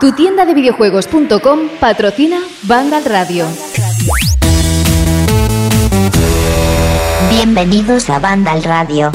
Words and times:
Tu 0.00 0.12
tienda 0.12 0.44
de 0.44 0.54
videojuegos.com 0.54 1.68
patrocina 1.80 2.38
Vandal 2.64 3.04
Radio. 3.04 3.46
Bienvenidos 7.30 8.10
a 8.10 8.18
Vandal 8.18 8.62
Radio. 8.62 9.10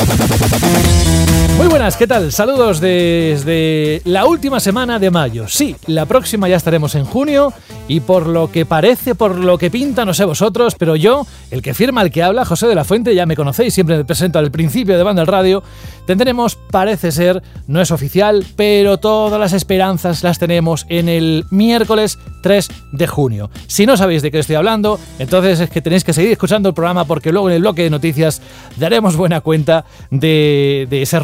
Muy 1.55 1.68
buenas, 1.68 1.97
¿qué 1.97 2.07
tal? 2.07 2.31
Saludos 2.31 2.79
desde 2.79 4.01
la 4.05 4.26
última 4.26 4.60
semana 4.60 4.99
de 4.99 5.10
mayo. 5.10 5.47
Sí, 5.47 5.76
la 5.87 6.05
próxima 6.05 6.49
ya 6.49 6.55
estaremos 6.58 6.96
en 6.96 7.05
junio 7.05 7.54
y 7.87 8.01
por 8.01 8.28
lo 8.28 8.51
que 8.51 8.65
parece, 8.65 9.15
por 9.15 9.35
lo 9.37 9.58
que 9.58 9.72
pinta, 9.72 10.05
no 10.05 10.13
sé 10.13 10.26
vosotros, 10.26 10.76
pero 10.78 10.96
yo, 10.96 11.26
el 11.51 11.62
que 11.62 11.73
firma, 11.73 12.01
el 12.01 12.12
que 12.12 12.22
habla, 12.22 12.46
José 12.46 12.68
de 12.68 12.76
la 12.76 12.83
Fuente, 12.83 13.15
ya 13.15 13.26
me 13.26 13.36
conocéis, 13.36 13.73
siempre 13.73 13.97
me 13.97 14.05
presento 14.05 14.40
al 14.40 14.51
principio 14.51 14.97
de 14.97 15.04
Banda 15.04 15.26
Radio, 15.26 15.63
tendremos, 16.05 16.55
parece 16.55 17.12
ser, 17.12 17.41
no 17.68 17.82
es 17.82 17.91
oficial, 17.91 18.45
pero 18.55 18.98
todas 18.98 19.40
las 19.40 19.54
esperanzas 19.54 20.23
las 20.23 20.40
tenemos 20.40 20.86
en 20.90 21.09
el 21.09 21.45
miércoles 21.50 22.20
3 22.41 22.70
de 22.91 23.08
junio. 23.08 23.50
Si 23.68 23.86
no 23.86 23.95
sabéis 23.98 24.22
de 24.22 24.32
qué 24.32 24.40
estoy 24.40 24.58
hablando, 24.58 25.00
entonces 25.20 25.59
es 25.59 25.70
que 25.70 25.82
tenéis 25.82 26.04
que 26.04 26.14
seguir 26.14 26.32
escuchando 26.32 26.70
el 26.70 26.76
programa 26.76 27.05
porque 27.05 27.32
luego 27.32 27.50
en 27.50 27.55
el 27.55 27.62
bloque 27.62 27.84
de 27.84 27.90
noticias 27.90 28.41
daremos 28.77 29.16
buena 29.16 29.41
cuenta 29.41 29.86
de, 30.12 30.88
de 30.90 31.02
ese 31.02 31.20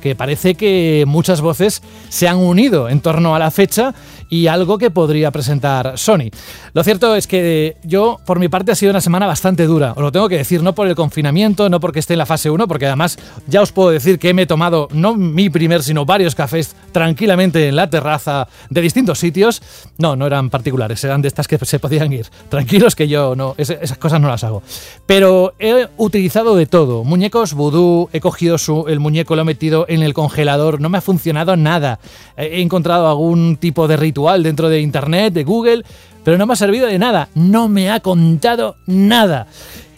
que 0.00 0.14
parece 0.14 0.54
que 0.54 1.04
muchas 1.06 1.40
voces 1.40 1.82
se 2.08 2.28
han 2.28 2.36
unido 2.36 2.88
en 2.88 3.00
torno 3.00 3.34
a 3.34 3.38
la 3.38 3.50
fecha 3.50 3.94
y 4.28 4.48
algo 4.48 4.78
que 4.78 4.90
podría 4.90 5.30
presentar 5.30 5.98
Sony. 5.98 6.30
Lo 6.72 6.82
cierto 6.82 7.14
es 7.14 7.26
que 7.26 7.76
yo, 7.84 8.20
por 8.26 8.38
mi 8.38 8.48
parte, 8.48 8.72
ha 8.72 8.74
sido 8.74 8.90
una 8.90 9.00
semana 9.00 9.26
bastante 9.26 9.66
dura. 9.66 9.92
Os 9.92 10.02
lo 10.02 10.12
tengo 10.12 10.28
que 10.28 10.38
decir, 10.38 10.62
no 10.62 10.74
por 10.74 10.88
el 10.88 10.94
confinamiento, 10.94 11.68
no 11.68 11.80
porque 11.80 12.00
esté 12.00 12.14
en 12.14 12.18
la 12.18 12.26
fase 12.26 12.50
1, 12.50 12.66
porque 12.68 12.86
además 12.86 13.18
ya 13.46 13.62
os 13.62 13.72
puedo 13.72 13.90
decir 13.90 14.18
que 14.18 14.34
me 14.34 14.42
he 14.42 14.46
tomado 14.46 14.88
no 14.92 15.14
mi 15.14 15.48
primer, 15.48 15.82
sino 15.82 16.04
varios 16.04 16.34
cafés 16.34 16.74
tranquilamente 16.92 17.68
en 17.68 17.76
la 17.76 17.88
terraza 17.88 18.48
de 18.68 18.80
distintos 18.80 19.18
sitios. 19.18 19.62
No, 19.98 20.16
no 20.16 20.26
eran 20.26 20.50
particulares, 20.50 21.02
eran 21.04 21.22
de 21.22 21.28
estas 21.28 21.46
que 21.46 21.58
se 21.64 21.78
podían 21.78 22.12
ir. 22.12 22.26
Tranquilos 22.48 22.94
que 22.94 23.08
yo 23.08 23.36
no, 23.36 23.54
esas 23.56 23.98
cosas 23.98 24.20
no 24.20 24.28
las 24.28 24.44
hago. 24.44 24.62
Pero 25.06 25.54
he 25.58 25.88
utilizado 25.96 26.56
de 26.56 26.66
todo. 26.66 27.04
Muñecos 27.04 27.54
vudú, 27.54 28.08
he 28.12 28.20
cogido 28.20 28.58
su, 28.58 28.86
el 28.88 29.00
muñeco, 29.00 29.35
lo 29.36 29.42
he 29.42 29.44
metido 29.44 29.86
en 29.88 30.02
el 30.02 30.14
congelador, 30.14 30.80
no 30.80 30.88
me 30.88 30.98
ha 30.98 31.02
funcionado 31.02 31.56
nada. 31.56 32.00
He 32.36 32.60
encontrado 32.60 33.08
algún 33.08 33.56
tipo 33.56 33.86
de 33.86 33.96
ritual 33.96 34.42
dentro 34.42 34.68
de 34.68 34.80
Internet, 34.80 35.32
de 35.34 35.44
Google, 35.44 35.84
pero 36.24 36.38
no 36.38 36.46
me 36.46 36.54
ha 36.54 36.56
servido 36.56 36.88
de 36.88 36.98
nada, 36.98 37.28
no 37.34 37.68
me 37.68 37.90
ha 37.90 38.00
contado 38.00 38.76
nada. 38.86 39.46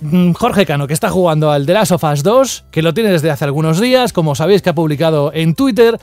Mm, 0.00 0.32
Jorge 0.32 0.66
Cano, 0.66 0.86
que 0.86 0.94
está 0.94 1.08
jugando 1.08 1.50
al 1.50 1.64
The 1.64 1.72
Last 1.72 1.92
of 1.92 2.04
Us 2.04 2.22
2, 2.22 2.64
que 2.70 2.82
lo 2.82 2.94
tiene 2.94 3.10
desde 3.10 3.30
hace 3.30 3.46
algunos 3.46 3.80
días, 3.80 4.12
como 4.12 4.34
sabéis 4.34 4.60
que 4.60 4.70
ha 4.70 4.74
publicado 4.74 5.32
en 5.32 5.54
Twitter, 5.54 5.98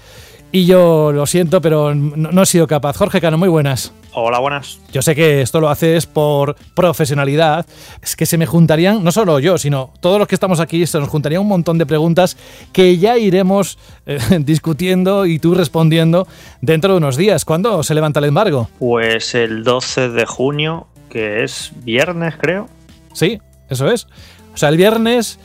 y 0.55 0.65
yo 0.65 1.11
lo 1.11 1.25
siento, 1.25 1.59
pero 1.59 1.93
no, 1.93 2.41
he 2.41 2.45
sido 2.45 2.65
capaz. 2.65 2.95
Jorge 2.95 3.19
Cano, 3.19 3.37
muy 3.37 3.49
buenas. 3.49 3.91
Hola, 4.13 4.39
buenas. 4.39 4.79
Yo 4.89 5.01
sé 5.01 5.13
que 5.13 5.41
esto 5.41 5.59
lo 5.59 5.67
haces 5.67 6.05
por 6.05 6.55
profesionalidad. 6.73 7.65
Es 8.01 8.15
que 8.15 8.25
se 8.25 8.37
me 8.37 8.45
juntarían, 8.45 9.03
no 9.03 9.11
solo 9.11 9.39
yo, 9.39 9.57
sino 9.57 9.91
todos 9.99 10.17
los 10.17 10.29
que 10.29 10.35
estamos 10.35 10.61
aquí, 10.61 10.87
se 10.87 10.97
nos 10.97 11.09
juntarían 11.09 11.41
un 11.41 11.49
montón 11.49 11.77
de 11.77 11.85
preguntas 11.85 12.37
que 12.71 12.97
ya 12.97 13.17
iremos 13.17 13.77
eh, 14.05 14.17
discutiendo 14.39 15.25
y 15.25 15.39
tú 15.39 15.55
respondiendo 15.55 16.25
dentro 16.61 16.93
de 16.93 16.99
unos 16.99 17.17
días. 17.17 17.43
¿Cuándo 17.43 17.83
se 17.83 17.93
levanta 17.93 18.21
el 18.21 18.27
embargo? 18.27 18.69
Pues 18.79 19.35
el 19.35 19.65
12 19.65 20.07
de 20.07 20.25
junio, 20.25 20.87
que 21.09 21.43
es 21.43 21.73
viernes, 21.83 22.35
creo. 22.39 22.69
Sí, 23.11 23.41
eso 23.69 23.91
es. 23.91 24.07
O 24.53 24.57
sea, 24.57 24.69
el 24.69 24.77
viernes 24.77 25.37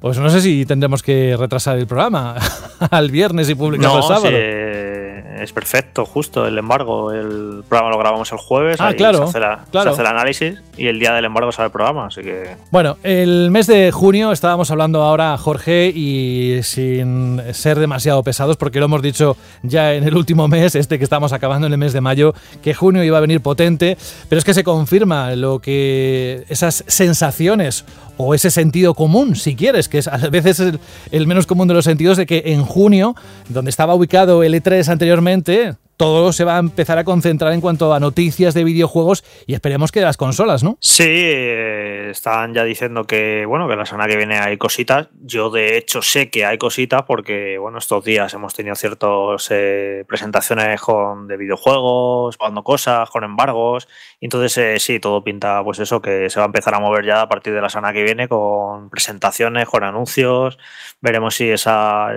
pues 0.00 0.18
no 0.18 0.30
sé 0.30 0.40
si 0.40 0.64
tendremos 0.66 1.02
que 1.02 1.36
retrasar 1.36 1.78
el 1.78 1.86
programa 1.86 2.36
al 2.90 3.10
viernes 3.10 3.48
y 3.50 3.54
publicarlo 3.54 3.98
el 3.98 4.02
sábado. 4.02 4.36
es 4.36 5.52
perfecto, 5.52 6.04
justo 6.04 6.46
el 6.46 6.56
embargo. 6.58 7.12
El 7.12 7.64
programa 7.68 7.90
lo 7.90 7.98
grabamos 7.98 8.30
el 8.32 8.38
jueves. 8.38 8.80
Ah, 8.80 8.92
claro, 8.94 9.26
se 9.28 9.38
hace, 9.38 10.00
el 10.00 10.06
análisis 10.06 10.62
y 10.76 10.86
el 10.86 11.00
día 11.00 11.12
del 11.12 11.24
embargo 11.24 11.50
sale 11.52 11.66
el 11.66 11.72
programa. 11.72 12.06
Así 12.06 12.22
que. 12.22 12.56
Bueno, 12.70 12.96
el 13.02 13.50
mes 13.50 13.66
de 13.66 13.90
junio 13.90 14.32
estábamos 14.32 14.70
hablando 14.70 15.02
ahora, 15.02 15.36
Jorge, 15.36 15.92
y 15.94 16.60
sin 16.62 17.42
ser 17.52 17.78
demasiado 17.78 18.22
pesados, 18.22 18.56
porque 18.56 18.78
lo 18.78 18.86
hemos 18.86 19.02
dicho 19.02 19.36
ya 19.62 19.94
en 19.94 20.04
el 20.04 20.16
último 20.16 20.48
mes, 20.48 20.74
este 20.74 20.98
que 20.98 21.04
estamos 21.04 21.32
acabando 21.32 21.66
en 21.66 21.72
el 21.72 21.78
mes 21.78 21.92
de 21.92 22.00
mayo, 22.00 22.34
que 22.62 22.74
junio 22.74 23.02
iba 23.02 23.18
a 23.18 23.20
venir 23.20 23.40
potente, 23.40 23.98
pero 24.28 24.38
es 24.38 24.44
que 24.44 24.54
se 24.54 24.64
confirma 24.64 25.34
lo 25.34 25.58
que 25.58 26.44
esas 26.48 26.84
sensaciones 26.86 27.84
o 28.18 28.34
ese 28.34 28.50
sentido 28.50 28.92
común, 28.92 29.34
si 29.34 29.56
quieres, 29.56 29.88
que 29.88 29.98
es 29.98 30.08
a 30.08 30.18
veces 30.18 30.60
el, 30.60 30.78
el 31.10 31.26
menos 31.26 31.46
común 31.46 31.68
de 31.68 31.74
los 31.74 31.84
sentidos 31.84 32.18
de 32.18 32.26
que 32.26 32.42
en 32.46 32.64
junio, 32.64 33.14
donde 33.48 33.70
estaba 33.70 33.94
ubicado 33.94 34.42
el 34.42 34.54
E3 34.54 34.86
anteriormente, 34.88 35.76
todo 35.98 36.32
se 36.32 36.44
va 36.44 36.56
a 36.56 36.60
empezar 36.60 36.96
a 36.96 37.04
concentrar 37.04 37.52
en 37.52 37.60
cuanto 37.60 37.92
a 37.92 38.00
noticias 38.00 38.54
de 38.54 38.62
videojuegos 38.62 39.24
y 39.46 39.54
esperemos 39.54 39.90
que 39.90 39.98
de 39.98 40.06
las 40.06 40.16
consolas, 40.16 40.62
¿no? 40.62 40.78
Sí, 40.80 41.04
eh, 41.04 42.10
están 42.12 42.54
ya 42.54 42.62
diciendo 42.62 43.04
que, 43.04 43.44
bueno, 43.46 43.68
que 43.68 43.74
la 43.74 43.84
semana 43.84 44.08
que 44.08 44.16
viene 44.16 44.38
hay 44.38 44.56
cositas. 44.56 45.08
Yo, 45.20 45.50
de 45.50 45.76
hecho, 45.76 46.00
sé 46.00 46.30
que 46.30 46.46
hay 46.46 46.56
cositas 46.56 47.02
porque, 47.02 47.58
bueno, 47.58 47.78
estos 47.78 48.04
días 48.04 48.32
hemos 48.32 48.54
tenido 48.54 48.76
ciertas 48.76 49.48
eh, 49.50 50.04
presentaciones 50.06 50.80
con, 50.80 51.26
de 51.26 51.36
videojuegos, 51.36 52.36
jugando 52.36 52.62
cosas, 52.62 53.10
con 53.10 53.24
embargos. 53.24 53.88
entonces, 54.20 54.56
eh, 54.56 54.78
sí, 54.78 55.00
todo 55.00 55.24
pinta, 55.24 55.64
pues 55.64 55.80
eso, 55.80 56.00
que 56.00 56.30
se 56.30 56.38
va 56.38 56.44
a 56.44 56.46
empezar 56.46 56.76
a 56.76 56.80
mover 56.80 57.04
ya 57.04 57.22
a 57.22 57.28
partir 57.28 57.52
de 57.52 57.60
la 57.60 57.68
semana 57.68 57.92
que 57.92 58.04
viene 58.04 58.28
con 58.28 58.88
presentaciones, 58.88 59.66
con 59.66 59.82
anuncios. 59.82 60.58
Veremos 61.00 61.34
si 61.34 61.50
esa 61.50 62.08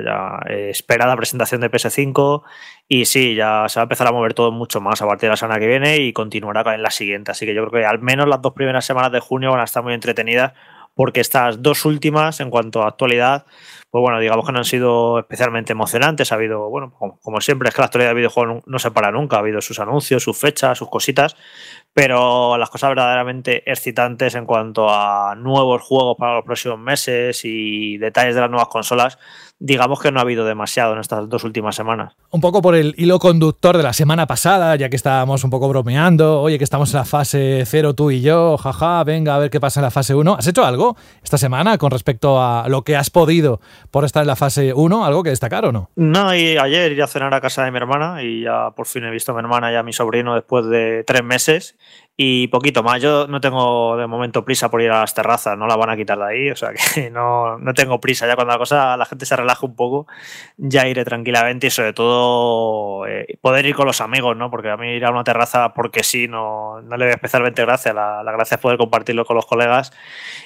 esperada 0.70 1.16
presentación 1.16 1.62
de 1.62 1.72
PS5 1.72 2.44
y 2.94 3.06
sí, 3.06 3.36
ya 3.36 3.70
se 3.70 3.80
va 3.80 3.84
a 3.84 3.86
empezar 3.86 4.08
a 4.08 4.12
mover 4.12 4.34
todo 4.34 4.52
mucho 4.52 4.82
más 4.82 5.02
a 5.02 5.08
partir 5.08 5.28
de 5.28 5.30
la 5.30 5.38
semana 5.38 5.62
que 5.62 5.66
viene 5.66 5.96
y 6.00 6.12
continuará 6.12 6.76
en 6.76 6.84
la 6.84 6.92
siguiente. 6.92 7.32
Así 7.32 7.46
que 7.46 7.56
yo 7.56 7.66
creo 7.66 7.82
que 7.82 7.88
al 7.88 8.00
menos 8.00 8.28
las 8.28 8.42
dos 8.42 8.52
primeras 8.52 8.84
semanas 8.84 9.14
de 9.14 9.22
junio 9.22 9.50
van 9.50 9.62
a 9.62 9.64
estar 9.64 9.82
muy 9.82 9.94
entretenidas 9.94 10.52
porque 10.94 11.22
estas 11.22 11.64
dos 11.64 11.86
últimas, 11.86 12.42
en 12.42 12.50
cuanto 12.50 12.84
a 12.84 12.90
actualidad, 12.90 13.46
pues 13.92 14.02
bueno, 14.02 14.20
digamos 14.20 14.46
que 14.46 14.52
no 14.52 14.58
han 14.60 14.66
sido 14.66 15.20
especialmente 15.20 15.72
emocionantes. 15.72 16.34
Ha 16.34 16.36
habido, 16.36 16.70
bueno, 16.70 16.94
como, 17.22 17.40
siempre, 17.40 17.70
es 17.70 17.76
que 17.76 17.82
la 17.82 17.86
actualidad 17.86 18.10
de 18.10 18.16
videojuegos 18.16 18.64
no 18.66 18.78
se 18.78 18.92
para 18.92 19.10
nunca. 19.10 19.38
Ha 19.38 19.40
habido 19.40 19.62
sus 19.62 19.80
anuncios, 19.80 20.22
sus 20.22 20.38
fechas, 20.38 20.78
sus 20.78 20.90
cositas, 20.90 21.38
pero 21.94 22.58
las 22.58 22.70
cosas 22.70 22.90
verdaderamente 22.90 23.70
excitantes 23.72 24.36
en 24.36 24.46
cuanto 24.46 24.90
a 24.90 25.34
nuevos 25.36 25.82
juegos 25.82 26.18
para 26.18 26.36
los 26.36 26.44
próximos 26.44 26.80
meses 26.80 27.40
y 27.46 27.98
detalles 28.00 28.36
de 28.36 28.42
las 28.42 28.50
nuevas 28.50 28.68
consolas, 28.68 29.18
digamos 29.62 30.02
que 30.02 30.12
no 30.12 30.20
ha 30.20 30.24
habido 30.24 30.44
demasiado 30.44 30.94
en 30.94 31.00
estas 31.00 31.30
dos 31.30 31.44
últimas 31.44 31.76
semanas. 31.76 32.16
Un 32.32 32.42
poco 32.42 32.64
por 32.64 32.76
el 32.76 32.96
hilo 32.98 33.20
conductor 33.20 33.78
de 33.78 33.84
la 33.84 33.94
semana 33.94 34.26
pasada, 34.26 34.76
ya 34.76 34.90
que 34.90 34.96
estábamos 34.96 35.44
un 35.44 35.52
poco 35.52 35.70
bromeando, 35.70 36.42
oye, 36.42 36.58
que 36.58 36.64
estamos 36.64 36.92
en 36.94 36.98
la 36.98 37.06
fase 37.06 37.64
0 37.66 37.94
tú 37.94 38.10
y 38.10 38.22
yo, 38.22 38.58
jaja, 38.58 39.04
venga 39.04 39.36
a 39.36 39.38
ver 39.38 39.52
qué 39.52 39.60
pasa 39.60 39.80
en 39.80 39.84
la 39.84 39.92
fase 39.92 40.16
1. 40.16 40.36
¿Has 40.40 40.48
hecho 40.48 40.66
algo 40.66 40.98
esta 41.24 41.38
semana 41.38 41.78
con 41.78 41.92
respecto 41.92 42.42
a 42.42 42.68
lo 42.70 42.82
que 42.82 42.96
has 42.96 43.12
podido 43.12 43.62
por 43.92 44.04
estar 44.04 44.24
en 44.24 44.28
la 44.28 44.36
fase 44.36 44.74
1? 44.74 45.06
¿Algo 45.06 45.22
que 45.22 45.30
destacar 45.30 45.64
o 45.66 45.72
no? 45.72 45.92
No, 45.96 46.36
y 46.36 46.58
ayer 46.58 46.92
iba 46.94 47.06
a 47.06 47.08
cenar 47.08 47.34
a 47.36 47.40
casa 47.40 47.64
de 47.64 47.70
mi 47.70 47.78
hermana 47.78 48.24
y 48.24 48.42
ya 48.42 48.72
por 48.72 48.88
fin 48.88 49.04
he 49.04 49.12
visto 49.12 49.32
a 49.32 49.36
mi 49.36 49.42
hermana 49.42 49.72
y 49.72 49.76
a 49.76 49.84
mi 49.84 49.94
sobrino 49.94 50.34
después 50.34 50.66
de 50.66 51.04
tres 51.06 51.24
meses 51.24 51.78
y 52.18 52.48
poquito 52.50 52.84
más. 52.84 53.02
Yo 53.02 53.28
no 53.28 53.42
tengo 53.42 53.98
de 53.98 54.08
momento 54.08 54.46
prisa 54.46 54.70
por 54.70 54.82
ir 54.82 54.92
a 54.92 55.02
las 55.02 55.14
terrazas, 55.14 55.58
no 55.58 55.68
la 55.68 55.76
van 55.76 55.90
a 55.90 55.98
quitar 55.98 56.18
de 56.18 56.26
ahí, 56.26 56.50
o 56.52 56.56
sea 56.56 56.72
que 56.74 57.10
no, 57.12 57.58
no 57.58 57.74
tengo 57.74 58.00
prisa. 58.00 58.28
Ya 58.28 58.36
cuando 58.36 58.54
la 58.54 58.60
cosa, 58.60 58.98
la 58.98 59.06
gente 59.06 59.26
se 59.26 59.36
relaja 59.36 59.66
un 59.66 59.76
poco, 59.76 60.08
ya 60.58 60.88
iré 60.88 61.04
tranquilamente 61.06 61.68
y 61.68 61.72
sobre 61.72 61.94
todo 61.94 63.08
eh, 63.08 63.38
poder 63.42 63.66
ir 63.66 63.76
con 63.76 63.88
los 63.88 64.02
amigos, 64.02 64.38
¿no? 64.38 64.52
Porque 64.52 64.70
a 64.70 64.78
mí 64.78 64.90
ir 64.92 65.06
a 65.06 65.12
una 65.12 65.24
terraza 65.24 65.74
porque 65.74 66.04
sí, 66.04 66.28
no, 66.28 66.82
no 66.82 66.98
le 66.98 67.06
doy 67.06 67.14
especialmente 67.14 67.64
gracia. 67.64 67.94
La, 67.94 68.24
la 68.24 68.32
gracia 68.32 68.56
es 68.56 68.62
poder 68.62 68.78
compartirlo 68.78 69.26
con 69.26 69.36
los 69.36 69.46
colegas 69.46 69.92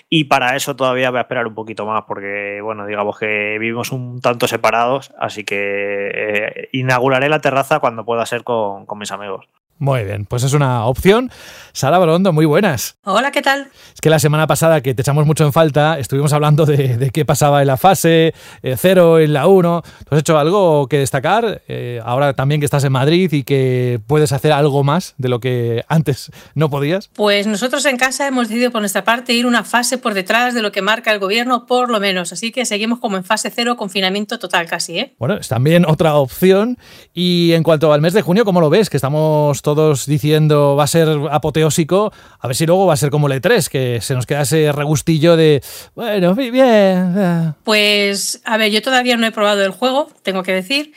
y 0.09 0.25
para 0.25 0.55
eso 0.55 0.75
todavía 0.75 1.09
voy 1.09 1.19
a 1.19 1.21
esperar 1.21 1.47
un 1.47 1.55
poquito 1.55 1.85
más 1.85 2.03
porque, 2.07 2.59
bueno, 2.61 2.85
digamos 2.85 3.17
que 3.19 3.57
vivimos 3.59 3.91
un 3.91 4.21
tanto 4.21 4.47
separados, 4.47 5.13
así 5.19 5.43
que 5.43 6.11
eh, 6.13 6.69
inauguraré 6.73 7.29
la 7.29 7.39
terraza 7.39 7.79
cuando 7.79 8.05
pueda 8.05 8.25
ser 8.25 8.43
con, 8.43 8.85
con 8.85 8.99
mis 8.99 9.11
amigos. 9.11 9.47
Muy 9.77 10.05
bien, 10.05 10.25
pues 10.25 10.43
es 10.43 10.53
una 10.53 10.85
opción. 10.85 11.29
Sara 11.73 11.97
Balondo, 11.97 12.31
muy 12.31 12.45
buenas. 12.45 12.95
Hola, 13.03 13.31
¿qué 13.31 13.41
tal? 13.41 13.67
Es 13.93 13.99
que 13.99 14.09
la 14.09 14.19
semana 14.19 14.47
pasada, 14.47 14.79
que 14.79 14.93
te 14.93 15.01
echamos 15.01 15.25
mucho 15.25 15.43
en 15.43 15.51
falta, 15.51 15.99
estuvimos 15.99 16.31
hablando 16.31 16.65
de, 16.65 17.09
qué 17.11 17.25
pasaba 17.25 17.59
en 17.59 17.67
la 17.67 17.75
fase 17.75 18.33
0, 18.63 19.19
eh, 19.19 19.25
en 19.25 19.33
la 19.33 19.47
1. 19.47 19.81
¿Tú 19.81 20.15
has 20.15 20.21
hecho 20.21 20.39
algo 20.39 20.87
que 20.87 20.99
destacar? 20.99 21.61
Eh, 21.67 21.99
ahora 22.05 22.33
también 22.33 22.61
que 22.61 22.65
estás 22.65 22.85
en 22.85 22.93
Madrid 22.93 23.29
y 23.33 23.43
que 23.43 23.99
puedes 24.07 24.31
hacer 24.31 24.53
algo 24.53 24.85
más 24.85 25.13
de 25.17 25.27
lo 25.27 25.41
que 25.41 25.83
antes 25.89 26.31
no 26.53 26.69
podías. 26.69 27.09
Pues 27.09 27.45
nosotros 27.45 27.85
en 27.85 27.97
casa 27.97 28.27
hemos 28.27 28.47
decidido 28.47 28.71
por 28.71 28.79
nuestra 28.79 29.03
parte 29.03 29.33
ir 29.33 29.45
una 29.45 29.65
fase 29.65 29.97
por 29.97 30.13
detrás 30.13 30.53
de 30.53 30.61
lo 30.61 30.71
que 30.71 30.81
marca 30.81 31.11
el 31.11 31.19
gobierno, 31.19 31.65
por 31.65 31.91
lo 31.91 31.99
menos. 31.99 32.31
Así 32.31 32.53
que 32.53 32.65
seguimos 32.65 32.99
como 32.99 33.17
en 33.17 33.25
fase 33.25 33.51
0, 33.53 33.75
confinamiento 33.75 34.39
total 34.39 34.67
casi. 34.67 34.99
¿eh? 34.99 35.15
Bueno, 35.19 35.35
es 35.35 35.49
también 35.49 35.85
otra 35.85 36.15
opción. 36.15 36.77
Y 37.13 37.51
en 37.51 37.63
cuanto 37.63 37.91
al 37.91 37.99
mes 37.99 38.13
de 38.13 38.21
junio, 38.21 38.45
¿cómo 38.45 38.61
lo 38.61 38.69
ves? 38.69 38.89
Que 38.89 38.95
estamos 38.95 39.61
todos 39.65 40.05
diciendo 40.05 40.75
va 40.75 40.83
a 40.83 40.87
ser 40.87 41.09
apoteósico, 41.31 42.13
a 42.39 42.47
ver 42.47 42.55
si 42.55 42.67
luego 42.67 42.85
va 42.85 42.93
a 42.93 42.97
ser 42.97 43.09
como 43.09 43.27
el 43.27 43.41
E3, 43.41 43.67
que 43.67 43.99
se 43.99 44.13
nos 44.13 44.27
queda 44.27 44.41
ese 44.41 44.71
regustillo 44.71 45.35
de, 45.35 45.63
bueno, 45.95 46.35
bien. 46.35 47.55
Pues, 47.63 48.41
a 48.45 48.57
ver, 48.57 48.71
yo 48.71 48.83
todavía 48.83 49.17
no 49.17 49.25
he 49.25 49.31
probado 49.31 49.65
el 49.65 49.71
juego, 49.71 50.07
tengo 50.21 50.43
que 50.43 50.53
decir, 50.53 50.93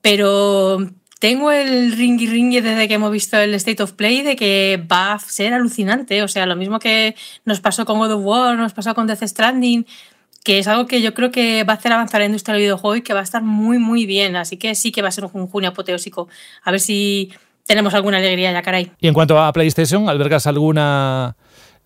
pero 0.00 0.78
tengo 1.18 1.50
el 1.50 1.96
ringy 1.96 2.28
ringy 2.28 2.60
desde 2.60 2.86
que 2.86 2.94
hemos 2.94 3.10
visto 3.10 3.36
el 3.36 3.52
State 3.54 3.82
of 3.82 3.94
Play 3.94 4.22
de 4.22 4.36
que 4.36 4.80
va 4.90 5.14
a 5.14 5.18
ser 5.18 5.52
alucinante. 5.52 6.22
O 6.22 6.28
sea, 6.28 6.46
lo 6.46 6.54
mismo 6.54 6.78
que 6.78 7.16
nos 7.44 7.58
pasó 7.60 7.84
con 7.84 7.98
God 7.98 8.12
of 8.12 8.24
War, 8.24 8.56
nos 8.56 8.72
pasó 8.72 8.94
con 8.94 9.08
Death 9.08 9.24
Stranding, 9.24 9.84
que 10.44 10.60
es 10.60 10.68
algo 10.68 10.86
que 10.86 11.02
yo 11.02 11.14
creo 11.14 11.32
que 11.32 11.64
va 11.64 11.72
a 11.72 11.76
hacer 11.76 11.92
avanzar 11.92 12.20
la 12.20 12.26
industria 12.26 12.54
del 12.54 12.62
videojuego 12.62 12.96
y 12.96 13.02
que 13.02 13.14
va 13.14 13.20
a 13.20 13.24
estar 13.24 13.42
muy, 13.42 13.78
muy 13.78 14.06
bien. 14.06 14.36
Así 14.36 14.56
que 14.56 14.76
sí 14.76 14.92
que 14.92 15.02
va 15.02 15.08
a 15.08 15.12
ser 15.12 15.24
un 15.24 15.48
junio 15.48 15.70
apoteósico. 15.70 16.28
A 16.62 16.70
ver 16.70 16.80
si 16.80 17.32
tenemos 17.68 17.92
alguna 17.92 18.16
alegría 18.16 18.50
ya, 18.50 18.62
caray. 18.62 18.90
Y 18.98 19.08
en 19.08 19.14
cuanto 19.14 19.38
a 19.38 19.52
PlayStation, 19.52 20.08
¿albergas 20.08 20.46
alguna 20.46 21.36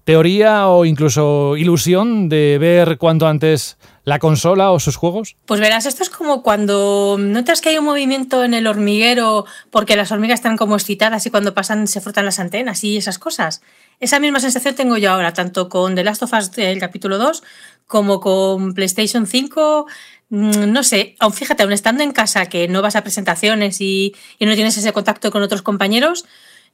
teoría 0.04 0.68
o 0.68 0.84
incluso 0.84 1.56
ilusión 1.56 2.28
de 2.28 2.58
ver 2.58 2.98
cuanto 2.98 3.26
antes 3.26 3.78
la 4.04 4.20
consola 4.20 4.70
o 4.70 4.78
sus 4.78 4.94
juegos? 4.94 5.36
Pues 5.44 5.60
verás, 5.60 5.86
esto 5.86 6.04
es 6.04 6.10
como 6.10 6.42
cuando 6.42 7.16
notas 7.18 7.60
que 7.60 7.70
hay 7.70 7.78
un 7.78 7.84
movimiento 7.84 8.44
en 8.44 8.54
el 8.54 8.68
hormiguero 8.68 9.44
porque 9.70 9.96
las 9.96 10.12
hormigas 10.12 10.38
están 10.38 10.56
como 10.56 10.76
excitadas 10.76 11.26
y 11.26 11.30
cuando 11.30 11.52
pasan 11.52 11.88
se 11.88 12.00
frotan 12.00 12.26
las 12.26 12.38
antenas 12.38 12.84
y 12.84 12.96
esas 12.96 13.18
cosas. 13.18 13.60
Esa 13.98 14.20
misma 14.20 14.38
sensación 14.38 14.76
tengo 14.76 14.96
yo 14.98 15.12
ahora, 15.12 15.32
tanto 15.32 15.68
con 15.68 15.96
The 15.96 16.04
Last 16.04 16.22
of 16.22 16.32
Us 16.32 16.56
el 16.58 16.78
capítulo 16.78 17.18
2 17.18 17.42
como 17.88 18.20
con 18.20 18.74
PlayStation 18.74 19.26
5. 19.26 19.86
Mm, 20.32 20.72
no 20.72 20.82
sé, 20.82 21.14
aún 21.18 21.34
fíjate, 21.34 21.62
aún 21.62 21.74
estando 21.74 22.02
en 22.02 22.10
casa 22.10 22.46
que 22.46 22.66
no 22.66 22.80
vas 22.80 22.96
a 22.96 23.02
presentaciones 23.02 23.82
y, 23.82 24.14
no 24.40 24.54
tienes 24.54 24.78
ese 24.78 24.90
contacto 24.94 25.30
con 25.30 25.42
otros 25.42 25.60
compañeros, 25.60 26.24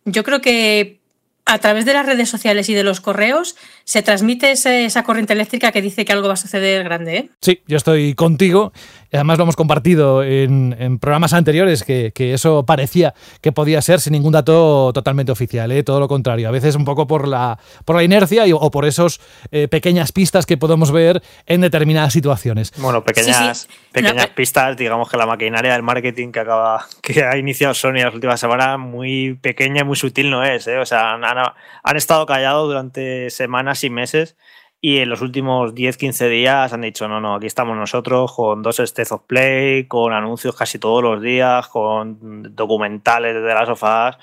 yo 0.05 0.23
creo 0.23 0.41
que 0.41 1.01
a 1.45 1.59
través 1.59 1.85
de 1.85 1.93
las 1.93 2.07
redes 2.07 2.29
sociales 2.29 2.69
y 2.69 2.75
de 2.75 2.85
los 2.85 3.01
correos 3.01 3.57
se 3.83 4.03
transmite 4.03 4.53
esa 4.53 5.03
corriente 5.03 5.33
eléctrica 5.33 5.73
que 5.73 5.83
dice 5.83 6.05
que 6.05 6.13
algo 6.13 6.29
va 6.29 6.35
a 6.35 6.37
suceder 6.37 6.85
grande. 6.85 7.17
¿eh? 7.17 7.31
Sí, 7.41 7.61
yo 7.67 7.79
estoy 7.79 8.15
contigo. 8.15 8.73
Además 9.13 9.39
lo 9.39 9.45
hemos 9.45 9.57
compartido 9.57 10.23
en, 10.23 10.99
programas 10.99 11.33
anteriores 11.33 11.85
que, 11.85 12.13
eso 12.19 12.67
parecía 12.67 13.15
que 13.41 13.53
podía 13.53 13.81
ser 13.81 14.01
sin 14.01 14.13
ningún 14.13 14.33
dato 14.33 14.93
totalmente 14.93 15.33
oficial, 15.33 15.73
¿eh? 15.73 15.83
todo 15.83 16.01
lo 16.01 16.09
contrario. 16.09 16.49
A 16.49 16.51
veces 16.51 16.75
un 16.75 16.85
poco 16.85 17.07
por 17.07 17.27
la, 17.27 17.59
por 17.85 17.97
la 17.97 18.03
inercia 18.03 18.45
o 18.55 18.71
por 18.71 18.85
esas 18.85 19.21
eh, 19.51 19.69
pequeñas 19.69 20.13
pistas 20.13 20.47
que 20.47 20.57
podemos 20.57 20.93
ver 20.93 21.23
en 21.47 21.61
determinadas 21.61 22.13
situaciones. 22.13 22.73
Bueno, 22.77 23.03
pequeñas, 23.05 23.69
pequeñas 23.93 24.29
pistas, 24.29 24.77
digamos 24.77 25.09
que 25.09 25.17
la 25.17 25.27
maquinaria 25.27 25.73
del 25.73 25.83
marketing 25.83 26.33
que 26.33 26.41
acaba 26.41 26.87
que 27.03 27.25
ha 27.25 27.37
iniciado 27.39 27.75
Sony 27.75 28.03
las 28.05 28.15
últimas 28.15 28.41
semanas 28.41 28.79
muy 28.79 29.35
pequeña 29.35 29.83
y 29.83 29.85
muy 29.85 29.97
sutil 29.97 30.31
no 30.31 30.45
es. 30.45 30.67
¿eh? 30.67 30.79
O 30.79 30.87
sea, 30.87 31.13
han, 31.13 31.25
han 31.25 31.97
estado 31.97 32.27
callados 32.27 32.69
durante 32.69 33.31
semanas 33.31 33.85
y 33.85 33.91
meses 33.91 34.37
y 34.81 34.99
en 34.99 35.09
los 35.09 35.23
últimos 35.23 35.75
10-15 35.75 36.29
días 36.29 36.73
han 36.73 36.83
dicho, 36.83 37.09
no, 37.09 37.21
no, 37.21 37.35
aquí 37.35 37.47
estamos 37.47 37.77
nosotros 37.77 38.33
con 38.35 38.63
dos 38.63 38.79
State 38.79 39.13
of 39.13 39.23
Play, 39.27 39.89
con 39.89 40.13
anuncios 40.13 40.55
casi 40.55 40.79
todos 40.79 41.03
los 41.03 41.21
días, 41.21 41.67
con 41.67 42.55
documentales 42.55 43.35
de 43.35 43.55
las 43.55 43.67
sofás. 43.67 44.19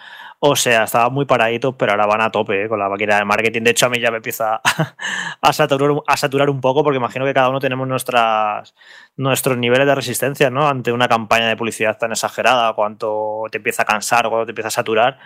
O 0.47 0.56
sea, 0.56 0.83
estaban 0.83 1.12
muy 1.12 1.25
paraditos, 1.25 1.74
pero 1.75 1.94
ahora 1.94 2.06
van 2.06 2.21
a 2.21 2.30
tope 2.30 2.65
eh, 2.65 2.69
con 2.69 2.77
la 2.77 2.88
máquina 2.88 3.18
de 3.18 3.25
marketing. 3.25 3.63
De 3.63 3.71
hecho, 3.71 3.88
a 3.88 3.89
mí 3.89 4.00
ya 4.00 4.12
me 4.12 4.18
empieza 4.18 4.62
a 5.42 5.53
saturar, 5.53 6.03
a 6.06 6.18
saturar 6.18 6.51
un 6.51 6.62
poco 6.62 6.83
porque 6.83 6.97
imagino 6.97 7.25
que 7.25 7.33
cada 7.33 7.50
uno 7.50 7.59
tenemos 7.59 7.88
nuestras, 7.88 8.75
nuestros 9.18 9.57
niveles 9.57 9.88
de 9.88 9.95
resistencia 9.95 10.51
¿no? 10.51 10.68
ante 10.68 10.92
una 10.92 11.07
campaña 11.07 11.47
de 11.47 11.57
publicidad 11.57 11.97
tan 11.97 12.12
exagerada, 12.12 12.74
cuánto 12.74 13.45
te 13.50 13.57
empieza 13.57 13.81
a 13.81 13.86
cansar, 13.86 14.30
cuánto 14.30 14.45
te 14.45 14.51
empieza 14.51 14.68
a 14.68 14.71
saturar. 14.71 15.18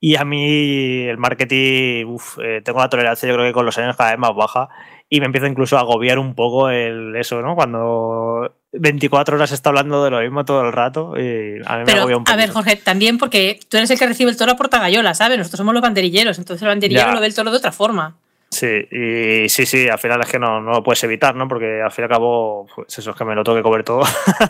Y 0.00 0.16
a 0.16 0.24
mí 0.24 1.04
el 1.06 1.18
marketing, 1.18 2.06
uf, 2.06 2.38
eh, 2.42 2.60
tengo 2.64 2.80
la 2.80 2.88
tolerancia 2.88 3.28
yo 3.28 3.34
creo 3.36 3.46
que 3.46 3.52
con 3.52 3.66
los 3.66 3.78
años 3.78 3.96
cada 3.96 4.10
vez 4.10 4.18
más 4.18 4.34
baja 4.34 4.70
y 5.08 5.20
me 5.20 5.26
empieza 5.26 5.46
incluso 5.46 5.76
a 5.76 5.80
agobiar 5.80 6.18
un 6.18 6.34
poco 6.34 6.70
el 6.70 7.14
eso, 7.16 7.40
¿no? 7.42 7.54
Cuando 7.54 8.56
24 8.72 9.36
horas 9.36 9.52
está 9.52 9.68
hablando 9.68 10.02
de 10.02 10.10
lo 10.10 10.20
mismo 10.20 10.44
todo 10.44 10.62
el 10.62 10.72
rato 10.72 11.14
y 11.16 11.60
a 11.64 11.78
mí 11.78 11.84
me 11.86 11.92
agobia 11.92 12.16
un 12.16 12.24
poco. 12.24 12.32
A 12.32 12.36
ver, 12.36 12.50
Jorge, 12.50 12.76
también 12.76 13.18
porque 13.18 13.60
tú 13.68 13.76
eres 13.76 13.90
el 13.90 13.98
que 13.98 14.06
recibe 14.06 14.30
el 14.30 14.36
toro 14.36 14.52
a 14.52 14.56
portagayola, 14.56 15.14
¿sabes? 15.14 15.38
Nosotros 15.38 15.58
somos 15.58 15.74
los 15.74 15.82
banderilleros, 15.82 16.38
entonces 16.38 16.62
el 16.62 16.68
banderillero 16.68 17.12
lo 17.12 17.20
ve 17.20 17.26
el 17.26 17.34
toro 17.34 17.50
de 17.50 17.56
otra 17.56 17.72
forma. 17.72 18.16
Sí, 18.54 18.86
y 18.92 19.48
sí, 19.48 19.66
sí, 19.66 19.88
al 19.88 19.98
final 19.98 20.20
es 20.20 20.28
que 20.28 20.38
no, 20.38 20.60
no 20.60 20.70
lo 20.70 20.84
puedes 20.84 21.02
evitar, 21.02 21.34
¿no? 21.34 21.48
Porque 21.48 21.82
al 21.82 21.90
fin 21.90 22.02
y 22.02 22.04
al 22.04 22.08
cabo, 22.08 22.68
pues 22.72 22.96
eso 22.96 23.10
es 23.10 23.16
que 23.16 23.24
me 23.24 23.34
lo 23.34 23.42
tengo 23.42 23.56
que 23.56 23.64
comer 23.64 23.82
todo. 23.82 24.02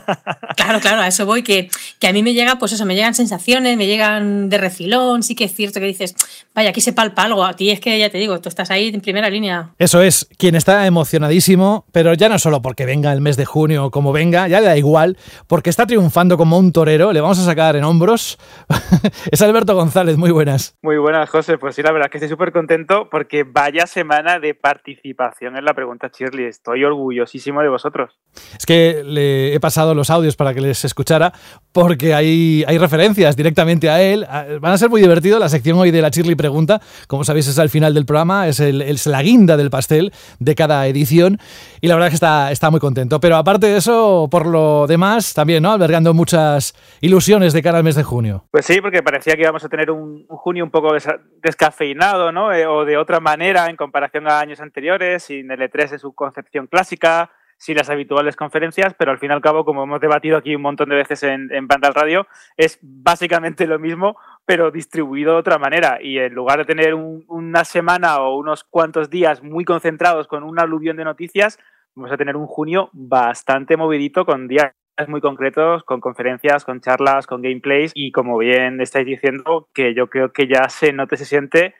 claro, 0.56 0.78
claro, 0.80 1.00
a 1.00 1.08
eso 1.08 1.24
voy, 1.24 1.42
que, 1.42 1.70
que, 1.98 2.06
a 2.06 2.12
mí 2.12 2.22
me 2.22 2.34
llega, 2.34 2.56
pues 2.56 2.72
eso, 2.72 2.84
me 2.84 2.96
llegan 2.96 3.14
sensaciones, 3.14 3.78
me 3.78 3.86
llegan 3.86 4.50
de 4.50 4.58
refilón, 4.58 5.22
sí 5.22 5.34
que 5.34 5.44
es 5.44 5.54
cierto 5.54 5.80
que 5.80 5.86
dices, 5.86 6.14
vaya, 6.54 6.68
aquí 6.68 6.82
se 6.82 6.92
palpa 6.92 7.22
algo, 7.22 7.46
a 7.46 7.54
ti 7.54 7.70
es 7.70 7.80
que 7.80 7.98
ya 7.98 8.10
te 8.10 8.18
digo, 8.18 8.38
tú 8.42 8.50
estás 8.50 8.70
ahí 8.70 8.88
en 8.88 9.00
primera 9.00 9.30
línea. 9.30 9.70
Eso 9.78 10.02
es, 10.02 10.28
quien 10.36 10.54
está 10.54 10.86
emocionadísimo, 10.86 11.86
pero 11.90 12.12
ya 12.12 12.28
no 12.28 12.38
solo 12.38 12.60
porque 12.60 12.84
venga 12.84 13.10
el 13.10 13.22
mes 13.22 13.38
de 13.38 13.46
junio 13.46 13.86
o 13.86 13.90
como 13.90 14.12
venga, 14.12 14.48
ya 14.48 14.60
le 14.60 14.66
da 14.66 14.76
igual, 14.76 15.16
porque 15.46 15.70
está 15.70 15.86
triunfando 15.86 16.36
como 16.36 16.58
un 16.58 16.72
torero, 16.72 17.10
le 17.14 17.22
vamos 17.22 17.38
a 17.38 17.44
sacar 17.46 17.74
en 17.74 17.84
hombros. 17.84 18.38
es 19.30 19.40
Alberto 19.40 19.74
González, 19.74 20.18
muy 20.18 20.30
buenas. 20.30 20.76
Muy 20.82 20.98
buenas, 20.98 21.30
José, 21.30 21.56
pues 21.56 21.74
sí, 21.74 21.82
la 21.82 21.90
verdad 21.90 22.08
es 22.08 22.12
que 22.12 22.18
estoy 22.18 22.28
súper 22.28 22.52
contento 22.52 23.08
porque 23.10 23.44
vayas 23.44 23.93
semana 23.94 24.40
de 24.40 24.54
participación 24.54 25.56
en 25.56 25.64
la 25.64 25.72
pregunta 25.72 26.10
Shirley. 26.12 26.46
Estoy 26.46 26.82
orgullosísimo 26.84 27.62
de 27.62 27.68
vosotros. 27.68 28.18
Es 28.58 28.66
que 28.66 29.02
le 29.04 29.54
he 29.54 29.60
pasado 29.60 29.94
los 29.94 30.10
audios 30.10 30.34
para 30.34 30.52
que 30.52 30.60
les 30.60 30.84
escuchara 30.84 31.32
porque 31.72 32.12
hay, 32.12 32.64
hay 32.66 32.76
referencias 32.76 33.36
directamente 33.36 33.88
a 33.88 34.02
él. 34.02 34.26
Ah, 34.28 34.46
van 34.60 34.72
a 34.72 34.78
ser 34.78 34.90
muy 34.90 35.00
divertidos. 35.00 35.38
La 35.38 35.48
sección 35.48 35.78
hoy 35.78 35.92
de 35.92 36.02
la 36.02 36.08
Shirley 36.08 36.34
Pregunta, 36.34 36.80
como 37.06 37.22
sabéis, 37.22 37.46
es 37.46 37.58
al 37.60 37.70
final 37.70 37.94
del 37.94 38.04
programa, 38.04 38.48
es, 38.48 38.58
el, 38.58 38.82
es 38.82 39.06
la 39.06 39.22
guinda 39.22 39.56
del 39.56 39.70
pastel 39.70 40.12
de 40.40 40.54
cada 40.56 40.86
edición 40.88 41.38
y 41.80 41.86
la 41.86 41.94
verdad 41.94 42.08
es 42.08 42.12
que 42.12 42.16
está, 42.16 42.50
está 42.50 42.70
muy 42.70 42.80
contento. 42.80 43.20
Pero 43.20 43.36
aparte 43.36 43.68
de 43.68 43.76
eso, 43.76 44.26
por 44.28 44.46
lo 44.46 44.88
demás, 44.88 45.34
también, 45.34 45.62
¿no? 45.62 45.70
Albergando 45.70 46.12
muchas 46.14 46.74
ilusiones 47.00 47.52
de 47.52 47.62
cara 47.62 47.78
al 47.78 47.84
mes 47.84 47.94
de 47.94 48.02
junio. 48.02 48.44
Pues 48.50 48.66
sí, 48.66 48.80
porque 48.80 49.04
parecía 49.04 49.36
que 49.36 49.42
íbamos 49.42 49.64
a 49.64 49.68
tener 49.68 49.92
un, 49.92 50.26
junio 50.26 50.64
un 50.64 50.70
poco 50.70 50.92
descafeinado, 51.40 52.32
¿no? 52.32 52.52
Eh, 52.52 52.66
o 52.66 52.84
de 52.84 52.96
otra 52.96 53.20
manera 53.20 53.68
en 53.74 53.76
comparación 53.76 54.28
a 54.28 54.38
años 54.38 54.60
anteriores, 54.60 55.24
sin 55.24 55.50
el 55.50 55.60
E3 55.60 55.92
en 55.92 55.98
su 55.98 56.14
concepción 56.14 56.66
clásica, 56.68 57.30
sin 57.58 57.76
las 57.76 57.90
habituales 57.90 58.36
conferencias, 58.36 58.94
pero 58.94 59.10
al 59.10 59.18
fin 59.18 59.30
y 59.30 59.34
al 59.34 59.40
cabo, 59.40 59.64
como 59.64 59.82
hemos 59.82 60.00
debatido 60.00 60.36
aquí 60.36 60.54
un 60.54 60.62
montón 60.62 60.88
de 60.88 60.96
veces 60.96 61.22
en, 61.22 61.52
en 61.52 61.66
Vandal 61.66 61.94
Radio, 61.94 62.26
es 62.56 62.78
básicamente 62.82 63.66
lo 63.66 63.78
mismo, 63.78 64.16
pero 64.44 64.70
distribuido 64.70 65.32
de 65.32 65.38
otra 65.38 65.58
manera. 65.58 65.98
Y 66.00 66.18
en 66.18 66.34
lugar 66.34 66.58
de 66.58 66.64
tener 66.64 66.94
una 66.94 67.64
semana 67.64 68.18
o 68.20 68.36
unos 68.36 68.64
cuantos 68.64 69.10
días 69.10 69.42
muy 69.42 69.64
concentrados 69.64 70.26
con 70.26 70.42
un 70.42 70.58
aluvión 70.58 70.96
de 70.96 71.04
noticias, 71.04 71.58
vamos 71.94 72.12
a 72.12 72.16
tener 72.16 72.36
un 72.36 72.46
junio 72.46 72.90
bastante 72.92 73.76
movidito 73.76 74.24
con 74.24 74.48
días 74.48 74.72
muy 75.08 75.20
concretos, 75.20 75.82
con 75.84 76.00
conferencias, 76.00 76.64
con 76.64 76.80
charlas, 76.80 77.26
con 77.26 77.42
gameplays 77.42 77.92
y 77.94 78.12
como 78.12 78.38
bien 78.38 78.80
estáis 78.80 79.06
diciendo, 79.06 79.68
que 79.74 79.94
yo 79.94 80.08
creo 80.08 80.32
que 80.32 80.46
ya 80.46 80.68
se 80.68 80.92
note, 80.92 81.16
se 81.16 81.24
siente 81.24 81.74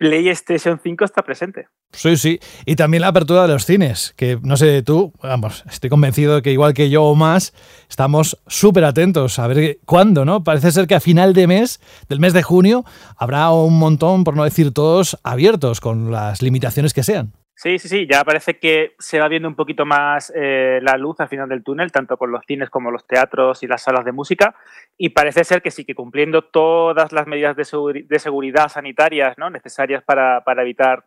PlayStation 0.00 0.80
5 0.82 1.04
está 1.04 1.22
presente. 1.22 1.68
Sí, 1.92 2.16
sí. 2.16 2.40
Y 2.64 2.74
también 2.76 3.02
la 3.02 3.08
apertura 3.08 3.42
de 3.42 3.48
los 3.48 3.66
cines, 3.66 4.14
que 4.16 4.38
no 4.42 4.56
sé 4.56 4.82
tú, 4.82 5.12
vamos, 5.22 5.62
estoy 5.70 5.90
convencido 5.90 6.36
de 6.36 6.42
que 6.42 6.52
igual 6.52 6.72
que 6.72 6.88
yo 6.88 7.04
o 7.04 7.14
más, 7.14 7.52
estamos 7.86 8.38
súper 8.46 8.84
atentos 8.84 9.38
a 9.38 9.46
ver 9.46 9.78
cuándo, 9.84 10.24
¿no? 10.24 10.42
Parece 10.42 10.72
ser 10.72 10.86
que 10.86 10.94
a 10.94 11.00
final 11.00 11.34
de 11.34 11.46
mes, 11.46 11.80
del 12.08 12.18
mes 12.18 12.32
de 12.32 12.42
junio, 12.42 12.86
habrá 13.18 13.50
un 13.50 13.78
montón, 13.78 14.24
por 14.24 14.36
no 14.36 14.44
decir 14.44 14.72
todos, 14.72 15.18
abiertos, 15.22 15.82
con 15.82 16.10
las 16.10 16.40
limitaciones 16.40 16.94
que 16.94 17.02
sean. 17.02 17.34
Sí, 17.62 17.78
sí, 17.78 17.88
sí, 17.90 18.06
ya 18.10 18.24
parece 18.24 18.58
que 18.58 18.94
se 18.98 19.20
va 19.20 19.28
viendo 19.28 19.46
un 19.46 19.54
poquito 19.54 19.84
más 19.84 20.32
eh, 20.34 20.78
la 20.80 20.96
luz 20.96 21.20
al 21.20 21.28
final 21.28 21.46
del 21.46 21.62
túnel, 21.62 21.92
tanto 21.92 22.16
con 22.16 22.32
los 22.32 22.42
cines 22.46 22.70
como 22.70 22.90
los 22.90 23.06
teatros 23.06 23.62
y 23.62 23.66
las 23.66 23.82
salas 23.82 24.06
de 24.06 24.12
música, 24.12 24.54
y 24.96 25.10
parece 25.10 25.44
ser 25.44 25.60
que 25.60 25.70
sí, 25.70 25.84
que 25.84 25.94
cumpliendo 25.94 26.40
todas 26.40 27.12
las 27.12 27.26
medidas 27.26 27.56
de, 27.56 28.18
seguridad 28.18 28.68
sanitarias 28.70 29.36
¿no? 29.36 29.50
necesarias 29.50 30.02
para, 30.02 30.42
evitar 30.56 31.04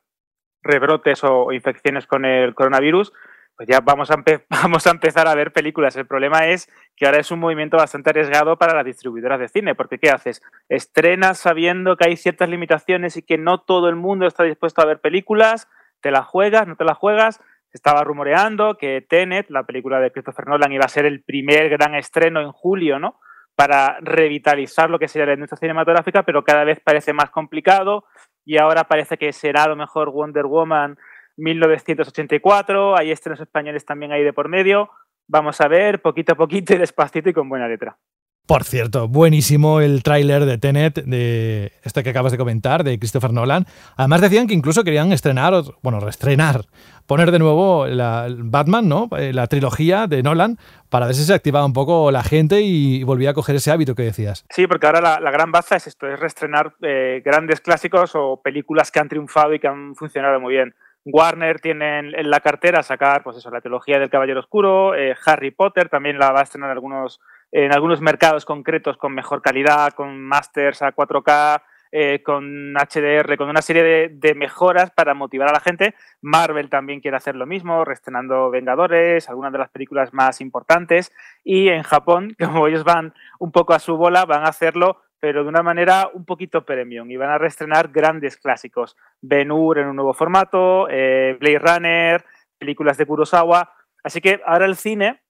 rebrotes 0.61 1.23
o, 1.23 1.51
infecciones 1.53 2.05
con 2.05 2.23
el 2.23 2.53
coronavirus, 2.53 3.13
pues 3.57 3.67
ya 3.67 3.79
vamos 3.79 4.11
a, 4.11 4.17
vamos 4.61 4.85
a 4.85 4.91
empezar 4.91 5.27
a 5.27 5.33
ver 5.33 5.53
películas. 5.53 5.95
El 5.95 6.05
problema 6.05 6.49
es 6.49 6.69
que 6.95 7.07
ahora 7.07 7.17
es 7.19 7.31
un 7.31 7.39
movimiento 7.39 7.77
bastante 7.77 8.11
arriesgado 8.11 8.59
para 8.59 8.75
las 8.75 8.85
distribuidoras 8.85 9.39
de 9.39 9.49
cine, 9.49 9.73
porque 9.73 9.97
¿qué 9.97 10.11
haces? 10.11 10.43
Estrenas 10.69 11.39
sabiendo 11.39 11.97
que 11.97 12.09
hay 12.09 12.15
ciertas 12.15 12.47
limitaciones 12.47 13.17
y 13.17 13.23
que 13.23 13.39
no 13.39 13.61
todo 13.61 13.89
el 13.89 13.95
mundo 13.95 14.27
está 14.27 14.43
dispuesto 14.43 14.83
a 14.83 14.85
ver 14.85 15.01
películas, 15.01 15.67
¿Te 16.03 16.11
la 16.11 16.21
juegas? 16.21 16.67
¿No 16.67 16.75
te 16.75 16.83
la 16.83 16.93
juegas? 16.93 17.41
Estaba 17.71 18.03
rumoreando 18.03 18.77
que 18.77 19.01
Tenet, 19.01 19.49
la 19.49 19.63
película 19.63 20.01
de 20.01 20.11
Christopher 20.11 20.47
Nolan, 20.47 20.73
iba 20.73 20.83
a 20.83 20.89
ser 20.89 21.05
el 21.05 21.23
primer 21.23 21.69
gran 21.69 21.95
estreno 21.95 22.41
en 22.41 22.51
julio, 22.51 22.99
¿no? 22.99 23.19
Para 23.55 23.97
revitalizar 24.01 24.89
lo 24.89 24.99
que 24.99 25.07
sería 25.07 25.27
la 25.27 25.33
industria 25.33 25.59
cinematográfica, 25.59 26.23
pero 26.23 26.43
cada 26.43 26.65
vez 26.65 26.81
parece 26.81 27.13
más 27.13 27.29
complicado 27.29 28.03
y 28.43 28.57
ahora 28.57 28.83
parece 28.83 29.17
que 29.17 29.31
será 29.31 29.63
a 29.63 29.69
lo 29.69 29.77
mejor 29.77 30.11
Wonder 30.11 30.45
Woman 30.45 30.97
1984, 31.37 32.97
hay 32.97 33.11
estrenos 33.11 33.39
españoles 33.39 33.85
también 33.85 34.11
ahí 34.11 34.23
de 34.23 34.33
por 34.33 34.49
medio. 34.49 34.89
Vamos 35.27 35.61
a 35.61 35.69
ver, 35.69 36.01
poquito 36.01 36.33
a 36.33 36.35
poquito 36.35 36.73
y 36.73 36.77
despacito 36.79 37.29
y 37.29 37.33
con 37.33 37.47
buena 37.47 37.69
letra. 37.69 37.97
Por 38.45 38.65
cierto, 38.65 39.07
buenísimo 39.07 39.79
el 39.79 40.03
tráiler 40.03 40.43
de 40.43 40.57
Tenet, 40.57 40.95
de 41.05 41.71
este 41.81 42.03
que 42.03 42.09
acabas 42.09 42.33
de 42.33 42.37
comentar, 42.37 42.83
de 42.83 42.99
Christopher 42.99 43.31
Nolan. 43.31 43.65
Además 43.95 44.19
decían 44.19 44.47
que 44.47 44.53
incluso 44.53 44.83
querían 44.83 45.13
estrenar, 45.13 45.53
bueno, 45.81 46.01
reestrenar, 46.01 46.65
poner 47.07 47.31
de 47.31 47.39
nuevo 47.39 47.87
la 47.87 48.27
Batman, 48.29 48.89
¿no? 48.89 49.07
Eh, 49.17 49.31
la 49.31 49.47
trilogía 49.47 50.07
de 50.07 50.23
Nolan, 50.23 50.57
para 50.89 51.05
ver 51.05 51.15
si 51.15 51.23
se 51.23 51.33
activaba 51.33 51.65
un 51.65 51.71
poco 51.71 52.11
la 52.11 52.21
gente 52.21 52.59
y 52.59 53.05
volvía 53.05 53.29
a 53.29 53.33
coger 53.33 53.55
ese 53.55 53.71
hábito 53.71 53.95
que 53.95 54.03
decías. 54.03 54.45
Sí, 54.49 54.67
porque 54.67 54.87
ahora 54.87 55.21
la, 55.21 55.31
gran 55.31 55.53
baza 55.53 55.77
es 55.77 55.87
esto, 55.87 56.05
es 56.05 56.19
reestrenar 56.19 56.73
eh, 56.81 57.21
grandes 57.23 57.61
clásicos 57.61 58.11
o 58.13 58.41
películas 58.43 58.91
que 58.91 58.99
han 58.99 59.07
triunfado 59.07 59.53
y 59.53 59.59
que 59.59 59.69
han 59.69 59.95
funcionado 59.95 60.41
muy 60.41 60.55
bien. 60.55 60.75
Warner 61.05 61.59
tiene 61.59 61.99
en 61.99 62.29
la 62.29 62.39
cartera 62.39 62.83
sacar, 62.83 63.23
pues 63.23 63.37
eso, 63.37 63.49
la 63.51 63.61
trilogía 63.61 63.99
del 63.99 64.09
Caballero 64.09 64.41
Oscuro, 64.41 64.95
eh, 64.95 65.15
Harry 65.25 65.51
Potter 65.51 65.87
también 65.87 66.17
la 66.17 66.31
va 66.31 66.41
a 66.41 66.43
estrenar 66.43 66.71
algunos 66.71 67.19
en 67.55 67.71
algunos 67.71 68.01
mercados 68.01 68.45
concretos 68.45 68.97
con 68.97 69.13
mejor 69.13 69.43
calidad, 69.43 69.93
con 69.93 70.19
masters 70.19 70.81
a 70.81 70.91
4K, 70.91 71.61
eh, 71.91 72.23
con 72.23 72.73
HDR, 72.73 73.37
con 73.37 73.47
una 73.47 73.61
serie 73.61 74.09
de, 74.09 74.33
mejoras 74.33 74.89
para 74.89 75.13
motivar 75.13 75.49
a 75.49 75.53
la 75.53 75.59
gente. 75.59 75.93
Marvel 76.19 76.71
también 76.71 76.99
quiere 76.99 77.15
hacer 77.15 77.35
lo 77.35 77.45
mismo, 77.45 77.85
reestrenando 77.85 78.49
Vengadores, 78.49 79.29
algunas 79.29 79.51
de 79.51 79.59
las 79.59 79.69
películas 79.69 80.15
más 80.15 80.41
importantes. 80.41 81.13
Y 81.43 81.69
en 81.69 81.83
Japón, 81.83 82.35
como 82.39 82.67
ellos 82.67 82.83
van 82.83 83.13
un 83.37 83.51
poco 83.51 83.75
a 83.75 83.79
su 83.79 83.97
bola, 83.97 84.25
van 84.25 84.43
a 84.43 84.49
hacerlo 84.49 85.01
pero 85.19 85.43
de 85.43 85.49
una 85.49 85.63
manera 85.63 86.09
un 86.13 86.25
poquito 86.25 86.65
premium 86.65 87.09
y 87.09 87.15
van 87.15 87.29
a 87.29 87.37
reestrenar 87.37 87.93
grandes 87.93 88.35
clásicos. 88.35 88.97
Ben 89.21 89.51
Hur 89.51 89.79
en 89.79 89.87
un 89.87 89.95
nuevo 89.95 90.13
formato, 90.13 90.89
eh, 90.89 91.37
Blade 91.39 91.59
Runner, 91.59 92.25
películas 92.57 92.97
de 92.97 93.05
Kurosawa. 93.05 93.71
Así 94.03 94.19
que 94.19 94.41
ahora 94.45 94.65
el 94.65 94.75
cine 94.75 95.22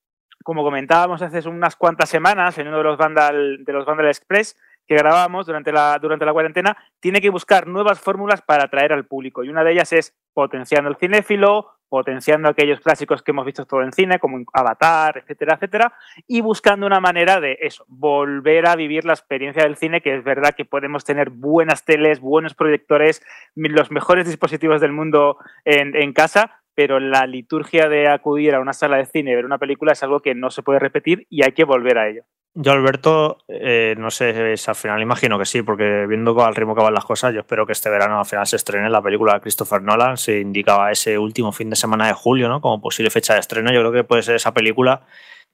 como 0.43 0.63
comentábamos 0.63 1.21
hace 1.21 1.47
unas 1.47 1.75
cuantas 1.75 2.09
semanas 2.09 2.57
en 2.57 2.67
uno 2.67 2.77
de 2.77 2.83
los 2.83 2.97
Vandal, 2.97 3.63
de 3.63 3.73
los 3.73 3.85
Vandal 3.85 4.07
Express 4.07 4.55
que 4.87 4.95
grabamos 4.95 5.45
durante 5.45 5.71
la, 5.71 5.97
durante 5.99 6.25
la 6.25 6.33
cuarentena, 6.33 6.77
tiene 6.99 7.21
que 7.21 7.29
buscar 7.29 7.67
nuevas 7.67 7.99
fórmulas 7.99 8.41
para 8.41 8.65
atraer 8.65 8.91
al 8.93 9.05
público. 9.05 9.43
Y 9.43 9.49
una 9.49 9.63
de 9.63 9.71
ellas 9.71 9.93
es 9.93 10.13
potenciando 10.33 10.89
el 10.89 10.97
cinéfilo, 10.97 11.69
potenciando 11.87 12.49
aquellos 12.49 12.79
clásicos 12.79 13.21
que 13.21 13.31
hemos 13.31 13.45
visto 13.45 13.65
todo 13.65 13.83
en 13.83 13.93
cine, 13.93 14.17
como 14.17 14.43
Avatar, 14.51 15.19
etcétera, 15.19 15.55
etcétera, 15.55 15.93
y 16.27 16.41
buscando 16.41 16.87
una 16.87 16.99
manera 16.99 17.39
de 17.39 17.59
eso, 17.61 17.85
volver 17.87 18.67
a 18.67 18.75
vivir 18.75 19.05
la 19.05 19.13
experiencia 19.13 19.63
del 19.63 19.77
cine, 19.77 20.01
que 20.01 20.15
es 20.15 20.23
verdad 20.23 20.55
que 20.55 20.65
podemos 20.65 21.05
tener 21.05 21.29
buenas 21.29 21.85
teles, 21.85 22.19
buenos 22.19 22.55
proyectores, 22.55 23.21
los 23.53 23.91
mejores 23.91 24.25
dispositivos 24.25 24.81
del 24.81 24.91
mundo 24.91 25.37
en, 25.65 25.95
en 25.95 26.13
casa, 26.13 26.62
pero 26.75 26.99
la 26.99 27.25
liturgia 27.27 27.89
de 27.89 28.07
acudir 28.07 28.55
a 28.55 28.59
una 28.59 28.73
sala 28.73 28.97
de 28.97 29.05
cine 29.05 29.31
y 29.31 29.35
ver 29.35 29.45
una 29.45 29.57
película 29.57 29.93
es 29.93 30.03
algo 30.03 30.21
que 30.21 30.35
no 30.35 30.49
se 30.49 30.63
puede 30.63 30.79
repetir 30.79 31.27
y 31.29 31.43
hay 31.43 31.51
que 31.51 31.63
volver 31.63 31.97
a 31.97 32.09
ello. 32.09 32.23
Yo, 32.55 32.71
Alberto, 32.71 33.39
eh, 33.47 33.95
no 33.97 34.11
sé, 34.11 34.53
es, 34.53 34.69
al 34.69 34.75
final 34.75 35.01
imagino 35.01 35.39
que 35.39 35.45
sí, 35.45 35.63
porque 35.63 36.05
viendo 36.07 36.39
al 36.43 36.53
ritmo 36.53 36.75
que 36.75 36.83
van 36.83 36.93
las 36.93 37.05
cosas, 37.05 37.33
yo 37.33 37.39
espero 37.39 37.65
que 37.65 37.71
este 37.71 37.89
verano 37.89 38.19
al 38.19 38.25
final 38.25 38.45
se 38.45 38.57
estrene 38.57 38.91
la 38.91 39.01
película 39.01 39.33
de 39.33 39.41
Christopher 39.41 39.81
Nolan. 39.81 40.17
Se 40.17 40.39
indicaba 40.39 40.91
ese 40.91 41.17
último 41.17 41.51
fin 41.51 41.71
de 41.71 41.75
semana 41.75 42.05
de 42.05 42.13
julio, 42.13 42.49
¿no? 42.49 42.61
Como 42.61 42.79
posible 42.79 43.09
fecha 43.09 43.33
de 43.33 43.39
estreno. 43.39 43.73
Yo 43.73 43.79
creo 43.79 43.91
que 43.91 44.03
puede 44.03 44.21
ser 44.21 44.35
esa 44.35 44.53
película 44.53 45.01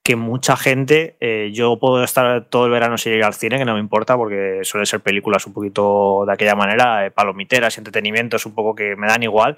que 0.04 0.16
mucha 0.16 0.58
gente, 0.58 1.18
eh, 1.20 1.52
yo 1.54 1.78
puedo 1.80 2.04
estar 2.04 2.46
todo 2.46 2.66
el 2.66 2.72
verano 2.72 2.98
sin 2.98 3.14
ir 3.14 3.24
al 3.24 3.34
cine, 3.34 3.58
que 3.58 3.66
no 3.66 3.74
me 3.76 3.80
importa, 3.80 4.18
porque 4.18 4.60
suelen 4.64 4.86
ser 4.86 5.02
películas 5.02 5.46
un 5.46 5.54
poquito 5.54 6.24
de 6.26 6.34
aquella 6.34 6.56
manera, 6.56 7.06
eh, 7.06 7.12
palomiteras, 7.12 7.78
entretenimientos, 7.78 8.46
un 8.46 8.56
poco 8.56 8.76
que 8.76 8.96
me 8.96 9.08
dan 9.08 9.24
igual, 9.24 9.58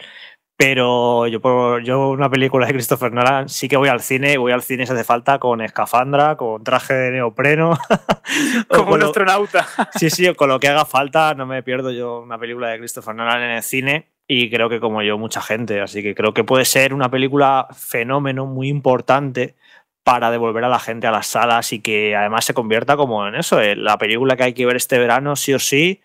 pero 0.63 1.25
yo, 1.25 1.41
por, 1.41 1.81
yo 1.81 2.09
una 2.09 2.29
película 2.29 2.67
de 2.67 2.73
Christopher 2.73 3.11
Nolan 3.11 3.49
sí 3.49 3.67
que 3.67 3.77
voy 3.77 3.89
al 3.89 3.99
cine, 3.99 4.37
voy 4.37 4.51
al 4.51 4.61
cine 4.61 4.85
si 4.85 4.93
hace 4.93 5.03
falta 5.03 5.39
con 5.39 5.59
escafandra, 5.59 6.37
con 6.37 6.63
traje 6.63 6.93
de 6.93 7.11
neopreno. 7.13 7.75
Como 8.67 8.93
un 8.93 9.01
astronauta. 9.01 9.65
sí, 9.95 10.11
sí, 10.11 10.31
con 10.35 10.49
lo 10.49 10.59
que 10.59 10.67
haga 10.67 10.85
falta, 10.85 11.33
no 11.33 11.47
me 11.47 11.63
pierdo 11.63 11.89
yo 11.89 12.21
una 12.21 12.37
película 12.37 12.67
de 12.67 12.77
Christopher 12.77 13.15
Nolan 13.15 13.41
en 13.41 13.51
el 13.51 13.63
cine 13.63 14.09
y 14.27 14.51
creo 14.51 14.69
que 14.69 14.79
como 14.79 15.01
yo 15.01 15.17
mucha 15.17 15.41
gente, 15.41 15.81
así 15.81 16.03
que 16.03 16.13
creo 16.13 16.35
que 16.35 16.43
puede 16.43 16.65
ser 16.65 16.93
una 16.93 17.09
película 17.09 17.67
fenómeno 17.75 18.45
muy 18.45 18.67
importante 18.67 19.55
para 20.03 20.29
devolver 20.29 20.63
a 20.63 20.69
la 20.69 20.79
gente 20.79 21.07
a 21.07 21.11
las 21.11 21.25
salas 21.25 21.73
y 21.73 21.79
que 21.79 22.15
además 22.15 22.45
se 22.45 22.53
convierta 22.53 22.97
como 22.97 23.27
en 23.27 23.33
eso, 23.33 23.59
en 23.59 23.83
la 23.83 23.97
película 23.97 24.35
que 24.35 24.43
hay 24.43 24.53
que 24.53 24.67
ver 24.67 24.75
este 24.75 24.99
verano 24.99 25.35
sí 25.35 25.55
o 25.55 25.59
sí 25.59 26.01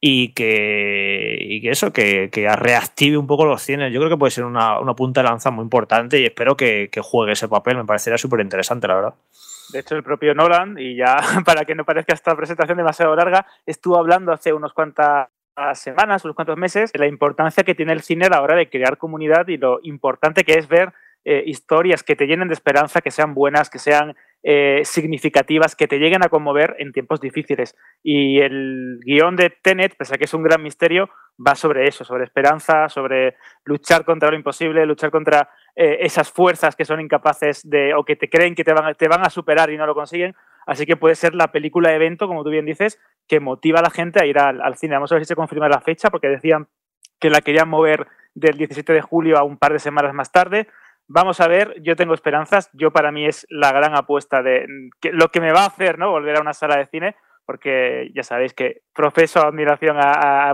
y 0.00 0.32
que, 0.32 1.36
y 1.40 1.60
que 1.60 1.70
eso, 1.70 1.92
que, 1.92 2.30
que, 2.30 2.48
reactive 2.56 3.18
un 3.18 3.26
poco 3.26 3.44
los 3.44 3.62
cines. 3.62 3.92
Yo 3.92 4.00
creo 4.00 4.10
que 4.10 4.16
puede 4.16 4.30
ser 4.30 4.44
una, 4.44 4.80
una 4.80 4.94
punta 4.94 5.22
de 5.22 5.28
lanza 5.28 5.50
muy 5.50 5.62
importante 5.62 6.18
y 6.18 6.24
espero 6.24 6.56
que, 6.56 6.88
que 6.90 7.02
juegue 7.02 7.32
ese 7.32 7.48
papel. 7.48 7.76
Me 7.76 7.84
parecería 7.84 8.16
súper 8.16 8.40
interesante, 8.40 8.88
la 8.88 8.94
verdad. 8.94 9.14
De 9.72 9.80
hecho, 9.80 9.96
el 9.96 10.02
propio 10.02 10.34
Nolan, 10.34 10.76
y 10.78 10.96
ya 10.96 11.16
para 11.44 11.64
que 11.64 11.74
no 11.74 11.84
parezca 11.84 12.14
esta 12.14 12.34
presentación 12.34 12.78
demasiado 12.78 13.14
larga, 13.14 13.46
estuvo 13.66 13.98
hablando 13.98 14.32
hace 14.32 14.52
unos 14.52 14.72
cuantas 14.72 15.28
semanas, 15.74 16.24
unos 16.24 16.34
cuantos 16.34 16.56
meses, 16.56 16.92
de 16.92 16.98
la 16.98 17.06
importancia 17.06 17.62
que 17.62 17.74
tiene 17.74 17.92
el 17.92 18.00
cine 18.00 18.26
a 18.26 18.30
la 18.30 18.40
hora 18.40 18.56
de 18.56 18.70
crear 18.70 18.96
comunidad 18.96 19.48
y 19.48 19.58
lo 19.58 19.80
importante 19.82 20.44
que 20.44 20.54
es 20.54 20.68
ver 20.68 20.92
eh, 21.24 21.42
historias 21.44 22.02
que 22.02 22.16
te 22.16 22.26
llenen 22.26 22.48
de 22.48 22.54
esperanza, 22.54 23.02
que 23.02 23.10
sean 23.10 23.34
buenas, 23.34 23.68
que 23.68 23.78
sean 23.78 24.16
eh, 24.42 24.80
significativas, 24.84 25.76
que 25.76 25.86
te 25.86 25.98
lleguen 25.98 26.24
a 26.24 26.28
conmover 26.28 26.76
en 26.78 26.92
tiempos 26.92 27.20
difíciles. 27.20 27.76
Y 28.02 28.40
el 28.40 28.98
guion 29.04 29.36
de 29.36 29.50
Tenet, 29.50 29.96
pese 29.96 30.14
a 30.14 30.18
que 30.18 30.24
es 30.24 30.34
un 30.34 30.42
gran 30.42 30.62
misterio, 30.62 31.10
va 31.46 31.54
sobre 31.54 31.86
eso, 31.86 32.04
sobre 32.04 32.24
esperanza, 32.24 32.88
sobre 32.88 33.36
luchar 33.64 34.04
contra 34.04 34.30
lo 34.30 34.36
imposible, 34.36 34.86
luchar 34.86 35.10
contra 35.10 35.50
eh, 35.76 35.98
esas 36.00 36.30
fuerzas 36.30 36.74
que 36.74 36.84
son 36.84 37.00
incapaces 37.00 37.68
de, 37.68 37.94
o 37.94 38.04
que 38.04 38.16
te 38.16 38.30
creen 38.30 38.54
que 38.54 38.64
te 38.64 38.72
van, 38.72 39.26
a 39.26 39.30
superar 39.30 39.70
y 39.70 39.76
no 39.76 39.86
lo 39.86 39.94
consiguen. 39.94 40.34
Así 40.66 40.86
que 40.86 40.96
puede 40.96 41.14
ser 41.14 41.34
la 41.34 41.52
película 41.52 41.92
evento, 41.94 42.26
como 42.26 42.44
tú 42.44 42.50
bien 42.50 42.66
dices, 42.66 42.98
que 43.28 43.40
motiva 43.40 43.80
a 43.80 43.82
la 43.82 43.90
gente 43.90 44.22
a 44.22 44.26
ir 44.26 44.38
al, 44.38 44.60
al 44.62 44.76
cine. 44.76 44.94
Vamos 44.94 45.12
a 45.12 45.16
ver 45.16 45.24
si 45.24 45.28
se 45.28 45.36
confirma 45.36 45.68
la 45.68 45.80
fecha, 45.80 46.10
porque 46.10 46.28
decían 46.28 46.68
que 47.18 47.30
la 47.30 47.40
querían 47.40 47.68
mover 47.68 48.06
del 48.34 48.56
17 48.56 48.92
de 48.92 49.02
julio 49.02 49.36
a 49.36 49.44
un 49.44 49.58
par 49.58 49.72
de 49.72 49.78
semanas 49.78 50.14
más 50.14 50.32
tarde. 50.32 50.68
Vamos 51.12 51.40
a 51.40 51.48
ver, 51.48 51.74
yo 51.82 51.96
tengo 51.96 52.14
esperanzas, 52.14 52.70
yo 52.72 52.92
para 52.92 53.10
mí 53.10 53.26
es 53.26 53.44
la 53.50 53.72
gran 53.72 53.96
apuesta 53.96 54.44
de 54.44 54.64
lo 55.10 55.32
que 55.32 55.40
me 55.40 55.50
va 55.50 55.64
a 55.64 55.66
hacer, 55.66 55.98
¿no? 55.98 56.12
Volver 56.12 56.36
a 56.36 56.40
una 56.40 56.52
sala 56.52 56.76
de 56.76 56.86
cine, 56.86 57.16
porque 57.44 58.12
ya 58.14 58.22
sabéis 58.22 58.54
que 58.54 58.82
profeso 58.94 59.44
admiración 59.44 59.96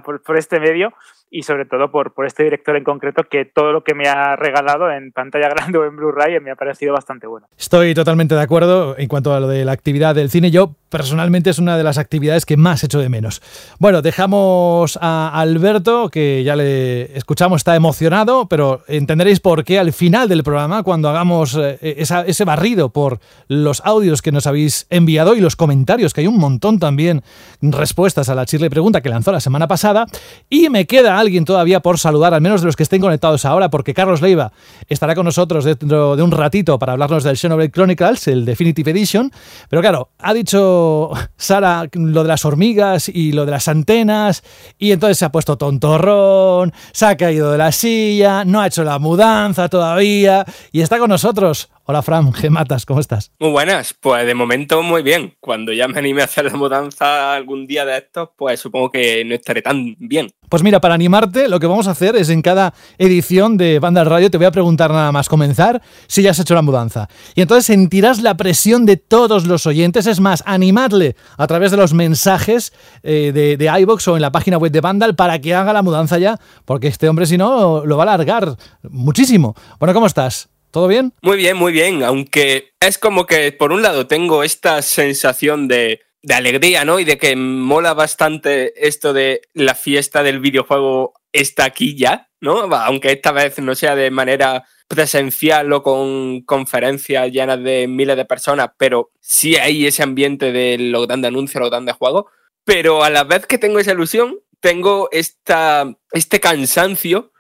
por, 0.02 0.38
este 0.38 0.58
medio 0.58 0.94
y 1.30 1.42
sobre 1.42 1.64
todo 1.64 1.90
por, 1.90 2.14
por 2.14 2.26
este 2.26 2.45
director 2.45 2.76
en 2.76 2.85
concreto 2.85 3.25
que 3.25 3.45
todo 3.45 3.73
lo 3.73 3.83
que 3.83 3.95
me 3.95 4.09
ha 4.09 4.37
regalado 4.37 4.90
en 4.90 5.12
pantalla 5.12 5.49
grande 5.56 5.78
o 5.78 5.85
en 5.85 5.97
Blu-ray 5.97 6.40
me 6.40 6.50
ha 6.50 6.56
parecido 6.56 6.95
bastante 6.95 7.26
bueno. 7.26 7.47
Estoy 7.59 7.95
totalmente 7.95 8.35
de 8.35 8.42
acuerdo 8.42 8.97
en 8.99 9.09
cuanto 9.09 9.35
a 9.35 9.40
lo 9.40 9.49
de 9.49 9.64
la 9.64 9.73
actividad 9.73 10.14
del 10.14 10.30
cine. 10.30 10.50
Yo 10.50 10.75
personalmente 10.88 11.50
es 11.50 11.59
una 11.59 11.76
de 11.76 11.83
las 11.83 11.99
actividades 11.99 12.47
que 12.47 12.56
más 12.56 12.83
echo 12.85 12.99
de 12.99 13.09
menos. 13.09 13.42
Bueno, 13.78 14.02
dejamos 14.02 14.99
a 15.00 15.28
Alberto, 15.40 16.09
que 16.11 16.45
ya 16.45 16.56
le 16.56 17.16
escuchamos, 17.16 17.61
está 17.61 17.75
emocionado, 17.75 18.47
pero 18.49 18.83
entenderéis 18.87 19.40
por 19.40 19.64
qué 19.64 19.78
al 19.78 19.92
final 19.92 20.28
del 20.28 20.45
programa, 20.45 20.83
cuando 20.83 21.09
hagamos 21.09 21.56
eh, 21.56 21.78
ese 21.80 22.45
barrido 22.45 22.90
por 22.90 23.18
los 23.49 23.83
audios 23.85 24.23
que 24.23 24.33
nos 24.33 24.47
habéis 24.47 24.87
enviado 24.90 25.35
y 25.35 25.40
los 25.40 25.56
comentarios, 25.56 26.14
que 26.14 26.23
hay 26.23 26.26
un 26.26 26.38
montón 26.38 26.78
también 26.78 27.23
respuestas 27.61 28.28
a 28.28 28.35
la 28.35 28.47
chirle 28.47 28.71
pregunta 28.71 29.00
que 29.00 29.09
lanzó 29.09 29.33
la 29.33 29.40
semana 29.40 29.66
pasada, 29.66 30.06
y 30.49 30.71
me 30.71 30.87
queda 30.87 31.15
alguien 31.18 31.44
todavía 31.44 31.80
por 31.80 31.99
saludar, 31.99 32.35
al 32.35 32.40
menos 32.40 32.61
de 32.61 32.66
los 32.66 32.76
que 32.76 32.82
estén 32.82 33.00
conectados 33.00 33.44
ahora, 33.44 33.70
porque 33.70 33.94
Carlos 33.94 34.23
Leiva 34.23 34.52
estará 34.88 35.14
con 35.14 35.25
nosotros 35.25 35.64
dentro 35.64 36.16
de 36.16 36.23
un 36.23 36.30
ratito 36.30 36.78
para 36.78 36.92
hablarnos 36.92 37.25
del 37.25 37.37
Xenoblade 37.37 37.70
Chronicles, 37.70 38.28
el 38.28 38.44
Definitive 38.44 38.90
Edition, 38.90 39.32
pero 39.68 39.82
claro, 39.82 40.11
ha 40.18 40.35
dicho 40.35 41.11
Sara 41.37 41.88
lo 41.92 42.23
de 42.23 42.28
las 42.28 42.44
hormigas 42.44 43.08
y 43.08 43.32
lo 43.32 43.44
de 43.44 43.50
las 43.50 43.68
antenas, 43.68 44.42
y 44.78 44.92
entonces 44.92 45.18
se 45.18 45.25
ha 45.25 45.32
puesto 45.32 45.56
tontorrón, 45.56 46.73
se 46.92 47.06
ha 47.06 47.16
caído 47.16 47.52
de 47.52 47.58
la 47.58 47.73
silla, 47.73 48.44
no 48.44 48.61
ha 48.61 48.66
hecho 48.66 48.85
la 48.85 48.99
mudanza 48.99 49.68
todavía, 49.68 50.44
y 50.73 50.80
está 50.80 50.99
con 50.99 51.11
nosotros. 51.11 51.68
Hola 51.88 52.02
Fran, 52.02 52.32
¿qué 52.40 52.50
matas? 52.50 52.84
¿Cómo 52.84 52.98
estás? 52.98 53.30
Muy 53.38 53.50
buenas, 53.50 53.94
pues 54.00 54.26
de 54.26 54.34
momento 54.34 54.82
muy 54.82 55.02
bien. 55.02 55.34
Cuando 55.38 55.72
ya 55.72 55.86
me 55.86 55.96
anime 56.00 56.22
a 56.22 56.24
hacer 56.24 56.44
la 56.46 56.56
mudanza 56.56 57.34
algún 57.34 57.68
día 57.68 57.84
de 57.84 57.98
estos, 57.98 58.30
pues 58.36 58.58
supongo 58.58 58.90
que 58.90 59.24
no 59.24 59.36
estaré 59.36 59.62
tan 59.62 59.94
bien. 60.00 60.28
Pues 60.48 60.64
mira, 60.64 60.80
para 60.80 60.94
animarte, 60.94 61.48
lo 61.48 61.60
que 61.60 61.68
vamos 61.68 61.86
a 61.86 61.92
hacer 61.92 62.16
es 62.16 62.28
en 62.28 62.42
cada 62.42 62.74
edición 62.98 63.56
de 63.56 63.78
Banda 63.78 64.02
Radio 64.02 64.32
te 64.32 64.36
voy 64.36 64.46
a 64.46 64.50
preguntar 64.50 64.90
nada 64.90 65.12
más 65.12 65.28
comenzar 65.28 65.80
si 66.08 66.22
ya 66.22 66.32
has 66.32 66.40
hecho 66.40 66.54
la 66.54 66.62
mudanza. 66.62 67.08
Y 67.36 67.42
entonces 67.42 67.66
sentirás 67.66 68.20
la 68.20 68.36
presión 68.36 68.84
de 68.84 68.96
todos 68.96 69.46
los 69.46 69.64
oyentes. 69.66 70.08
Es 70.08 70.18
más, 70.18 70.42
animadle 70.44 71.14
a 71.38 71.46
través 71.46 71.70
de 71.70 71.76
los 71.76 71.94
mensajes 71.94 72.72
eh, 73.04 73.30
de, 73.32 73.56
de 73.56 73.80
iBox 73.80 74.08
o 74.08 74.16
en 74.16 74.22
la 74.22 74.32
página 74.32 74.58
web 74.58 74.72
de 74.72 74.80
Vandal 74.80 75.14
para 75.14 75.40
que 75.40 75.54
haga 75.54 75.72
la 75.72 75.82
mudanza 75.82 76.18
ya, 76.18 76.36
porque 76.64 76.88
este 76.88 77.08
hombre 77.08 77.26
si 77.26 77.38
no 77.38 77.84
lo 77.86 77.96
va 77.96 78.02
a 78.02 78.14
alargar 78.14 78.56
muchísimo. 78.82 79.54
Bueno, 79.78 79.94
¿cómo 79.94 80.06
estás? 80.06 80.48
¿Todo 80.76 80.88
bien? 80.88 81.14
Muy 81.23 81.38
bien, 81.38 81.56
muy 81.56 81.73
bien, 81.73 82.02
aunque 82.02 82.75
es 82.80 82.99
como 82.99 83.25
que 83.25 83.50
por 83.50 83.73
un 83.73 83.80
lado 83.80 84.06
tengo 84.06 84.42
esta 84.42 84.83
sensación 84.83 85.68
de 85.68 86.02
de 86.21 86.35
alegría, 86.35 86.85
¿no? 86.85 87.00
Y 87.00 87.04
de 87.04 87.16
que 87.16 87.35
mola 87.35 87.95
bastante 87.95 88.87
esto 88.87 89.14
de 89.14 89.40
la 89.54 89.75
fiesta 89.75 90.23
del 90.23 90.38
videojuego 90.38 91.14
está 91.33 91.64
aquí 91.64 91.97
ya, 91.97 92.28
¿no? 92.42 92.59
Aunque 92.75 93.12
esta 93.12 93.33
vez 93.33 93.59
no 93.61 93.75
sea 93.75 93.97
de 93.97 94.11
manera 94.11 94.66
presencial 94.87 95.73
o 95.73 95.83
con 95.83 96.42
conferencias 96.42 97.33
llenas 97.33 97.62
de 97.62 97.88
miles 97.88 98.18
de 98.18 98.26
personas, 98.26 98.73
pero 98.76 99.12
sí 99.18 99.56
hay 99.56 99.87
ese 99.87 100.02
ambiente 100.02 100.52
de 100.52 100.76
los 100.78 101.06
grandes 101.06 101.28
anuncios, 101.28 101.59
los 101.59 101.71
grandes 101.71 101.95
juegos. 101.95 102.25
Pero 102.64 103.02
a 103.02 103.09
la 103.09 103.25
vez 103.25 103.47
que 103.47 103.56
tengo 103.56 103.78
esa 103.78 103.92
ilusión, 103.92 104.40
tengo 104.61 105.09
esta, 105.11 105.90
este 106.12 106.38
cansancio 106.38 107.33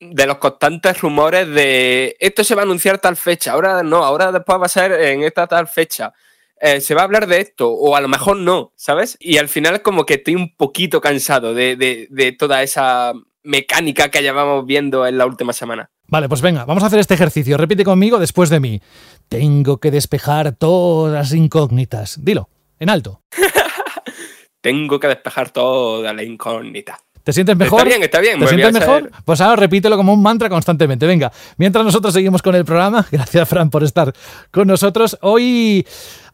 de 0.00 0.26
los 0.26 0.38
constantes 0.38 1.00
rumores 1.00 1.48
de 1.48 2.16
esto 2.18 2.44
se 2.44 2.54
va 2.54 2.62
a 2.62 2.64
anunciar 2.64 2.98
tal 2.98 3.16
fecha, 3.16 3.52
ahora 3.52 3.82
no, 3.82 4.04
ahora 4.04 4.32
después 4.32 4.60
va 4.60 4.66
a 4.66 4.68
ser 4.68 4.92
en 4.92 5.22
esta 5.22 5.46
tal 5.46 5.66
fecha. 5.68 6.12
Eh, 6.60 6.80
se 6.80 6.94
va 6.94 7.02
a 7.02 7.04
hablar 7.04 7.26
de 7.26 7.40
esto, 7.40 7.70
o 7.70 7.96
a 7.96 8.00
lo 8.00 8.08
mejor 8.08 8.36
no, 8.36 8.72
¿sabes? 8.76 9.16
Y 9.20 9.38
al 9.38 9.48
final 9.48 9.74
es 9.74 9.80
como 9.80 10.06
que 10.06 10.14
estoy 10.14 10.34
un 10.34 10.54
poquito 10.56 11.00
cansado 11.00 11.52
de, 11.52 11.76
de 11.76 12.32
toda 12.32 12.62
esa 12.62 13.12
mecánica 13.42 14.10
que 14.10 14.22
llevamos 14.22 14.66
viendo 14.66 15.06
en 15.06 15.18
la 15.18 15.26
última 15.26 15.52
semana. 15.52 15.90
Vale, 16.08 16.28
pues 16.28 16.42
venga, 16.42 16.64
vamos 16.64 16.82
a 16.82 16.86
hacer 16.86 16.98
este 16.98 17.14
ejercicio. 17.14 17.56
Repite 17.56 17.84
conmigo 17.84 18.18
después 18.18 18.50
de 18.50 18.60
mí. 18.60 18.80
Tengo 19.28 19.78
que 19.78 19.90
despejar 19.90 20.56
todas 20.56 21.12
las 21.12 21.32
incógnitas. 21.32 22.22
Dilo, 22.22 22.48
en 22.78 22.90
alto. 22.90 23.22
Tengo 24.60 24.98
que 24.98 25.08
despejar 25.08 25.50
toda 25.50 26.12
la 26.12 26.22
incógnita. 26.22 26.98
¿Te 27.24 27.32
sientes 27.32 27.56
mejor? 27.56 27.80
Está 27.80 27.88
bien, 27.88 28.02
está 28.02 28.20
bien. 28.20 28.38
¿Te 28.38 28.46
sientes 28.46 28.72
mejor? 28.72 29.10
Pues 29.24 29.40
ahora 29.40 29.56
repítelo 29.56 29.96
como 29.96 30.12
un 30.12 30.22
mantra 30.22 30.50
constantemente. 30.50 31.06
Venga, 31.06 31.32
mientras 31.56 31.82
nosotros 31.82 32.12
seguimos 32.12 32.42
con 32.42 32.54
el 32.54 32.66
programa, 32.66 33.06
gracias 33.10 33.48
Fran 33.48 33.70
por 33.70 33.82
estar 33.82 34.12
con 34.50 34.68
nosotros. 34.68 35.16
Hoy 35.22 35.86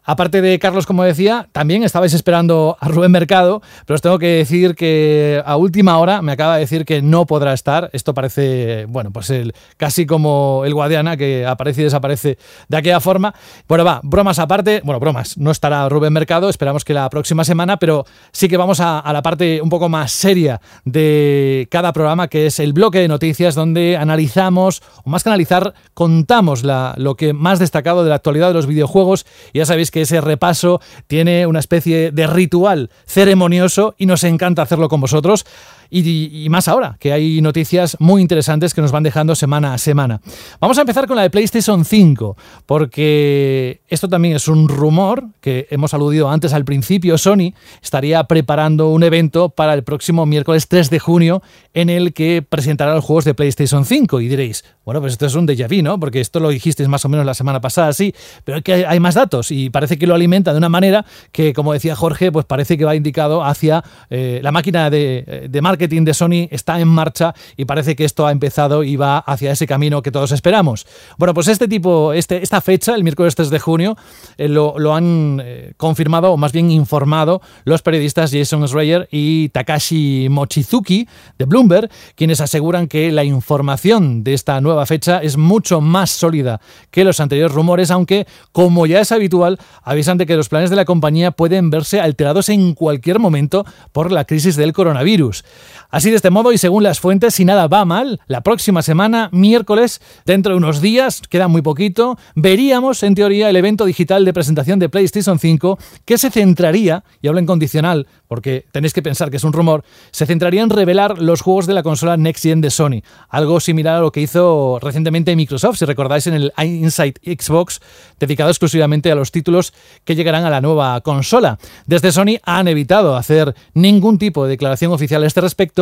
Aparte 0.05 0.41
de 0.41 0.59
Carlos, 0.59 0.87
como 0.87 1.05
decía, 1.05 1.49
también 1.53 1.83
estabais 1.83 2.15
esperando 2.15 2.77
a 2.81 2.89
Rubén 2.89 3.13
Mercado, 3.13 3.63
pero 3.87 3.97
os 3.97 4.03
tengo 4.03 4.19
que 4.19 4.27
decir 4.27 4.75
que 4.75 5.43
a 5.45 5.57
última 5.57 5.99
hora 5.99 6.23
me 6.23 6.33
acaba 6.33 6.55
de 6.55 6.61
decir 6.61 6.85
que 6.85 7.03
no 7.03 7.27
podrá 7.27 7.53
estar. 7.53 7.91
Esto 7.93 8.15
parece, 8.15 8.87
bueno, 8.87 9.13
pues 9.13 9.31
el, 9.31 9.55
casi 9.77 10.07
como 10.07 10.63
el 10.65 10.75
Guadiana, 10.75 11.17
que 11.17 11.45
aparece 11.47 11.83
y 11.83 11.85
desaparece 11.85 12.39
de 12.69 12.77
aquella 12.77 13.01
forma. 13.01 13.35
Bueno, 13.69 13.85
va, 13.85 14.01
bromas 14.03 14.39
aparte, 14.39 14.81
bueno, 14.85 15.01
bromas, 15.01 15.37
no 15.37 15.51
estará 15.51 15.89
Rubén 15.89 16.13
Mercado, 16.13 16.49
esperamos 16.49 16.85
que 16.85 16.95
la 16.95 17.09
próxima 17.11 17.45
semana, 17.45 17.77
pero 17.77 18.07
sí 18.33 18.49
que 18.49 18.57
vamos 18.57 18.81
a, 18.81 19.03
la 19.13 19.23
parte 19.23 19.61
un 19.61 19.69
poco 19.69 19.89
más 19.89 20.13
seria 20.13 20.61
de 20.85 21.69
cada 21.71 21.93
programa, 21.93 22.29
que 22.29 22.47
es 22.47 22.59
el 22.59 22.73
bloque 22.73 23.01
de 23.01 23.09
noticias, 23.09 23.55
donde 23.55 23.97
analizamos, 23.97 24.83
o 25.05 25.11
más 25.11 25.23
que 25.23 25.29
analizar, 25.29 25.75
contamos 25.95 26.65
la, 26.65 26.95
lo 26.97 27.17
que 27.17 27.33
más 27.33 27.59
destacado 27.59 28.03
de 28.03 28.11
la 28.11 28.17
actualidad 28.17 28.49
de 28.49 28.55
los 28.55 28.67
videojuegos. 28.67 29.27
Ya 29.53 29.67
sabéis 29.67 29.90
que 29.91 30.03
ese 30.03 30.21
repaso 30.21 30.81
tiene 31.07 31.47
una 31.47 31.59
especie 31.59 32.11
de 32.11 32.27
ritual 32.27 32.91
ceremonioso 33.07 33.95
y 33.99 34.07
nos 34.07 34.25
encanta 34.25 34.63
hacerlo 34.63 34.89
con 34.89 35.01
vosotros 35.01 35.45
y, 35.91 36.47
más 36.51 36.69
ahora, 36.69 36.97
que 37.01 37.13
hay 37.13 37.41
noticias 37.41 37.97
muy 37.99 38.23
interesantes 38.23 38.75
que 38.75 38.81
nos 38.81 38.93
van 38.93 39.03
dejando 39.03 39.35
semana 39.35 39.75
a 39.75 39.79
semana. 39.79 40.21
Vamos 40.61 40.79
a 40.79 40.83
empezar 40.83 41.09
con 41.09 41.17
la 41.17 41.23
de 41.23 41.31
PlayStation 41.31 41.85
5, 41.85 42.37
porque 42.65 43.81
esto 43.89 44.09
también 44.09 44.37
es 44.37 44.47
un 44.47 44.69
rumor 44.69 45.25
que 45.41 45.67
hemos 45.71 45.93
aludido 45.93 46.31
antes 46.31 46.53
al 46.53 46.65
principio. 46.65 47.19
Sony 47.19 47.55
estaría 47.83 48.23
preparando 48.25 48.91
un 48.91 49.03
evento 49.03 49.49
para 49.49 49.75
el 49.75 49.83
próximo 49.83 50.27
miércoles 50.27 50.69
3 50.69 50.91
de 50.91 50.99
junio 51.01 51.43
en 51.75 51.91
el 51.91 52.13
que 52.13 52.43
presentará 52.43 52.95
los 52.95 53.05
juegos 53.05 53.25
de 53.25 53.35
PlayStation 53.35 53.85
5. 53.85 54.21
Y 54.21 54.29
diréis, 54.29 54.65
bueno, 54.85 55.01
pues 55.01 55.13
esto 55.13 55.27
es 55.27 55.35
un 55.35 55.47
déjà 55.47 55.69
vu. 55.69 55.81
Porque 55.99 56.21
esto 56.21 56.41
lo 56.41 56.51
dijisteis 56.51 56.89
más 56.89 57.05
o 57.05 57.09
menos 57.09 57.25
la 57.25 57.35
semana 57.35 57.61
pasada, 57.61 57.93
sí, 57.93 58.15
pero 58.45 58.63
que 58.63 58.87
hay 58.87 59.01
más 59.01 59.15
datos 59.15 59.51
y 59.51 59.71
parece 59.71 59.99
que 59.99 60.07
lo 60.07 60.15
alimenta 60.15 60.53
de 60.53 60.59
una 60.59 60.69
manera 60.69 61.05
que, 61.33 61.53
como 61.53 61.73
decía 61.73 61.97
Jorge, 61.97 62.31
pues 62.31 62.45
parece 62.45 62.77
que 62.77 62.85
va 62.85 62.95
indicado 62.95 63.45
hacia 63.45 63.83
eh, 64.11 64.41
la 64.43 64.53
máquina 64.53 64.91
de, 64.91 65.47
de 65.49 65.63
marketing 65.63 66.05
de 66.05 66.15
Sony 66.15 66.49
está 66.51 66.81
en 66.81 66.89
marcha 66.89 67.35
y 67.57 67.65
parece 67.65 67.97
que 67.97 68.05
esto 68.05 68.27
ha 68.27 68.33
empezado 68.33 68.85
y 68.85 68.97
va 68.97 69.19
hacia 69.19 69.53
ese 69.53 69.67
camino 69.67 70.03
que 70.03 70.11
todos 70.11 70.33
esperamos. 70.33 70.87
Bueno, 71.19 71.35
pues 71.35 71.49
este 71.49 71.69
tipo, 71.69 72.13
este, 72.13 72.43
esta 72.43 72.61
fecha, 72.61 72.95
el 72.95 73.05
miércoles 73.05 73.35
3 73.35 73.51
de 73.51 73.59
junio, 73.59 73.97
eh, 74.37 74.49
lo, 74.49 74.75
lo, 74.79 74.95
han 74.95 75.41
eh, 75.43 75.73
confirmado 75.77 76.33
o 76.33 76.37
más 76.37 76.53
bien 76.53 76.71
informado 76.71 77.41
los 77.65 77.83
periodistas 77.83 78.33
Jason 78.33 78.67
Schreier 78.67 79.09
y 79.11 79.49
Takashi 79.51 80.29
Mochizuki 80.31 81.09
de 81.39 81.47
Bloomberg, 81.61 81.91
quienes 82.15 82.41
aseguran 82.41 82.89
que 82.89 83.13
la 83.13 83.25
información 83.25 84.25
de 84.25 84.33
esta 84.33 84.61
nueva 84.61 84.87
fecha 84.87 85.19
es 85.19 85.37
mucho 85.37 85.81
más 85.81 86.11
sólida 86.11 86.61
que 86.91 87.05
los 87.05 87.21
anteriores 87.21 87.55
rumores, 87.55 87.91
aunque, 87.91 88.27
como 88.53 88.87
ya 88.87 89.01
es 89.01 89.13
habitual, 89.13 89.59
avisan 89.83 90.17
de 90.17 90.25
que 90.25 90.37
los 90.37 90.49
planes 90.49 90.71
de 90.71 90.77
la 90.77 90.87
compañía 90.87 91.33
pueden 91.33 91.69
verse 91.69 92.01
alterados 92.01 92.49
en 92.49 92.75
cualquier 92.75 93.19
momento 93.19 93.67
por 93.93 94.11
la 94.11 94.25
crisis 94.25 94.57
del 94.57 94.73
coronavirus. 94.73 95.45
Así 95.91 96.11
de 96.11 96.17
este 96.17 96.31
modo 96.31 96.53
y 96.53 96.59
según 96.59 96.83
las 96.83 97.01
fuentes, 97.01 97.35
si 97.35 97.45
nada 97.45 97.67
va 97.67 97.85
mal, 97.85 98.21
la 98.29 98.43
próxima 98.43 98.83
semana, 98.83 99.29
miércoles, 99.33 100.01
dentro 100.25 100.53
de 100.53 100.59
unos 100.59 100.81
días, 100.81 101.21
queda 101.29 101.49
muy 101.49 101.63
poquito, 101.63 102.17
veríamos 102.35 103.03
en 103.03 103.15
teoría 103.15 103.51
el 103.51 103.57
evento 103.57 103.85
digital 103.85 104.25
de 104.25 104.33
presentación 104.33 104.79
de 104.79 104.89
PlayStation 104.89 105.39
5 105.39 105.79
que 106.05 106.19
se 106.19 106.31
centraría, 106.31 107.05
y 107.21 107.29
hablo 107.29 107.41
en 107.41 107.47
condicional 107.47 108.07
porque 108.31 108.65
tenéis 108.71 108.93
que 108.93 109.03
pensar 109.03 109.29
que 109.29 109.39
es 109.39 109.45
un 109.45 109.53
rumor, 109.53 109.83
se 110.13 110.25
centraría 110.25 110.63
en 110.63 110.71
revelar 110.71 111.21
los 111.21 111.41
juegos 111.41 111.67
de 111.67 111.75
la 111.75 111.83
consola 111.83 112.17
Next 112.17 112.45
Gen 112.45 112.61
de 112.61 112.71
Sony, 112.71 113.03
algo 113.29 113.59
similar 113.59 113.97
a 113.97 114.01
lo 114.01 114.13
que 114.13 114.21
hizo 114.21 114.79
recientemente 114.81 115.35
Microsoft, 115.35 115.79
si 115.79 115.85
recordáis 115.85 116.29
en 116.29 116.35
el 116.35 116.53
Inside 116.57 117.15
Xbox, 117.25 117.81
dedicado 118.21 118.51
exclusivamente 118.51 119.11
a 119.11 119.17
los 119.17 119.33
títulos 119.33 119.73
que 120.05 120.15
llegarán 120.15 120.45
a 120.45 120.51
la 120.51 120.61
nueva 120.61 121.01
consola. 121.01 121.59
Desde 121.87 122.13
Sony 122.13 122.39
han 122.45 122.69
evitado 122.69 123.17
hacer 123.17 123.57
ningún 123.75 124.17
tipo 124.17 124.45
de 124.45 124.51
declaración 124.51 124.93
oficial 124.93 125.25
a 125.25 125.27
este 125.27 125.41
respecto, 125.41 125.80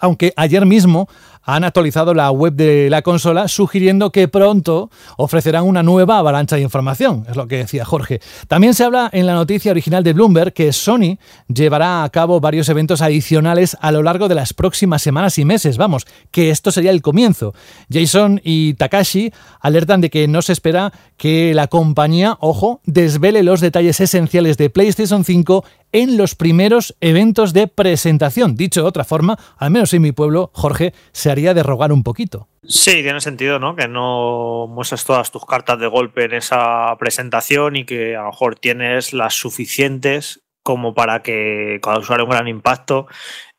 aunque 0.00 0.32
ayer 0.36 0.66
mismo 0.66 1.08
han 1.54 1.64
actualizado 1.64 2.14
la 2.14 2.30
web 2.30 2.54
de 2.54 2.88
la 2.90 3.02
consola 3.02 3.48
sugiriendo 3.48 4.12
que 4.12 4.28
pronto 4.28 4.90
ofrecerán 5.16 5.64
una 5.64 5.82
nueva 5.82 6.18
avalancha 6.18 6.56
de 6.56 6.62
información, 6.62 7.26
es 7.28 7.36
lo 7.36 7.48
que 7.48 7.56
decía 7.56 7.84
Jorge. 7.84 8.20
También 8.48 8.74
se 8.74 8.84
habla 8.84 9.08
en 9.12 9.26
la 9.26 9.34
noticia 9.34 9.72
original 9.72 10.04
de 10.04 10.12
Bloomberg 10.12 10.52
que 10.52 10.72
Sony 10.72 11.18
llevará 11.48 12.04
a 12.04 12.10
cabo 12.10 12.40
varios 12.40 12.68
eventos 12.68 13.02
adicionales 13.02 13.76
a 13.80 13.90
lo 13.92 14.02
largo 14.02 14.28
de 14.28 14.34
las 14.34 14.54
próximas 14.54 15.02
semanas 15.02 15.38
y 15.38 15.44
meses, 15.44 15.76
vamos, 15.76 16.06
que 16.30 16.50
esto 16.50 16.70
sería 16.70 16.90
el 16.90 17.02
comienzo. 17.02 17.54
Jason 17.92 18.40
y 18.44 18.74
Takashi 18.74 19.32
alertan 19.60 20.00
de 20.00 20.10
que 20.10 20.28
no 20.28 20.42
se 20.42 20.52
espera 20.52 20.92
que 21.16 21.52
la 21.54 21.66
compañía, 21.66 22.36
ojo, 22.40 22.80
desvele 22.84 23.42
los 23.42 23.60
detalles 23.60 24.00
esenciales 24.00 24.56
de 24.56 24.70
PlayStation 24.70 25.24
5 25.24 25.64
en 25.92 26.16
los 26.16 26.34
primeros 26.34 26.96
eventos 27.00 27.52
de 27.52 27.66
presentación. 27.66 28.54
Dicho 28.54 28.82
de 28.82 28.88
otra 28.88 29.04
forma, 29.04 29.38
al 29.56 29.70
menos 29.70 29.92
en 29.92 30.02
mi 30.02 30.12
pueblo, 30.12 30.50
Jorge, 30.54 30.94
se 31.12 31.30
haría 31.30 31.39
de 31.40 31.62
rogar 31.62 31.92
un 31.92 32.02
poquito. 32.02 32.48
Sí, 32.66 33.02
tiene 33.02 33.20
sentido, 33.20 33.58
¿no? 33.58 33.74
Que 33.74 33.88
no 33.88 34.66
muestres 34.68 35.04
todas 35.04 35.30
tus 35.30 35.44
cartas 35.46 35.78
de 35.78 35.86
golpe 35.86 36.24
en 36.24 36.34
esa 36.34 36.96
presentación 36.98 37.76
y 37.76 37.84
que 37.84 38.16
a 38.16 38.22
lo 38.22 38.30
mejor 38.30 38.56
tienes 38.56 39.12
las 39.12 39.34
suficientes 39.34 40.42
como 40.62 40.94
para 40.94 41.22
que 41.22 41.80
causar 41.82 42.22
un 42.22 42.30
gran 42.30 42.48
impacto 42.48 43.06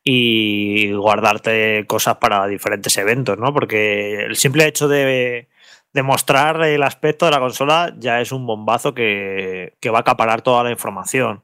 y 0.04 0.92
guardarte 0.94 1.86
cosas 1.88 2.18
para 2.18 2.48
diferentes 2.48 2.98
eventos, 2.98 3.38
¿no? 3.38 3.54
Porque 3.54 4.24
el 4.24 4.36
simple 4.36 4.68
hecho 4.68 4.88
de, 4.88 5.50
de 5.94 6.04
mostrar 6.04 6.62
el 6.64 6.84
aspecto 6.84 7.26
de 7.26 7.32
la 7.32 7.40
consola 7.40 7.94
ya 7.98 8.22
es 8.22 8.32
un 8.32 8.46
bombazo 8.46 8.94
que, 8.94 9.74
que 9.80 9.90
va 9.90 10.00
a 10.00 10.02
acaparar 10.02 10.42
toda 10.42 10.64
la 10.64 10.72
información. 10.72 11.44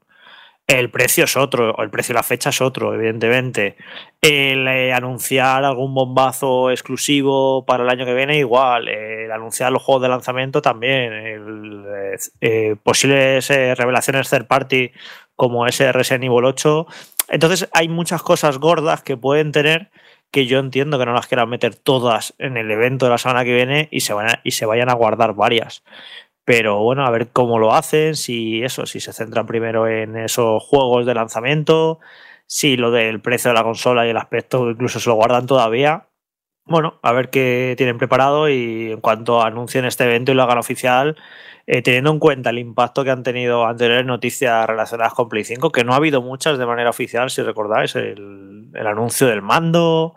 El 0.68 0.90
precio 0.90 1.24
es 1.24 1.34
otro, 1.34 1.82
el 1.82 1.88
precio 1.88 2.12
de 2.12 2.18
la 2.18 2.22
fecha 2.22 2.50
es 2.50 2.60
otro, 2.60 2.94
evidentemente. 2.94 3.76
El 4.20 4.68
eh, 4.68 4.92
anunciar 4.92 5.64
algún 5.64 5.94
bombazo 5.94 6.70
exclusivo 6.70 7.64
para 7.64 7.84
el 7.84 7.88
año 7.88 8.04
que 8.04 8.12
viene, 8.12 8.36
igual. 8.36 8.86
El 8.86 9.32
anunciar 9.32 9.72
los 9.72 9.82
juegos 9.82 10.02
de 10.02 10.10
lanzamiento 10.10 10.60
también. 10.60 11.12
Eh, 11.14 12.16
eh 12.42 12.76
posibles 12.82 13.48
revelaciones 13.48 14.28
third 14.28 14.46
party 14.46 14.92
como 15.36 15.66
ese 15.66 15.90
Resident 15.90 16.24
Evil 16.24 16.44
8. 16.44 16.86
Entonces 17.30 17.68
hay 17.72 17.88
muchas 17.88 18.22
cosas 18.22 18.58
gordas 18.58 19.02
que 19.02 19.16
pueden 19.16 19.52
tener 19.52 19.90
que 20.30 20.46
yo 20.46 20.58
entiendo 20.58 20.98
que 20.98 21.06
no 21.06 21.12
las 21.12 21.26
quieran 21.26 21.48
meter 21.48 21.74
todas 21.74 22.34
en 22.38 22.56
el 22.56 22.70
evento 22.70 23.06
de 23.06 23.12
la 23.12 23.18
semana 23.18 23.44
que 23.44 23.54
viene 23.54 23.88
y 23.90 24.00
se, 24.00 24.12
van 24.12 24.40
y 24.44 24.50
se 24.50 24.66
vayan 24.66 24.90
a 24.90 24.94
guardar 24.94 25.34
varias. 25.34 25.82
Pero 26.48 26.78
bueno, 26.82 27.04
a 27.04 27.10
ver 27.10 27.28
cómo 27.30 27.58
lo 27.58 27.74
hacen, 27.74 28.16
si 28.16 28.62
eso, 28.64 28.86
si 28.86 29.00
se 29.00 29.12
centran 29.12 29.44
primero 29.44 29.86
en 29.86 30.16
esos 30.16 30.62
juegos 30.62 31.04
de 31.04 31.12
lanzamiento, 31.12 31.98
si 32.46 32.78
lo 32.78 32.90
del 32.90 33.20
precio 33.20 33.50
de 33.50 33.54
la 33.54 33.64
consola 33.64 34.06
y 34.06 34.10
el 34.10 34.16
aspecto 34.16 34.70
incluso 34.70 34.98
se 34.98 35.10
lo 35.10 35.16
guardan 35.16 35.46
todavía. 35.46 36.08
Bueno, 36.64 37.00
a 37.02 37.12
ver 37.12 37.28
qué 37.28 37.74
tienen 37.76 37.98
preparado 37.98 38.48
y 38.48 38.92
en 38.92 39.00
cuanto 39.02 39.42
anuncien 39.42 39.84
este 39.84 40.04
evento 40.04 40.32
y 40.32 40.36
lo 40.36 40.42
hagan 40.42 40.56
oficial, 40.56 41.16
eh, 41.66 41.82
teniendo 41.82 42.10
en 42.12 42.18
cuenta 42.18 42.48
el 42.48 42.58
impacto 42.58 43.04
que 43.04 43.10
han 43.10 43.22
tenido 43.22 43.66
anteriores 43.66 44.06
noticias 44.06 44.66
relacionadas 44.66 45.12
con 45.12 45.28
Play 45.28 45.44
5, 45.44 45.70
que 45.70 45.84
no 45.84 45.92
ha 45.92 45.96
habido 45.96 46.22
muchas 46.22 46.56
de 46.56 46.64
manera 46.64 46.88
oficial, 46.88 47.28
si 47.28 47.42
recordáis, 47.42 47.94
el, 47.94 48.72
anuncio 48.86 49.26
del 49.26 49.42
mando, 49.42 50.14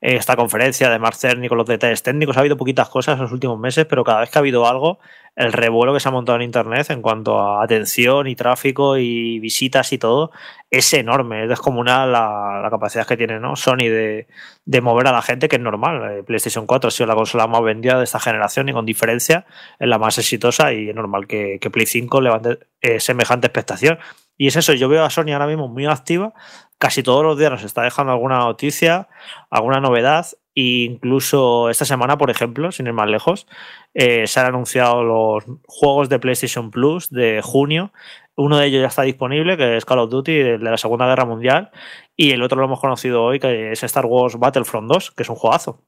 esta 0.00 0.34
conferencia 0.34 0.88
de 0.88 0.98
Mark 0.98 1.16
Cerny 1.16 1.48
con 1.48 1.58
los 1.58 1.66
detalles 1.66 2.02
técnicos. 2.02 2.38
Ha 2.38 2.40
habido 2.40 2.56
poquitas 2.56 2.88
cosas 2.88 3.16
en 3.16 3.22
los 3.24 3.32
últimos 3.32 3.58
meses, 3.58 3.84
pero 3.84 4.02
cada 4.02 4.20
vez 4.20 4.30
que 4.30 4.38
ha 4.38 4.40
habido 4.40 4.66
algo, 4.66 4.98
el 5.36 5.52
revuelo 5.52 5.92
que 5.92 6.00
se 6.00 6.08
ha 6.08 6.12
montado 6.12 6.36
en 6.36 6.42
Internet 6.42 6.90
en 6.90 7.02
cuanto 7.02 7.40
a 7.40 7.64
atención 7.64 8.28
y 8.28 8.36
tráfico 8.36 8.96
y 8.96 9.40
visitas 9.40 9.92
y 9.92 9.98
todo 9.98 10.30
es 10.70 10.92
enorme. 10.94 11.42
Es 11.42 11.48
descomunal 11.48 12.12
la, 12.12 12.68
capacidad 12.70 13.06
que 13.06 13.16
tiene. 13.16 13.40
Sony 13.56 13.88
de, 13.88 14.80
mover 14.80 15.08
a 15.08 15.12
la 15.12 15.22
gente, 15.22 15.48
que 15.48 15.56
es 15.56 15.62
normal. 15.62 16.18
Eh, 16.18 16.22
PlayStation 16.22 16.66
4 16.66 16.88
ha 16.88 16.90
sido 16.90 17.06
la 17.06 17.14
consola 17.14 17.46
más 17.46 17.62
vendida 17.62 17.98
de 17.98 18.04
esta 18.04 18.20
generación 18.20 18.68
y 18.68 18.72
con 18.72 18.86
diferencia 18.86 19.46
es 19.78 19.88
la 19.88 19.98
más 19.98 20.18
exitosa 20.18 20.72
y 20.72 20.88
es 20.88 20.94
normal 20.94 21.26
que, 21.26 21.58
que 21.60 21.70
Play 21.70 21.86
5 21.86 22.20
levante 22.20 22.58
eh, 22.80 23.00
semejante 23.00 23.48
expectación. 23.48 23.98
Y 24.36 24.48
es 24.48 24.56
eso, 24.56 24.72
yo 24.72 24.88
veo 24.88 25.04
a 25.04 25.10
Sony 25.10 25.32
ahora 25.32 25.46
mismo 25.46 25.68
muy 25.68 25.86
activa, 25.86 26.32
casi 26.78 27.02
todos 27.02 27.22
los 27.24 27.38
días 27.38 27.52
nos 27.52 27.62
está 27.62 27.82
dejando 27.82 28.12
alguna 28.12 28.38
noticia, 28.38 29.08
alguna 29.48 29.80
novedad 29.80 30.26
incluso 30.54 31.68
esta 31.68 31.84
semana, 31.84 32.16
por 32.16 32.30
ejemplo, 32.30 32.70
sin 32.72 32.86
ir 32.86 32.92
más 32.92 33.08
lejos, 33.08 33.46
eh, 33.94 34.26
se 34.26 34.40
han 34.40 34.46
anunciado 34.46 35.02
los 35.02 35.44
juegos 35.66 36.08
de 36.08 36.18
PlayStation 36.18 36.70
Plus 36.70 37.10
de 37.10 37.40
junio. 37.42 37.92
Uno 38.36 38.58
de 38.58 38.66
ellos 38.66 38.82
ya 38.82 38.88
está 38.88 39.02
disponible, 39.02 39.56
que 39.56 39.76
es 39.76 39.84
Call 39.84 39.98
of 40.00 40.10
Duty 40.10 40.32
de 40.32 40.58
la 40.58 40.76
Segunda 40.76 41.06
Guerra 41.06 41.24
Mundial, 41.24 41.70
y 42.16 42.32
el 42.32 42.42
otro 42.42 42.58
lo 42.58 42.66
hemos 42.66 42.80
conocido 42.80 43.22
hoy, 43.24 43.38
que 43.40 43.72
es 43.72 43.82
Star 43.82 44.06
Wars 44.06 44.38
Battlefront 44.38 44.90
2, 44.90 45.10
que 45.12 45.22
es 45.24 45.28
un 45.28 45.36
juegazo. 45.36 45.82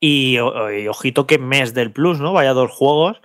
Y, 0.00 0.38
ojito 0.38 1.26
que 1.26 1.38
mes 1.38 1.74
del 1.74 1.92
Plus, 1.92 2.20
¿no? 2.20 2.32
Vaya 2.32 2.52
dos 2.52 2.70
juegos. 2.70 3.20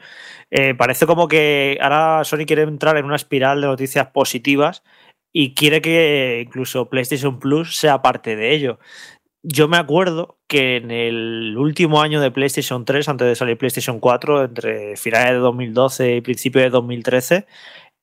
Eh, 0.50 0.74
parece 0.76 1.06
como 1.06 1.28
que 1.28 1.78
ahora 1.82 2.24
Sony 2.24 2.46
quiere 2.48 2.64
entrar 2.64 2.98
en 2.98 3.06
una 3.06 3.16
espiral 3.16 3.62
de 3.62 3.68
noticias 3.68 4.08
positivas 4.08 4.84
y 5.32 5.56
quiere 5.56 5.82
que 5.82 6.44
incluso 6.46 6.90
PlayStation 6.90 7.40
Plus 7.40 7.78
sea 7.78 8.02
parte 8.02 8.36
de 8.36 8.54
ello 8.54 8.80
yo 9.44 9.68
me 9.68 9.78
acuerdo 9.78 10.38
que 10.48 10.78
en 10.78 10.90
el 10.92 11.58
último 11.58 12.02
año 12.02 12.22
de 12.22 12.32
PlayStation 12.32 12.86
3, 12.86 13.10
antes 13.10 13.28
de 13.28 13.36
salir 13.36 13.58
PlayStation 13.58 14.00
4, 14.00 14.46
entre 14.46 14.96
finales 14.96 15.34
de 15.34 15.40
2012 15.40 16.16
y 16.16 16.22
principio 16.22 16.62
de 16.62 16.70
2013, 16.70 17.46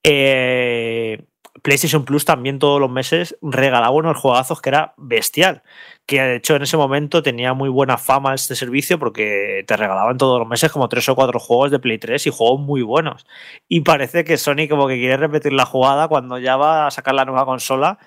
eh, 0.03 1.25
PlayStation 1.61 2.05
Plus 2.05 2.25
también 2.25 2.59
todos 2.59 2.79
los 2.79 2.89
meses 2.89 3.37
regalaba 3.41 3.91
unos 3.91 4.17
juegazos 4.17 4.61
que 4.61 4.69
era 4.69 4.93
bestial. 4.97 5.63
Que 6.05 6.21
de 6.21 6.35
hecho 6.37 6.55
en 6.55 6.63
ese 6.63 6.77
momento 6.77 7.21
tenía 7.23 7.53
muy 7.53 7.69
buena 7.69 7.97
fama 7.97 8.33
este 8.33 8.55
servicio 8.55 8.97
porque 8.99 9.63
te 9.67 9.77
regalaban 9.77 10.17
todos 10.17 10.39
los 10.39 10.47
meses 10.47 10.71
como 10.71 10.89
tres 10.89 11.07
o 11.09 11.15
cuatro 11.15 11.39
juegos 11.39 11.71
de 11.71 11.79
Play 11.79 11.97
3 11.97 12.27
y 12.27 12.29
juegos 12.31 12.59
muy 12.61 12.81
buenos. 12.81 13.25
Y 13.67 13.81
parece 13.81 14.23
que 14.23 14.37
Sony 14.37 14.67
como 14.69 14.87
que 14.87 14.95
quiere 14.95 15.17
repetir 15.17 15.53
la 15.53 15.65
jugada 15.65 16.07
cuando 16.07 16.39
ya 16.39 16.55
va 16.57 16.87
a 16.87 16.91
sacar 16.91 17.15
la 17.15 17.25
nueva 17.25 17.45
consola 17.45 17.99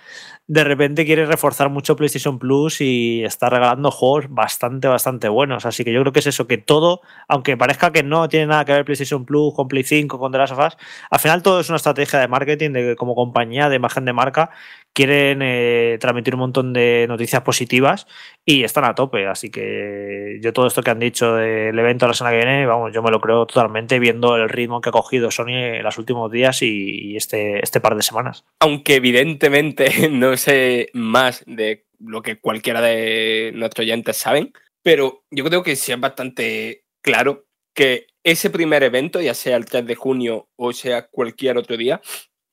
de 0.47 0.63
repente 0.63 1.07
quiere 1.07 1.25
reforzar 1.25 1.71
mucho 1.71 1.97
PlayStation 1.97 2.39
Plus 2.39 2.83
y 2.83 3.25
está 3.25 3.49
regalando 3.49 3.91
juegos 3.91 4.27
bastante, 4.29 4.89
bastante 4.89 5.29
buenos. 5.29 5.65
Así 5.65 5.85
que 5.85 5.93
yo 5.93 6.01
creo 6.03 6.13
que 6.13 6.19
es 6.19 6.27
eso, 6.27 6.47
que 6.47 6.59
todo, 6.59 7.01
aunque 7.29 7.57
parezca 7.57 7.93
que 7.93 8.03
no 8.03 8.29
tiene 8.29 8.47
nada 8.47 8.65
que 8.67 8.73
ver 8.73 8.85
PlayStation 8.85 9.25
Plus 9.25 9.55
con 9.55 9.69
Play 9.69 9.85
5, 9.85 10.19
con 10.19 10.33
The 10.33 10.39
Last 10.39 10.53
of 10.53 10.59
Us, 10.67 10.77
al 11.11 11.19
final 11.19 11.43
todo 11.43 11.61
es 11.61 11.69
una 11.71 11.77
estrategia 11.77 12.19
de 12.21 12.29
marketing, 12.29 12.71
de 12.73 12.97
como 12.97 13.15
compañía, 13.15 13.71
de 13.71 13.77
imagen 13.77 14.05
de 14.05 14.13
marca, 14.13 14.51
quieren 14.95 15.41
eh, 15.43 15.99
transmitir 16.01 16.35
un 16.35 16.41
montón 16.41 16.73
de 16.73 17.07
noticias 17.09 17.43
positivas 17.43 18.07
y 18.47 18.63
están 18.63 18.85
a 18.85 18.95
tope. 18.95 19.27
Así 19.27 19.51
que 19.51 20.39
yo 20.41 20.53
todo 20.53 20.69
esto 20.69 20.83
que 20.83 20.91
han 20.91 21.01
dicho 21.01 21.35
del 21.35 21.79
evento 21.79 22.07
la 22.07 22.15
semana 22.15 22.37
que 22.37 22.47
viene, 22.47 22.65
vamos, 22.65 22.93
yo 22.95 23.03
me 23.03 23.11
lo 23.11 23.21
creo 23.21 23.45
totalmente 23.45 23.99
viendo 23.99 24.37
el 24.37 24.49
ritmo 24.49 24.81
que 24.81 24.89
ha 24.89 24.93
cogido 24.93 25.31
Sony 25.31 25.77
en 25.79 25.83
los 25.83 25.99
últimos 25.99 26.31
días 26.31 26.63
y, 26.63 27.17
este, 27.17 27.63
este 27.63 27.81
par 27.81 27.97
de 27.97 28.03
semanas. 28.03 28.45
Aunque 28.61 28.95
evidentemente 28.95 30.09
no 30.11 30.37
sé 30.37 30.89
más 30.95 31.43
de 31.47 31.87
lo 31.99 32.23
que 32.23 32.39
cualquiera 32.39 32.81
de 32.81 33.53
nuestros 33.55 33.85
oyentes 33.85 34.17
saben, 34.17 34.53
pero 34.83 35.25
yo 35.31 35.45
creo 35.45 35.65
que 35.65 35.75
sí 35.75 35.91
es 35.91 36.01
bastante 36.01 36.85
claro 37.03 37.47
que 37.75 38.07
ese 38.23 38.49
primer 38.49 38.85
evento, 38.85 39.21
ya 39.21 39.35
sea 39.35 39.57
el 39.57 39.67
3 39.67 39.87
de 39.87 39.95
junio 39.97 40.49
o 40.57 40.73
sea 40.73 41.09
cualquier 41.09 41.59
otro 41.59 41.77
día, 41.77 42.01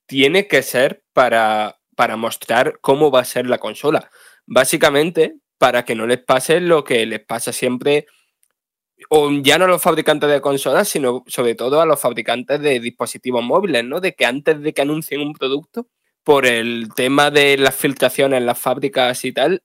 tiene 0.08 0.48
que 0.48 0.64
ser 0.64 1.04
para 1.14 1.81
para 1.96 2.18
mostrar 2.18 2.80
cómo 2.82 3.12
va 3.12 3.22
a 3.22 3.26
ser 3.26 3.48
la 3.48 3.58
consola. 3.58 4.10
Básicamente, 4.46 5.36
para 5.58 5.86
que 5.86 5.96
no 5.96 6.08
les 6.08 6.20
pase 6.24 6.60
lo 6.60 6.84
que 6.84 7.06
les 7.06 7.24
pasa 7.24 7.54
siempre, 7.54 8.08
o 9.10 9.32
ya 9.42 9.58
no 9.58 9.66
a 9.66 9.68
los 9.68 9.82
fabricantes 9.82 10.30
de 10.30 10.42
consolas, 10.42 10.88
sino 10.88 11.24
sobre 11.28 11.56
todo 11.56 11.82
a 11.82 11.86
los 11.86 12.00
fabricantes 12.00 12.62
de 12.62 12.80
dispositivos 12.80 13.44
móviles, 13.44 13.84
¿no? 13.84 14.00
De 14.00 14.14
que 14.14 14.26
antes 14.26 14.62
de 14.62 14.74
que 14.74 14.82
anuncien 14.82 15.22
un 15.22 15.34
producto, 15.34 15.88
por 16.24 16.46
el 16.46 16.90
tema 16.96 17.32
de 17.32 17.58
las 17.58 17.76
filtraciones 17.76 18.38
en 18.38 18.46
las 18.46 18.60
fábricas 18.60 19.26
y 19.26 19.34
tal, 19.34 19.64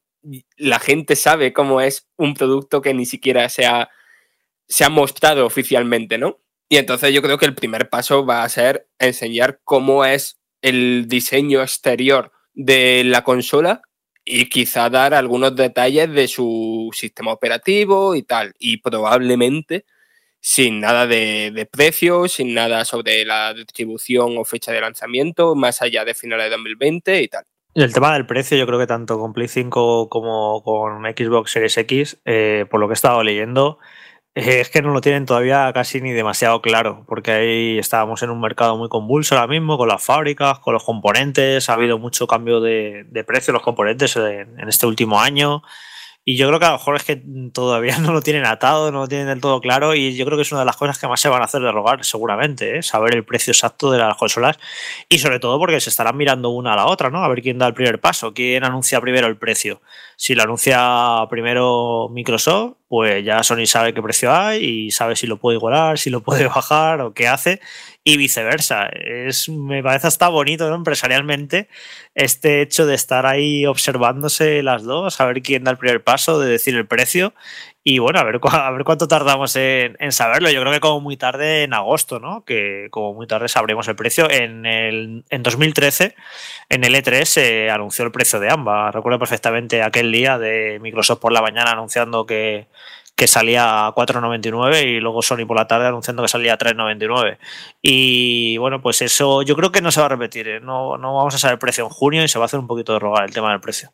la 0.57 0.79
gente 0.79 1.17
sabe 1.17 1.53
cómo 1.53 1.81
es 1.81 2.09
un 2.17 2.35
producto 2.35 2.81
que 2.81 2.95
ni 2.95 3.07
siquiera 3.07 3.49
se 3.49 3.65
se 4.69 4.85
ha 4.85 4.89
mostrado 4.89 5.47
oficialmente, 5.47 6.19
¿no? 6.19 6.41
Y 6.69 6.79
entonces 6.79 7.12
yo 7.12 7.23
creo 7.23 7.39
que 7.39 7.47
el 7.47 7.55
primer 7.55 7.89
paso 7.89 8.27
va 8.27 8.43
a 8.43 8.49
ser 8.49 8.89
enseñar 8.99 9.61
cómo 9.65 10.05
es 10.05 10.41
el 10.67 11.07
diseño 11.07 11.63
exterior 11.63 12.33
de 12.55 13.05
la 13.05 13.23
consola 13.23 13.83
y 14.25 14.49
quizá 14.49 14.91
dar 14.91 15.15
algunos 15.15 15.55
detalles 15.55 16.11
de 16.11 16.27
su 16.27 16.91
sistema 16.93 17.33
operativo 17.33 18.17
y 18.17 18.23
tal. 18.23 18.55
Y 18.59 18.79
probablemente 18.79 19.85
sin 20.41 20.81
nada 20.81 21.07
de, 21.07 21.53
de 21.53 21.67
precio, 21.67 22.29
sin 22.29 22.55
nada 22.55 22.85
sobre 22.85 23.25
la 23.25 23.55
distribución 23.55 24.39
o 24.39 24.45
fecha 24.45 24.73
de 24.73 24.81
lanzamiento, 24.81 25.55
más 25.55 25.83
allá 25.83 26.05
de 26.05 26.15
finales 26.15 26.47
de 26.47 26.51
2020 26.51 27.23
y 27.23 27.29
tal. 27.29 27.45
El 27.75 27.93
tema 27.93 28.15
del 28.15 28.27
precio, 28.27 28.57
yo 28.57 28.67
creo 28.67 28.79
que 28.79 28.87
tanto 28.87 29.19
con 29.19 29.35
Play 29.35 29.49
5 29.49 30.09
como 30.09 30.63
con 30.63 31.03
Xbox 31.05 31.51
Series 31.51 31.77
X, 31.77 32.19
eh, 32.25 32.65
por 32.71 32.81
lo 32.81 32.89
que 32.89 32.93
he 32.93 32.95
estado 32.95 33.23
leyendo, 33.23 33.79
es 34.37 34.68
que 34.68 34.83
no 34.83 34.92
lo 34.92 35.01
tienen 35.01 35.25
todavía 35.25 35.72
casi 35.72 36.03
ni 36.03 36.12
demasiado 36.12 36.61
claro, 36.61 37.05
porque 37.07 37.31
ahí 37.31 37.79
estábamos 37.79 38.22
en 38.22 38.29
un 38.29 38.38
mercado 38.38 38.77
muy 38.77 38.90
convulso 38.90 39.35
ahora 39.35 39.46
mismo, 39.46 39.79
con 39.79 39.88
las 39.88 40.05
fábricas, 40.05 40.59
con 40.59 40.75
los 40.75 40.85
componentes, 40.85 41.70
ha 41.70 41.72
habido 41.72 41.99
mucho 41.99 42.27
cambio 42.27 42.61
de, 42.61 43.07
precio 43.27 43.53
de 43.53 43.55
los 43.55 43.62
componentes 43.62 44.14
en, 44.16 44.68
este 44.68 44.87
último 44.87 45.22
año. 45.22 45.62
Y 46.29 46.37
yo 46.37 46.49
creo 46.49 46.59
que 46.59 46.67
a 46.67 46.71
lo 46.71 46.79
mejor 46.79 46.97
es 46.97 47.05
que 47.05 47.23
todavía 47.53 47.99
no 48.01 48.12
lo 48.12 48.21
tienen 48.21 48.47
atado, 48.47 48.91
no 48.91 48.99
lo 49.03 49.09
tienen 49.09 49.29
del 49.29 49.41
todo 49.41 49.61
claro. 49.61 49.95
Y 49.95 50.17
yo 50.17 50.27
creo 50.27 50.37
que 50.37 50.43
es 50.43 50.51
una 50.51 50.62
de 50.62 50.67
las 50.67 50.77
cosas 50.77 50.99
que 50.99 51.07
más 51.07 51.21
se 51.21 51.29
van 51.29 51.41
a 51.41 51.45
hacer 51.45 51.62
de 51.62 51.71
rogar, 51.71 52.05
seguramente, 52.05 52.79
¿eh? 52.79 52.83
saber 52.83 53.15
el 53.15 53.25
precio 53.25 53.53
exacto 53.53 53.93
de 53.93 53.99
las 53.99 54.17
consolas. 54.17 54.59
Y 55.09 55.19
sobre 55.19 55.39
todo 55.39 55.57
porque 55.61 55.81
se 55.81 55.89
estarán 55.89 56.17
mirando 56.17 56.51
una 56.51 56.73
a 56.73 56.77
la 56.77 56.87
otra, 56.87 57.11
¿no? 57.11 57.23
A 57.23 57.29
ver 57.29 57.43
quién 57.43 57.59
da 57.59 57.69
el 57.69 57.75
primer 57.75 58.01
paso, 58.01 58.35
quién 58.35 58.65
anuncia 58.65 59.01
primero 59.01 59.29
el 59.29 59.37
precio. 59.37 59.81
Si 60.17 60.35
lo 60.35 60.43
anuncia 60.43 61.29
primero 61.31 62.09
Microsoft, 62.11 62.75
pues 62.89 63.25
ya 63.25 63.45
Sony 63.45 63.67
sabe 63.67 63.95
qué 63.95 64.03
precio 64.03 64.35
hay 64.35 64.65
y 64.65 64.91
sabe 64.91 65.15
si 65.15 65.29
lo 65.29 65.37
puede 65.37 65.59
igualar, 65.59 65.97
si 65.97 66.11
lo 66.11 66.23
puede 66.25 66.47
bajar 66.49 67.03
o 67.03 67.15
qué 67.15 67.29
hace 67.29 67.61
y 68.07 68.16
viceversa. 68.16 68.87
Es, 68.87 69.49
me 69.49 69.83
parece 69.83 70.07
hasta 70.07 70.29
bonito 70.29 70.71
¿no? 70.71 70.77
empresarialmente 70.77 71.69
este 72.14 72.62
hecho 72.62 72.87
de 72.87 72.95
estar 72.95 73.27
ahí 73.27 73.66
observándose 73.66 74.62
las 74.62 74.85
dos, 74.85 75.21
a 75.21 75.27
ver 75.27 75.42
quién 75.42 75.64
da 75.64 75.73
el 75.73 75.77
primer 75.77 76.05
paso, 76.05 76.38
de 76.38 76.49
decir 76.49 76.77
el 76.77 76.87
precio 76.87 77.35
y 77.83 77.99
bueno, 77.99 78.21
a 78.21 78.23
ver, 78.23 78.38
a 78.42 78.71
ver 78.71 78.85
cuánto 78.85 79.09
tardamos 79.09 79.57
en, 79.57 79.97
en, 79.99 80.12
saberlo. 80.12 80.49
Yo 80.51 80.61
creo 80.61 80.73
que 80.73 80.79
como 80.79 81.01
muy 81.01 81.16
tarde 81.16 81.64
en 81.64 81.75
agosto, 81.75 82.21
¿no? 82.21 82.45
Que 82.45 82.87
como 82.92 83.12
muy 83.12 83.27
tarde 83.27 83.49
sabremos 83.49 83.88
el 83.88 83.97
precio. 83.97 84.31
En, 84.31 84.66
el, 84.66 85.25
en 85.29 85.42
2013, 85.42 86.14
en 86.69 86.85
el 86.85 86.95
E3 86.95 87.25
se 87.25 87.71
anunció 87.71 88.05
el 88.05 88.12
precio 88.12 88.38
de 88.38 88.51
ambas. 88.51 88.95
Recuerdo 88.95 89.19
perfectamente 89.19 89.83
aquel 89.83 90.12
día 90.12 90.38
de 90.38 90.79
Microsoft 90.81 91.19
por 91.19 91.33
la 91.33 91.42
mañana 91.42 91.73
anunciando 91.73 92.25
que 92.25 92.69
que 93.17 93.27
salía 93.27 93.87
a 93.87 93.95
4,99 93.95 94.85
y 94.85 95.01
luego 95.01 95.23
Sony 95.23 95.47
por 95.47 95.57
la 95.57 95.67
tarde 95.67 95.87
anunciando 95.87 96.23
que 96.23 96.29
salía 96.29 96.53
a 96.53 96.59
3,99. 96.59 97.39
Y 97.81 98.59
bueno, 98.59 98.83
pues 98.83 99.01
eso 99.01 99.41
yo 99.41 99.57
creo 99.57 99.73
que 99.73 99.81
no 99.81 99.91
se 99.91 100.01
va 100.01 100.07
a 100.07 100.11
repetir. 100.11 100.47
¿eh? 100.49 100.61
No, 100.61 100.99
no 100.99 101.17
vamos 101.17 101.35
a 101.35 101.39
saber 101.39 101.55
el 101.55 101.59
precio 101.59 101.85
en 101.85 101.91
junio 101.91 102.23
y 102.23 102.29
se 102.29 102.39
va 102.39 102.45
a 102.45 102.47
hacer 102.47 102.61
un 102.61 102.67
poquito 102.67 102.93
de 102.93 102.99
rogar 102.99 103.25
el 103.25 103.33
tema 103.33 103.51
del 103.53 103.61
precio. 103.61 103.91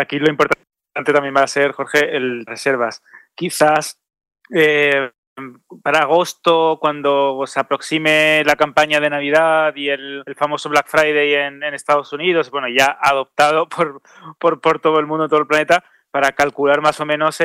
Aquí, 0.00 0.18
lo 0.18 0.28
importante 0.28 0.58
también 1.04 1.36
va 1.36 1.42
a 1.42 1.46
ser, 1.46 1.70
Jorge, 1.70 2.16
el 2.16 2.44
reservas. 2.44 3.04
Quizás 3.36 4.00
eh, 4.52 5.12
para 5.84 6.00
agosto, 6.00 6.78
cuando 6.80 7.40
se 7.46 7.60
aproxime 7.60 8.42
la 8.44 8.56
campaña 8.56 8.98
de 8.98 9.10
Navidad 9.10 9.76
y 9.76 9.88
el, 9.88 10.24
famoso 10.36 10.68
Black 10.68 10.88
Friday 10.88 11.32
en, 11.34 11.62
en, 11.62 11.74
Estados 11.74 12.12
Unidos, 12.12 12.50
bueno, 12.50 12.66
ya 12.68 12.98
adoptado 13.00 13.68
por, 13.68 14.02
por, 14.40 14.60
por 14.60 14.80
todo 14.80 14.98
el 14.98 15.06
mundo, 15.06 15.28
todo 15.28 15.38
el 15.38 15.46
planeta, 15.46 15.84
para 16.18 16.32
calcular 16.32 16.80
más 16.80 16.98
o 16.98 17.06
menos 17.06 17.38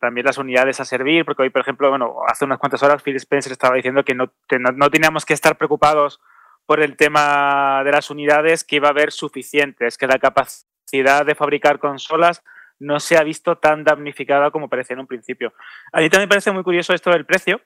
también 0.00 0.24
las 0.24 0.38
unidades 0.38 0.80
a 0.80 0.86
servir, 0.86 1.26
porque 1.26 1.42
hoy, 1.42 1.50
por 1.50 1.60
ejemplo, 1.60 1.90
bueno, 1.90 2.20
hace 2.26 2.46
unas 2.46 2.56
cuantas 2.56 2.82
horas 2.82 3.02
Phil 3.02 3.16
Spencer 3.16 3.52
estaba 3.52 3.76
diciendo 3.76 4.02
que 4.02 4.14
no, 4.14 4.32
no, 4.74 4.88
teníamos 4.88 5.26
que 5.26 5.34
estar 5.34 5.58
preocupados 5.58 6.18
por 6.64 6.80
el 6.80 6.96
tema 6.96 7.82
de 7.84 7.92
las 7.92 8.08
unidades, 8.08 8.64
que 8.64 8.76
iba 8.76 8.88
a 8.88 8.92
haber 8.92 9.12
suficientes, 9.12 9.98
que 9.98 10.06
la 10.06 10.18
capacidad 10.18 11.26
de 11.26 11.34
fabricar 11.34 11.80
consolas 11.80 12.42
no 12.78 12.98
se 12.98 13.18
ha 13.18 13.24
visto 13.24 13.58
tan 13.58 13.84
damnificada 13.84 14.50
como 14.50 14.70
parecía 14.70 14.94
en 14.94 15.00
un 15.00 15.06
principio. 15.06 15.52
A 15.92 16.00
mí 16.00 16.08
también 16.08 16.28
me 16.28 16.30
parece 16.30 16.50
muy 16.50 16.62
curioso 16.62 16.94
esto 16.94 17.10
del 17.10 17.26
precio, 17.26 17.60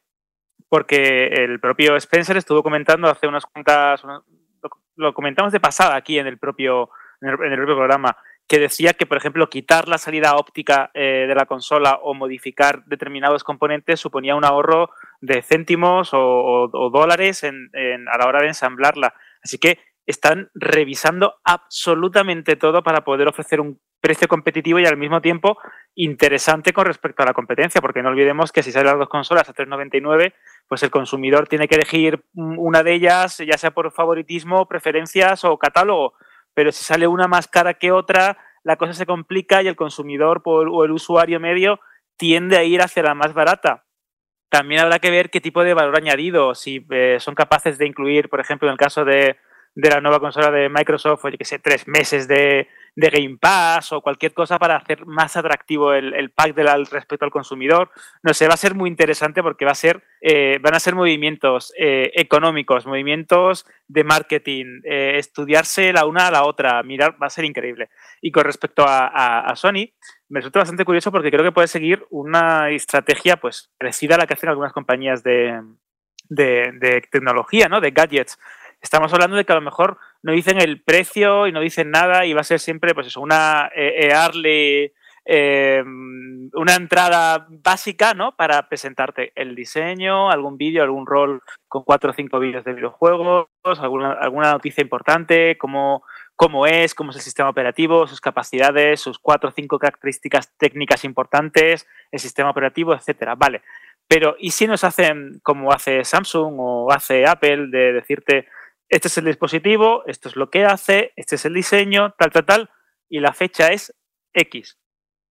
porque 0.69 1.27
el 1.27 1.61
propio 1.61 1.95
Spencer 1.95 2.37
estuvo 2.37 2.65
comentando 2.65 3.09
hace 3.09 3.29
unas 3.29 3.47
cuantas, 3.47 4.03
lo 4.97 5.15
comentamos 5.15 5.53
de 5.53 5.61
pasada 5.61 5.95
aquí 5.95 6.19
en 6.19 6.27
el 6.27 6.37
propio, 6.37 6.91
en 7.21 7.29
el 7.29 7.59
propio 7.59 7.77
programa, 7.77 8.17
que 8.49 8.59
decía 8.59 8.93
que, 8.93 9.07
por 9.07 9.19
ejemplo, 9.19 9.49
quitar 9.49 9.89
la 9.89 9.99
salida 9.99 10.37
óptica 10.37 10.91
eh, 10.95 11.27
de 11.27 11.35
la 11.35 11.47
consola 11.47 11.99
o 12.03 12.15
modificar 12.15 12.85
determinados 12.85 13.43
componentes 13.43 14.01
suponía 14.01 14.37
un 14.37 14.45
ahorro 14.45 14.91
de 15.21 15.43
céntimos 15.43 16.11
o, 16.13 16.69
dólares 16.93 17.43
en, 17.43 17.71
a 18.09 18.19
la 18.19 18.27
hora 18.27 18.41
de 18.41 18.49
ensamblarla. 18.49 19.15
Así 19.43 19.59
que 19.59 19.79
están 20.07 20.51
revisando 20.55 21.35
absolutamente 21.45 22.55
todo 22.55 22.83
para 22.83 23.03
poder 23.03 23.27
ofrecer 23.27 23.61
un 23.61 23.81
precio 24.01 24.29
competitivo 24.29 24.79
y 24.79 24.87
al 24.87 24.97
mismo 24.97 25.21
tiempo 25.21 25.59
interesante 25.97 26.73
con 26.73 26.87
respecto 26.87 27.23
a 27.23 27.27
la 27.27 27.33
competencia, 27.33 27.81
porque 27.81 28.03
no 28.03 28.11
olvidemos 28.11 28.53
que 28.53 28.63
si 28.63 28.71
salen 28.71 28.87
las 28.87 28.99
dos 28.99 29.09
consolas 29.09 29.49
a 29.49 29.55
3,99, 29.55 30.35
pues 30.69 30.83
el 30.85 30.91
consumidor 30.91 31.49
tiene 31.49 31.67
que 31.67 31.75
elegir 31.75 32.25
una 32.35 32.85
de 32.85 32.93
ellas, 32.93 33.39
ya 33.39 33.59
sea 33.59 33.73
por 33.73 33.91
favoritismo, 33.91 34.69
preferencias 34.69 35.45
o 35.45 35.59
catálogo, 35.59 36.15
pero 36.57 36.73
si 36.73 36.83
sale 36.83 37.07
una 37.07 37.29
más 37.29 37.49
cara 37.49 37.75
que 37.75 37.93
otra, 37.93 38.39
la 38.65 38.77
cosa 38.77 38.95
se 38.95 39.05
complica 39.05 39.63
y 39.63 39.69
el 39.69 39.77
consumidor 39.77 40.41
o 40.47 40.85
el 40.85 40.91
usuario 40.91 41.39
medio 41.39 41.81
tiende 42.17 42.57
a 42.57 42.65
ir 42.65 42.81
hacia 42.81 43.03
la 43.03 43.15
más 43.15 43.35
barata. 43.35 43.85
También 44.49 44.81
habrá 44.81 44.99
que 44.99 45.11
ver 45.11 45.29
qué 45.29 45.43
tipo 45.43 45.63
de 45.65 45.75
valor 45.75 45.95
añadido, 45.99 46.55
si 46.55 46.87
eh, 46.91 47.19
son 47.21 47.35
capaces 47.35 47.77
de 47.77 47.87
incluir, 47.87 48.31
por 48.31 48.41
ejemplo, 48.41 48.69
en 48.69 48.73
el 48.73 48.79
caso 48.79 49.05
de, 49.05 49.37
de 49.75 49.91
la 49.91 50.01
nueva 50.01 50.19
consola 50.19 50.51
de 50.51 50.71
Microsoft, 50.71 51.27
o 51.27 51.31
que 51.31 51.45
sé, 51.45 51.59
tres 51.59 51.87
meses 51.87 52.27
de, 52.27 52.69
de, 52.97 53.11
Game 53.11 53.37
Pass 53.39 53.93
o 53.93 54.01
cualquier 54.01 54.33
cosa 54.35 54.59
para 54.59 54.77
hacer 54.77 55.07
más 55.07 55.37
atractivo 55.37 55.93
el, 55.93 56.15
el 56.15 56.31
pack 56.31 56.55
del 56.55 56.87
respecto 56.87 57.25
al 57.25 57.31
consumidor. 57.31 57.91
No 58.23 58.35
sé, 58.35 58.49
va 58.49 58.55
a 58.55 58.59
ser 58.59 58.75
muy 58.75 58.91
interesante 58.91 59.43
porque 59.43 59.65
va 59.65 59.73
a 59.73 59.77
ser, 59.77 60.03
eh, 60.21 60.59
van 60.61 60.75
a 60.75 60.81
ser 60.81 60.95
movimientos 60.95 61.73
eh, 61.79 62.11
económicos, 62.15 62.87
movimientos 62.87 63.67
de 63.87 64.05
marketing, 64.05 64.81
eh, 64.85 65.15
estudiarse 65.19 65.93
la 65.93 66.07
una 66.07 66.27
a 66.27 66.31
la 66.31 66.45
otra, 66.45 66.83
mirar, 66.83 67.17
va 67.23 67.27
a 67.27 67.31
ser 67.31 67.45
increíble. 67.45 67.91
Y 68.21 68.33
con 68.33 68.45
respecto 68.45 68.85
a, 68.87 69.41
a, 69.41 69.57
Sony, 69.57 69.93
me 70.29 70.41
resulta 70.41 70.61
bastante 70.61 70.85
curioso 70.85 71.13
porque 71.13 71.31
creo 71.31 71.45
que 71.45 71.53
puede 71.53 71.69
seguir 71.69 72.05
una 72.11 72.71
estrategia 72.71 73.37
pues 73.37 73.71
parecida 73.79 74.17
a 74.17 74.19
la 74.19 74.27
que 74.27 74.35
hacen 74.35 74.49
algunas 74.49 74.73
compañías 74.73 75.23
de, 75.23 75.63
de, 76.29 76.73
de 76.81 77.03
tecnología, 77.11 77.69
¿no? 77.69 77.81
De 77.81 77.91
gadgets 77.91 78.39
estamos 78.81 79.13
hablando 79.13 79.37
de 79.37 79.45
que 79.45 79.53
a 79.53 79.57
lo 79.57 79.63
mejor 79.63 79.99
no 80.23 80.33
dicen 80.33 80.61
el 80.61 80.83
precio 80.83 81.47
y 81.47 81.53
no 81.53 81.61
dicen 81.61 81.91
nada 81.91 82.25
y 82.27 82.33
va 82.33 82.41
a 82.41 82.45
ser 82.45 82.61
siempre, 82.61 82.95
pues 82.95 83.09
eso, 83.09 83.21
una 83.21 83.71
eh, 83.75 84.09
early, 84.11 84.93
eh, 85.25 85.83
una 85.85 86.77
entrada 86.77 87.47
básica, 87.49 88.15
¿no? 88.15 88.37
Para 88.37 88.69
presentarte 88.69 89.33
el 89.35 89.57
diseño, 89.57 90.31
algún 90.31 90.57
vídeo, 90.57 90.85
algún 90.85 91.05
rol 91.05 91.43
con 91.67 91.83
cuatro 91.83 92.11
o 92.11 92.15
cinco 92.15 92.39
vídeos 92.39 92.65
de 92.65 92.75
videojuegos, 92.75 93.49
alguna, 93.81 94.13
alguna 94.13 94.53
noticia 94.53 94.83
importante, 94.83 95.59
cómo, 95.59 96.05
cómo 96.37 96.67
es, 96.67 96.95
cómo 96.95 97.11
es 97.11 97.17
el 97.17 97.23
sistema 97.23 97.49
operativo, 97.49 98.07
sus 98.07 98.21
capacidades, 98.21 99.01
sus 99.01 99.19
cuatro 99.19 99.49
o 99.49 99.53
cinco 99.53 99.81
características 99.81 100.57
técnicas 100.57 101.05
importantes, 101.05 101.89
el 102.13 102.21
sistema 102.21 102.51
operativo, 102.51 102.95
etcétera. 102.95 103.35
Vale. 103.35 103.63
Pero, 104.09 104.37
¿y 104.39 104.53
si 104.53 104.69
nos 104.69 104.85
hacen 104.85 105.41
como 105.43 105.73
hace 105.73 106.05
Samsung 106.05 106.55
o 106.59 106.93
hace 106.93 107.27
Apple 107.27 107.67
de 107.71 107.93
decirte, 107.93 108.47
este 108.89 109.09
es 109.09 109.19
el 109.19 109.25
dispositivo, 109.25 110.05
esto 110.07 110.29
es 110.29 110.37
lo 110.37 110.51
que 110.51 110.65
hace, 110.65 111.13
este 111.17 111.37
es 111.37 111.45
el 111.45 111.55
diseño, 111.55 112.15
tal, 112.19 112.31
tal, 112.31 112.45
tal, 112.45 112.71
y 113.09 113.21
la 113.21 113.33
fecha 113.33 113.69
es 113.69 113.95
X. 114.33 114.79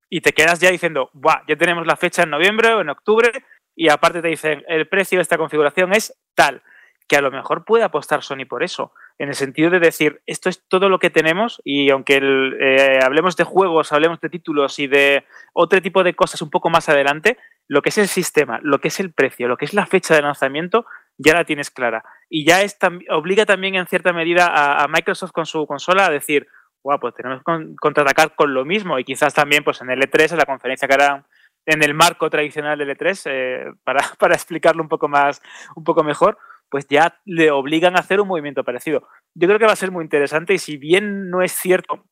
Y 0.09 0.21
te 0.21 0.33
quedas 0.33 0.59
ya 0.59 0.71
diciendo, 0.71 1.09
Buah, 1.13 1.43
ya 1.47 1.55
tenemos 1.55 1.87
la 1.87 1.95
fecha 1.95 2.23
en 2.23 2.29
noviembre 2.29 2.73
o 2.73 2.81
en 2.81 2.89
octubre, 2.89 3.31
y 3.75 3.89
aparte 3.89 4.21
te 4.21 4.29
dicen, 4.29 4.63
el 4.67 4.87
precio 4.87 5.17
de 5.17 5.23
esta 5.23 5.37
configuración 5.37 5.93
es 5.93 6.17
tal, 6.35 6.61
que 7.07 7.17
a 7.17 7.21
lo 7.21 7.31
mejor 7.31 7.65
puede 7.65 7.83
apostar 7.83 8.23
Sony 8.23 8.45
por 8.47 8.63
eso, 8.63 8.93
en 9.17 9.29
el 9.29 9.35
sentido 9.35 9.69
de 9.69 9.79
decir, 9.79 10.21
esto 10.25 10.49
es 10.49 10.67
todo 10.67 10.89
lo 10.89 10.99
que 10.99 11.09
tenemos, 11.09 11.61
y 11.63 11.89
aunque 11.89 12.17
eh, 12.17 12.99
hablemos 13.03 13.35
de 13.35 13.43
juegos, 13.43 13.91
hablemos 13.91 14.19
de 14.21 14.29
títulos 14.29 14.79
y 14.79 14.87
de 14.87 15.25
otro 15.53 15.81
tipo 15.81 16.03
de 16.03 16.15
cosas 16.15 16.41
un 16.41 16.49
poco 16.49 16.69
más 16.69 16.89
adelante, 16.89 17.37
lo 17.67 17.81
que 17.81 17.89
es 17.89 17.97
el 17.97 18.07
sistema, 18.07 18.59
lo 18.61 18.79
que 18.79 18.89
es 18.89 18.99
el 18.99 19.13
precio, 19.13 19.47
lo 19.47 19.57
que 19.57 19.65
es 19.65 19.73
la 19.73 19.85
fecha 19.85 20.15
de 20.15 20.21
lanzamiento, 20.21 20.85
ya 21.17 21.33
la 21.33 21.45
tienes 21.45 21.71
clara. 21.71 22.03
Y 22.29 22.45
ya 22.45 22.61
es, 22.61 22.77
obliga 23.09 23.45
también 23.45 23.75
en 23.75 23.87
cierta 23.87 24.13
medida 24.13 24.47
a, 24.83 24.87
Microsoft 24.87 25.31
con 25.31 25.45
su 25.45 25.65
consola 25.67 26.05
a 26.05 26.11
decir, 26.11 26.47
wow, 26.83 26.99
pues 26.99 27.13
tenemos 27.15 27.39
que 27.39 27.75
contraatacar 27.79 28.35
con 28.35 28.53
lo 28.53 28.65
mismo. 28.65 28.99
Y 28.99 29.03
quizás 29.03 29.33
también 29.33 29.63
pues 29.63 29.81
en 29.81 29.89
el 29.89 29.99
E3, 30.01 30.31
en 30.31 30.37
la 30.37 30.45
conferencia 30.45 30.87
que 30.87 30.93
harán 30.93 31.25
en 31.65 31.83
el 31.83 31.93
marco 31.93 32.29
tradicional 32.29 32.77
del 32.77 32.95
E3, 32.95 33.21
eh, 33.25 33.65
para, 33.83 33.99
para 34.19 34.35
explicarlo 34.35 34.83
un 34.83 34.89
poco, 34.89 35.07
más, 35.07 35.41
un 35.75 35.83
poco 35.83 36.03
mejor, 36.03 36.37
pues 36.69 36.87
ya 36.89 37.19
le 37.25 37.51
obligan 37.51 37.95
a 37.95 37.99
hacer 37.99 38.19
un 38.19 38.27
movimiento 38.27 38.63
parecido. 38.63 39.07
Yo 39.33 39.47
creo 39.47 39.59
que 39.59 39.65
va 39.65 39.73
a 39.73 39.77
ser 39.77 39.91
muy 39.91 40.03
interesante 40.03 40.53
y 40.53 40.57
si 40.57 40.77
bien 40.77 41.29
no 41.29 41.41
es 41.41 41.51
cierto 41.51 42.05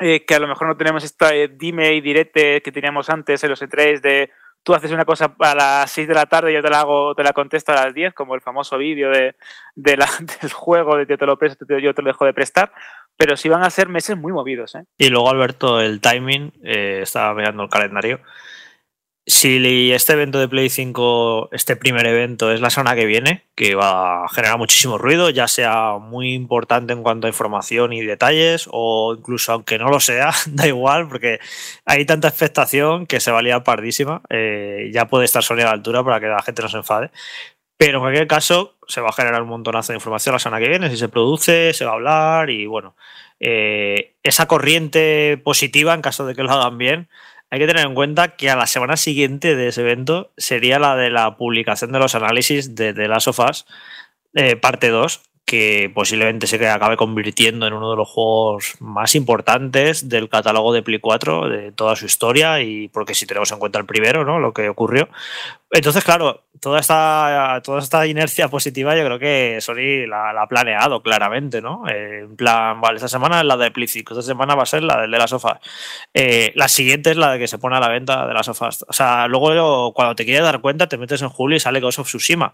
eh, 0.00 0.24
que 0.24 0.34
a 0.34 0.38
lo 0.38 0.48
mejor 0.48 0.68
no 0.68 0.76
tenemos 0.76 1.04
esta 1.04 1.34
eh, 1.34 1.48
dime 1.48 1.94
y 1.94 2.00
direte 2.00 2.60
que 2.60 2.72
teníamos 2.72 3.08
antes 3.08 3.42
en 3.42 3.50
los 3.50 3.62
E3 3.62 4.00
de 4.00 4.30
tú 4.66 4.74
haces 4.74 4.90
una 4.90 5.04
cosa 5.04 5.32
a 5.38 5.54
las 5.54 5.92
6 5.92 6.08
de 6.08 6.14
la 6.14 6.26
tarde 6.26 6.50
y 6.50 6.54
yo 6.54 6.60
te 6.60 6.68
la 6.68 6.80
hago, 6.80 7.14
te 7.14 7.22
la 7.22 7.32
contesto 7.32 7.70
a 7.70 7.84
las 7.84 7.94
10, 7.94 8.14
como 8.14 8.34
el 8.34 8.40
famoso 8.40 8.76
vídeo 8.76 9.10
de, 9.10 9.36
del 9.76 10.02
juego 10.52 10.96
de 10.96 11.06
yo 11.06 11.16
te 11.16 11.24
lo 11.24 11.38
presto, 11.38 11.64
yo 11.78 11.94
te 11.94 12.02
lo 12.02 12.08
dejo 12.08 12.24
de 12.24 12.34
prestar, 12.34 12.72
pero 13.16 13.36
sí 13.36 13.48
van 13.48 13.62
a 13.62 13.70
ser 13.70 13.88
meses 13.88 14.16
muy 14.16 14.32
movidos. 14.32 14.74
¿eh? 14.74 14.82
Y 14.98 15.08
luego, 15.08 15.30
Alberto, 15.30 15.80
el 15.80 16.00
timing, 16.00 16.52
eh, 16.64 16.98
estaba 17.02 17.32
mirando 17.34 17.62
el 17.62 17.68
calendario, 17.68 18.18
si 19.28 19.90
este 19.92 20.12
evento 20.12 20.38
de 20.38 20.46
Play 20.46 20.70
5, 20.70 21.48
este 21.50 21.74
primer 21.74 22.06
evento, 22.06 22.52
es 22.52 22.60
la 22.60 22.70
semana 22.70 22.94
que 22.94 23.06
viene, 23.06 23.44
que 23.56 23.74
va 23.74 24.24
a 24.24 24.28
generar 24.28 24.56
muchísimo 24.56 24.98
ruido, 24.98 25.30
ya 25.30 25.48
sea 25.48 25.98
muy 25.98 26.32
importante 26.32 26.92
en 26.92 27.02
cuanto 27.02 27.26
a 27.26 27.30
información 27.30 27.92
y 27.92 28.02
detalles, 28.04 28.68
o 28.70 29.16
incluso 29.18 29.52
aunque 29.52 29.78
no 29.78 29.88
lo 29.88 29.98
sea, 29.98 30.30
da 30.46 30.68
igual, 30.68 31.08
porque 31.08 31.40
hay 31.84 32.06
tanta 32.06 32.28
expectación 32.28 33.06
que 33.06 33.18
se 33.18 33.32
va 33.32 33.40
a 33.40 33.42
liar 33.42 33.64
pardísima. 33.64 34.22
Eh, 34.30 34.90
ya 34.92 35.08
puede 35.08 35.24
estar 35.24 35.42
Sony 35.42 35.60
a 35.62 35.64
la 35.64 35.70
altura 35.72 36.04
para 36.04 36.20
que 36.20 36.26
la 36.26 36.42
gente 36.42 36.62
no 36.62 36.68
se 36.68 36.76
enfade. 36.76 37.10
Pero 37.78 37.98
en 37.98 38.04
cualquier 38.04 38.26
caso, 38.28 38.76
se 38.86 39.00
va 39.00 39.08
a 39.10 39.12
generar 39.12 39.42
un 39.42 39.48
montonazo 39.48 39.92
de 39.92 39.96
información 39.96 40.34
la 40.34 40.38
semana 40.38 40.62
que 40.62 40.68
viene. 40.70 40.88
Si 40.88 40.96
se 40.96 41.08
produce, 41.08 41.74
se 41.74 41.84
va 41.84 41.92
a 41.92 41.94
hablar 41.94 42.50
y 42.50 42.66
bueno, 42.66 42.96
eh, 43.40 44.14
esa 44.22 44.46
corriente 44.46 45.36
positiva, 45.44 45.94
en 45.94 46.00
caso 46.00 46.26
de 46.26 46.34
que 46.34 46.42
lo 46.42 46.52
hagan 46.52 46.78
bien, 46.78 47.08
hay 47.50 47.58
que 47.58 47.66
tener 47.66 47.86
en 47.86 47.94
cuenta 47.94 48.36
que 48.36 48.50
a 48.50 48.56
la 48.56 48.66
semana 48.66 48.96
siguiente 48.96 49.54
de 49.54 49.68
ese 49.68 49.82
evento 49.82 50.32
sería 50.36 50.78
la 50.78 50.96
de 50.96 51.10
la 51.10 51.36
publicación 51.36 51.92
de 51.92 51.98
los 51.98 52.14
análisis 52.14 52.74
de 52.74 52.92
of 53.26 53.38
Us, 53.38 53.66
eh, 54.34 54.56
parte 54.56 54.88
2, 54.88 55.22
que 55.46 55.92
posiblemente 55.94 56.48
se 56.48 56.68
acabe 56.68 56.96
convirtiendo 56.96 57.68
en 57.68 57.72
uno 57.72 57.92
de 57.92 57.96
los 57.96 58.08
juegos 58.08 58.74
más 58.80 59.14
importantes 59.14 60.08
del 60.08 60.28
catálogo 60.28 60.72
de 60.72 60.82
Play 60.82 60.98
4 60.98 61.48
de 61.48 61.70
toda 61.70 61.94
su 61.94 62.04
historia 62.04 62.60
y 62.60 62.88
porque 62.88 63.14
si 63.14 63.26
tenemos 63.26 63.52
en 63.52 63.60
cuenta 63.60 63.78
el 63.78 63.86
primero, 63.86 64.24
¿no? 64.24 64.40
Lo 64.40 64.52
que 64.52 64.68
ocurrió. 64.68 65.08
Entonces, 65.70 66.02
claro, 66.02 66.42
toda 66.60 66.80
esta, 66.80 67.60
toda 67.62 67.78
esta 67.78 68.04
inercia 68.08 68.48
positiva 68.48 68.96
yo 68.96 69.04
creo 69.04 69.20
que 69.20 69.60
Sony 69.60 70.08
la, 70.08 70.30
ha 70.30 70.48
planeado 70.48 71.00
claramente, 71.00 71.62
¿no? 71.62 71.88
Eh, 71.88 72.22
en 72.24 72.34
plan, 72.34 72.80
vale, 72.80 72.96
esta 72.96 73.08
semana 73.08 73.38
es 73.38 73.46
la 73.46 73.56
de 73.56 73.70
Play 73.70 73.86
5, 73.86 74.14
esta 74.14 74.22
semana 74.22 74.56
va 74.56 74.64
a 74.64 74.66
ser 74.66 74.82
la 74.82 75.02
de 75.02 75.06
las 75.06 75.30
sofás. 75.30 75.60
Eh, 76.12 76.50
la 76.56 76.66
siguiente 76.66 77.12
es 77.12 77.16
la 77.16 77.30
de 77.32 77.38
que 77.38 77.46
se 77.46 77.58
pone 77.58 77.76
a 77.76 77.80
la 77.80 77.88
venta 77.88 78.26
de 78.26 78.34
las 78.34 78.46
sofás. 78.46 78.84
O 78.88 78.92
sea, 78.92 79.28
luego 79.28 79.92
cuando 79.92 80.16
te 80.16 80.24
quieres 80.24 80.42
dar 80.42 80.60
cuenta 80.60 80.88
te 80.88 80.98
metes 80.98 81.22
en 81.22 81.28
julio 81.28 81.56
y 81.56 81.60
sale 81.60 81.78
Ghost 81.78 82.00
of 82.00 82.08
Tsushima. 82.08 82.52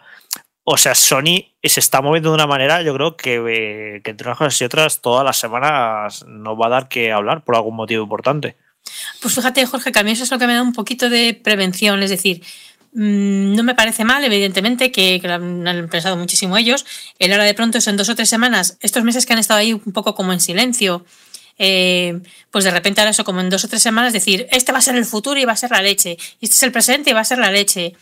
O 0.64 0.76
sea, 0.76 0.94
Sony 0.94 1.44
se 1.62 1.80
está 1.80 2.00
moviendo 2.00 2.30
de 2.30 2.36
una 2.36 2.46
manera, 2.46 2.82
yo 2.82 2.94
creo 2.94 3.16
que, 3.16 3.34
eh, 3.36 4.00
que 4.02 4.10
entre 4.10 4.28
unas 4.28 4.38
cosas 4.38 4.60
y 4.60 4.64
otras, 4.64 5.00
todas 5.00 5.24
las 5.24 5.36
semanas 5.36 6.24
nos 6.26 6.58
va 6.58 6.66
a 6.66 6.70
dar 6.70 6.88
que 6.88 7.10
hablar 7.10 7.42
por 7.42 7.56
algún 7.56 7.74
motivo 7.74 8.04
importante. 8.04 8.56
Pues 9.20 9.34
fíjate, 9.34 9.66
Jorge, 9.66 9.90
que 9.90 9.98
a 9.98 10.02
mí 10.02 10.12
eso 10.12 10.24
es 10.24 10.30
lo 10.30 10.38
que 10.38 10.46
me 10.46 10.54
da 10.54 10.62
un 10.62 10.72
poquito 10.72 11.10
de 11.10 11.34
prevención. 11.34 12.02
Es 12.02 12.10
decir, 12.10 12.42
mm, 12.92 13.54
no 13.54 13.62
me 13.64 13.74
parece 13.74 14.04
mal, 14.04 14.24
evidentemente, 14.24 14.92
que, 14.92 15.20
que 15.20 15.28
han 15.28 15.88
pensado 15.90 16.16
muchísimo 16.16 16.56
ellos. 16.56 16.86
El 17.18 17.32
ahora 17.32 17.44
de 17.44 17.54
pronto 17.54 17.78
es 17.78 17.86
en 17.88 17.96
dos 17.96 18.08
o 18.08 18.14
tres 18.14 18.28
semanas, 18.28 18.78
estos 18.80 19.02
meses 19.02 19.26
que 19.26 19.32
han 19.32 19.40
estado 19.40 19.58
ahí 19.60 19.72
un 19.72 19.92
poco 19.92 20.14
como 20.14 20.32
en 20.32 20.40
silencio, 20.40 21.04
eh, 21.58 22.20
pues 22.50 22.64
de 22.64 22.70
repente 22.70 23.00
ahora 23.00 23.10
eso 23.10 23.24
como 23.24 23.40
en 23.40 23.50
dos 23.50 23.64
o 23.64 23.68
tres 23.68 23.82
semanas 23.82 24.12
decir, 24.12 24.46
este 24.50 24.72
va 24.72 24.78
a 24.78 24.82
ser 24.82 24.96
el 24.96 25.04
futuro 25.04 25.38
y 25.38 25.44
va 25.44 25.52
a 25.52 25.56
ser 25.56 25.70
la 25.70 25.82
leche, 25.82 26.16
este 26.40 26.56
es 26.56 26.62
el 26.62 26.72
presente 26.72 27.10
y 27.10 27.12
va 27.12 27.20
a 27.20 27.24
ser 27.24 27.38
la 27.38 27.50
leche. 27.50 27.94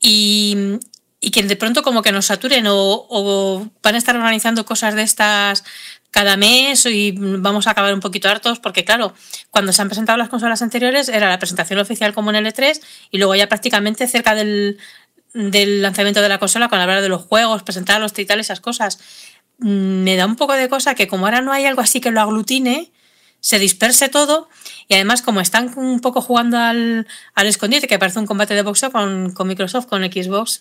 Y, 0.00 0.78
y 1.20 1.30
que 1.30 1.42
de 1.42 1.56
pronto 1.56 1.82
como 1.82 2.02
que 2.02 2.12
nos 2.12 2.26
saturen 2.26 2.66
o, 2.68 3.70
van 3.82 3.94
a 3.94 3.98
estar 3.98 4.16
organizando 4.16 4.64
cosas 4.64 4.94
de 4.94 5.02
estas 5.02 5.64
cada 6.10 6.36
mes 6.36 6.86
y 6.86 7.12
vamos 7.12 7.66
a 7.66 7.72
acabar 7.72 7.92
un 7.92 8.00
poquito 8.00 8.28
hartos 8.28 8.58
porque 8.58 8.84
claro, 8.84 9.14
cuando 9.50 9.72
se 9.72 9.82
han 9.82 9.88
presentado 9.88 10.16
las 10.16 10.28
consolas 10.28 10.62
anteriores 10.62 11.08
era 11.08 11.28
la 11.28 11.38
presentación 11.38 11.78
oficial 11.78 12.14
como 12.14 12.30
en 12.30 12.36
el 12.36 12.46
E3 12.46 12.80
y 13.10 13.18
luego 13.18 13.34
ya 13.34 13.48
prácticamente 13.48 14.06
cerca 14.06 14.34
del, 14.34 14.78
lanzamiento 15.34 16.22
de 16.22 16.28
la 16.28 16.38
consola 16.38 16.68
con 16.68 16.78
hablar 16.78 17.02
de 17.02 17.10
los 17.10 17.22
juegos, 17.22 17.62
presentarlos 17.62 18.18
y 18.18 18.24
tal, 18.24 18.40
esas 18.40 18.60
cosas. 18.60 18.98
Me 19.58 20.16
da 20.16 20.24
un 20.24 20.36
poco 20.36 20.54
de 20.54 20.68
cosa 20.68 20.94
que 20.94 21.06
como 21.06 21.26
ahora 21.26 21.42
no 21.42 21.52
hay 21.52 21.66
algo 21.66 21.82
así 21.82 22.00
que 22.00 22.10
lo 22.10 22.22
aglutine, 22.22 22.92
se 23.40 23.58
disperse 23.58 24.08
todo 24.08 24.48
y 24.88 24.94
además 24.94 25.20
como 25.20 25.40
están 25.40 25.76
un 25.76 26.00
poco 26.00 26.22
jugando 26.22 26.58
al, 26.58 27.06
al 27.34 27.46
escondite, 27.46 27.88
que 27.88 27.98
parece 27.98 28.18
un 28.18 28.26
combate 28.26 28.54
de 28.54 28.62
boxeo 28.62 28.90
con, 28.90 29.32
con 29.32 29.48
Microsoft, 29.48 29.86
con 29.86 30.02
Xbox, 30.02 30.60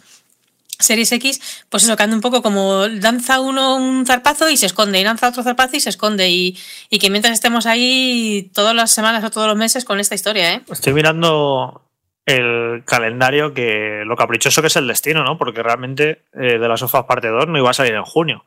Series 0.79 1.11
X, 1.11 1.65
pues 1.69 1.83
eso, 1.83 1.95
que 1.95 2.03
anda 2.03 2.15
un 2.15 2.21
poco 2.21 2.41
como 2.41 2.88
danza 2.88 3.39
uno 3.39 3.75
un 3.75 4.05
zarpazo 4.05 4.49
y 4.49 4.57
se 4.57 4.65
esconde, 4.65 4.99
y 4.99 5.03
lanza 5.03 5.29
otro 5.29 5.43
zarpazo 5.43 5.77
y 5.77 5.79
se 5.79 5.89
esconde. 5.89 6.29
Y, 6.29 6.57
y 6.89 6.99
que 6.99 7.09
mientras 7.09 7.33
estemos 7.33 7.65
ahí 7.65 8.49
todas 8.53 8.75
las 8.75 8.91
semanas 8.91 9.23
o 9.23 9.31
todos 9.31 9.47
los 9.47 9.57
meses 9.57 9.85
con 9.85 9.99
esta 9.99 10.15
historia, 10.15 10.53
¿eh? 10.53 10.61
Estoy 10.69 10.93
mirando 10.93 11.85
el 12.25 12.83
calendario 12.85 13.53
que 13.53 14.03
lo 14.05 14.15
caprichoso 14.15 14.61
que 14.61 14.67
es 14.67 14.75
el 14.75 14.88
destino, 14.88 15.23
¿no? 15.23 15.38
Porque 15.38 15.61
realmente 15.61 16.23
eh, 16.33 16.57
de 16.57 16.67
las 16.67 16.79
sofas 16.79 17.05
parte 17.05 17.27
2 17.27 17.47
no 17.47 17.57
iba 17.57 17.69
a 17.69 17.73
salir 17.73 17.93
en 17.93 18.03
junio. 18.03 18.45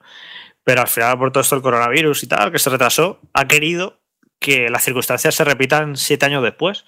Pero 0.65 0.81
al 0.83 0.89
final, 0.89 1.19
por 1.19 1.33
todo 1.33 1.41
esto 1.41 1.57
del 1.57 1.63
coronavirus 1.63 2.25
y 2.25 2.27
tal, 2.27 2.53
que 2.53 2.59
se 2.59 2.71
retrasó, 2.71 3.21
ha 3.33 3.47
querido 3.47 4.01
que 4.41 4.69
las 4.69 4.85
circunstancias 4.85 5.35
se 5.35 5.45
repitan 5.45 5.97
siete 5.97 6.27
años 6.27 6.43
después. 6.43 6.85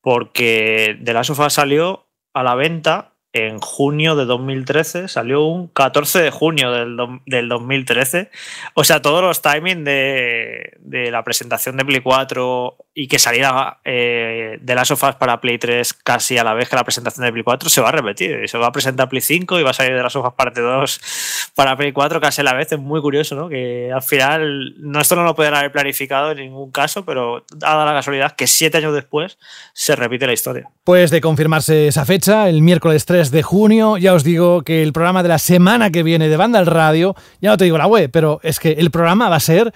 Porque 0.00 0.98
de 1.00 1.12
la 1.14 1.24
sofá 1.24 1.48
salió 1.48 2.06
a 2.34 2.42
la 2.42 2.54
venta 2.54 3.13
en 3.34 3.58
junio 3.58 4.14
de 4.14 4.26
2013, 4.26 5.08
salió 5.08 5.42
un 5.42 5.66
14 5.66 6.22
de 6.22 6.30
junio 6.30 6.70
del, 6.70 6.96
del 7.26 7.48
2013. 7.48 8.30
O 8.74 8.84
sea, 8.84 9.02
todos 9.02 9.22
los 9.22 9.42
timings 9.42 9.84
de, 9.84 10.74
de, 10.78 11.10
la 11.10 11.24
presentación 11.24 11.76
de 11.76 11.84
Play 11.84 12.00
4 12.00 12.76
y 12.94 13.08
que 13.08 13.18
saliera 13.18 13.80
eh, 13.84 14.58
de 14.60 14.74
las 14.76 14.86
sofás 14.86 15.16
para 15.16 15.40
Play 15.40 15.58
3 15.58 15.94
casi 15.94 16.38
a 16.38 16.44
la 16.44 16.54
vez 16.54 16.68
que 16.68 16.76
la 16.76 16.84
presentación 16.84 17.26
de 17.26 17.32
Play 17.32 17.42
4 17.42 17.68
se 17.68 17.80
va 17.80 17.88
a 17.88 17.92
repetir. 17.92 18.40
Y 18.44 18.46
se 18.46 18.56
va 18.56 18.68
a 18.68 18.72
presentar 18.72 19.08
Play 19.08 19.20
5 19.20 19.58
y 19.58 19.64
va 19.64 19.70
a 19.70 19.74
salir 19.74 19.96
de 19.96 20.02
las 20.02 20.12
sofás 20.12 20.34
parte 20.34 20.60
2 20.60 21.50
para 21.56 21.76
Play 21.76 21.92
4 21.92 22.20
casi 22.20 22.40
a 22.40 22.44
la 22.44 22.54
vez. 22.54 22.70
Es 22.70 22.78
muy 22.78 23.00
curioso, 23.00 23.34
¿no? 23.34 23.48
Que 23.48 23.90
al 23.92 24.02
final, 24.02 24.76
no, 24.78 25.00
esto 25.00 25.16
no 25.16 25.24
lo 25.24 25.34
pueden 25.34 25.54
haber 25.54 25.72
planificado 25.72 26.30
en 26.30 26.38
ningún 26.38 26.70
caso, 26.70 27.04
pero 27.04 27.44
dada 27.52 27.84
la 27.84 27.94
casualidad 27.94 28.36
que 28.36 28.46
siete 28.46 28.78
años 28.78 28.94
después 28.94 29.38
se 29.72 29.96
repite 29.96 30.28
la 30.28 30.34
historia. 30.34 30.70
Pues 30.84 31.10
de 31.10 31.20
confirmarse 31.20 31.88
esa 31.88 32.04
fecha, 32.04 32.48
el 32.48 32.62
miércoles 32.62 33.06
3 33.06 33.23
de 33.30 33.42
junio, 33.42 33.96
ya 33.96 34.14
os 34.14 34.24
digo 34.24 34.62
que 34.62 34.82
el 34.82 34.92
programa 34.92 35.22
de 35.22 35.28
la 35.28 35.38
semana 35.38 35.90
que 35.90 36.02
viene 36.02 36.28
de 36.28 36.36
Banda 36.36 36.58
al 36.58 36.66
Radio, 36.66 37.14
ya 37.40 37.50
no 37.50 37.56
te 37.56 37.64
digo 37.64 37.78
la 37.78 37.86
web, 37.86 38.10
pero 38.10 38.40
es 38.42 38.58
que 38.58 38.72
el 38.72 38.90
programa 38.90 39.28
va 39.28 39.36
a 39.36 39.40
ser 39.40 39.72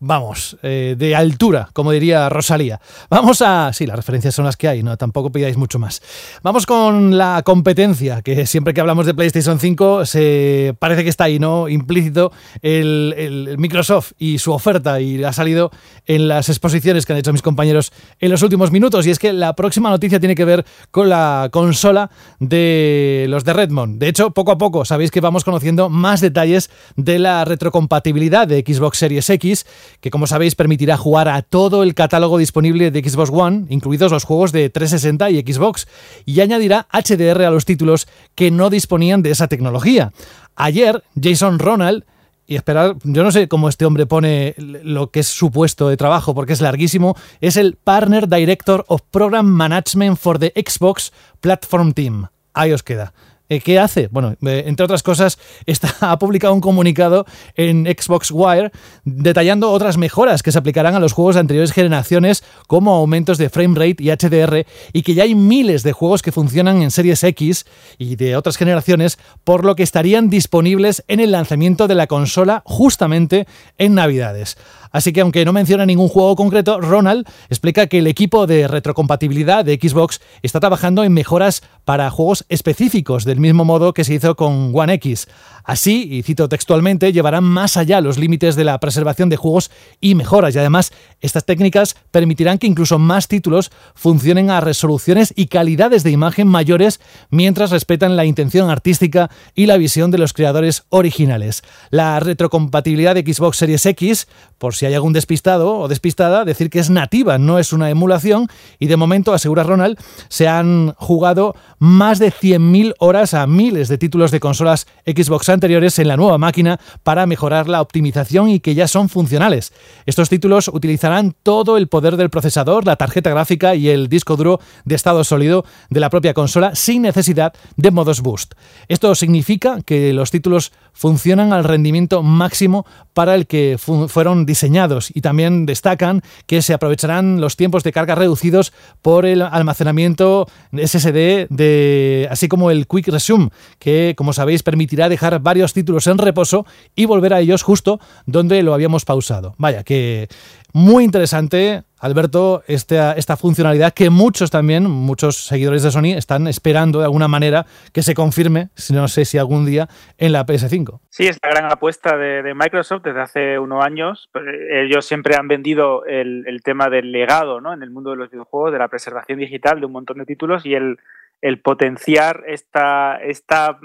vamos, 0.00 0.56
eh, 0.62 0.96
de 0.98 1.14
altura, 1.14 1.68
como 1.74 1.92
diría 1.92 2.28
Rosalía. 2.30 2.80
Vamos 3.10 3.42
a... 3.42 3.70
Sí, 3.72 3.86
las 3.86 3.96
referencias 3.96 4.34
son 4.34 4.46
las 4.46 4.56
que 4.56 4.66
hay, 4.66 4.82
no 4.82 4.96
tampoco 4.96 5.30
pidáis 5.30 5.58
mucho 5.58 5.78
más. 5.78 6.02
Vamos 6.42 6.64
con 6.64 7.16
la 7.16 7.42
competencia, 7.44 8.22
que 8.22 8.46
siempre 8.46 8.72
que 8.72 8.80
hablamos 8.80 9.04
de 9.04 9.14
PlayStation 9.14 9.60
5 9.60 10.06
se 10.06 10.74
parece 10.78 11.04
que 11.04 11.10
está 11.10 11.24
ahí, 11.24 11.38
¿no? 11.38 11.68
Implícito 11.68 12.32
el, 12.62 13.14
el 13.16 13.58
Microsoft 13.58 14.12
y 14.18 14.38
su 14.38 14.52
oferta 14.52 15.00
y 15.00 15.22
ha 15.22 15.32
salido 15.34 15.70
en 16.06 16.28
las 16.28 16.48
exposiciones 16.48 17.04
que 17.04 17.12
han 17.12 17.18
hecho 17.18 17.32
mis 17.32 17.42
compañeros 17.42 17.92
en 18.18 18.30
los 18.30 18.42
últimos 18.42 18.72
minutos 18.72 19.06
y 19.06 19.10
es 19.10 19.18
que 19.18 19.34
la 19.34 19.54
próxima 19.54 19.90
noticia 19.90 20.18
tiene 20.18 20.34
que 20.34 20.46
ver 20.46 20.64
con 20.90 21.10
la 21.10 21.48
consola 21.52 22.10
de 22.38 23.26
los 23.28 23.44
de 23.44 23.52
Redmond. 23.52 23.98
De 23.98 24.08
hecho, 24.08 24.30
poco 24.30 24.52
a 24.52 24.58
poco 24.58 24.86
sabéis 24.86 25.10
que 25.10 25.20
vamos 25.20 25.44
conociendo 25.44 25.90
más 25.90 26.22
detalles 26.22 26.70
de 26.96 27.18
la 27.18 27.44
retrocompatibilidad 27.44 28.48
de 28.48 28.64
Xbox 28.66 28.98
Series 28.98 29.28
X 29.28 29.66
que 30.00 30.10
como 30.10 30.26
sabéis 30.26 30.54
permitirá 30.54 30.96
jugar 30.96 31.28
a 31.28 31.42
todo 31.42 31.82
el 31.82 31.94
catálogo 31.94 32.38
disponible 32.38 32.90
de 32.90 33.08
Xbox 33.08 33.30
One, 33.32 33.66
incluidos 33.68 34.12
los 34.12 34.24
juegos 34.24 34.52
de 34.52 34.70
360 34.70 35.30
y 35.30 35.40
Xbox, 35.40 35.86
y 36.24 36.40
añadirá 36.40 36.86
HDR 36.92 37.44
a 37.44 37.50
los 37.50 37.64
títulos 37.64 38.08
que 38.34 38.50
no 38.50 38.70
disponían 38.70 39.22
de 39.22 39.30
esa 39.30 39.48
tecnología. 39.48 40.12
Ayer, 40.56 41.02
Jason 41.20 41.58
Ronald 41.58 42.04
y 42.50 42.56
esperar, 42.56 42.96
yo 43.04 43.22
no 43.22 43.30
sé 43.30 43.46
cómo 43.46 43.68
este 43.68 43.86
hombre 43.86 44.06
pone 44.06 44.56
lo 44.58 45.12
que 45.12 45.20
es 45.20 45.28
su 45.28 45.52
puesto 45.52 45.88
de 45.88 45.96
trabajo 45.96 46.34
porque 46.34 46.52
es 46.52 46.60
larguísimo, 46.60 47.16
es 47.40 47.56
el 47.56 47.76
Partner 47.76 48.28
Director 48.28 48.84
of 48.88 49.02
Program 49.12 49.46
Management 49.46 50.18
for 50.18 50.36
the 50.38 50.52
Xbox 50.56 51.12
Platform 51.40 51.92
Team. 51.92 52.26
Ahí 52.52 52.72
os 52.72 52.82
queda. 52.82 53.12
Eh, 53.50 53.60
¿Qué 53.60 53.80
hace? 53.80 54.06
Bueno, 54.12 54.36
eh, 54.46 54.62
entre 54.66 54.84
otras 54.84 55.02
cosas, 55.02 55.36
está, 55.66 55.92
ha 56.00 56.18
publicado 56.20 56.54
un 56.54 56.60
comunicado 56.60 57.26
en 57.56 57.84
Xbox 57.84 58.30
Wire 58.30 58.70
detallando 59.04 59.72
otras 59.72 59.98
mejoras 59.98 60.42
que 60.42 60.52
se 60.52 60.58
aplicarán 60.58 60.94
a 60.94 61.00
los 61.00 61.12
juegos 61.12 61.34
de 61.34 61.40
anteriores 61.40 61.72
generaciones, 61.72 62.44
como 62.68 62.94
aumentos 62.94 63.38
de 63.38 63.50
frame 63.50 63.74
rate 63.74 64.04
y 64.04 64.10
HDR, 64.10 64.64
y 64.92 65.02
que 65.02 65.14
ya 65.14 65.24
hay 65.24 65.34
miles 65.34 65.82
de 65.82 65.92
juegos 65.92 66.22
que 66.22 66.30
funcionan 66.30 66.80
en 66.80 66.92
Series 66.92 67.24
X 67.24 67.66
y 67.98 68.14
de 68.14 68.36
otras 68.36 68.56
generaciones, 68.56 69.18
por 69.42 69.64
lo 69.64 69.74
que 69.74 69.82
estarían 69.82 70.30
disponibles 70.30 71.04
en 71.08 71.18
el 71.18 71.32
lanzamiento 71.32 71.88
de 71.88 71.96
la 71.96 72.06
consola 72.06 72.62
justamente 72.64 73.48
en 73.78 73.96
Navidades. 73.96 74.56
Así 74.90 75.12
que 75.12 75.20
aunque 75.20 75.44
no 75.44 75.52
menciona 75.52 75.86
ningún 75.86 76.08
juego 76.08 76.36
concreto, 76.36 76.80
Ronald 76.80 77.26
explica 77.48 77.86
que 77.86 77.98
el 77.98 78.06
equipo 78.06 78.46
de 78.46 78.68
retrocompatibilidad 78.68 79.64
de 79.64 79.78
Xbox 79.80 80.20
está 80.42 80.60
trabajando 80.60 81.04
en 81.04 81.12
mejoras 81.12 81.62
para 81.84 82.10
juegos 82.10 82.44
específicos, 82.48 83.24
del 83.24 83.40
mismo 83.40 83.64
modo 83.64 83.94
que 83.94 84.04
se 84.04 84.14
hizo 84.14 84.36
con 84.36 84.72
One 84.74 84.94
X. 84.94 85.28
Así, 85.64 86.08
y 86.10 86.22
cito 86.22 86.48
textualmente, 86.48 87.12
llevarán 87.12 87.44
más 87.44 87.76
allá 87.76 88.00
los 88.00 88.18
límites 88.18 88.56
de 88.56 88.64
la 88.64 88.80
preservación 88.80 89.28
de 89.28 89.36
juegos 89.36 89.70
y 90.00 90.14
mejoras. 90.14 90.54
Y 90.54 90.58
además, 90.58 90.92
estas 91.20 91.44
técnicas 91.44 91.96
permitirán 92.10 92.58
que 92.58 92.66
incluso 92.66 92.98
más 92.98 93.28
títulos 93.28 93.70
funcionen 93.94 94.50
a 94.50 94.60
resoluciones 94.60 95.32
y 95.36 95.46
calidades 95.46 96.02
de 96.02 96.10
imagen 96.10 96.48
mayores 96.48 97.00
mientras 97.30 97.70
respetan 97.70 98.16
la 98.16 98.24
intención 98.24 98.70
artística 98.70 99.30
y 99.54 99.66
la 99.66 99.76
visión 99.76 100.10
de 100.10 100.18
los 100.18 100.32
creadores 100.32 100.84
originales. 100.88 101.62
La 101.90 102.18
retrocompatibilidad 102.20 103.14
de 103.14 103.22
Xbox 103.22 103.58
Series 103.58 103.86
X, 103.86 104.28
por 104.58 104.74
si 104.74 104.79
hay 104.86 104.94
algún 104.94 105.12
despistado 105.12 105.78
o 105.78 105.88
despistada, 105.88 106.44
decir 106.44 106.70
que 106.70 106.78
es 106.78 106.90
nativa, 106.90 107.38
no 107.38 107.58
es 107.58 107.72
una 107.72 107.90
emulación. 107.90 108.48
Y 108.78 108.86
de 108.86 108.96
momento, 108.96 109.32
asegura 109.32 109.62
Ronald, 109.62 109.98
se 110.28 110.48
han 110.48 110.94
jugado 110.96 111.54
más 111.78 112.18
de 112.18 112.32
100.000 112.32 112.94
horas 112.98 113.34
a 113.34 113.46
miles 113.46 113.88
de 113.88 113.98
títulos 113.98 114.30
de 114.30 114.40
consolas 114.40 114.86
Xbox 115.06 115.48
anteriores 115.48 115.98
en 115.98 116.08
la 116.08 116.16
nueva 116.16 116.38
máquina 116.38 116.80
para 117.02 117.26
mejorar 117.26 117.68
la 117.68 117.80
optimización 117.80 118.48
y 118.48 118.60
que 118.60 118.74
ya 118.74 118.88
son 118.88 119.08
funcionales. 119.08 119.72
Estos 120.06 120.28
títulos 120.28 120.68
utilizarán 120.68 121.34
todo 121.42 121.76
el 121.76 121.88
poder 121.88 122.16
del 122.16 122.30
procesador, 122.30 122.86
la 122.86 122.96
tarjeta 122.96 123.30
gráfica 123.30 123.74
y 123.74 123.88
el 123.88 124.08
disco 124.08 124.36
duro 124.36 124.60
de 124.84 124.94
estado 124.94 125.24
sólido 125.24 125.64
de 125.90 126.00
la 126.00 126.10
propia 126.10 126.34
consola 126.34 126.74
sin 126.74 127.02
necesidad 127.02 127.52
de 127.76 127.90
modos 127.90 128.20
boost. 128.20 128.54
Esto 128.88 129.14
significa 129.14 129.80
que 129.84 130.12
los 130.12 130.30
títulos 130.30 130.72
funcionan 130.92 131.52
al 131.52 131.64
rendimiento 131.64 132.22
máximo 132.22 132.86
para 133.14 133.34
el 133.34 133.46
que 133.46 133.76
fueron 133.78 134.46
diseñados 134.46 134.69
y 135.14 135.20
también 135.20 135.66
destacan 135.66 136.22
que 136.46 136.62
se 136.62 136.74
aprovecharán 136.74 137.40
los 137.40 137.56
tiempos 137.56 137.82
de 137.82 137.92
carga 137.92 138.14
reducidos 138.14 138.72
por 139.02 139.26
el 139.26 139.42
almacenamiento 139.42 140.46
SSD 140.72 141.48
de 141.48 142.28
así 142.30 142.48
como 142.48 142.70
el 142.70 142.86
Quick 142.86 143.08
Resume 143.08 143.50
que 143.78 144.14
como 144.16 144.32
sabéis 144.32 144.62
permitirá 144.62 145.08
dejar 145.08 145.40
varios 145.40 145.72
títulos 145.72 146.06
en 146.06 146.18
reposo 146.18 146.66
y 146.94 147.06
volver 147.06 147.34
a 147.34 147.40
ellos 147.40 147.62
justo 147.62 148.00
donde 148.26 148.62
lo 148.62 148.72
habíamos 148.72 149.04
pausado. 149.04 149.54
Vaya, 149.58 149.82
que 149.82 150.28
muy 150.72 151.04
interesante, 151.04 151.82
Alberto, 152.00 152.62
esta, 152.66 153.12
esta 153.12 153.36
funcionalidad 153.36 153.92
que 153.92 154.10
muchos 154.10 154.50
también, 154.50 154.90
muchos 154.90 155.36
seguidores 155.36 155.82
de 155.82 155.90
Sony, 155.90 156.16
están 156.16 156.46
esperando 156.46 156.98
de 156.98 157.04
alguna 157.04 157.28
manera 157.28 157.66
que 157.92 158.02
se 158.02 158.14
confirme, 158.14 158.70
si 158.74 158.94
no 158.94 159.06
sé 159.06 159.24
si 159.24 159.38
algún 159.38 159.66
día, 159.66 159.88
en 160.18 160.32
la 160.32 160.46
PS5. 160.46 161.00
Sí, 161.10 161.26
es 161.26 161.38
la 161.42 161.50
gran 161.50 161.70
apuesta 161.70 162.16
de, 162.16 162.54
Microsoft 162.54 163.02
desde 163.02 163.20
hace 163.20 163.58
unos 163.58 163.84
años. 163.84 164.28
Pues, 164.32 164.44
ellos 164.72 165.04
siempre 165.04 165.36
han 165.36 165.46
vendido 165.46 166.04
el, 166.06 166.44
el, 166.46 166.62
tema 166.62 166.88
del 166.88 167.12
legado 167.12 167.60
¿no? 167.60 167.72
en 167.72 167.82
el 167.82 167.90
mundo 167.90 168.10
de 168.10 168.16
los 168.16 168.30
videojuegos, 168.30 168.72
de 168.72 168.78
la 168.78 168.88
preservación 168.88 169.38
digital 169.38 169.80
de 169.80 169.86
un 169.86 169.92
montón 169.92 170.18
de 170.18 170.26
títulos 170.26 170.64
y 170.64 170.74
el, 170.74 170.98
el 171.42 171.60
potenciar 171.60 172.44
esta, 172.46 173.16
esta 173.22 173.78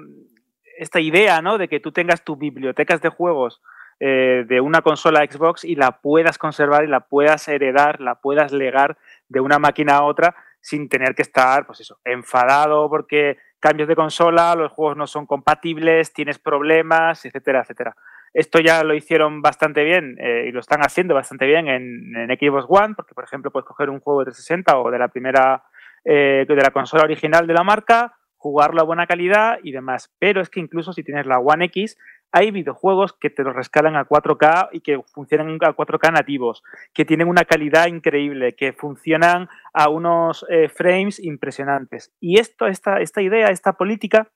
esta 0.77 0.99
idea, 0.99 1.41
¿no? 1.41 1.57
De 1.57 1.67
que 1.67 1.79
tú 1.79 1.91
tengas 1.91 2.23
tus 2.23 2.37
bibliotecas 2.37 3.01
de 3.01 3.09
juegos 3.09 3.61
eh, 3.99 4.45
de 4.47 4.61
una 4.61 4.81
consola 4.81 5.25
Xbox 5.29 5.63
y 5.63 5.75
la 5.75 6.01
puedas 6.01 6.37
conservar 6.37 6.83
y 6.83 6.87
la 6.87 7.01
puedas 7.01 7.47
heredar, 7.47 8.01
la 8.01 8.15
puedas 8.15 8.51
legar 8.51 8.97
de 9.29 9.39
una 9.39 9.59
máquina 9.59 9.97
a 9.97 10.03
otra 10.03 10.35
sin 10.59 10.89
tener 10.89 11.15
que 11.15 11.21
estar, 11.21 11.65
pues 11.65 11.79
eso, 11.81 11.99
enfadado 12.03 12.89
porque 12.89 13.37
cambios 13.59 13.87
de 13.87 13.95
consola, 13.95 14.53
los 14.55 14.71
juegos 14.71 14.97
no 14.97 15.07
son 15.07 15.25
compatibles, 15.25 16.13
tienes 16.13 16.39
problemas, 16.39 17.25
etcétera, 17.25 17.61
etcétera. 17.61 17.95
Esto 18.33 18.59
ya 18.59 18.83
lo 18.83 18.93
hicieron 18.93 19.41
bastante 19.41 19.83
bien 19.83 20.17
eh, 20.19 20.45
y 20.47 20.51
lo 20.51 20.59
están 20.59 20.81
haciendo 20.81 21.15
bastante 21.15 21.45
bien 21.45 21.67
en, 21.69 22.27
Xbox 22.37 22.65
One, 22.67 22.93
porque 22.95 23.15
por 23.15 23.23
ejemplo 23.23 23.49
puedes 23.49 23.65
coger 23.65 23.89
un 23.89 24.01
juego 24.01 24.19
de 24.19 24.25
360 24.25 24.77
o 24.77 24.91
de 24.91 24.99
la 24.99 25.07
primera, 25.07 25.63
eh, 26.03 26.45
de 26.45 26.55
la 26.55 26.71
consola 26.71 27.03
original 27.03 27.47
de 27.47 27.53
la 27.53 27.63
marca, 27.63 28.17
jugarlo 28.35 28.81
a 28.81 28.85
buena 28.85 29.07
calidad 29.07 29.57
y 29.63 29.71
demás. 29.71 30.13
Pero 30.19 30.41
es 30.41 30.49
que 30.49 30.59
incluso 30.59 30.91
si 30.91 31.03
tienes 31.03 31.25
la 31.25 31.39
One 31.39 31.65
X, 31.65 31.97
hay 32.31 32.51
videojuegos 32.51 33.13
que 33.13 33.29
te 33.29 33.43
los 33.43 33.55
rescalan 33.55 33.95
a 33.95 34.05
4K 34.05 34.69
y 34.73 34.81
que 34.81 35.01
funcionan 35.13 35.57
a 35.61 35.75
4K 35.75 36.11
nativos, 36.11 36.63
que 36.93 37.05
tienen 37.05 37.29
una 37.29 37.45
calidad 37.45 37.87
increíble, 37.87 38.55
que 38.55 38.73
funcionan 38.73 39.47
a 39.73 39.89
unos 39.89 40.45
eh, 40.49 40.67
frames 40.69 41.23
impresionantes. 41.23 42.13
Y 42.19 42.39
esto, 42.39 42.67
esta, 42.67 42.99
esta 42.99 43.21
idea, 43.21 43.47
esta 43.47 43.73
política, 43.73 44.29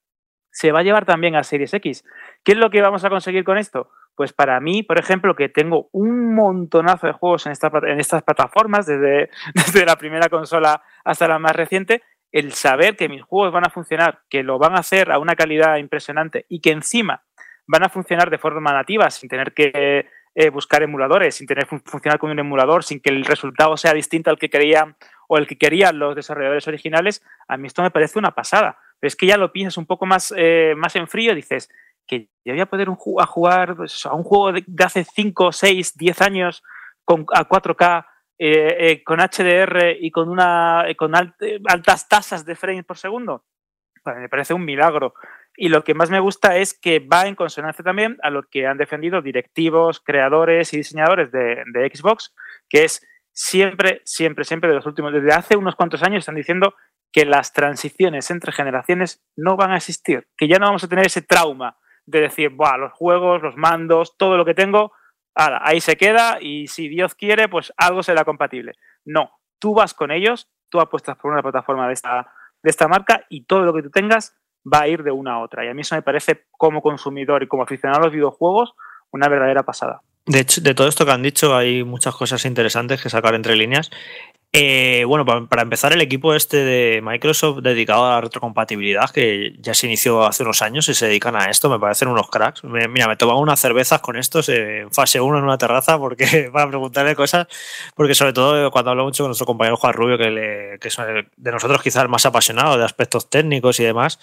se 0.51 0.71
va 0.71 0.79
a 0.79 0.83
llevar 0.83 1.05
también 1.05 1.35
a 1.35 1.43
Series 1.43 1.73
X. 1.73 2.03
¿Qué 2.43 2.53
es 2.53 2.57
lo 2.57 2.69
que 2.69 2.81
vamos 2.81 3.05
a 3.05 3.09
conseguir 3.09 3.43
con 3.43 3.57
esto? 3.57 3.91
Pues 4.15 4.33
para 4.33 4.59
mí, 4.59 4.83
por 4.83 4.99
ejemplo, 4.99 5.35
que 5.35 5.49
tengo 5.49 5.89
un 5.91 6.35
montonazo 6.35 7.07
de 7.07 7.13
juegos 7.13 7.45
en, 7.45 7.53
en 7.87 7.99
estas 7.99 8.23
plataformas, 8.23 8.85
desde, 8.85 9.29
desde 9.53 9.85
la 9.85 9.95
primera 9.95 10.29
consola 10.29 10.81
hasta 11.03 11.27
la 11.27 11.39
más 11.39 11.55
reciente, 11.55 12.01
el 12.31 12.53
saber 12.53 12.95
que 12.95 13.09
mis 13.09 13.23
juegos 13.23 13.53
van 13.53 13.65
a 13.65 13.71
funcionar, 13.71 14.21
que 14.29 14.43
lo 14.43 14.59
van 14.59 14.75
a 14.75 14.79
hacer 14.79 15.11
a 15.11 15.19
una 15.19 15.35
calidad 15.35 15.77
impresionante 15.77 16.45
y 16.47 16.61
que 16.61 16.71
encima 16.71 17.23
van 17.69 17.83
a 17.83 17.89
funcionar 17.89 18.31
de 18.31 18.39
forma 18.39 18.73
nativa 18.73 19.11
sin 19.11 19.29
tener 19.29 19.53
que 19.53 20.07
eh, 20.33 20.49
buscar 20.49 20.81
emuladores, 20.81 21.35
sin 21.35 21.45
tener 21.45 21.67
que 21.67 21.79
funcionar 21.85 22.17
con 22.17 22.31
un 22.31 22.39
emulador, 22.39 22.83
sin 22.83 22.99
que 22.99 23.11
el 23.11 23.23
resultado 23.23 23.77
sea 23.77 23.93
distinto 23.93 24.31
al 24.31 24.39
que 24.39 24.49
querían 24.49 24.95
o 25.27 25.37
el 25.37 25.45
que 25.45 25.55
querían 25.55 25.99
los 25.99 26.15
desarrolladores 26.15 26.67
originales, 26.67 27.23
a 27.47 27.57
mí 27.57 27.67
esto 27.67 27.83
me 27.83 27.91
parece 27.91 28.17
una 28.17 28.31
pasada. 28.31 28.79
Pero 28.99 29.07
es 29.07 29.15
que 29.15 29.27
ya 29.27 29.37
lo 29.37 29.51
piensas 29.51 29.77
un 29.77 29.85
poco 29.85 30.07
más, 30.07 30.33
eh, 30.35 30.73
más 30.75 30.95
en 30.95 31.07
frío, 31.07 31.35
dices 31.35 31.69
que 32.07 32.29
yo 32.43 32.53
voy 32.53 32.61
a 32.61 32.65
poder 32.65 32.87
a 32.89 33.25
jugar 33.27 33.75
pues, 33.75 34.03
a 34.07 34.13
un 34.15 34.23
juego 34.23 34.51
de, 34.51 34.65
hace 34.83 35.03
5, 35.03 35.51
6, 35.51 35.95
10 35.95 36.21
años 36.23 36.63
con, 37.05 37.27
a 37.31 37.47
4K 37.47 38.07
eh, 38.39 39.03
con 39.05 39.19
HDR 39.19 39.95
y 39.99 40.09
con, 40.09 40.27
una, 40.27 40.87
con 40.97 41.13
altas 41.13 42.09
tasas 42.09 42.45
de 42.45 42.55
frames 42.55 42.85
por 42.85 42.97
segundo. 42.97 43.45
me 44.05 44.27
parece 44.27 44.55
un 44.55 44.65
milagro. 44.65 45.13
Y 45.55 45.69
lo 45.69 45.83
que 45.83 45.93
más 45.93 46.09
me 46.09 46.19
gusta 46.19 46.57
es 46.57 46.73
que 46.73 46.99
va 46.99 47.27
en 47.27 47.35
consonancia 47.35 47.83
también 47.83 48.17
a 48.23 48.29
lo 48.29 48.43
que 48.43 48.65
han 48.65 48.77
defendido 48.77 49.21
directivos, 49.21 49.99
creadores 49.99 50.73
y 50.73 50.77
diseñadores 50.77 51.31
de, 51.31 51.91
Xbox, 51.93 52.33
que 52.69 52.85
es 52.85 53.05
siempre, 53.33 54.01
siempre, 54.05 54.45
siempre 54.45 54.69
de 54.69 54.75
los 54.75 54.85
últimos, 54.85 55.11
desde 55.11 55.33
hace 55.33 55.57
unos 55.57 55.75
cuantos 55.75 56.03
años 56.03 56.19
están 56.19 56.35
diciendo 56.35 56.75
que 57.11 57.25
las 57.25 57.53
transiciones 57.53 58.29
entre 58.31 58.51
generaciones 58.51 59.23
no 59.35 59.57
van 59.57 59.71
a 59.71 59.77
existir, 59.77 60.27
que 60.37 60.47
ya 60.47 60.59
no 60.59 60.67
vamos 60.67 60.83
a 60.83 60.87
tener 60.87 61.07
ese 61.07 61.21
trauma 61.21 61.77
de 62.05 62.21
decir, 62.21 62.49
Buah, 62.51 62.77
los 62.77 62.93
juegos, 62.93 63.41
los 63.41 63.57
mandos, 63.57 64.15
todo 64.17 64.37
lo 64.37 64.45
que 64.45 64.53
tengo, 64.53 64.93
ahí 65.35 65.81
se 65.81 65.97
queda 65.97 66.37
y 66.41 66.67
si 66.67 66.87
Dios 66.87 67.15
quiere, 67.15 67.47
pues 67.47 67.73
algo 67.77 68.03
será 68.03 68.25
compatible. 68.25 68.73
No, 69.05 69.31
tú 69.59 69.73
vas 69.73 69.93
con 69.93 70.11
ellos, 70.11 70.49
tú 70.69 70.79
apuestas 70.79 71.17
por 71.17 71.31
una 71.31 71.41
plataforma 71.41 71.87
de 71.87 71.93
esta, 71.93 72.31
de 72.61 72.69
esta 72.69 72.87
marca 72.87 73.25
y 73.29 73.45
todo 73.45 73.61
lo 73.61 73.73
que 73.73 73.83
tú 73.83 73.91
tengas 73.91 74.37
va 74.65 74.81
a 74.81 74.87
ir 74.87 75.03
de 75.03 75.11
una 75.11 75.33
a 75.33 75.39
otra. 75.39 75.65
Y 75.65 75.69
a 75.69 75.73
mí 75.73 75.81
eso 75.81 75.95
me 75.95 76.01
parece, 76.01 76.45
como 76.51 76.81
consumidor 76.81 77.43
y 77.43 77.47
como 77.47 77.63
aficionado 77.63 78.01
a 78.01 78.05
los 78.05 78.13
videojuegos, 78.13 78.73
una 79.11 79.27
verdadera 79.27 79.63
pasada. 79.63 80.01
De 80.25 80.41
hecho, 80.41 80.61
de 80.61 80.75
todo 80.75 80.87
esto 80.87 81.05
que 81.05 81.11
han 81.11 81.23
dicho, 81.23 81.55
hay 81.55 81.83
muchas 81.83 82.15
cosas 82.15 82.45
interesantes 82.45 83.01
que 83.01 83.09
sacar 83.09 83.33
entre 83.33 83.55
líneas. 83.55 83.89
Eh, 84.51 85.03
bueno, 85.05 85.25
para, 85.25 85.61
empezar, 85.61 85.93
el 85.93 86.01
equipo 86.01 86.33
este 86.33 86.57
de 86.57 87.01
Microsoft 87.03 87.59
dedicado 87.59 88.05
a 88.05 88.15
la 88.15 88.21
retrocompatibilidad, 88.21 89.07
que 89.11 89.53
ya 89.59 89.75
se 89.75 89.85
inició 89.85 90.25
hace 90.25 90.41
unos 90.41 90.63
años 90.63 90.89
y 90.89 90.95
se 90.95 91.05
dedican 91.05 91.35
a 91.35 91.51
esto, 91.51 91.69
me 91.69 91.77
parecen 91.77 92.07
unos 92.07 92.31
cracks. 92.31 92.63
mira, 92.63 93.07
me 93.07 93.15
tomaba 93.15 93.39
unas 93.39 93.59
cervezas 93.59 94.01
con 94.01 94.17
estos 94.17 94.49
en 94.49 94.91
fase 94.91 95.21
1 95.21 95.37
en 95.37 95.43
una 95.43 95.59
terraza 95.59 95.99
porque 95.99 96.49
para 96.53 96.67
preguntarle 96.67 97.15
cosas, 97.15 97.47
porque 97.95 98.15
sobre 98.15 98.33
todo 98.33 98.71
cuando 98.71 98.89
hablo 98.89 99.03
mucho 99.03 99.23
con 99.23 99.29
nuestro 99.29 99.45
compañero 99.45 99.77
Juan 99.77 99.93
Rubio, 99.93 100.17
que, 100.17 100.31
le, 100.31 100.79
que 100.79 100.87
es 100.87 100.97
de 100.97 101.51
nosotros 101.51 101.83
quizás 101.83 102.01
el 102.01 102.09
más 102.09 102.25
apasionado 102.25 102.75
de 102.75 102.85
aspectos 102.85 103.29
técnicos 103.29 103.79
y 103.79 103.83
demás, 103.83 104.19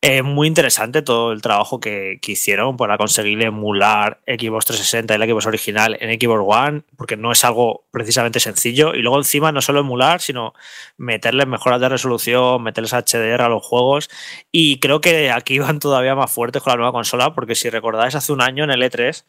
es 0.00 0.22
muy 0.22 0.46
interesante 0.46 1.02
todo 1.02 1.32
el 1.32 1.42
trabajo 1.42 1.80
que, 1.80 2.18
que 2.20 2.32
hicieron 2.32 2.76
para 2.76 2.98
conseguir 2.98 3.42
emular 3.42 4.20
Xbox 4.26 4.66
360 4.66 5.14
y 5.14 5.16
el 5.16 5.30
Xbox 5.30 5.46
original 5.46 5.96
en 6.00 6.20
Xbox 6.20 6.44
One, 6.46 6.82
porque 6.96 7.16
no 7.16 7.32
es 7.32 7.44
algo 7.44 7.86
precisamente 7.90 8.38
sencillo. 8.38 8.94
Y 8.94 9.02
luego 9.02 9.18
encima 9.18 9.52
no 9.52 9.62
solo 9.62 9.80
emular, 9.80 10.20
sino 10.20 10.54
meterles 10.96 11.46
mejoras 11.46 11.80
de 11.80 11.88
resolución, 11.88 12.62
meterles 12.62 12.92
HDR 12.92 13.42
a 13.42 13.48
los 13.48 13.64
juegos. 13.66 14.10
Y 14.52 14.78
creo 14.80 15.00
que 15.00 15.30
aquí 15.30 15.58
van 15.60 15.80
todavía 15.80 16.14
más 16.14 16.30
fuertes 16.30 16.62
con 16.62 16.72
la 16.72 16.76
nueva 16.76 16.92
consola, 16.92 17.34
porque 17.34 17.54
si 17.54 17.70
recordáis, 17.70 18.14
hace 18.14 18.32
un 18.32 18.42
año 18.42 18.64
en 18.64 18.70
el 18.70 18.82
E3 18.82 19.24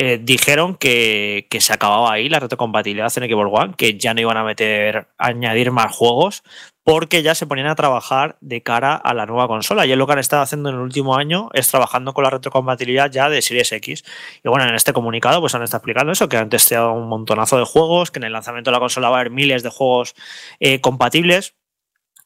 eh, 0.00 0.20
dijeron 0.22 0.76
que, 0.76 1.48
se 1.58 1.72
acababa 1.72 2.12
ahí 2.12 2.28
la 2.28 2.38
retrocompatibilidad 2.38 3.12
en 3.16 3.28
Xbox 3.28 3.50
One, 3.52 3.74
que 3.76 3.98
ya 3.98 4.14
no 4.14 4.20
iban 4.20 4.36
a 4.36 4.44
meter, 4.44 5.08
añadir 5.18 5.72
más 5.72 5.94
juegos, 5.94 6.44
porque 6.88 7.22
ya 7.22 7.34
se 7.34 7.46
ponían 7.46 7.66
a 7.66 7.74
trabajar 7.74 8.38
de 8.40 8.62
cara 8.62 8.94
a 8.94 9.12
la 9.12 9.26
nueva 9.26 9.46
consola. 9.46 9.84
Y 9.84 9.92
es 9.92 9.98
lo 9.98 10.06
que 10.06 10.14
han 10.14 10.20
estado 10.20 10.40
haciendo 10.40 10.70
en 10.70 10.76
el 10.76 10.80
último 10.80 11.16
año, 11.16 11.50
es 11.52 11.68
trabajando 11.68 12.14
con 12.14 12.24
la 12.24 12.30
retrocompatibilidad 12.30 13.10
ya 13.10 13.28
de 13.28 13.42
Series 13.42 13.70
X. 13.72 14.04
Y 14.42 14.48
bueno, 14.48 14.66
en 14.66 14.74
este 14.74 14.94
comunicado 14.94 15.38
pues 15.42 15.54
han 15.54 15.62
estado 15.62 15.80
explicando 15.80 16.12
eso, 16.12 16.30
que 16.30 16.38
han 16.38 16.48
testeado 16.48 16.94
un 16.94 17.06
montonazo 17.06 17.58
de 17.58 17.66
juegos, 17.66 18.10
que 18.10 18.20
en 18.20 18.24
el 18.24 18.32
lanzamiento 18.32 18.70
de 18.70 18.76
la 18.76 18.80
consola 18.80 19.10
va 19.10 19.18
a 19.18 19.20
haber 19.20 19.30
miles 19.30 19.62
de 19.62 19.68
juegos 19.68 20.14
eh, 20.60 20.80
compatibles. 20.80 21.56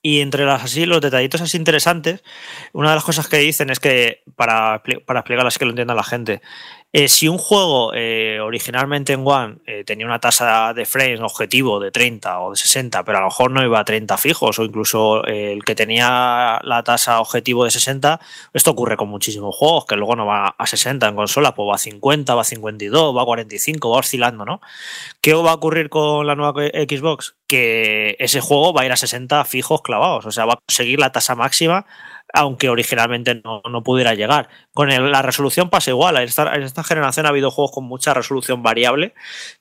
Y 0.01 0.21
entre 0.21 0.45
las 0.45 0.63
así, 0.63 0.87
los 0.87 1.01
detallitos 1.01 1.41
así 1.41 1.57
interesantes, 1.57 2.23
una 2.73 2.91
de 2.91 2.95
las 2.97 3.05
cosas 3.05 3.27
que 3.27 3.39
dicen 3.39 3.69
es 3.69 3.81
que, 3.81 4.23
para, 4.37 4.83
para 5.07 5.21
explicarlo 5.21 5.49
así 5.49 5.59
que 5.59 5.65
lo 5.65 5.71
entienda 5.73 5.95
la 5.95 6.05
gente, 6.05 6.41
eh, 6.95 7.09
si 7.09 7.27
un 7.27 7.39
juego 7.39 7.95
eh, 7.95 8.39
originalmente 8.41 9.15
en 9.15 9.27
One 9.27 9.57
eh, 9.67 9.83
tenía 9.83 10.05
una 10.05 10.19
tasa 10.19 10.75
de 10.75 10.85
frames 10.85 11.21
objetivo 11.21 11.81
de 11.81 11.91
30 11.91 12.41
o 12.41 12.51
de 12.51 12.57
60, 12.57 13.03
pero 13.03 13.17
a 13.17 13.21
lo 13.23 13.29
mejor 13.29 13.51
no 13.51 13.65
iba 13.65 13.81
a 13.81 13.85
30 13.85 14.19
fijos, 14.19 14.59
o 14.59 14.65
incluso 14.65 15.25
el 15.25 15.65
que 15.65 15.75
tenía 15.75 16.61
la 16.63 16.83
tasa 16.83 17.21
objetivo 17.21 17.65
de 17.65 17.71
60, 17.71 18.21
esto 18.53 18.71
ocurre 18.73 18.99
con 18.99 19.09
muchísimos 19.09 19.57
juegos, 19.57 19.87
que 19.87 19.97
luego 19.97 20.17
no 20.17 20.27
va 20.27 20.55
a 20.59 20.67
60 20.67 21.09
en 21.09 21.17
consola, 21.17 21.55
pues 21.55 21.67
va 21.67 21.77
a 21.77 21.79
50, 21.79 22.35
va 22.35 22.43
a 22.43 22.45
52, 22.45 23.17
va 23.17 23.23
a 23.23 23.25
45, 23.25 23.91
va 23.91 23.97
oscilando, 23.97 24.45
¿no? 24.45 24.61
¿Qué 25.23 25.33
va 25.33 25.53
a 25.53 25.55
ocurrir 25.55 25.89
con 25.89 26.27
la 26.27 26.35
nueva 26.35 26.63
Xbox? 26.63 27.37
Que 27.47 28.17
ese 28.19 28.41
juego 28.43 28.75
va 28.75 28.83
a 28.83 28.87
ir 28.87 28.93
a 28.93 28.97
60 28.97 29.45
fijos 29.47 29.81
clavados, 29.81 30.27
o 30.27 30.31
sea, 30.31 30.45
va 30.45 30.55
a 30.55 30.59
conseguir 30.67 30.99
la 31.01 31.11
tasa 31.11 31.35
máxima 31.35 31.87
aunque 32.33 32.69
originalmente 32.69 33.43
no, 33.45 33.83
pudiera 33.83 34.15
llegar. 34.15 34.49
Con 34.73 34.89
la 34.89 35.23
resolución 35.23 35.71
pasa 35.71 35.91
igual. 35.91 36.17
En 36.17 36.25
esta, 36.25 36.85
generación 36.85 37.27
ha 37.27 37.29
habido 37.29 37.51
juegos 37.51 37.73
con 37.73 37.85
mucha 37.85 38.15
resolución 38.15 38.63
variable, 38.63 39.15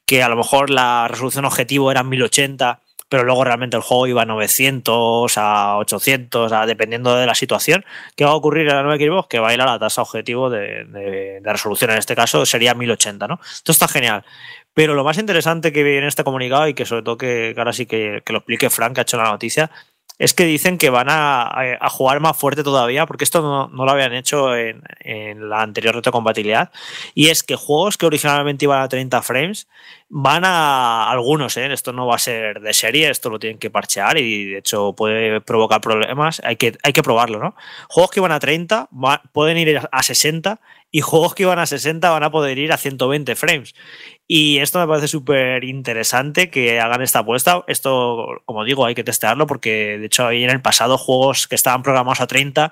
que 0.05 0.23
a 0.23 0.29
lo 0.29 0.37
mejor 0.37 0.69
la 0.69 1.07
resolución 1.09 1.45
objetivo 1.45 1.91
era 1.91 2.03
1080, 2.03 2.79
pero 3.09 3.25
luego 3.25 3.43
realmente 3.43 3.75
el 3.75 3.83
juego 3.83 4.07
iba 4.07 4.21
a 4.21 4.25
900, 4.25 5.37
a 5.37 5.77
800, 5.79 6.51
dependiendo 6.65 7.13
de 7.17 7.25
la 7.25 7.35
situación. 7.35 7.83
¿Qué 8.15 8.23
va 8.23 8.31
a 8.31 8.35
ocurrir 8.35 8.69
en 8.69 8.75
la 8.75 8.83
nueva 8.83 8.97
Xbox? 8.97 9.27
Que 9.27 9.39
va 9.39 9.49
a 9.49 9.53
ir 9.53 9.59
a 9.59 9.65
la 9.65 9.77
tasa 9.77 10.01
objetivo 10.01 10.49
de, 10.49 11.41
resolución, 11.43 11.91
en 11.91 11.97
este 11.97 12.15
caso 12.15 12.45
sería 12.45 12.73
1080, 12.73 13.27
¿no? 13.27 13.39
Esto 13.43 13.73
está 13.73 13.89
genial. 13.89 14.23
Pero 14.73 14.93
lo 14.93 15.03
más 15.03 15.17
interesante 15.17 15.73
que 15.73 15.83
viene 15.83 15.99
en 15.99 16.07
este 16.07 16.23
comunicado 16.23 16.69
y 16.69 16.73
que 16.73 16.85
sobre 16.85 17.03
todo 17.03 17.17
que, 17.17 17.53
ahora 17.57 17.73
sí 17.73 17.85
que, 17.85 18.21
que, 18.25 18.31
lo 18.31 18.39
explique 18.39 18.69
Frank, 18.69 18.93
que 18.93 19.01
ha 19.01 19.03
hecho 19.03 19.17
la 19.17 19.25
noticia, 19.25 19.69
es 20.21 20.35
que 20.35 20.45
dicen 20.45 20.77
que 20.77 20.91
van 20.91 21.07
a, 21.09 21.79
jugar 21.89 22.19
más 22.19 22.37
fuerte 22.37 22.63
todavía, 22.63 23.07
porque 23.07 23.23
esto 23.23 23.41
no, 23.41 23.85
lo 23.85 23.91
habían 23.91 24.13
hecho 24.13 24.55
en, 24.55 24.83
la 25.49 25.63
anterior 25.63 25.95
retrocompatibilidad, 25.95 26.71
y 27.15 27.29
es 27.29 27.41
que 27.41 27.55
juegos 27.55 27.97
que 27.97 28.05
originalmente 28.05 28.65
iban 28.65 28.83
a 28.83 28.87
30 28.87 29.19
frames 29.23 29.67
van 30.09 30.45
a 30.45 31.09
algunos, 31.09 31.57
¿eh? 31.57 31.73
esto 31.73 31.91
no 31.91 32.05
va 32.05 32.15
a 32.15 32.19
ser 32.19 32.61
de 32.61 32.71
serie, 32.71 33.09
esto 33.09 33.31
lo 33.31 33.39
tienen 33.39 33.57
que 33.57 33.71
parchear 33.71 34.19
y 34.19 34.51
de 34.51 34.57
hecho 34.59 34.93
puede 34.93 35.41
provocar 35.41 35.81
problemas, 35.81 36.39
hay 36.45 36.55
que, 36.55 36.77
hay 36.83 36.93
que 36.93 37.01
probarlo, 37.01 37.39
¿no? 37.39 37.55
Juegos 37.89 38.11
que 38.11 38.19
iban 38.19 38.31
a 38.31 38.39
30 38.39 38.89
pueden 39.31 39.57
ir 39.57 39.81
a 39.91 40.03
60 40.03 40.59
y 40.91 41.01
juegos 41.01 41.33
que 41.33 41.43
iban 41.43 41.57
a 41.57 41.65
60 41.65 42.07
van 42.09 42.23
a 42.23 42.29
poder 42.29 42.59
ir 42.59 42.73
a 42.73 42.77
120 42.77 43.35
frames. 43.35 43.73
Y 44.33 44.59
esto 44.59 44.79
me 44.79 44.87
parece 44.87 45.09
súper 45.09 45.65
interesante 45.65 46.49
que 46.49 46.79
hagan 46.79 47.01
esta 47.01 47.19
apuesta. 47.19 47.65
Esto, 47.67 48.41
como 48.45 48.63
digo, 48.63 48.85
hay 48.85 48.95
que 48.95 49.03
testearlo 49.03 49.45
porque 49.45 49.97
de 49.99 50.05
hecho 50.05 50.25
hay 50.25 50.45
en 50.45 50.49
el 50.49 50.61
pasado 50.61 50.97
juegos 50.97 51.49
que 51.49 51.55
estaban 51.55 51.83
programados 51.83 52.21
a 52.21 52.27
30 52.27 52.71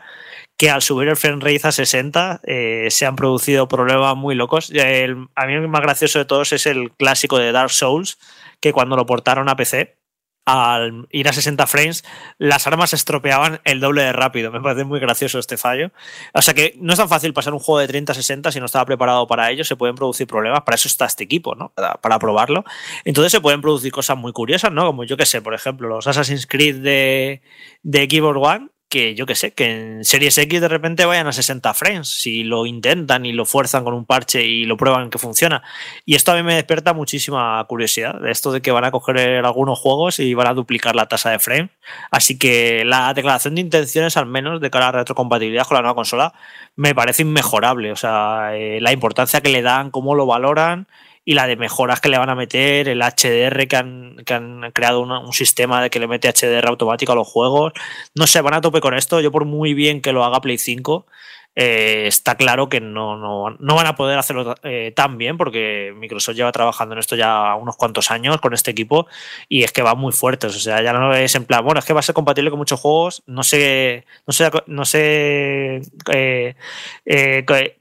que 0.56 0.70
al 0.70 0.82
subir 0.82 1.10
el 1.10 1.18
frame 1.18 1.42
rate 1.42 1.68
a 1.68 1.74
60 1.74 2.40
eh, 2.46 2.88
se 2.90 3.06
han 3.06 3.18
producido 3.18 3.68
problemas 3.68 4.16
muy 4.16 4.36
locos. 4.36 4.72
a 4.72 5.46
mí 5.48 5.54
el 5.54 5.68
más 5.68 5.82
gracioso 5.82 6.20
de 6.20 6.24
todos 6.24 6.54
es 6.54 6.66
el 6.66 6.94
clásico 6.94 7.38
de 7.38 7.52
Dark 7.52 7.72
Souls, 7.72 8.20
que 8.62 8.72
cuando 8.72 8.96
lo 8.96 9.06
portaron 9.06 9.50
a 9.50 9.58
PC 9.58 9.99
al 10.46 11.08
ir 11.12 11.28
a 11.28 11.34
60 11.34 11.68
frames, 11.68 12.04
las 12.38 12.66
armas 12.66 12.94
estropeaban 12.94 13.62
el 13.66 13.80
doble 13.80 14.02
de 14.04 14.14
rápido. 14.14 14.52
Me 14.52 14.62
parece 14.62 14.84
muy 14.84 15.00
gracioso 15.00 15.40
este 15.40 15.58
fallo. 15.58 15.92
O 16.34 16.42
sea 16.42 16.54
que 16.54 16.74
no 16.80 16.94
es 16.94 17.00
tan 17.00 17.10
fácil 17.10 17.34
pasar 17.34 17.54
un 17.54 17.60
juego 17.60 17.80
de 17.80 17.88
30 17.88 18.12
a 18.12 18.16
60 18.16 18.52
si 18.52 18.60
no 18.60 18.66
estaba 18.66 18.86
preparado 18.86 19.28
para 19.28 19.52
ello. 19.52 19.64
Se 19.64 19.76
pueden 19.76 19.96
producir 19.96 20.28
problemas. 20.28 20.62
Para 20.62 20.76
eso 20.76 20.88
está 20.88 21.06
este 21.06 21.24
equipo, 21.24 21.56
¿no? 21.56 21.72
Para, 21.76 22.20
probarlo. 22.20 22.64
Entonces 23.06 23.32
se 23.32 23.42
pueden 23.42 23.62
producir 23.62 23.92
cosas 23.92 24.18
muy 24.18 24.34
curiosas, 24.34 24.72
¿no? 24.72 24.86
Como 24.88 25.04
yo 25.04 25.18
que 25.18 25.26
sé, 25.26 25.42
por 25.42 25.54
ejemplo, 25.54 25.88
los 25.88 26.08
Assassin's 26.08 26.48
Creed 26.48 26.78
de, 26.82 27.42
de 27.84 28.08
Keyboard 28.08 28.38
One 28.38 28.70
que 28.90 29.16
yo 29.16 29.26
que 29.26 29.36
sé, 29.36 29.54
que 29.54 29.66
en 29.66 30.04
Series 30.04 30.38
X 30.38 30.62
de 30.62 30.68
repente 30.68 31.06
vayan 31.06 31.28
a 31.28 31.32
60 31.32 31.74
frames, 31.74 32.10
si 32.10 32.44
lo 32.44 32.66
intentan 32.66 33.26
y 33.26 33.32
lo 33.32 33.46
fuerzan 33.46 33.84
con 33.84 33.94
un 33.94 34.06
parche 34.06 34.44
y 34.44 34.66
lo 34.66 34.78
prueban 34.78 35.10
que 35.10 35.20
funciona. 35.20 35.64
Y 36.06 36.16
esto 36.16 36.32
a 36.32 36.36
mí 36.36 36.44
me 36.44 36.56
despierta 36.56 36.94
muchísima 36.94 37.64
curiosidad, 37.68 38.20
de 38.20 38.32
esto 38.32 38.52
de 38.52 38.62
que 38.62 38.72
van 38.72 38.86
a 38.86 38.92
coger 38.92 39.46
algunos 39.46 39.80
juegos 39.80 40.20
y 40.20 40.34
van 40.34 40.48
a 40.48 40.54
duplicar 40.54 40.96
la 40.96 41.08
tasa 41.08 41.30
de 41.30 41.40
frame. 41.40 41.70
Así 42.12 42.38
que 42.40 42.84
la 42.84 43.14
declaración 43.14 43.56
de 43.56 43.62
intenciones, 43.62 44.18
al 44.18 44.26
menos 44.26 44.60
de 44.60 44.70
cara 44.72 44.90
a 44.90 44.92
retrocompatibilidad 44.92 45.68
con 45.68 45.76
la 45.76 45.82
nueva 45.82 45.96
consola, 45.96 46.34
me 46.76 46.96
parece 46.96 47.22
inmejorable. 47.22 47.92
O 47.92 47.96
sea, 47.96 48.56
eh, 48.56 48.82
la 48.82 48.92
importancia 48.92 49.42
que 49.42 49.50
le 49.50 49.62
dan, 49.62 49.92
cómo 49.92 50.16
lo 50.16 50.26
valoran 50.26 50.88
y 51.26 51.34
la 51.34 51.48
de 51.48 51.56
mejoras 51.56 52.02
que 52.02 52.10
le 52.10 52.18
van 52.18 52.30
a 52.30 52.36
meter, 52.36 52.88
el 52.88 53.02
HDR 53.02 53.68
que 53.68 53.76
han, 53.76 54.16
que 54.26 54.34
han 54.34 54.72
creado 54.72 55.02
un 55.02 55.34
sistema 55.34 55.82
de 55.82 55.90
que 55.90 56.00
le 56.00 56.08
mete 56.08 56.32
HDR 56.32 56.68
automático 56.68 57.12
a 57.12 57.16
los 57.16 57.28
juegos. 57.28 57.74
No 58.16 58.28
sé, 58.28 58.42
van 58.42 58.56
a 58.56 58.62
tope 58.62 58.82
con 58.82 58.94
esto. 58.94 59.22
Yo 59.22 59.32
por 59.32 59.46
muy 59.46 59.74
bien 59.74 60.02
que 60.02 60.14
lo 60.14 60.24
haga 60.24 60.42
Play 60.42 60.58
5, 60.58 61.06
eh, 61.56 62.06
está 62.08 62.36
claro 62.36 62.70
que 62.70 62.80
no, 62.80 63.18
no, 63.18 63.76
van 63.76 63.88
a 63.88 63.96
poder 63.96 64.18
hacerlo 64.18 64.56
eh, 64.64 64.94
tan 64.96 65.18
bien 65.18 65.38
porque 65.38 65.94
Microsoft 65.96 66.36
lleva 66.36 66.52
trabajando 66.52 66.94
en 66.94 67.00
esto 67.00 67.16
ya 67.16 67.56
unos 67.56 67.76
cuantos 67.76 68.12
años 68.12 68.40
con 68.40 68.54
este 68.54 68.72
equipo 68.72 69.08
y 69.48 69.64
es 69.64 69.72
que 69.72 69.82
va 69.82 69.96
muy 69.96 70.14
fuertes. 70.14 70.56
O 70.56 70.60
sea, 70.60 70.82
ya 70.82 70.94
no 70.94 71.14
es 71.14 71.36
en 71.36 71.46
plan, 71.46 71.64
bueno, 71.64 71.80
es 71.80 71.86
que 71.86 71.94
va 71.94 72.00
a 72.00 72.04
ser 72.04 72.16
compatible 72.16 72.50
con 72.50 72.60
muchos 72.60 72.80
juegos, 72.80 73.24
no 73.26 73.44
sé, 73.44 74.06
no 74.26 74.34
sé, 74.34 74.50
no 74.68 74.86
sé, 74.86 75.82
eh, 76.12 76.56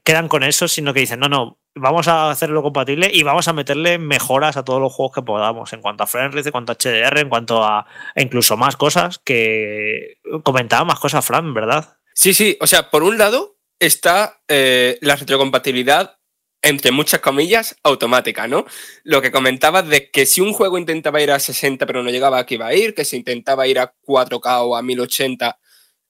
quedan 0.03 0.27
con 0.27 0.43
eso, 0.43 0.67
sino 0.67 0.93
que 0.93 1.01
dicen, 1.01 1.19
no, 1.19 1.29
no, 1.29 1.59
vamos 1.75 2.07
a 2.07 2.29
hacerlo 2.29 2.61
compatible 2.61 3.09
y 3.13 3.23
vamos 3.23 3.47
a 3.47 3.53
meterle 3.53 3.97
mejoras 3.97 4.57
a 4.57 4.63
todos 4.63 4.81
los 4.81 4.93
juegos 4.93 5.15
que 5.15 5.21
podamos 5.21 5.71
en 5.73 5.81
cuanto 5.81 6.03
a 6.03 6.07
frame 6.07 6.39
en 6.39 6.51
cuanto 6.51 6.71
a 6.71 6.75
HDR, 6.75 7.19
en 7.19 7.29
cuanto 7.29 7.63
a 7.63 7.85
incluso 8.15 8.57
más 8.57 8.75
cosas 8.75 9.19
que 9.19 10.17
comentaba 10.43 10.85
más 10.85 10.99
cosas 10.99 11.25
Fran, 11.25 11.53
¿verdad? 11.53 11.97
Sí, 12.13 12.33
sí, 12.33 12.57
o 12.59 12.67
sea, 12.67 12.89
por 12.89 13.03
un 13.03 13.17
lado, 13.17 13.58
está 13.79 14.41
eh, 14.47 14.97
la 15.01 15.15
retrocompatibilidad, 15.15 16.17
entre 16.61 16.91
muchas 16.91 17.21
comillas, 17.21 17.77
automática, 17.83 18.47
¿no? 18.47 18.65
Lo 19.03 19.21
que 19.21 19.31
comentabas 19.31 19.87
de 19.87 20.11
que 20.11 20.25
si 20.25 20.41
un 20.41 20.51
juego 20.51 20.77
intentaba 20.77 21.21
ir 21.21 21.31
a 21.31 21.39
60 21.39 21.85
pero 21.85 22.03
no 22.03 22.09
llegaba, 22.09 22.37
aquí 22.37 22.57
va 22.57 22.67
a 22.67 22.75
ir, 22.75 22.93
que 22.93 23.05
si 23.05 23.15
intentaba 23.15 23.67
ir 23.67 23.79
a 23.79 23.93
4K 24.05 24.59
o 24.63 24.75
a 24.75 24.81
1080, 24.81 25.57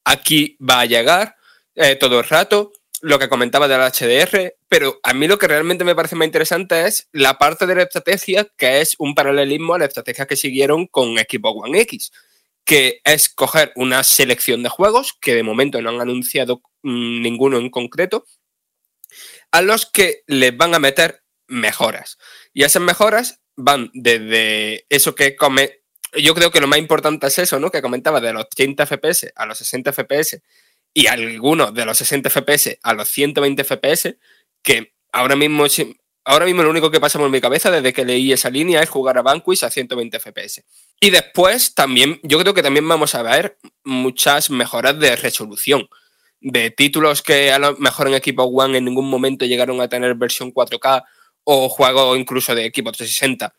aquí 0.06 0.58
va 0.58 0.82
a 0.82 0.86
llegar 0.86 1.36
eh, 1.76 1.96
todo 1.96 2.20
el 2.20 2.26
rato. 2.26 2.72
Lo 3.02 3.18
que 3.18 3.30
comentaba 3.30 3.68
del 3.70 3.80
HDR, 3.80 4.56
pero 4.68 5.00
a 5.04 5.14
mí 5.14 5.28
lo 5.28 5.38
que 5.38 5.48
realmente 5.48 5.86
me 5.86 5.96
parece 5.96 6.16
más 6.16 6.26
interesante 6.26 6.86
es 6.86 7.08
la 7.14 7.38
parte 7.38 7.66
de 7.66 7.76
la 7.76 7.84
estrategia, 7.84 8.46
que 8.58 8.82
es 8.82 8.96
un 8.98 9.16
paralelismo 9.16 9.76
a 9.76 9.80
la 9.80 9.86
estrategia 9.86 10.26
que 10.26 10.36
siguieron 10.36 10.88
con 10.88 11.16
Xbox 11.16 11.62
One 11.64 11.80
X 11.82 12.12
que 12.70 13.02
es 13.04 13.30
coger 13.30 13.72
una 13.76 14.04
selección 14.04 14.62
de 14.62 14.70
juegos, 14.70 15.18
que 15.20 15.34
de 15.34 15.42
momento 15.42 15.82
no 15.82 15.90
han 15.90 16.02
anunciado 16.02 16.62
mm, 16.84 17.20
ninguno 17.24 17.58
en 17.58 17.72
concreto, 17.72 18.28
a 19.50 19.64
los 19.64 19.88
que 19.88 20.22
les 20.28 20.56
van 20.56 20.76
a 20.76 20.80
meter 20.80 21.24
mejoras. 21.48 22.20
Y 22.54 22.66
esas 22.66 22.84
mejoras 22.84 23.42
van 23.56 23.90
desde 23.96 24.86
eso 24.90 25.16
que 25.16 25.36
come. 25.36 25.80
Yo 26.14 26.36
creo 26.36 26.52
que 26.52 26.62
lo 26.62 26.68
más 26.68 26.78
importante 26.78 27.26
es 27.26 27.40
eso, 27.40 27.60
¿no? 27.60 27.72
Que 27.72 27.82
comentaba 27.82 28.22
de 28.22 28.34
los 28.34 28.48
30 28.50 28.86
FPS 28.86 29.34
a 29.36 29.48
los 29.48 29.58
60 29.58 29.92
FPS 29.92 30.40
y 30.94 31.08
algunos 31.08 31.74
de 31.74 31.86
los 31.86 31.98
60 31.98 32.30
FPS 32.30 32.78
a 32.84 32.94
los 32.94 33.10
120 33.10 33.64
FPS, 33.64 34.16
que 34.62 34.94
ahora 35.12 35.36
mismo 35.36 35.66
Ahora 36.30 36.46
mismo 36.46 36.62
lo 36.62 36.70
único 36.70 36.92
que 36.92 37.00
pasa 37.00 37.18
por 37.18 37.28
mi 37.32 37.42
cabeza 37.42 37.72
desde 37.72 37.92
que 37.92 38.06
leí 38.06 38.32
esa 38.32 38.52
línea 38.52 38.84
es 38.84 38.90
jugar 38.92 39.18
a 39.18 39.24
Vanquish 39.24 39.66
a 39.66 39.72
120 39.72 40.20
FPS. 40.20 40.64
Y 41.00 41.10
después 41.10 41.74
también, 41.74 42.20
yo 42.22 42.38
creo 42.38 42.54
que 42.54 42.62
también 42.62 42.88
vamos 42.88 43.16
a 43.16 43.24
ver 43.24 43.58
muchas 43.84 44.52
mejoras 44.52 45.00
de 45.00 45.16
resolución. 45.16 45.90
De 46.40 46.70
títulos 46.70 47.24
que 47.24 47.52
a 47.52 47.58
lo 47.58 47.76
mejor 47.78 48.10
en 48.10 48.14
equipo 48.14 48.44
One 48.44 48.78
en 48.78 48.86
ningún 48.86 49.10
momento 49.10 49.48
llegaron 49.48 49.82
a 49.82 49.90
tener 49.90 50.14
versión 50.14 50.54
4K 50.54 51.04
o 51.46 51.68
juegos 51.68 52.20
incluso 52.20 52.54
de 52.54 52.66
equipo 52.66 52.92
360. 52.92 53.56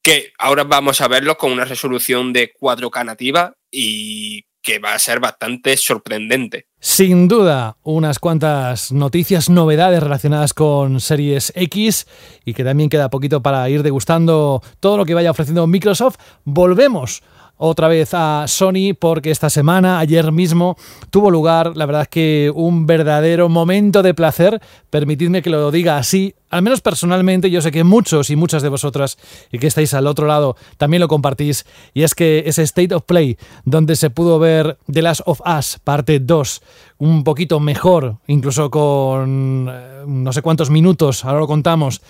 Que 0.00 0.32
ahora 0.38 0.62
vamos 0.62 1.00
a 1.00 1.08
verlos 1.08 1.34
con 1.36 1.50
una 1.50 1.64
resolución 1.64 2.32
de 2.32 2.54
4K 2.54 3.06
nativa 3.06 3.56
y 3.72 4.44
que 4.62 4.78
va 4.78 4.94
a 4.94 5.00
ser 5.00 5.18
bastante 5.18 5.76
sorprendente. 5.76 6.67
Sin 6.80 7.26
duda, 7.26 7.76
unas 7.82 8.20
cuantas 8.20 8.92
noticias, 8.92 9.50
novedades 9.50 10.00
relacionadas 10.00 10.54
con 10.54 11.00
Series 11.00 11.52
X 11.56 12.06
y 12.44 12.54
que 12.54 12.62
también 12.62 12.88
queda 12.88 13.10
poquito 13.10 13.42
para 13.42 13.68
ir 13.68 13.82
degustando 13.82 14.62
todo 14.78 14.96
lo 14.96 15.04
que 15.04 15.14
vaya 15.14 15.32
ofreciendo 15.32 15.66
Microsoft. 15.66 16.18
Volvemos 16.44 17.24
otra 17.58 17.88
vez 17.88 18.14
a 18.14 18.44
Sony 18.46 18.94
porque 18.98 19.30
esta 19.30 19.50
semana, 19.50 19.98
ayer 19.98 20.32
mismo, 20.32 20.76
tuvo 21.10 21.30
lugar, 21.30 21.76
la 21.76 21.86
verdad 21.86 22.02
es 22.02 22.08
que 22.08 22.52
un 22.54 22.86
verdadero 22.86 23.48
momento 23.48 24.02
de 24.02 24.14
placer, 24.14 24.62
permitidme 24.90 25.42
que 25.42 25.50
lo 25.50 25.70
diga 25.70 25.98
así, 25.98 26.34
al 26.50 26.62
menos 26.62 26.80
personalmente, 26.80 27.50
yo 27.50 27.60
sé 27.60 27.70
que 27.70 27.84
muchos 27.84 28.30
y 28.30 28.36
muchas 28.36 28.62
de 28.62 28.70
vosotras 28.70 29.18
y 29.52 29.58
que 29.58 29.66
estáis 29.66 29.92
al 29.92 30.06
otro 30.06 30.26
lado 30.26 30.56
también 30.78 31.00
lo 31.00 31.08
compartís, 31.08 31.66
y 31.92 32.04
es 32.04 32.14
que 32.14 32.44
ese 32.46 32.62
State 32.62 32.94
of 32.94 33.02
Play, 33.04 33.36
donde 33.64 33.96
se 33.96 34.08
pudo 34.08 34.38
ver 34.38 34.78
The 34.90 35.02
Last 35.02 35.22
of 35.26 35.40
Us, 35.44 35.78
parte 35.82 36.20
2, 36.20 36.62
un 36.98 37.24
poquito 37.24 37.60
mejor, 37.60 38.16
incluso 38.26 38.70
con 38.70 39.68
eh, 39.70 40.04
no 40.06 40.32
sé 40.32 40.40
cuántos 40.42 40.70
minutos, 40.70 41.24
ahora 41.24 41.40
lo 41.40 41.46
contamos, 41.46 42.00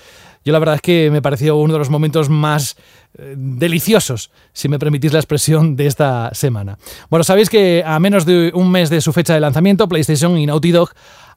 yo 0.45 0.53
la 0.53 0.59
verdad 0.59 0.77
es 0.77 0.81
que 0.81 1.11
me 1.11 1.23
pareció 1.23 1.57
uno 1.57 1.75
de 1.75 1.79
los 1.79 1.91
momentos 1.91 2.29
más 2.29 2.77
eh, 3.19 3.35
deliciosos, 3.37 4.31
si 4.53 4.69
me 4.69 4.79
permitís 4.79 5.13
la 5.13 5.19
expresión, 5.19 5.77
de 5.77 5.87
esta 5.87 6.31
semana. 6.35 6.79
Bueno, 7.11 7.25
sabéis 7.25 7.51
que 7.51 7.83
a 7.85 7.99
menos 7.99 8.25
de 8.25 8.53
un 8.55 8.71
mes 8.71 8.91
de 8.91 9.01
su 9.01 9.13
fecha 9.13 9.35
de 9.35 9.41
lanzamiento, 9.41 9.89
PlayStation 9.89 10.37
y 10.39 10.47
Naughty 10.47 10.71
Dog 10.73 10.91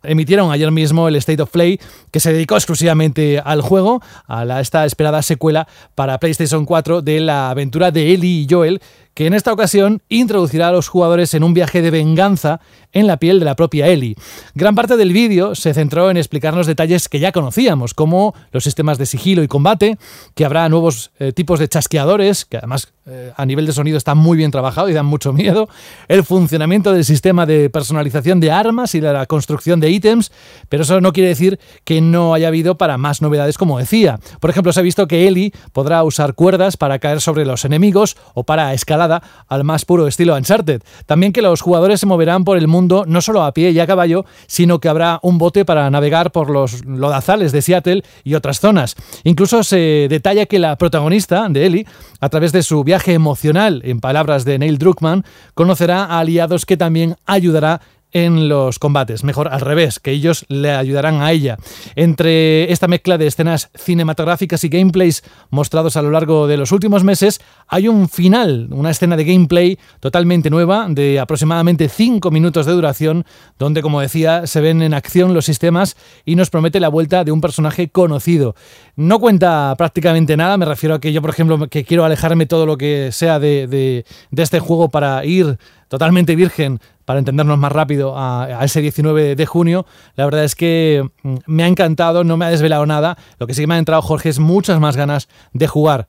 emitieron 0.03 0.51
ayer 0.51 0.71
mismo 0.71 1.07
el 1.07 1.15
State 1.17 1.41
of 1.41 1.51
Play, 1.51 1.79
que 2.11 2.19
se 2.19 2.33
dedicó 2.33 2.55
exclusivamente 2.55 3.41
al 3.43 3.61
juego, 3.61 4.01
a 4.27 4.45
la, 4.45 4.59
esta 4.59 4.85
esperada 4.85 5.21
secuela 5.21 5.67
para 5.95 6.17
PlayStation 6.19 6.65
4 6.65 7.01
de 7.01 7.19
la 7.19 7.49
aventura 7.49 7.91
de 7.91 8.13
Ellie 8.13 8.43
y 8.43 8.47
Joel, 8.49 8.81
que 9.13 9.27
en 9.27 9.33
esta 9.33 9.53
ocasión 9.53 10.01
introducirá 10.09 10.69
a 10.69 10.71
los 10.71 10.87
jugadores 10.87 11.33
en 11.33 11.43
un 11.43 11.53
viaje 11.53 11.81
de 11.81 11.91
venganza 11.91 12.61
en 12.93 13.07
la 13.07 13.17
piel 13.17 13.39
de 13.39 13.45
la 13.45 13.55
propia 13.55 13.87
Ellie. 13.87 14.15
Gran 14.53 14.75
parte 14.75 14.97
del 14.97 15.13
vídeo 15.13 15.55
se 15.55 15.73
centró 15.73 16.09
en 16.09 16.17
explicarnos 16.17 16.67
detalles 16.67 17.09
que 17.09 17.19
ya 17.19 17.31
conocíamos, 17.31 17.93
como 17.93 18.33
los 18.51 18.63
sistemas 18.63 18.97
de 18.97 19.05
sigilo 19.05 19.43
y 19.43 19.47
combate, 19.47 19.97
que 20.35 20.45
habrá 20.45 20.67
nuevos 20.69 21.11
eh, 21.19 21.31
tipos 21.31 21.59
de 21.59 21.67
chasqueadores, 21.67 22.45
que 22.45 22.57
además 22.57 22.93
eh, 23.05 23.31
a 23.35 23.45
nivel 23.45 23.65
de 23.65 23.73
sonido 23.73 23.97
están 23.97 24.17
muy 24.17 24.37
bien 24.37 24.51
trabajados 24.51 24.91
y 24.91 24.93
dan 24.93 25.05
mucho 25.05 25.33
miedo, 25.33 25.67
el 26.07 26.23
funcionamiento 26.23 26.93
del 26.93 27.05
sistema 27.05 27.45
de 27.45 27.69
personalización 27.69 28.39
de 28.39 28.51
armas 28.51 28.93
y 28.93 28.99
de 28.99 29.11
la 29.11 29.25
construcción 29.25 29.79
de 29.79 29.89
ítems, 29.89 30.31
pero 30.69 30.83
eso 30.83 31.01
no 31.01 31.13
quiere 31.13 31.29
decir 31.29 31.59
que 31.83 32.01
no 32.01 32.33
haya 32.33 32.49
habido 32.49 32.77
para 32.77 32.97
más 32.97 33.21
novedades, 33.21 33.57
como 33.57 33.79
decía. 33.79 34.19
Por 34.39 34.49
ejemplo, 34.49 34.71
se 34.73 34.81
ha 34.81 34.83
visto 34.83 35.07
que 35.07 35.27
Ellie 35.27 35.51
podrá 35.73 36.03
usar 36.03 36.35
cuerdas 36.35 36.77
para 36.77 36.99
caer 36.99 37.21
sobre 37.21 37.45
los 37.45 37.65
enemigos 37.65 38.17
o 38.33 38.43
para 38.43 38.73
escalar 38.73 39.00
al 39.47 39.63
más 39.63 39.85
puro 39.85 40.07
estilo 40.07 40.35
Uncharted. 40.35 40.81
También 41.05 41.33
que 41.33 41.41
los 41.41 41.61
jugadores 41.61 41.99
se 41.99 42.05
moverán 42.05 42.43
por 42.43 42.57
el 42.57 42.67
mundo 42.67 43.05
no 43.07 43.21
solo 43.21 43.43
a 43.43 43.53
pie 43.53 43.71
y 43.71 43.79
a 43.79 43.87
caballo, 43.87 44.25
sino 44.47 44.79
que 44.79 44.89
habrá 44.89 45.19
un 45.23 45.37
bote 45.37 45.65
para 45.65 45.89
navegar 45.89 46.31
por 46.31 46.49
los 46.49 46.85
lodazales 46.85 47.51
de 47.51 47.61
Seattle 47.61 48.03
y 48.23 48.35
otras 48.35 48.59
zonas. 48.59 48.95
Incluso 49.23 49.63
se 49.63 50.07
detalla 50.09 50.45
que 50.45 50.59
la 50.59 50.75
protagonista 50.77 51.47
de 51.49 51.65
Ellie, 51.65 51.87
a 52.19 52.29
través 52.29 52.51
de 52.51 52.63
su 52.63 52.83
viaje 52.83 53.13
emocional, 53.13 53.81
en 53.85 53.99
palabras 53.99 54.45
de 54.45 54.59
Neil 54.59 54.77
Druckmann, 54.77 55.25
conocerá 55.53 56.05
a 56.05 56.19
aliados 56.19 56.65
que 56.65 56.77
también 56.77 57.15
ayudará 57.25 57.81
en 58.11 58.49
los 58.49 58.79
combates, 58.79 59.23
mejor 59.23 59.47
al 59.47 59.61
revés, 59.61 59.99
que 59.99 60.11
ellos 60.11 60.45
le 60.49 60.71
ayudarán 60.71 61.21
a 61.21 61.31
ella. 61.31 61.57
Entre 61.95 62.71
esta 62.71 62.87
mezcla 62.87 63.17
de 63.17 63.27
escenas 63.27 63.69
cinematográficas 63.75 64.63
y 64.63 64.69
gameplays 64.69 65.23
mostrados 65.49 65.97
a 65.97 66.01
lo 66.01 66.11
largo 66.11 66.47
de 66.47 66.57
los 66.57 66.71
últimos 66.71 67.03
meses, 67.03 67.41
hay 67.67 67.87
un 67.87 68.09
final, 68.09 68.67
una 68.71 68.91
escena 68.91 69.15
de 69.15 69.23
gameplay 69.23 69.79
totalmente 69.99 70.49
nueva, 70.49 70.87
de 70.89 71.19
aproximadamente 71.19 71.89
5 71.89 72.31
minutos 72.31 72.65
de 72.65 72.73
duración, 72.73 73.25
donde, 73.57 73.81
como 73.81 74.01
decía, 74.01 74.47
se 74.47 74.61
ven 74.61 74.81
en 74.81 74.93
acción 74.93 75.33
los 75.33 75.45
sistemas 75.45 75.95
y 76.25 76.35
nos 76.35 76.49
promete 76.49 76.79
la 76.79 76.89
vuelta 76.89 77.23
de 77.23 77.31
un 77.31 77.41
personaje 77.41 77.89
conocido. 77.89 78.55
No 78.95 79.19
cuenta 79.19 79.73
prácticamente 79.77 80.37
nada, 80.37 80.57
me 80.57 80.65
refiero 80.65 80.95
a 80.95 81.01
que 81.01 81.13
yo, 81.13 81.21
por 81.21 81.29
ejemplo, 81.29 81.67
que 81.69 81.85
quiero 81.85 82.05
alejarme 82.05 82.45
todo 82.45 82.65
lo 82.65 82.77
que 82.77 83.11
sea 83.11 83.39
de, 83.39 83.67
de, 83.67 84.05
de 84.31 84.43
este 84.43 84.59
juego 84.59 84.89
para 84.89 85.25
ir 85.25 85.57
totalmente 85.87 86.35
virgen 86.35 86.79
para 87.11 87.19
entendernos 87.19 87.57
más 87.57 87.73
rápido, 87.73 88.13
a, 88.15 88.63
ese 88.63 88.79
19 88.79 89.35
de 89.35 89.45
junio. 89.45 89.85
La 90.15 90.23
verdad 90.23 90.45
es 90.45 90.55
que 90.55 91.03
mm, 91.23 91.35
me 91.45 91.63
ha 91.63 91.67
encantado, 91.67 92.23
no 92.23 92.37
me 92.37 92.45
ha 92.45 92.49
desvelado 92.49 92.85
nada. 92.85 93.17
Lo 93.37 93.47
que 93.47 93.53
sí 93.53 93.63
que 93.63 93.67
me 93.67 93.75
ha 93.75 93.79
entrado, 93.79 94.01
Jorge, 94.01 94.29
es 94.29 94.39
muchas 94.39 94.79
más 94.79 94.95
ganas 94.95 95.27
de 95.51 95.67
jugar. 95.67 96.07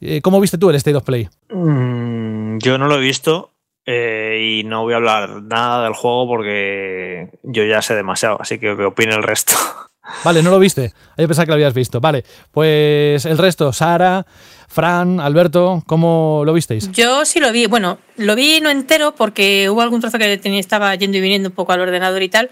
Eh, 0.00 0.20
¿Cómo 0.22 0.40
viste 0.40 0.56
tú 0.56 0.70
el 0.70 0.76
State 0.76 0.96
of 0.96 1.02
Play? 1.02 1.28
Mm, 1.50 2.58
yo 2.58 2.78
no 2.78 2.86
lo 2.86 2.94
he 2.94 3.00
visto 3.00 3.54
eh, 3.86 4.60
y 4.60 4.62
no 4.62 4.82
voy 4.82 4.92
a 4.92 4.98
hablar 4.98 5.42
nada 5.42 5.82
del 5.82 5.94
juego 5.94 6.28
porque 6.28 7.30
yo 7.42 7.64
ya 7.64 7.82
sé 7.82 7.96
demasiado, 7.96 8.40
así 8.40 8.60
que 8.60 8.76
que 8.76 8.84
opine 8.84 9.16
el 9.16 9.24
resto. 9.24 9.54
Vale, 10.24 10.42
no 10.42 10.50
lo 10.50 10.58
viste. 10.58 10.92
Yo 11.16 11.26
pensaba 11.26 11.46
que 11.46 11.50
lo 11.50 11.54
habías 11.54 11.74
visto. 11.74 12.00
Vale, 12.00 12.24
pues 12.50 13.24
el 13.24 13.38
resto, 13.38 13.72
Sara, 13.72 14.26
Fran, 14.68 15.20
Alberto, 15.20 15.82
¿cómo 15.86 16.42
lo 16.44 16.52
visteis? 16.52 16.90
Yo 16.92 17.24
sí 17.24 17.40
lo 17.40 17.52
vi. 17.52 17.66
Bueno, 17.66 17.98
lo 18.16 18.34
vi 18.34 18.60
no 18.60 18.70
entero 18.70 19.14
porque 19.14 19.68
hubo 19.70 19.82
algún 19.82 20.00
trozo 20.00 20.18
que 20.18 20.36
tenía, 20.38 20.60
estaba 20.60 20.94
yendo 20.94 21.18
y 21.18 21.20
viniendo 21.20 21.48
un 21.48 21.54
poco 21.54 21.72
al 21.72 21.80
ordenador 21.80 22.22
y 22.22 22.28
tal. 22.28 22.50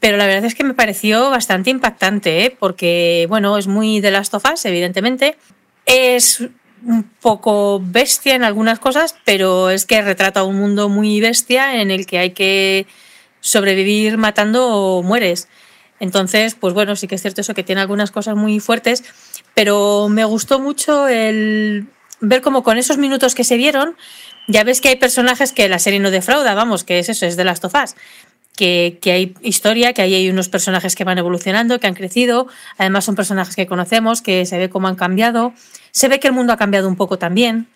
Pero 0.00 0.16
la 0.16 0.26
verdad 0.26 0.44
es 0.44 0.54
que 0.54 0.64
me 0.64 0.74
pareció 0.74 1.30
bastante 1.30 1.70
impactante, 1.70 2.44
¿eh? 2.44 2.56
porque, 2.56 3.26
bueno, 3.28 3.58
es 3.58 3.66
muy 3.66 4.00
de 4.00 4.12
Last 4.12 4.32
of 4.34 4.44
Us, 4.52 4.64
evidentemente. 4.64 5.36
Es 5.86 6.44
un 6.84 7.02
poco 7.20 7.80
bestia 7.82 8.36
en 8.36 8.44
algunas 8.44 8.78
cosas, 8.78 9.16
pero 9.24 9.70
es 9.70 9.86
que 9.86 10.00
retrata 10.02 10.44
un 10.44 10.56
mundo 10.56 10.88
muy 10.88 11.20
bestia 11.20 11.80
en 11.80 11.90
el 11.90 12.06
que 12.06 12.18
hay 12.18 12.30
que 12.30 12.86
sobrevivir 13.40 14.18
matando 14.18 14.68
o 14.68 15.02
mueres. 15.02 15.48
Entonces, 16.00 16.54
pues 16.54 16.74
bueno, 16.74 16.96
sí 16.96 17.08
que 17.08 17.16
es 17.16 17.22
cierto 17.22 17.40
eso 17.40 17.54
que 17.54 17.64
tiene 17.64 17.80
algunas 17.80 18.10
cosas 18.10 18.36
muy 18.36 18.60
fuertes, 18.60 19.04
pero 19.54 20.08
me 20.08 20.24
gustó 20.24 20.60
mucho 20.60 21.08
el 21.08 21.88
ver 22.20 22.42
cómo 22.42 22.62
con 22.62 22.78
esos 22.78 22.98
minutos 22.98 23.34
que 23.34 23.44
se 23.44 23.56
vieron, 23.56 23.96
ya 24.46 24.64
ves 24.64 24.80
que 24.80 24.88
hay 24.88 24.96
personajes 24.96 25.52
que 25.52 25.68
la 25.68 25.78
serie 25.78 26.00
no 26.00 26.10
defrauda, 26.10 26.54
vamos, 26.54 26.84
que 26.84 26.98
es 26.98 27.08
eso, 27.08 27.26
es 27.26 27.36
de 27.36 27.44
las 27.44 27.60
tofás. 27.60 27.96
que, 28.56 28.98
hay 29.04 29.34
historia, 29.42 29.92
que 29.92 30.02
ahí 30.02 30.14
hay 30.14 30.28
unos 30.30 30.48
personajes 30.48 30.96
que 30.96 31.04
van 31.04 31.18
evolucionando, 31.18 31.78
que 31.78 31.86
han 31.86 31.94
crecido, 31.94 32.48
además 32.76 33.04
son 33.04 33.14
personajes 33.14 33.54
que 33.54 33.66
conocemos, 33.66 34.20
que 34.20 34.46
se 34.46 34.58
ve 34.58 34.68
cómo 34.68 34.88
han 34.88 34.96
cambiado, 34.96 35.52
se 35.92 36.08
ve 36.08 36.18
que 36.18 36.28
el 36.28 36.34
mundo 36.34 36.52
ha 36.52 36.56
cambiado 36.56 36.88
un 36.88 36.96
poco 36.96 37.18
también. 37.18 37.68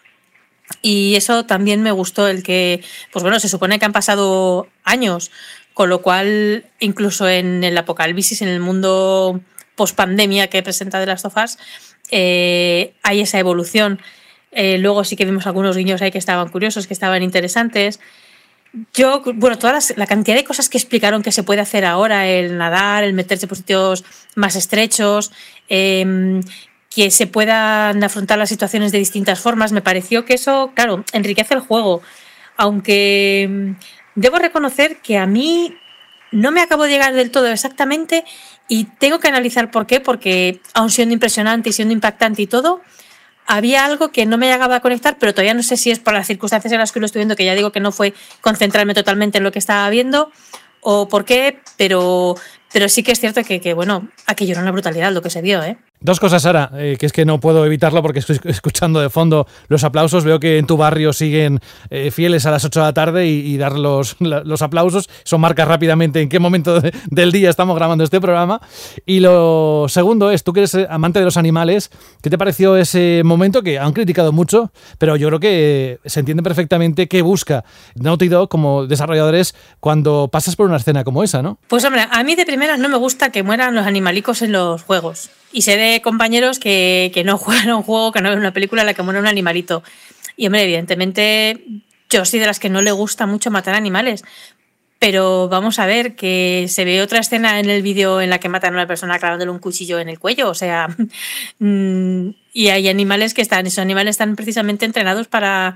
Y 0.80 1.14
eso 1.16 1.44
también 1.44 1.82
me 1.82 1.92
gustó, 1.92 2.28
el 2.28 2.42
que, 2.42 2.82
pues 3.12 3.22
bueno, 3.22 3.38
se 3.38 3.48
supone 3.48 3.78
que 3.78 3.84
han 3.84 3.92
pasado 3.92 4.68
años, 4.84 5.30
con 5.74 5.88
lo 5.88 6.02
cual, 6.02 6.64
incluso 6.80 7.28
en 7.28 7.64
el 7.64 7.76
apocalipsis, 7.78 8.42
en 8.42 8.48
el 8.48 8.60
mundo 8.60 9.40
post 9.74 9.96
pandemia 9.96 10.48
que 10.48 10.62
presenta 10.62 11.00
de 11.00 11.06
las 11.06 11.22
sofás, 11.22 11.58
eh, 12.10 12.94
hay 13.02 13.20
esa 13.20 13.38
evolución. 13.38 14.00
Eh, 14.52 14.78
luego 14.78 15.02
sí 15.04 15.16
que 15.16 15.24
vimos 15.24 15.46
algunos 15.46 15.76
guiños 15.76 16.02
ahí 16.02 16.10
que 16.10 16.18
estaban 16.18 16.48
curiosos, 16.48 16.86
que 16.86 16.94
estaban 16.94 17.22
interesantes. 17.22 18.00
Yo, 18.94 19.22
bueno, 19.34 19.58
toda 19.58 19.78
la 19.96 20.06
cantidad 20.06 20.36
de 20.36 20.44
cosas 20.44 20.68
que 20.68 20.78
explicaron 20.78 21.22
que 21.22 21.32
se 21.32 21.42
puede 21.42 21.60
hacer 21.60 21.84
ahora, 21.84 22.28
el 22.28 22.56
nadar, 22.56 23.04
el 23.04 23.12
meterse 23.12 23.46
por 23.46 23.58
sitios 23.58 24.04
más 24.34 24.56
estrechos, 24.56 25.30
em, 25.68 26.40
que 26.94 27.10
se 27.10 27.26
puedan 27.26 28.02
afrontar 28.02 28.38
las 28.38 28.48
situaciones 28.48 28.92
de 28.92 28.98
distintas 28.98 29.40
formas, 29.40 29.72
me 29.72 29.82
pareció 29.82 30.24
que 30.24 30.34
eso, 30.34 30.72
claro, 30.74 31.04
enriquece 31.12 31.54
el 31.54 31.60
juego. 31.60 32.02
Aunque 32.56 33.74
debo 34.14 34.38
reconocer 34.38 35.00
que 35.00 35.18
a 35.18 35.26
mí 35.26 35.76
no 36.30 36.50
me 36.50 36.60
acabo 36.60 36.84
de 36.84 36.90
llegar 36.90 37.12
del 37.12 37.30
todo 37.30 37.46
exactamente 37.48 38.24
y 38.68 38.84
tengo 38.84 39.20
que 39.20 39.28
analizar 39.28 39.70
por 39.70 39.86
qué, 39.86 40.00
porque 40.00 40.60
aun 40.74 40.90
siendo 40.90 41.12
impresionante 41.12 41.70
y 41.70 41.72
siendo 41.72 41.92
impactante 41.92 42.42
y 42.42 42.46
todo, 42.46 42.80
había 43.46 43.84
algo 43.84 44.10
que 44.12 44.24
no 44.24 44.38
me 44.38 44.48
llegaba 44.50 44.76
a 44.76 44.80
conectar, 44.80 45.18
pero 45.18 45.34
todavía 45.34 45.54
no 45.54 45.62
sé 45.62 45.76
si 45.76 45.90
es 45.90 45.98
por 45.98 46.14
las 46.14 46.26
circunstancias 46.26 46.72
en 46.72 46.78
las 46.78 46.92
que 46.92 47.00
lo 47.00 47.06
estoy 47.06 47.20
viendo, 47.20 47.36
que 47.36 47.44
ya 47.44 47.54
digo 47.54 47.72
que 47.72 47.80
no 47.80 47.92
fue 47.92 48.14
concentrarme 48.40 48.94
totalmente 48.94 49.38
en 49.38 49.44
lo 49.44 49.52
que 49.52 49.58
estaba 49.58 49.88
viendo, 49.90 50.30
o 50.80 51.08
por 51.08 51.24
qué, 51.24 51.60
pero, 51.76 52.36
pero 52.72 52.88
sí 52.88 53.02
que 53.02 53.12
es 53.12 53.20
cierto 53.20 53.42
que, 53.44 53.60
que 53.60 53.74
bueno, 53.74 54.08
aquello 54.26 54.52
era 54.52 54.62
una 54.62 54.72
brutalidad 54.72 55.12
lo 55.12 55.22
que 55.22 55.30
se 55.30 55.42
vio, 55.42 55.62
¿eh? 55.62 55.76
Dos 56.02 56.18
cosas, 56.18 56.42
Sara, 56.42 56.70
eh, 56.74 56.96
que 56.98 57.06
es 57.06 57.12
que 57.12 57.24
no 57.24 57.38
puedo 57.38 57.64
evitarlo 57.64 58.02
porque 58.02 58.18
estoy 58.18 58.40
escuchando 58.44 59.00
de 59.00 59.08
fondo 59.08 59.46
los 59.68 59.84
aplausos. 59.84 60.24
Veo 60.24 60.40
que 60.40 60.58
en 60.58 60.66
tu 60.66 60.76
barrio 60.76 61.12
siguen 61.12 61.60
eh, 61.90 62.10
fieles 62.10 62.44
a 62.44 62.50
las 62.50 62.64
8 62.64 62.80
de 62.80 62.86
la 62.86 62.92
tarde 62.92 63.28
y, 63.28 63.56
dar 63.56 63.78
los, 63.78 64.16
los, 64.18 64.62
aplausos. 64.62 65.08
Son 65.22 65.40
marcas 65.40 65.68
rápidamente 65.68 66.20
en 66.20 66.28
qué 66.28 66.40
momento 66.40 66.82
del 67.10 67.30
día 67.30 67.50
estamos 67.50 67.76
grabando 67.76 68.02
este 68.02 68.20
programa. 68.20 68.60
Y 69.06 69.20
lo 69.20 69.86
segundo 69.88 70.32
es, 70.32 70.42
tú 70.42 70.52
que 70.52 70.60
eres 70.60 70.74
amante 70.90 71.20
de 71.20 71.24
los 71.24 71.36
animales, 71.36 71.90
¿qué 72.20 72.30
te 72.30 72.38
pareció 72.38 72.76
ese 72.76 73.22
momento 73.24 73.62
que 73.62 73.78
han 73.78 73.92
criticado 73.92 74.32
mucho? 74.32 74.72
Pero 74.98 75.14
yo 75.14 75.28
creo 75.28 75.38
que 75.38 76.00
se 76.04 76.18
entiende 76.18 76.42
perfectamente 76.42 77.06
qué 77.06 77.22
busca 77.22 77.64
Naughty 77.94 78.26
Dog 78.26 78.48
como 78.48 78.86
desarrolladores 78.86 79.54
cuando 79.78 80.28
pasas 80.32 80.56
por 80.56 80.66
una 80.66 80.78
escena 80.78 81.04
como 81.04 81.22
esa, 81.22 81.42
¿no? 81.42 81.58
Pues 81.68 81.84
hombre, 81.84 82.06
a 82.10 82.24
mí 82.24 82.34
de 82.34 82.44
primeras 82.44 82.80
no 82.80 82.88
me 82.88 82.96
gusta 82.96 83.30
que 83.30 83.44
mueran 83.44 83.76
los 83.76 83.86
animalicos 83.86 84.42
en 84.42 84.50
los 84.50 84.82
juegos. 84.82 85.30
Y 85.52 85.62
sé 85.62 85.76
de 85.76 86.00
compañeros 86.00 86.58
que, 86.58 87.10
que 87.14 87.24
no 87.24 87.38
juegan 87.38 87.70
a 87.70 87.76
un 87.76 87.82
juego, 87.82 88.12
que 88.12 88.20
no 88.20 88.30
ven 88.30 88.38
una 88.38 88.52
película 88.52 88.82
en 88.82 88.86
la 88.86 88.94
que 88.94 89.02
muere 89.02 89.20
un 89.20 89.26
animalito. 89.26 89.82
Y 90.36 90.46
hombre, 90.46 90.62
evidentemente 90.62 91.62
yo 92.10 92.24
soy 92.24 92.40
de 92.40 92.46
las 92.46 92.60
que 92.60 92.68
no 92.68 92.82
le 92.82 92.92
gusta 92.92 93.26
mucho 93.26 93.50
matar 93.50 93.74
animales. 93.74 94.24
Pero 94.98 95.48
vamos 95.48 95.80
a 95.80 95.86
ver 95.86 96.14
que 96.14 96.66
se 96.68 96.84
ve 96.84 97.02
otra 97.02 97.18
escena 97.18 97.58
en 97.58 97.68
el 97.68 97.82
vídeo 97.82 98.20
en 98.20 98.30
la 98.30 98.38
que 98.38 98.48
matan 98.48 98.74
a 98.74 98.76
una 98.76 98.86
persona 98.86 99.18
clavándole 99.18 99.50
un 99.50 99.58
cuchillo 99.58 99.98
en 99.98 100.08
el 100.08 100.20
cuello. 100.20 100.48
O 100.48 100.54
sea, 100.54 100.88
mm, 101.58 102.28
y 102.52 102.68
hay 102.68 102.88
animales 102.88 103.34
que 103.34 103.42
están, 103.42 103.66
esos 103.66 103.80
animales 103.80 104.12
están 104.12 104.36
precisamente 104.36 104.84
entrenados 104.84 105.26
para, 105.26 105.74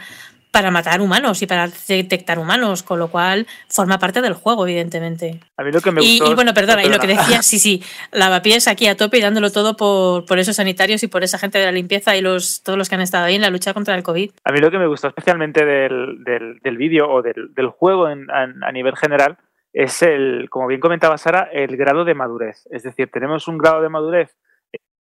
para 0.56 0.70
matar 0.70 1.02
humanos 1.02 1.42
y 1.42 1.46
para 1.46 1.68
detectar 1.86 2.38
humanos, 2.38 2.82
con 2.82 2.98
lo 2.98 3.08
cual 3.08 3.46
forma 3.68 3.98
parte 3.98 4.22
del 4.22 4.32
juego, 4.32 4.66
evidentemente. 4.66 5.38
A 5.58 5.62
mí 5.62 5.70
lo 5.70 5.82
que 5.82 5.90
me 5.90 6.00
gustó, 6.00 6.32
y, 6.32 6.34
bueno, 6.34 6.54
perdona, 6.54 6.82
y 6.82 6.88
lo 6.88 6.98
que 6.98 7.08
decía, 7.08 7.42
sí, 7.42 7.58
sí, 7.58 7.82
lavapiés 8.10 8.66
aquí 8.66 8.86
a 8.86 8.96
tope 8.96 9.18
y 9.18 9.20
dándolo 9.20 9.52
todo 9.52 9.76
por, 9.76 10.24
por 10.24 10.38
esos 10.38 10.56
sanitarios 10.56 11.02
y 11.02 11.08
por 11.08 11.22
esa 11.22 11.36
gente 11.36 11.58
de 11.58 11.66
la 11.66 11.72
limpieza 11.72 12.16
y 12.16 12.22
los, 12.22 12.62
todos 12.62 12.78
los 12.78 12.88
que 12.88 12.94
han 12.94 13.02
estado 13.02 13.26
ahí 13.26 13.34
en 13.34 13.42
la 13.42 13.50
lucha 13.50 13.74
contra 13.74 13.94
el 13.94 14.02
COVID. 14.02 14.30
A 14.44 14.52
mí 14.52 14.58
lo 14.60 14.70
que 14.70 14.78
me 14.78 14.86
gustó 14.86 15.08
especialmente 15.08 15.66
del, 15.66 16.24
del, 16.24 16.58
del 16.60 16.76
vídeo 16.78 17.06
o 17.10 17.20
del, 17.20 17.52
del 17.54 17.66
juego 17.66 18.08
en, 18.08 18.26
a, 18.30 18.72
nivel 18.72 18.96
general 18.96 19.36
es 19.74 20.00
el, 20.00 20.48
como 20.48 20.68
bien 20.68 20.80
comentaba 20.80 21.18
Sara, 21.18 21.50
el 21.52 21.76
grado 21.76 22.06
de 22.06 22.14
madurez. 22.14 22.66
Es 22.70 22.82
decir, 22.82 23.10
tenemos 23.12 23.46
un 23.46 23.58
grado 23.58 23.82
de 23.82 23.90
madurez 23.90 24.34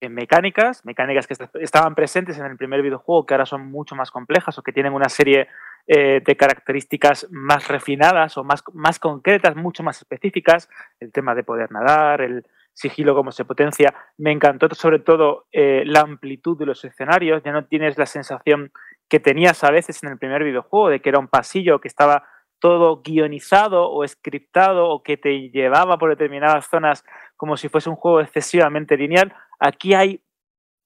en 0.00 0.14
mecánicas, 0.14 0.84
mecánicas 0.84 1.26
que 1.26 1.34
estaban 1.60 1.94
presentes 1.94 2.38
en 2.38 2.46
el 2.46 2.56
primer 2.56 2.82
videojuego, 2.82 3.24
que 3.24 3.34
ahora 3.34 3.46
son 3.46 3.70
mucho 3.70 3.94
más 3.94 4.10
complejas 4.10 4.58
o 4.58 4.62
que 4.62 4.72
tienen 4.72 4.92
una 4.92 5.08
serie 5.08 5.48
eh, 5.86 6.20
de 6.24 6.36
características 6.36 7.28
más 7.30 7.68
refinadas 7.68 8.36
o 8.36 8.44
más, 8.44 8.62
más 8.74 8.98
concretas, 8.98 9.56
mucho 9.56 9.82
más 9.82 9.98
específicas, 9.98 10.68
el 11.00 11.12
tema 11.12 11.34
de 11.34 11.44
poder 11.44 11.70
nadar, 11.70 12.20
el 12.20 12.44
sigilo 12.74 13.14
como 13.14 13.32
se 13.32 13.44
potencia. 13.44 13.94
Me 14.18 14.32
encantó 14.32 14.68
sobre 14.74 14.98
todo 14.98 15.46
eh, 15.52 15.82
la 15.86 16.00
amplitud 16.00 16.58
de 16.58 16.66
los 16.66 16.84
escenarios, 16.84 17.42
ya 17.42 17.52
no 17.52 17.64
tienes 17.64 17.96
la 17.96 18.06
sensación 18.06 18.72
que 19.08 19.20
tenías 19.20 19.64
a 19.64 19.70
veces 19.70 20.02
en 20.02 20.10
el 20.10 20.18
primer 20.18 20.44
videojuego, 20.44 20.90
de 20.90 21.00
que 21.00 21.08
era 21.08 21.18
un 21.18 21.28
pasillo 21.28 21.80
que 21.80 21.88
estaba 21.88 22.24
todo 22.58 23.02
guionizado 23.02 23.90
o 23.90 24.06
scriptado 24.06 24.88
o 24.88 25.02
que 25.02 25.16
te 25.16 25.50
llevaba 25.50 25.98
por 25.98 26.10
determinadas 26.10 26.66
zonas 26.68 27.04
como 27.36 27.56
si 27.56 27.68
fuese 27.68 27.90
un 27.90 27.96
juego 27.96 28.20
excesivamente 28.20 28.96
lineal. 28.96 29.34
Aquí 29.60 29.94
hay, 29.94 30.22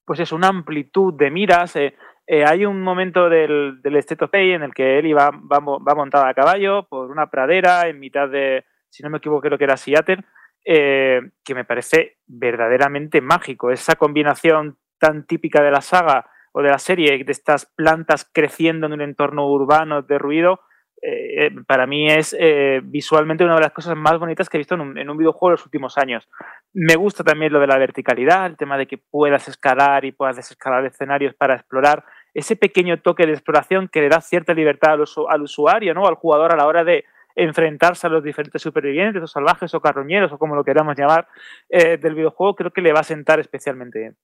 pues 0.05 0.21
es 0.21 0.33
una 0.33 0.49
amplitud 0.49 1.15
de 1.15 1.31
miras. 1.31 1.77
Eh, 1.77 1.95
eh, 2.27 2.45
hay 2.45 2.65
un 2.65 2.83
momento 2.83 3.29
del, 3.29 3.81
del 3.83 3.97
State 3.97 4.25
of 4.25 4.31
Play 4.31 4.53
en 4.53 4.63
el 4.63 4.75
que 4.75 4.99
Eli 4.99 5.13
va, 5.13 5.31
va, 5.31 5.59
va, 5.61 5.95
montado 5.95 6.27
a 6.27 6.35
caballo 6.35 6.87
por 6.89 7.11
una 7.11 7.29
pradera 7.29 7.89
en 7.89 7.99
mitad 7.99 8.29
de, 8.29 8.65
si 8.89 9.03
no 9.03 9.11
me 9.11 9.19
equivoco, 9.19 9.43
creo 9.43 9.59
que 9.59 9.65
era 9.65 9.77
Seattle, 9.77 10.25
eh, 10.65 11.21
que 11.45 11.55
me 11.55 11.65
parece 11.65 12.19
verdaderamente 12.27 13.21
mágico. 13.21 13.71
Esa 13.71 13.97
combinación 13.97 14.79
tan 14.99 15.27
típica 15.27 15.63
de 15.63 15.71
la 15.71 15.81
saga 15.81 16.31
o 16.53 16.63
de 16.63 16.69
la 16.69 16.79
serie, 16.79 17.25
de 17.25 17.33
estas 17.33 17.67
plantas 17.67 18.29
creciendo 18.33 18.87
en 18.87 18.93
un 18.93 19.01
entorno 19.01 19.49
urbano 19.49 20.03
de 20.03 20.19
ruido, 20.19 20.61
eh, 21.03 21.47
eh, 21.47 21.51
para 21.67 21.87
mí 21.87 22.11
es 22.11 22.37
eh, 22.39 22.81
visualmente 22.85 23.43
una 23.43 23.55
de 23.55 23.63
las 23.63 23.73
cosas 23.73 23.97
más 23.97 24.19
bonitas 24.19 24.51
que 24.51 24.59
he 24.59 24.61
visto 24.61 24.75
en 24.75 25.09
un, 25.09 25.17
videojuego 25.17 25.49
en 25.49 25.53
los 25.53 25.65
últimos 25.65 25.97
años. 25.97 26.29
Me 26.75 26.95
gusta 26.97 27.25
también 27.25 27.53
lo 27.53 27.61
de 27.61 27.67
la 27.67 27.79
verticalidad, 27.79 28.47
el 28.47 28.57
tema 28.59 28.77
de 28.77 28.87
que 28.87 28.99
puedas 28.99 29.49
escalar 29.49 30.05
y 30.05 30.13
puedas 30.13 30.37
desescalar 30.37 30.85
escenarios 30.85 31.35
para 31.35 31.55
explorar. 31.55 32.05
Ese 32.35 32.55
pequeño 32.55 33.01
toque 33.01 33.27
de 33.27 33.33
exploración 33.33 33.89
que 33.89 34.03
le 34.03 34.09
da 34.09 34.21
cierta 34.21 34.53
libertad 34.53 34.99
al, 35.29 35.43
usuario, 35.43 35.95
¿no? 35.95 36.07
al 36.07 36.17
jugador 36.17 36.53
a 36.53 36.57
la 36.57 36.67
hora 36.67 36.85
de 36.85 37.05
enfrentarse 37.35 38.07
a 38.07 38.11
los 38.11 38.23
diferentes 38.23 38.61
supervivientes 38.61 39.23
o 39.23 39.27
salvajes 39.27 39.73
o 39.75 39.81
carroñeros 39.81 40.33
o 40.33 40.39
como 40.39 40.55
lo 40.55 40.65
queramos 40.65 40.97
llamar 40.97 41.27
del 41.69 42.15
videojuego, 42.15 42.57
creo 42.57 42.71
que 42.73 42.83
le 42.83 42.93
va 42.93 43.01
a 43.01 43.05
sentar 43.05 43.41
especialmente 43.41 44.01
bien. 44.01 44.17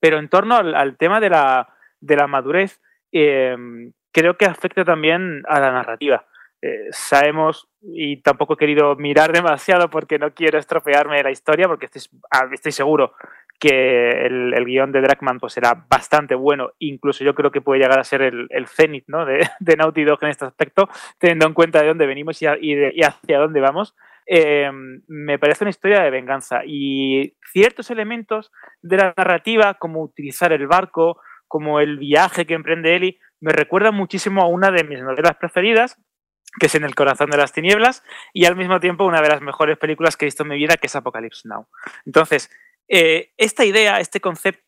Pero 0.00 0.18
en 0.18 0.28
torno 0.28 0.56
al, 0.56 0.96
tema 0.96 1.20
de 1.20 1.30
la, 1.30 2.26
madurez, 2.26 2.80
creo 4.18 4.36
que 4.36 4.46
afecta 4.46 4.84
también 4.84 5.42
a 5.48 5.60
la 5.60 5.70
narrativa. 5.70 6.26
Eh, 6.60 6.88
sabemos, 6.90 7.68
y 7.82 8.20
tampoco 8.20 8.54
he 8.54 8.56
querido 8.56 8.96
mirar 8.96 9.32
demasiado 9.32 9.88
porque 9.90 10.18
no 10.18 10.34
quiero 10.34 10.58
estropearme 10.58 11.22
la 11.22 11.30
historia, 11.30 11.68
porque 11.68 11.86
estoy, 11.86 12.02
ah, 12.30 12.48
estoy 12.52 12.72
seguro 12.72 13.12
que 13.60 14.26
el, 14.26 14.54
el, 14.54 14.64
guion 14.64 14.92
de 14.92 15.00
Dragman 15.00 15.40
pues, 15.40 15.52
será 15.52 15.84
bastante 15.88 16.34
bueno, 16.36 16.70
incluso 16.78 17.24
yo 17.24 17.34
creo 17.34 17.50
que 17.50 17.60
puede 17.60 17.80
llegar 17.80 17.98
a 17.98 18.04
ser 18.04 18.22
el, 18.22 18.46
el 18.50 18.68
cenit 18.68 19.04
¿no? 19.08 19.24
de, 19.24 19.48
de, 19.60 19.76
Naughty 19.76 20.04
Dog 20.04 20.18
en 20.22 20.30
este 20.30 20.44
aspecto, 20.44 20.88
teniendo 21.18 21.46
en 21.46 21.54
cuenta 21.54 21.80
de 21.80 21.88
dónde 21.88 22.06
venimos 22.06 22.40
y, 22.42 22.46
a, 22.46 22.56
y, 22.60 22.74
de, 22.74 22.92
y 22.94 23.02
hacia 23.02 23.38
dónde 23.38 23.60
vamos. 23.60 23.96
Eh, 24.26 24.70
me 25.06 25.38
parece 25.38 25.64
una 25.64 25.70
historia 25.70 26.02
de 26.02 26.10
venganza 26.10 26.60
y 26.66 27.34
ciertos 27.50 27.90
elementos 27.90 28.52
de 28.82 28.98
la 28.98 29.14
narrativa, 29.16 29.74
como 29.74 30.02
utilizar 30.02 30.52
el 30.52 30.66
barco, 30.66 31.20
como 31.48 31.80
el 31.80 31.98
viaje 31.98 32.46
que 32.46 32.54
emprende 32.54 32.94
Ellie, 32.94 33.18
me 33.40 33.52
recuerda 33.52 33.90
muchísimo 33.92 34.42
a 34.42 34.48
una 34.48 34.70
de 34.70 34.84
mis 34.84 35.00
novelas 35.00 35.36
preferidas, 35.36 35.98
que 36.58 36.66
es 36.66 36.74
En 36.74 36.84
el 36.84 36.94
corazón 36.94 37.30
de 37.30 37.36
las 37.36 37.52
tinieblas, 37.52 38.02
y 38.32 38.46
al 38.46 38.56
mismo 38.56 38.80
tiempo 38.80 39.04
una 39.04 39.20
de 39.20 39.28
las 39.28 39.42
mejores 39.42 39.76
películas 39.76 40.16
que 40.16 40.24
he 40.24 40.28
visto 40.28 40.44
en 40.44 40.48
mi 40.48 40.56
vida, 40.56 40.76
que 40.76 40.86
es 40.86 40.96
Apocalypse 40.96 41.46
Now. 41.46 41.68
Entonces, 42.06 42.50
eh, 42.88 43.32
esta 43.36 43.64
idea, 43.64 44.00
este 44.00 44.20
concepto, 44.20 44.64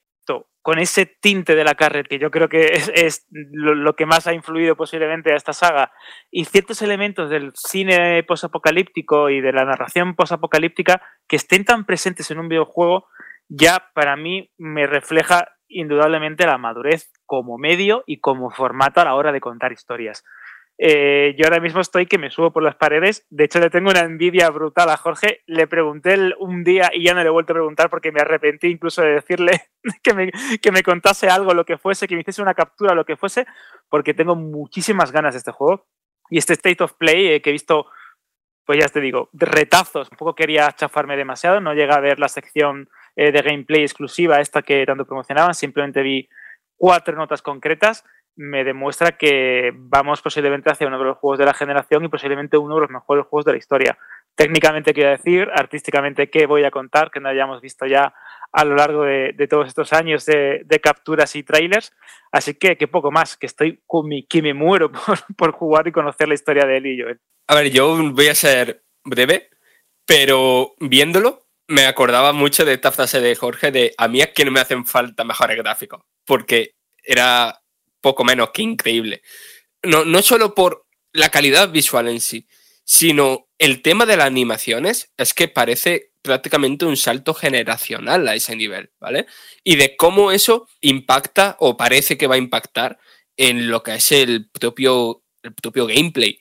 con 0.62 0.79
ese 0.79 1.07
tinte 1.07 1.55
de 1.55 1.64
la 1.64 1.75
carrera, 1.75 2.07
que 2.07 2.18
yo 2.18 2.31
creo 2.31 2.51
que 2.51 2.66
es, 2.75 2.93
es 2.95 3.27
lo, 3.31 3.75
lo, 3.75 3.97
que 3.97 4.05
más 4.05 4.27
ha 4.27 4.35
influido 4.35 4.77
posiblemente 4.77 5.33
a 5.33 5.37
esta 5.37 5.55
saga, 5.55 5.91
y 6.31 6.45
ciertos 6.45 6.83
elementos 6.83 7.31
del 7.31 7.53
cine 7.55 8.23
posapocalíptico 8.25 9.31
y 9.31 9.41
de 9.41 9.53
la 9.53 9.64
narración 9.64 10.14
posapocalíptica 10.14 11.01
que 11.27 11.37
estén 11.37 11.64
tan 11.64 11.87
presentes 11.87 12.31
en 12.31 12.41
un 12.41 12.49
videojuego, 12.49 13.09
ya 13.49 13.91
para 13.95 14.16
mí 14.16 14.53
me 14.59 14.87
refleja 14.87 15.49
indudablemente 15.71 16.47
la 16.47 16.59
madurez 16.59 17.11
como 17.27 17.59
medio 17.59 18.05
y 18.07 18.21
como 18.21 18.51
formato 18.51 19.01
a 19.01 19.05
la 19.05 19.14
hora 19.14 19.33
de 19.33 19.41
contar 19.41 19.73
historias. 19.73 20.25
Eh, 20.83 21.35
yo 21.37 21.45
ahora 21.45 21.61
mismo 21.61 21.83
estoy 21.83 22.07
que 22.07 22.16
me 22.16 22.31
subo 22.31 22.53
por 22.53 22.62
las 22.62 22.75
paredes. 22.75 23.27
De 23.29 23.45
hecho, 23.45 23.61
le 23.61 23.68
tengo 23.68 23.91
una 23.91 24.01
envidia 24.01 24.49
brutal 24.49 24.89
a 24.89 24.97
Jorge. 24.97 25.43
Le 25.47 25.66
pregunté 25.66 26.16
un 26.39 26.64
día 26.64 26.91
y 26.93 27.05
ya 27.05 27.12
no 27.12 27.21
le 27.21 27.27
he 27.27 27.31
vuelto 27.31 27.53
a 27.53 27.57
preguntar 27.57 27.91
porque 27.91 28.12
me 28.12 28.21
arrepentí 28.21 28.68
incluso 28.68 29.03
de 29.03 29.12
decirle 29.12 29.61
que 30.03 30.14
me, 30.14 30.31
que 30.62 30.73
me 30.73 30.83
contase 30.83 31.29
algo, 31.29 31.53
lo 31.53 31.66
que 31.66 31.77
fuese, 31.77 32.09
que 32.09 32.14
me 32.14 32.23
hiciese 32.23 32.41
una 32.41 32.55
captura, 32.55 32.95
lo 32.95 33.05
que 33.05 33.16
fuese, 33.16 33.47
porque 33.91 34.14
tengo 34.14 34.37
muchísimas 34.37 35.12
ganas 35.12 35.35
de 35.35 35.39
este 35.39 35.53
juego. 35.53 35.87
Y 36.31 36.39
este 36.39 36.55
State 36.55 36.83
of 36.83 36.95
Play 36.95 37.27
eh, 37.27 37.43
que 37.43 37.51
he 37.51 37.53
visto 37.53 37.87
pues 38.71 38.79
ya 38.79 38.87
te 38.87 39.01
digo, 39.01 39.29
retazos. 39.33 40.09
Un 40.12 40.16
poco 40.16 40.37
quería 40.37 40.71
chafarme 40.71 41.16
demasiado, 41.16 41.61
no 41.61 41.75
llega 41.75 41.97
a 41.97 42.01
ver 42.01 42.21
la 42.21 42.29
sección 42.29 42.89
eh, 43.21 43.33
de 43.33 43.43
gameplay 43.43 43.83
exclusiva, 43.83 44.41
esta 44.41 44.62
que 44.62 44.87
tanto 44.87 45.05
promocionaban, 45.05 45.53
simplemente 45.53 46.01
vi 46.01 46.27
cuatro 46.79 47.14
notas 47.14 47.43
concretas. 47.43 48.03
Me 48.35 48.64
demuestra 48.64 49.18
que 49.18 49.73
vamos 49.75 50.23
posiblemente 50.23 50.71
hacia 50.71 50.87
uno 50.87 50.99
de 50.99 51.05
los 51.05 51.18
juegos 51.18 51.39
de 51.39 51.45
la 51.45 51.53
generación 51.53 52.03
y 52.03 52.09
posiblemente 52.09 52.57
uno 52.57 52.77
de 52.77 52.81
los 52.81 52.91
mejores 52.91 53.27
juegos 53.27 53.45
de 53.45 53.53
la 53.53 53.59
historia. 53.59 53.99
Técnicamente, 54.35 54.95
quiero 54.95 55.11
decir, 55.11 55.51
artísticamente, 55.55 56.31
¿qué 56.31 56.47
voy 56.47 56.64
a 56.64 56.71
contar? 56.71 57.11
Que 57.11 57.21
no 57.21 57.29
hayamos 57.29 57.61
visto 57.61 57.85
ya 57.85 58.14
a 58.53 58.64
lo 58.64 58.75
largo 58.75 59.03
de, 59.05 59.35
todos 59.51 59.68
estos 59.68 59.93
años 59.93 60.25
de, 60.25 60.81
capturas 60.83 61.37
y 61.37 61.43
trailers. 61.43 61.93
Así 62.33 62.55
que, 62.55 62.79
que 62.79 62.89
poco 62.89 63.11
más, 63.11 63.37
que 63.37 63.45
estoy 63.45 63.83
que 64.31 64.41
me 64.41 64.55
muero 64.55 64.91
por, 65.37 65.53
jugar 65.53 65.89
y 65.89 65.93
conocer 65.93 66.27
la 66.27 66.35
historia 66.35 66.64
de 66.64 66.79
él 66.79 66.87
y 66.87 67.03
Joel. 67.03 67.21
A 67.49 67.55
ver, 67.55 67.71
yo 67.71 67.99
voy 68.12 68.29
a 68.29 68.35
ser 68.35 68.83
breve, 69.05 69.51
pero 70.07 70.73
viéndolo, 70.81 71.49
me 71.71 71.87
acordaba 71.87 72.33
mucho 72.33 72.64
de 72.64 72.75
esta 72.75 72.91
frase 72.91 73.21
de 73.21 73.37
Jorge 73.37 73.71
de 73.71 73.95
a 73.97 74.09
mí 74.09 74.21
es 74.21 74.31
que 74.31 74.45
no 74.45 74.51
me 74.51 74.59
hacen 74.59 74.85
falta 74.85 75.23
mejores 75.23 75.57
gráficos, 75.57 76.03
porque 76.25 76.75
era 77.01 77.62
poco 78.01 78.25
menos 78.25 78.51
que 78.51 78.62
increíble. 78.62 79.23
No, 79.85 80.05
no 80.05 80.21
solo 80.21 80.53
por 80.53 80.87
la 81.12 81.29
calidad 81.29 81.71
visual 81.71 82.09
en 82.09 82.21
sí, 82.21 82.49
sino 82.85 83.49
el 83.57 83.83
tema 83.83 84.05
de 84.05 84.16
las 84.16 84.27
animaciones 84.27 85.12
es 85.16 85.33
que 85.33 85.47
parece 85.47 86.11
prácticamente 86.23 86.87
un 86.87 86.97
salto 86.97 87.35
generacional 87.35 88.27
a 88.27 88.35
ese 88.35 88.57
nivel, 88.57 88.91
¿vale? 88.99 89.27
Y 89.62 89.77
de 89.77 89.97
cómo 89.97 90.33
eso 90.33 90.66
impacta 90.81 91.57
o 91.61 91.77
parece 91.77 92.18
que 92.18 92.27
va 92.27 92.35
a 92.35 92.39
impactar 92.39 92.99
en 93.37 93.71
lo 93.71 93.85
que 93.85 93.95
es 93.95 94.11
el 94.11 94.51
propio, 94.51 95.23
el 95.45 95.55
propio 95.55 95.87
gameplay. 95.87 96.41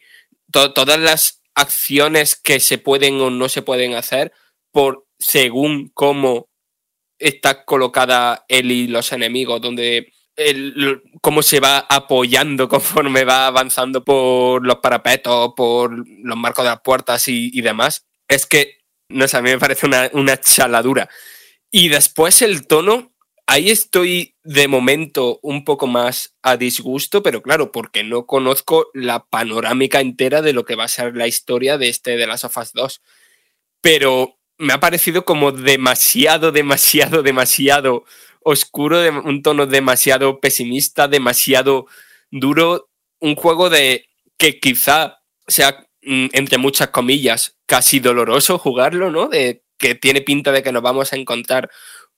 todas 0.52 1.00
las 1.00 1.44
acciones 1.54 2.36
que 2.36 2.60
se 2.60 2.80
pueden 2.80 3.22
o 3.22 3.30
no 3.30 3.48
se 3.48 3.62
pueden 3.62 3.94
hacer 3.94 4.34
por 4.72 5.06
según 5.20 5.92
cómo 5.94 6.48
está 7.20 7.66
colocada 7.66 8.46
él 8.48 8.72
y 8.72 8.88
los 8.88 9.12
enemigos, 9.12 9.62
donde 9.62 10.12
cómo 11.22 11.42
se 11.42 11.60
va 11.60 11.80
apoyando 11.80 12.70
conforme 12.70 13.26
va 13.26 13.48
avanzando 13.48 14.04
por 14.04 14.66
los 14.66 14.78
parapetos, 14.78 15.54
por 15.56 15.92
los 16.08 16.38
marcos 16.38 16.64
de 16.64 16.72
las 16.72 16.82
puertas 16.82 17.28
y, 17.28 17.62
demás. 17.62 18.08
Es 18.28 18.46
que, 18.46 18.78
no 19.10 19.28
sé, 19.28 19.38
a 19.38 19.42
mí 19.42 19.50
me 19.50 19.60
parece 19.60 19.86
una, 19.86 20.10
una 20.14 20.40
chaladura. 20.40 21.10
Y 21.72 21.90
después 21.90 22.42
el 22.42 22.68
tono, 22.68 23.14
ahí 23.48 23.70
estoy 23.70 24.36
de 24.44 24.68
momento 24.68 25.40
un 25.44 25.66
poco 25.66 25.88
más 25.88 26.36
a 26.42 26.58
disgusto, 26.58 27.22
pero 27.22 27.42
claro, 27.42 27.72
porque 27.72 28.04
no 28.04 28.26
conozco 28.26 28.90
la 28.94 29.26
panorámica 29.26 30.00
entera 30.00 30.42
de 30.42 30.54
lo 30.54 30.66
que 30.66 30.76
va 30.76 30.86
a 30.86 30.90
ser 30.90 31.16
la 31.16 31.28
historia 31.28 31.78
de 31.78 31.90
este 31.90 32.16
de 32.16 32.28
las 32.28 32.44
Us 32.44 32.74
2. 32.74 33.02
Pero 33.82 34.39
me 34.60 34.74
ha 34.74 34.80
parecido 34.80 35.26
como 35.26 35.52
demasiado, 35.52 36.52
demasiado, 36.52 37.24
demasiado 37.24 38.04
oscuro, 38.42 39.00
un 39.24 39.42
tono 39.42 39.66
demasiado 39.66 40.40
pesimista, 40.40 41.08
demasiado 41.08 41.88
duro, 42.30 42.90
un 43.20 43.36
juego 43.36 43.70
de 43.70 44.08
que 44.38 44.60
quizá 44.60 45.20
sea, 45.48 45.88
mm, 46.04 46.28
entre 46.34 46.58
muchas 46.58 46.90
comillas, 46.90 47.58
casi 47.66 48.00
doloroso 48.00 48.60
jugarlo, 48.60 49.10
¿no? 49.12 49.28
De 49.28 49.64
que 49.78 49.96
tiene 49.96 50.22
pinta 50.22 50.52
de 50.52 50.62
que 50.62 50.72
nos 50.72 50.84
vamos 50.84 51.14
a 51.14 51.16
encontrar 51.16 51.70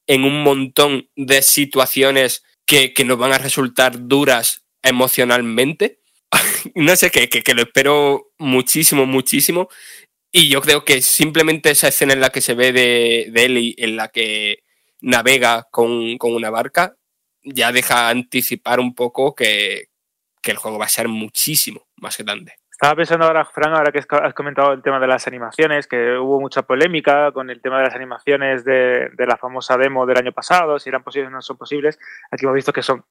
en 0.07 0.23
un 0.23 0.43
montón 0.43 1.09
de 1.15 1.41
situaciones 1.41 2.43
que, 2.65 2.93
nos 3.05 3.17
van 3.17 3.33
a 3.33 3.37
resultar 3.37 4.07
duras 4.07 4.63
emocionalmente. 4.81 5.99
no 6.75 6.95
sé, 6.95 7.11
que, 7.11 7.29
que, 7.29 7.53
lo 7.53 7.63
espero 7.63 8.31
muchísimo, 8.37 9.05
muchísimo. 9.05 9.69
Y 10.31 10.49
yo 10.49 10.61
creo 10.61 10.85
que 10.85 11.01
simplemente 11.01 11.71
esa 11.71 11.89
escena 11.89 12.13
en 12.13 12.21
la 12.21 12.29
que 12.29 12.41
se 12.41 12.53
ve 12.53 12.71
de, 12.71 13.29
de 13.31 13.45
Ellie, 13.45 13.75
en 13.77 13.97
la 13.97 14.07
que 14.07 14.63
navega 15.01 15.67
con, 15.71 16.17
una 16.21 16.49
barca, 16.49 16.95
ya 17.43 17.71
deja 17.71 18.09
anticipar 18.09 18.79
un 18.79 18.95
poco 18.95 19.35
que, 19.35 19.89
el 20.43 20.57
juego 20.57 20.79
va 20.79 20.85
a 20.85 20.89
ser 20.89 21.07
muchísimo 21.07 21.87
más 21.97 22.17
grande. 22.17 22.53
Estaba 22.71 22.95
pensando 22.95 23.25
ahora, 23.25 23.45
Fran, 23.45 23.73
ahora 23.73 23.91
que 23.91 23.99
has 23.99 24.33
comentado 24.33 24.73
el 24.73 24.81
tema 24.81 24.99
de 24.99 25.05
las 25.05 25.27
animaciones, 25.27 25.85
que 25.85 26.17
hubo 26.17 26.39
mucha 26.39 26.63
polémica 26.63 27.31
con 27.31 27.51
el 27.51 27.61
tema 27.61 27.77
de 27.77 27.83
las 27.83 27.93
animaciones 27.93 28.65
de, 28.65 29.11
la 29.17 29.37
famosa 29.37 29.77
demo 29.77 30.07
del 30.07 30.17
año 30.17 30.31
pasado, 30.31 30.79
si 30.79 30.89
eran 30.89 31.03
posibles 31.03 31.27
o 31.29 31.31
no 31.31 31.41
son 31.43 31.57
posibles. 31.57 31.99
Aquí 32.31 32.45
hemos 32.45 32.55
visto 32.55 32.73
que 32.73 32.81
son 32.81 33.05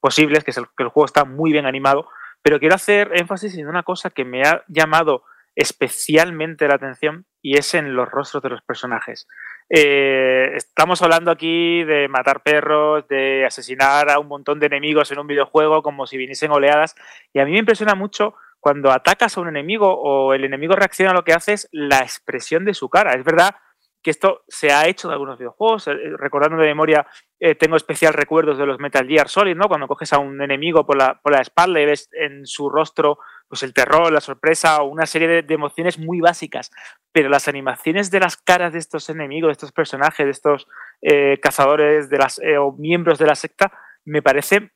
posibles, 0.00 0.44
que, 0.44 0.50
es 0.50 0.58
el, 0.58 0.66
que 0.76 0.82
el 0.82 0.90
juego 0.90 1.06
está 1.06 1.24
muy 1.24 1.52
bien 1.52 1.64
animado, 1.64 2.08
pero 2.42 2.58
quiero 2.58 2.74
hacer 2.74 3.10
énfasis 3.14 3.56
en 3.56 3.66
una 3.66 3.82
cosa 3.82 4.10
que 4.10 4.26
me 4.26 4.42
ha 4.42 4.62
llamado 4.68 5.22
especialmente 5.58 6.68
la 6.68 6.76
atención 6.76 7.26
y 7.42 7.58
es 7.58 7.74
en 7.74 7.96
los 7.96 8.08
rostros 8.08 8.44
de 8.44 8.48
los 8.48 8.62
personajes. 8.62 9.26
Eh, 9.68 10.52
estamos 10.54 11.02
hablando 11.02 11.32
aquí 11.32 11.82
de 11.82 12.06
matar 12.06 12.44
perros, 12.44 13.08
de 13.08 13.44
asesinar 13.44 14.08
a 14.08 14.20
un 14.20 14.28
montón 14.28 14.60
de 14.60 14.66
enemigos 14.66 15.10
en 15.10 15.18
un 15.18 15.26
videojuego 15.26 15.82
como 15.82 16.06
si 16.06 16.16
viniesen 16.16 16.52
oleadas. 16.52 16.94
Y 17.32 17.40
a 17.40 17.44
mí 17.44 17.50
me 17.50 17.58
impresiona 17.58 17.96
mucho 17.96 18.34
cuando 18.60 18.92
atacas 18.92 19.36
a 19.36 19.40
un 19.40 19.48
enemigo 19.48 19.92
o 19.92 20.32
el 20.32 20.44
enemigo 20.44 20.76
reacciona 20.76 21.10
a 21.10 21.14
lo 21.14 21.24
que 21.24 21.32
haces, 21.32 21.68
la 21.72 21.98
expresión 21.98 22.64
de 22.64 22.74
su 22.74 22.88
cara. 22.88 23.14
Es 23.14 23.24
verdad 23.24 23.56
que 24.00 24.12
esto 24.12 24.44
se 24.46 24.70
ha 24.70 24.86
hecho 24.86 25.08
en 25.08 25.14
algunos 25.14 25.38
videojuegos. 25.38 25.88
Eh, 25.88 25.96
recordando 26.18 26.56
de 26.56 26.68
memoria, 26.68 27.04
eh, 27.40 27.56
tengo 27.56 27.76
especial 27.76 28.14
recuerdos 28.14 28.58
de 28.58 28.66
los 28.66 28.78
Metal 28.78 29.08
Gear 29.08 29.28
Solid, 29.28 29.56
¿no? 29.56 29.66
Cuando 29.66 29.88
coges 29.88 30.12
a 30.12 30.18
un 30.18 30.40
enemigo 30.40 30.86
por 30.86 30.96
la, 30.96 31.20
por 31.20 31.32
la 31.32 31.40
espalda 31.40 31.80
y 31.80 31.86
ves 31.86 32.08
en 32.12 32.46
su 32.46 32.70
rostro 32.70 33.18
pues 33.48 33.62
el 33.62 33.72
terror, 33.72 34.12
la 34.12 34.20
sorpresa 34.20 34.82
o 34.82 34.88
una 34.88 35.06
serie 35.06 35.42
de, 35.42 35.54
emociones 35.54 35.98
muy 35.98 36.20
básicas. 36.20 36.70
Pero 37.12 37.28
las 37.28 37.48
animaciones 37.48 38.10
de 38.10 38.20
las 38.20 38.36
caras 38.36 38.72
de 38.72 38.78
estos 38.78 39.08
enemigos, 39.08 39.48
de 39.48 39.52
estos 39.52 39.72
personajes, 39.72 40.26
de 40.26 40.32
estos 40.32 40.68
eh, 41.02 41.38
cazadores 41.40 42.10
de 42.10 42.18
las, 42.18 42.38
eh, 42.40 42.58
o 42.58 42.72
miembros 42.72 43.18
de 43.18 43.26
la 43.26 43.34
secta, 43.34 43.72
me 44.04 44.22
parecen 44.22 44.72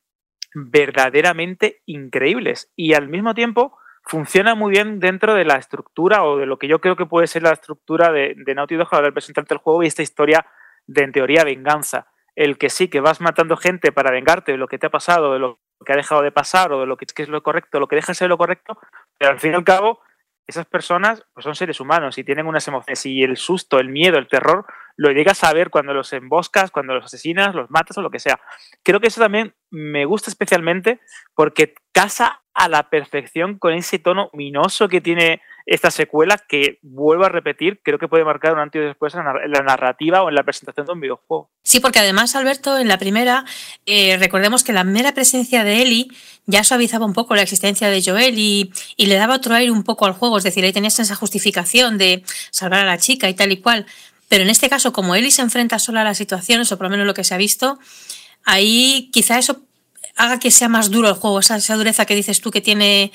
verdaderamente 0.55 1.83
increíbles. 1.87 2.73
Y 2.77 2.95
al 2.95 3.09
mismo 3.09 3.35
tiempo 3.35 3.79
funciona 4.05 4.55
muy 4.55 4.73
bien 4.73 4.99
dentro 4.99 5.35
de 5.35 5.45
la 5.45 5.57
estructura 5.57 6.25
o 6.25 6.39
de 6.39 6.47
lo 6.47 6.59
que 6.59 6.69
yo 6.69 6.81
creo 6.81 6.97
que 6.97 7.07
puede 7.07 7.27
ser 7.27 7.43
la 7.43 7.53
estructura 7.53 8.11
de, 8.11 8.35
de 8.37 8.55
Naughty 8.55 8.75
Dog 8.75 8.93
al 8.95 9.13
presentarte 9.13 9.55
el 9.55 9.61
juego 9.61 9.83
y 9.83 9.87
esta 9.87 10.03
historia 10.03 10.47
de, 10.87 11.03
en 11.03 11.13
teoría, 11.13 11.45
venganza. 11.45 12.09
El 12.35 12.57
que 12.57 12.71
sí, 12.71 12.89
que 12.89 13.01
vas 13.01 13.21
matando 13.21 13.57
gente 13.57 13.93
para 13.93 14.11
vengarte 14.11 14.53
de 14.53 14.59
lo 14.59 14.67
que 14.67 14.79
te 14.79 14.87
ha 14.87 14.91
pasado, 14.91 15.35
de 15.35 15.39
lo 15.39 15.61
que 15.85 15.93
ha 15.93 15.97
dejado 15.97 16.23
de 16.23 16.33
pasar 16.33 16.73
o 16.73 16.81
de 16.81 16.87
lo 16.87 16.97
que, 16.97 17.07
es 17.17 17.29
lo 17.29 17.43
correcto, 17.43 17.81
lo 17.81 17.89
que 17.89 17.97
deja 17.97 18.13
de 18.13 18.17
ser 18.17 18.29
lo 18.29 18.39
correcto, 18.39 18.79
pero 19.19 19.33
al 19.33 19.41
fin 19.41 19.53
y 19.53 19.55
al 19.55 19.65
cabo 19.65 20.01
esas 20.47 20.67
personas 20.67 21.25
pues 21.33 21.45
son 21.45 21.55
seres 21.55 21.81
humanos 21.81 22.19
y 22.19 22.25
tienen 22.25 22.47
unas 22.47 22.67
emociones 22.67 23.07
y 23.07 23.23
el 23.23 23.37
susto, 23.37 23.79
el 23.79 23.89
miedo, 23.89 24.19
el 24.19 24.29
terror 24.29 24.67
lo 24.97 25.11
llegas 25.11 25.43
a 25.45 25.53
ver 25.53 25.71
cuando 25.71 25.95
los 25.95 26.13
emboscas, 26.13 26.71
cuando 26.71 26.95
los 26.95 27.07
asesinas, 27.07 27.55
los 27.55 27.71
matas 27.71 27.97
o 27.99 28.03
lo 28.03 28.11
que 28.11 28.19
sea. 28.19 28.41
Creo 28.83 29.01
que 29.01 29.07
eso 29.07 29.21
también 29.21 29.55
me 29.71 30.05
gusta 30.05 30.31
especialmente 30.31 31.01
porque 31.35 31.75
casa 31.93 32.43
a 32.55 32.69
la 32.69 32.91
perfección 32.91 33.59
con 33.59 33.73
ese 33.73 33.99
tono 33.99 34.31
minoso 34.33 34.89
que 34.89 35.01
tiene 35.01 35.41
esta 35.67 35.91
secuela 35.91 36.39
que, 36.49 36.79
vuelvo 36.83 37.25
a 37.25 37.29
repetir, 37.29 37.81
creo 37.83 37.99
que 37.99 38.09
puede 38.09 38.25
marcar 38.25 38.53
un 38.53 38.59
antes 38.59 38.83
y 38.83 38.85
después 38.85 39.15
en 39.15 39.25
la 39.25 39.61
narrativa 39.61 40.23
o 40.23 40.29
en 40.29 40.35
la 40.35 40.43
presentación 40.43 40.87
de 40.87 40.93
un 40.93 41.01
videojuego. 41.01 41.51
Sí, 41.63 41.81
porque 41.81 42.01
además, 42.01 42.35
Alberto, 42.35 42.79
en 42.79 42.89
la 42.89 42.99
primera, 42.99 43.45
eh, 43.87 44.17
recordemos 44.19 44.65
que 44.65 44.73
la 44.73 44.85
mera 44.85 45.13
presencia 45.13 45.65
de 45.65 45.83
Eli 45.83 46.11
ya 46.47 46.65
suavizaba 46.65 47.07
un 47.07 47.13
poco 47.13 47.35
la 47.35 47.43
existencia 47.43 47.89
de 47.89 48.03
Joel 48.03 48.39
y, 48.39 48.73
le 48.97 49.15
daba 49.15 49.37
otro 49.37 49.55
aire 49.55 49.71
un 49.71 49.85
poco 49.85 50.07
al 50.07 50.13
juego, 50.13 50.39
es 50.39 50.45
decir, 50.45 50.65
ahí 50.65 50.73
tenías 50.73 50.99
esa 50.99 51.15
justificación 51.15 51.99
de 51.99 52.25
salvar 52.51 52.81
a 52.81 52.87
la 52.87 52.99
chica 52.99 53.29
y 53.29 53.35
tal 53.35 53.53
y 53.53 53.59
cual. 53.59 53.87
Pero 54.29 54.45
en 54.45 54.51
este 54.51 54.69
caso, 54.69 54.93
como 54.93 55.15
Eli 55.15 55.31
se 55.31 55.43
enfrenta 55.43 55.79
sola 55.79 56.01
a 56.01 56.05
las 56.05 56.19
situaciones, 56.19 56.73
o 56.73 56.79
por 56.79 56.87
lo 56.87 56.91
menos 56.91 57.07
lo 57.07 57.15
que 57.15 57.25
se 57.25 57.35
ha 57.35 57.39
visto, 57.39 57.79
ahí 58.45 59.11
quizá 59.13 59.39
eso 59.39 59.63
haga 60.17 60.39
que 60.39 60.51
sea 60.51 60.69
más 60.69 60.91
duro 60.91 61.09
el 61.09 61.15
juego, 61.15 61.41
esa, 61.41 61.57
esa 61.57 61.77
dureza 61.77 62.07
que 62.07 62.15
dices 62.15 62.41
tú 62.41 62.51
que 62.51 62.61
tiene 62.61 63.13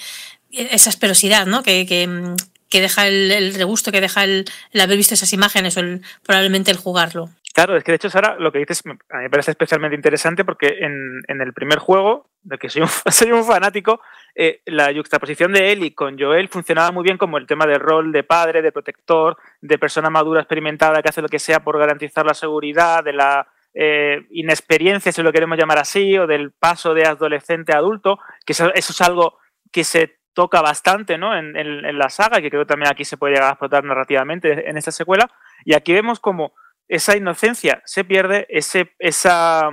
esa 0.52 0.90
asperosidad, 0.90 1.46
¿no? 1.46 1.64
Que, 1.64 1.86
que, 1.86 2.82
deja 2.82 3.08
el, 3.08 3.54
regusto, 3.56 3.92
que 3.92 4.02
deja 4.02 4.24
el, 4.24 4.46
haber 4.80 4.98
visto 4.98 5.14
esas 5.14 5.34
imágenes 5.34 5.78
o 5.78 5.82
probablemente 6.24 6.72
el 6.72 6.78
jugarlo. 6.78 7.30
Claro, 7.54 7.76
es 7.76 7.84
que 7.84 7.92
de 7.92 7.96
hecho, 7.96 8.10
Sara, 8.12 8.36
lo 8.38 8.52
que 8.52 8.60
dices 8.60 8.84
a 8.86 9.18
mí 9.18 9.24
me 9.24 9.30
parece 9.32 9.50
especialmente 9.50 9.96
interesante 9.96 10.46
porque 10.46 10.78
en, 10.82 11.22
en 11.28 11.42
el 11.42 11.54
primer 11.54 11.80
juego, 11.80 12.30
de 12.44 12.60
que 12.60 12.70
soy 12.70 12.84
un, 12.84 12.88
soy 13.12 13.32
un 13.32 13.44
fanático, 13.44 14.00
eh, 14.36 14.62
la 14.66 14.94
juxtaposición 14.94 15.52
de 15.52 15.72
Ellie 15.72 15.96
con 15.96 16.20
Joel 16.20 16.50
funcionaba 16.50 16.92
muy 16.92 17.04
bien 17.04 17.18
como 17.18 17.40
el 17.40 17.48
tema 17.48 17.66
del 17.66 17.80
rol 17.80 18.12
de 18.12 18.22
padre, 18.24 18.62
de 18.62 18.72
protector, 18.72 19.38
de 19.62 19.80
persona 19.80 20.12
madura 20.12 20.42
experimentada 20.42 21.02
que 21.02 21.10
hace 21.10 21.24
lo 21.24 21.30
que 21.30 21.40
sea 21.40 21.64
por 21.64 21.80
garantizar 21.80 22.28
la 22.28 22.36
seguridad, 22.36 23.04
de 23.04 23.14
la 23.14 23.48
eh, 23.74 24.26
inexperiencia, 24.30 25.12
si 25.12 25.24
lo 25.24 25.32
queremos 25.34 25.58
llamar 25.58 25.80
así, 25.80 26.18
o 26.18 26.28
del 26.28 26.52
paso 26.52 26.94
de 26.94 27.06
adolescente 27.06 27.74
a 27.74 27.78
adulto, 27.78 28.20
que 28.46 28.54
eso, 28.54 28.72
eso 28.76 28.94
es 28.94 29.02
algo 29.02 29.40
que 29.72 29.84
se 29.84 30.17
toca 30.38 30.62
bastante 30.62 31.18
¿no? 31.18 31.36
en, 31.36 31.98
la 31.98 32.12
saga, 32.12 32.40
que 32.40 32.52
creo 32.52 32.62
que 32.62 32.68
también 32.68 32.92
aquí 32.92 33.04
se 33.04 33.18
puede 33.18 33.34
llegar 33.34 33.50
a 33.50 33.54
explotar 33.54 33.84
narrativamente 33.84 34.70
en 34.70 34.78
esta 34.78 34.92
secuela. 34.92 35.32
Y 35.66 35.74
aquí 35.74 35.94
vemos 35.94 36.20
como 36.20 36.54
esa 36.88 37.18
inocencia 37.18 37.82
se 37.86 38.04
pierde, 38.04 38.46
ese, 38.48 38.94
esa, 39.00 39.72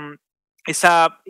esa 0.67 1.21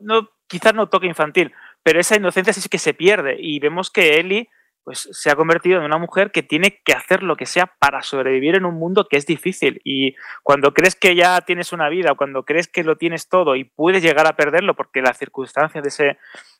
no, 0.00 0.30
quizás 0.48 0.74
no 0.74 0.88
toque 0.88 1.06
infantil, 1.06 1.54
pero 1.84 2.00
esa 2.00 2.16
inocencia 2.16 2.52
sí 2.52 2.68
que 2.68 2.80
se 2.80 2.92
pierde. 2.92 3.36
Y 3.38 3.60
vemos 3.60 3.88
que 3.92 4.18
Ellie 4.18 4.50
pues 4.84 5.08
se 5.10 5.30
ha 5.30 5.34
convertido 5.34 5.78
en 5.78 5.84
una 5.84 5.96
mujer 5.96 6.30
que 6.30 6.42
tiene 6.42 6.80
que 6.84 6.92
hacer 6.92 7.22
lo 7.22 7.36
que 7.36 7.46
sea 7.46 7.72
para 7.78 8.02
sobrevivir 8.02 8.54
en 8.54 8.66
un 8.66 8.74
mundo 8.74 9.06
que 9.08 9.16
es 9.16 9.26
difícil. 9.26 9.80
Y 9.82 10.14
cuando 10.42 10.74
crees 10.74 10.94
que 10.94 11.16
ya 11.16 11.40
tienes 11.40 11.72
una 11.72 11.88
vida, 11.88 12.12
o 12.12 12.16
cuando 12.16 12.44
crees 12.44 12.68
que 12.68 12.84
lo 12.84 12.96
tienes 12.96 13.28
todo 13.28 13.56
y 13.56 13.64
puedes 13.64 14.02
llegar 14.02 14.26
a 14.26 14.36
perderlo 14.36 14.74
porque 14.74 15.00
las 15.00 15.18
circunstancias 15.18 15.82
de 15.82 15.88
ese 15.88 16.18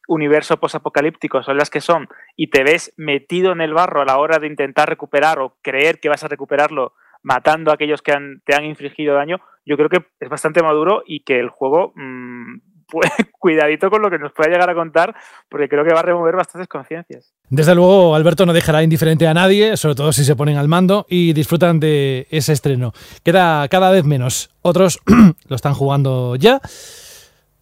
universo 0.08 0.58
posapocalíptico 0.58 1.42
son 1.42 1.58
las 1.58 1.68
que 1.68 1.80
son 1.80 2.08
y 2.34 2.48
te 2.48 2.64
ves 2.64 2.94
metido 2.96 3.52
en 3.52 3.60
el 3.60 3.74
barro 3.74 4.00
a 4.00 4.06
la 4.06 4.18
hora 4.18 4.38
de 4.38 4.46
intentar 4.46 4.88
recuperar 4.88 5.38
o 5.38 5.58
creer 5.62 6.00
que 6.00 6.08
vas 6.08 6.24
a 6.24 6.28
recuperarlo 6.28 6.94
matando 7.22 7.70
a 7.70 7.74
aquellos 7.74 8.02
que 8.02 8.14
te 8.44 8.54
han 8.54 8.64
infligido 8.64 9.14
daño, 9.14 9.40
yo 9.64 9.76
creo 9.76 9.88
que 9.88 10.04
es 10.20 10.28
bastante 10.28 10.62
maduro 10.62 11.02
y 11.06 11.24
que 11.24 11.40
el 11.40 11.48
juego 11.48 11.92
mmm, 11.96 12.58
pues, 12.94 13.10
cuidadito 13.38 13.90
con 13.90 14.00
lo 14.00 14.10
que 14.10 14.18
nos 14.18 14.32
pueda 14.32 14.50
llegar 14.50 14.70
a 14.70 14.74
contar, 14.74 15.14
porque 15.48 15.68
creo 15.68 15.84
que 15.84 15.92
va 15.92 16.00
a 16.00 16.04
remover 16.04 16.36
bastantes 16.36 16.68
conciencias. 16.68 17.34
Desde 17.50 17.74
luego, 17.74 18.14
Alberto 18.14 18.46
no 18.46 18.52
dejará 18.52 18.82
indiferente 18.82 19.26
a 19.26 19.34
nadie, 19.34 19.76
sobre 19.76 19.96
todo 19.96 20.12
si 20.12 20.24
se 20.24 20.36
ponen 20.36 20.56
al 20.56 20.68
mando 20.68 21.06
y 21.08 21.32
disfrutan 21.32 21.80
de 21.80 22.26
ese 22.30 22.52
estreno. 22.52 22.92
Queda 23.22 23.66
cada 23.68 23.90
vez 23.90 24.04
menos. 24.04 24.50
Otros 24.62 25.00
lo 25.48 25.56
están 25.56 25.74
jugando 25.74 26.36
ya. 26.36 26.60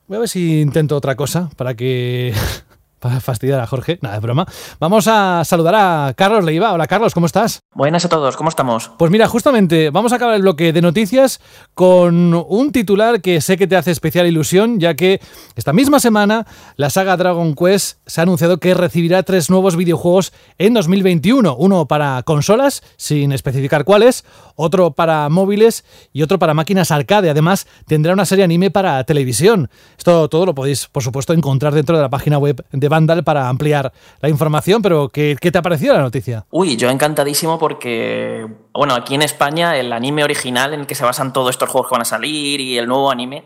Voy 0.07 0.17
a 0.17 0.21
ver 0.21 0.29
si 0.29 0.61
intento 0.61 0.97
otra 0.97 1.17
cosa 1.17 1.49
para 1.57 1.75
que 1.75 2.35
para 3.03 3.21
fastidiar 3.21 3.61
a 3.61 3.67
Jorge. 3.67 3.99
Nada, 4.01 4.15
de 4.15 4.21
broma. 4.21 4.47
Vamos 4.79 5.09
a 5.09 5.43
saludar 5.45 5.75
a 5.75 6.15
Carlos 6.17 6.45
Leiva. 6.45 6.73
Hola, 6.73 6.87
Carlos, 6.87 7.13
¿cómo 7.13 7.27
estás? 7.27 7.59
Buenas 7.75 8.05
a 8.05 8.09
todos, 8.09 8.37
¿cómo 8.37 8.49
estamos? 8.49 8.93
Pues 8.97 9.11
mira, 9.11 9.27
justamente 9.27 9.91
vamos 9.91 10.13
a 10.13 10.17
acabar 10.17 10.37
el 10.37 10.43
bloque 10.43 10.73
de 10.73 10.81
noticias 10.81 11.41
con 11.75 12.33
un 12.33 12.71
titular 12.71 13.21
que 13.21 13.41
sé 13.41 13.57
que 13.57 13.67
te 13.67 13.75
hace 13.75 13.91
especial 13.91 14.29
ilusión, 14.29 14.79
ya 14.79 14.95
que 14.95 15.21
esta 15.57 15.73
misma 15.73 15.99
semana 15.99 16.47
la 16.77 16.91
saga 16.91 17.17
Dragon 17.17 17.57
Quest 17.57 17.99
se 18.07 18.21
ha 18.21 18.23
anunciado 18.23 18.59
que 18.59 18.73
recibirá 18.73 19.25
tres 19.25 19.51
nuevos 19.51 19.75
videojuegos 19.75 20.33
en 20.59 20.73
2021. 20.73 21.57
Uno 21.57 21.87
para 21.87 22.23
consolas, 22.23 22.85
sin 22.97 23.33
especificar 23.33 23.85
cuáles, 23.85 24.25
otro 24.57 24.93
para 24.93 25.29
móviles 25.29 25.85
y 26.13 26.23
otro 26.23 26.39
para 26.39 26.55
máquinas 26.55 26.91
arcade. 26.91 27.31
Además, 27.31 27.67
tendrá 27.87 28.13
una 28.13 28.25
serie 28.25 28.45
anime 28.45 28.71
para 28.71 29.03
televisión. 29.05 29.71
Esto 29.97 30.29
todo 30.29 30.47
lo 30.47 30.55
podéis, 30.55 30.87
por 30.87 31.03
supuesto, 31.03 31.33
encontrar 31.33 31.75
dentro 31.75 31.97
de 31.97 32.03
la 32.03 32.11
página 32.11 32.39
web 32.39 32.65
de 32.71 32.89
Vandal 32.89 33.25
para 33.25 33.49
ampliar 33.49 33.93
la 34.21 34.29
información, 34.29 34.83
pero 34.83 35.09
¿qué, 35.09 35.37
¿qué, 35.41 35.51
te 35.51 35.59
ha 35.59 35.63
parecido 35.63 35.95
la 35.95 36.01
noticia? 36.01 36.47
Uy, 36.51 36.77
yo 36.77 36.91
encantadísimo 36.91 37.59
porque, 37.59 38.47
bueno, 38.73 38.95
aquí 38.95 39.15
en 39.15 39.23
España 39.23 39.77
el 39.77 39.93
anime 39.93 40.25
original 40.25 40.75
en 40.75 40.81
el 40.81 40.87
que 40.87 40.95
se 40.95 41.05
basan 41.05 41.33
todos 41.33 41.51
estos 41.51 41.69
juegos 41.69 41.89
que 41.89 41.95
van 41.95 42.03
a 42.03 42.07
salir 42.07 42.61
y 42.61 42.79
el 42.79 42.87
nuevo 42.87 43.11
anime, 43.11 43.45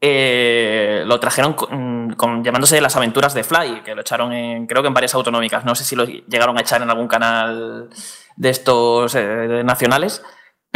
eh, 0.00 1.04
lo 1.06 1.18
trajeron 1.18 1.56
llamándose 2.42 2.80
Las 2.80 2.96
aventuras 2.96 3.32
de 3.32 3.44
Fly, 3.44 3.82
que 3.82 3.94
lo 3.94 4.02
echaron 4.02 4.32
en, 4.32 4.66
creo 4.66 4.82
que 4.82 4.88
en 4.88 4.94
varias 4.94 5.14
autonómicas, 5.14 5.64
no 5.64 5.74
sé 5.74 5.84
si 5.84 5.96
lo 5.96 6.04
llegaron 6.04 6.56
a 6.58 6.60
echar 6.60 6.82
en 6.82 6.90
algún 6.90 7.08
canal 7.08 7.88
de 8.36 8.50
estos 8.50 9.14
eh, 9.14 9.62
nacionales, 9.64 10.22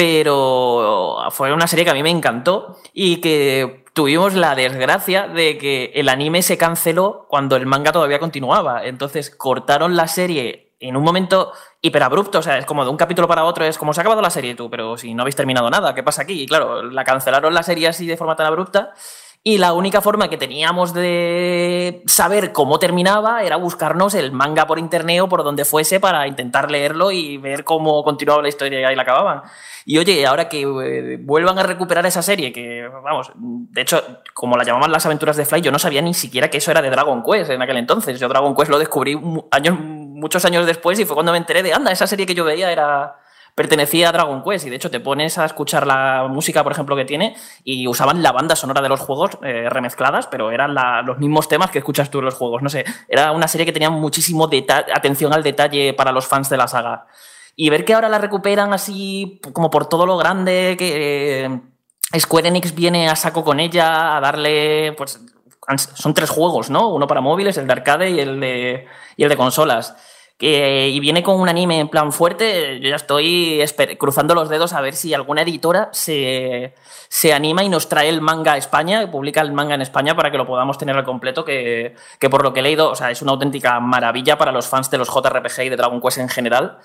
pero 0.00 1.18
fue 1.30 1.52
una 1.52 1.66
serie 1.66 1.84
que 1.84 1.90
a 1.90 1.94
mí 1.94 2.02
me 2.02 2.08
encantó 2.08 2.78
y 2.94 3.20
que 3.20 3.84
tuvimos 3.92 4.32
la 4.32 4.54
desgracia 4.54 5.28
de 5.28 5.58
que 5.58 5.92
el 5.94 6.08
anime 6.08 6.40
se 6.40 6.56
canceló 6.56 7.26
cuando 7.28 7.54
el 7.54 7.66
manga 7.66 7.92
todavía 7.92 8.18
continuaba. 8.18 8.86
Entonces 8.86 9.28
cortaron 9.28 9.96
la 9.96 10.08
serie 10.08 10.72
en 10.80 10.96
un 10.96 11.02
momento 11.02 11.52
hiperabrupto, 11.82 12.38
o 12.38 12.42
sea, 12.42 12.56
es 12.56 12.64
como 12.64 12.82
de 12.84 12.90
un 12.90 12.96
capítulo 12.96 13.28
para 13.28 13.44
otro, 13.44 13.66
es 13.66 13.76
como 13.76 13.92
se 13.92 14.00
ha 14.00 14.02
acabado 14.02 14.22
la 14.22 14.30
serie 14.30 14.54
tú, 14.54 14.70
pero 14.70 14.96
si 14.96 15.12
no 15.12 15.20
habéis 15.20 15.36
terminado 15.36 15.68
nada, 15.68 15.94
¿qué 15.94 16.02
pasa 16.02 16.22
aquí? 16.22 16.44
Y 16.44 16.46
claro, 16.46 16.82
la 16.82 17.04
cancelaron 17.04 17.52
la 17.52 17.62
serie 17.62 17.88
así 17.88 18.06
de 18.06 18.16
forma 18.16 18.36
tan 18.36 18.46
abrupta 18.46 18.94
y 19.42 19.56
la 19.56 19.72
única 19.72 20.02
forma 20.02 20.28
que 20.28 20.36
teníamos 20.36 20.92
de 20.92 22.02
saber 22.06 22.52
cómo 22.52 22.78
terminaba 22.78 23.42
era 23.42 23.56
buscarnos 23.56 24.12
el 24.14 24.32
manga 24.32 24.66
por 24.66 24.78
internet 24.78 25.22
o 25.22 25.30
por 25.30 25.44
donde 25.44 25.64
fuese 25.64 25.98
para 25.98 26.26
intentar 26.26 26.70
leerlo 26.70 27.10
y 27.10 27.38
ver 27.38 27.64
cómo 27.64 28.04
continuaba 28.04 28.42
la 28.42 28.48
historia 28.48 28.92
y 28.92 28.96
la 28.96 29.02
acababan. 29.02 29.42
Y 29.86 29.96
oye, 29.96 30.26
ahora 30.26 30.46
que 30.46 30.60
eh, 30.60 31.16
vuelvan 31.22 31.58
a 31.58 31.62
recuperar 31.62 32.04
esa 32.04 32.20
serie, 32.20 32.52
que 32.52 32.86
vamos, 33.02 33.32
de 33.34 33.80
hecho, 33.80 34.02
como 34.34 34.58
la 34.58 34.64
llamaban 34.64 34.92
las 34.92 35.06
aventuras 35.06 35.38
de 35.38 35.46
Fly, 35.46 35.62
yo 35.62 35.72
no 35.72 35.78
sabía 35.78 36.02
ni 36.02 36.12
siquiera 36.12 36.50
que 36.50 36.58
eso 36.58 36.70
era 36.70 36.82
de 36.82 36.90
Dragon 36.90 37.22
Quest 37.22 37.50
en 37.50 37.62
aquel 37.62 37.78
entonces. 37.78 38.20
Yo 38.20 38.28
Dragon 38.28 38.54
Quest 38.54 38.70
lo 38.70 38.78
descubrí 38.78 39.18
años, 39.52 39.80
muchos 39.80 40.44
años 40.44 40.66
después 40.66 41.00
y 41.00 41.06
fue 41.06 41.14
cuando 41.14 41.32
me 41.32 41.38
enteré 41.38 41.62
de, 41.62 41.72
anda, 41.72 41.90
esa 41.90 42.06
serie 42.06 42.26
que 42.26 42.34
yo 42.34 42.44
veía 42.44 42.70
era 42.70 43.16
pertenecía 43.54 44.08
a 44.08 44.12
Dragon 44.12 44.42
Quest 44.42 44.66
y 44.66 44.70
de 44.70 44.76
hecho 44.76 44.90
te 44.90 45.00
pones 45.00 45.38
a 45.38 45.44
escuchar 45.44 45.86
la 45.86 46.26
música, 46.28 46.62
por 46.62 46.72
ejemplo, 46.72 46.96
que 46.96 47.04
tiene 47.04 47.36
y 47.64 47.86
usaban 47.86 48.22
la 48.22 48.32
banda 48.32 48.56
sonora 48.56 48.80
de 48.80 48.88
los 48.88 49.00
juegos 49.00 49.38
eh, 49.42 49.68
remezcladas, 49.68 50.26
pero 50.26 50.50
eran 50.50 50.74
la, 50.74 51.02
los 51.02 51.18
mismos 51.18 51.48
temas 51.48 51.70
que 51.70 51.78
escuchas 51.78 52.10
tú 52.10 52.18
en 52.18 52.26
los 52.26 52.34
juegos. 52.34 52.62
No 52.62 52.68
sé, 52.68 52.84
era 53.08 53.32
una 53.32 53.48
serie 53.48 53.66
que 53.66 53.72
tenía 53.72 53.90
muchísimo 53.90 54.48
atención 54.94 55.32
al 55.32 55.42
detalle 55.42 55.94
para 55.94 56.12
los 56.12 56.26
fans 56.26 56.48
de 56.48 56.56
la 56.56 56.68
saga. 56.68 57.06
Y 57.56 57.68
ver 57.68 57.84
que 57.84 57.94
ahora 57.94 58.08
la 58.08 58.18
recuperan 58.18 58.72
así 58.72 59.40
como 59.52 59.70
por 59.70 59.86
todo 59.86 60.06
lo 60.06 60.16
grande, 60.16 60.76
que 60.78 61.44
eh, 61.44 61.60
Square 62.18 62.48
Enix 62.48 62.74
viene 62.74 63.08
a 63.08 63.16
saco 63.16 63.44
con 63.44 63.60
ella, 63.60 64.16
a 64.16 64.20
darle, 64.20 64.94
pues 64.96 65.20
son 65.76 66.14
tres 66.14 66.30
juegos, 66.30 66.70
¿no? 66.70 66.88
Uno 66.88 67.06
para 67.06 67.20
móviles, 67.20 67.56
el 67.58 67.66
de 67.66 67.72
arcade 67.72 68.10
y 68.10 68.20
el 68.20 68.40
de, 68.40 68.86
y 69.16 69.22
el 69.22 69.28
de 69.28 69.36
consolas 69.36 69.94
y 70.40 71.00
viene 71.00 71.22
con 71.22 71.38
un 71.38 71.48
anime 71.48 71.80
en 71.80 71.88
plan 71.88 72.12
fuerte, 72.12 72.80
yo 72.80 72.88
ya 72.88 72.96
estoy 72.96 73.62
cruzando 73.98 74.34
los 74.34 74.48
dedos 74.48 74.72
a 74.72 74.80
ver 74.80 74.94
si 74.94 75.12
alguna 75.12 75.42
editora 75.42 75.90
se, 75.92 76.74
se, 77.08 77.32
anima 77.32 77.62
y 77.62 77.68
nos 77.68 77.88
trae 77.88 78.08
el 78.08 78.20
manga 78.20 78.54
a 78.54 78.56
España, 78.56 79.10
publica 79.10 79.42
el 79.42 79.52
manga 79.52 79.74
en 79.74 79.82
España 79.82 80.16
para 80.16 80.30
que 80.30 80.38
lo 80.38 80.46
podamos 80.46 80.78
tener 80.78 80.96
al 80.96 81.04
completo, 81.04 81.44
que, 81.44 81.94
que, 82.18 82.30
por 82.30 82.42
lo 82.42 82.52
que 82.52 82.60
he 82.60 82.62
leído, 82.62 82.90
o 82.90 82.94
sea, 82.94 83.10
es 83.10 83.20
una 83.20 83.32
auténtica 83.32 83.78
maravilla 83.80 84.38
para 84.38 84.52
los 84.52 84.66
fans 84.66 84.90
de 84.90 84.98
los 84.98 85.08
JRPG 85.08 85.64
y 85.64 85.68
de 85.68 85.76
Dragon 85.76 86.00
Quest 86.00 86.18
en 86.18 86.28
general. 86.28 86.78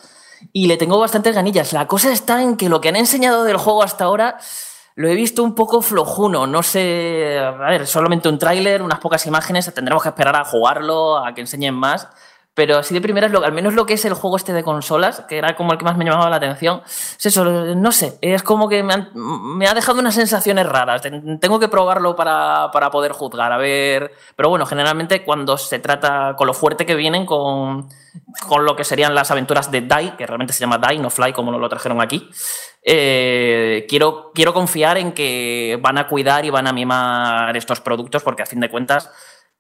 Y 0.52 0.68
le 0.68 0.78
tengo 0.78 1.00
bastantes 1.00 1.34
ganillas. 1.34 1.72
La 1.72 1.88
cosa 1.88 2.12
está 2.12 2.42
en 2.42 2.58
que 2.58 2.68
lo 2.68 2.82
que 2.82 2.90
han 2.90 2.98
enseñado 2.98 3.46
del 3.46 3.58
juego 3.58 3.84
hasta 3.84 4.04
ahora 4.04 4.38
lo 4.96 5.10
he 5.10 5.16
visto 5.16 5.44
un 5.44 5.56
poco 5.56 5.82
flojuno, 5.82 6.48
no 6.48 6.64
sé, 6.64 7.38
a 7.38 7.52
ver, 7.52 7.86
solamente 7.86 8.30
un 8.30 8.38
tráiler, 8.40 8.82
unas 8.82 9.00
pocas 9.00 9.26
imágenes, 9.26 9.72
tendremos 9.74 10.02
que 10.02 10.10
esperar 10.10 10.38
a 10.38 10.46
jugarlo, 10.46 11.18
a 11.18 11.34
que 11.34 11.42
enseñen 11.42 11.74
más. 11.74 12.08
Pero 12.56 12.78
así 12.78 12.94
de 12.94 13.02
primeras, 13.02 13.34
al 13.34 13.52
menos 13.52 13.74
lo 13.74 13.86
que 13.86 13.96
es 13.96 14.06
el 14.06 14.14
juego 14.14 14.38
este 14.38 14.54
de 14.54 14.64
consolas, 14.64 15.26
que 15.28 15.38
era 15.38 15.58
como 15.58 15.74
el 15.74 15.78
que 15.78 15.84
más 15.84 15.98
me 15.98 16.06
llamaba 16.06 16.30
la 16.30 16.38
atención, 16.38 16.82
no 17.76 17.92
sé, 17.92 18.18
es 18.22 18.44
como 18.44 18.70
que 18.70 18.82
me, 18.82 19.10
me 19.14 19.68
ha 19.68 19.74
dejado 19.74 20.00
unas 20.00 20.16
sensaciones 20.16 20.66
raras. 20.66 21.02
Tengo 21.42 21.60
que 21.60 21.68
probarlo 21.68 22.16
para, 22.16 22.70
para, 22.72 22.90
poder 22.92 23.12
juzgar, 23.12 23.52
a 23.52 23.58
ver. 23.58 24.14
Pero 24.38 24.48
bueno, 24.48 24.66
generalmente 24.66 25.26
cuando 25.26 25.58
se 25.58 25.80
trata 25.80 26.36
con 26.38 26.48
lo 26.48 26.54
fuerte 26.54 26.86
que 26.86 26.96
vienen 26.96 27.26
con, 27.26 27.90
con 28.48 28.64
lo 28.64 28.78
que 28.78 28.86
serían 28.86 29.14
las 29.14 29.32
aventuras 29.32 29.70
de 29.70 29.82
Dai, 29.82 30.16
que 30.16 30.26
realmente 30.26 30.54
se 30.54 30.62
llama 30.62 30.78
Dai, 30.78 30.98
no 30.98 31.10
Fly, 31.10 31.34
como 31.34 31.52
lo 31.52 31.68
trajeron 31.68 32.00
aquí, 32.00 32.30
eh, 32.84 33.86
quiero, 33.90 34.32
quiero 34.34 34.54
confiar 34.54 34.98
en 34.98 35.12
que 35.12 35.78
van 35.82 35.98
a 35.98 36.08
cuidar 36.08 36.46
y 36.46 36.52
van 36.52 36.68
a 36.68 36.72
mimar 36.72 37.58
estos 37.58 37.82
productos, 37.82 38.24
porque 38.24 38.44
a 38.44 38.46
fin 38.46 38.62
de 38.62 38.70
cuentas 38.70 39.10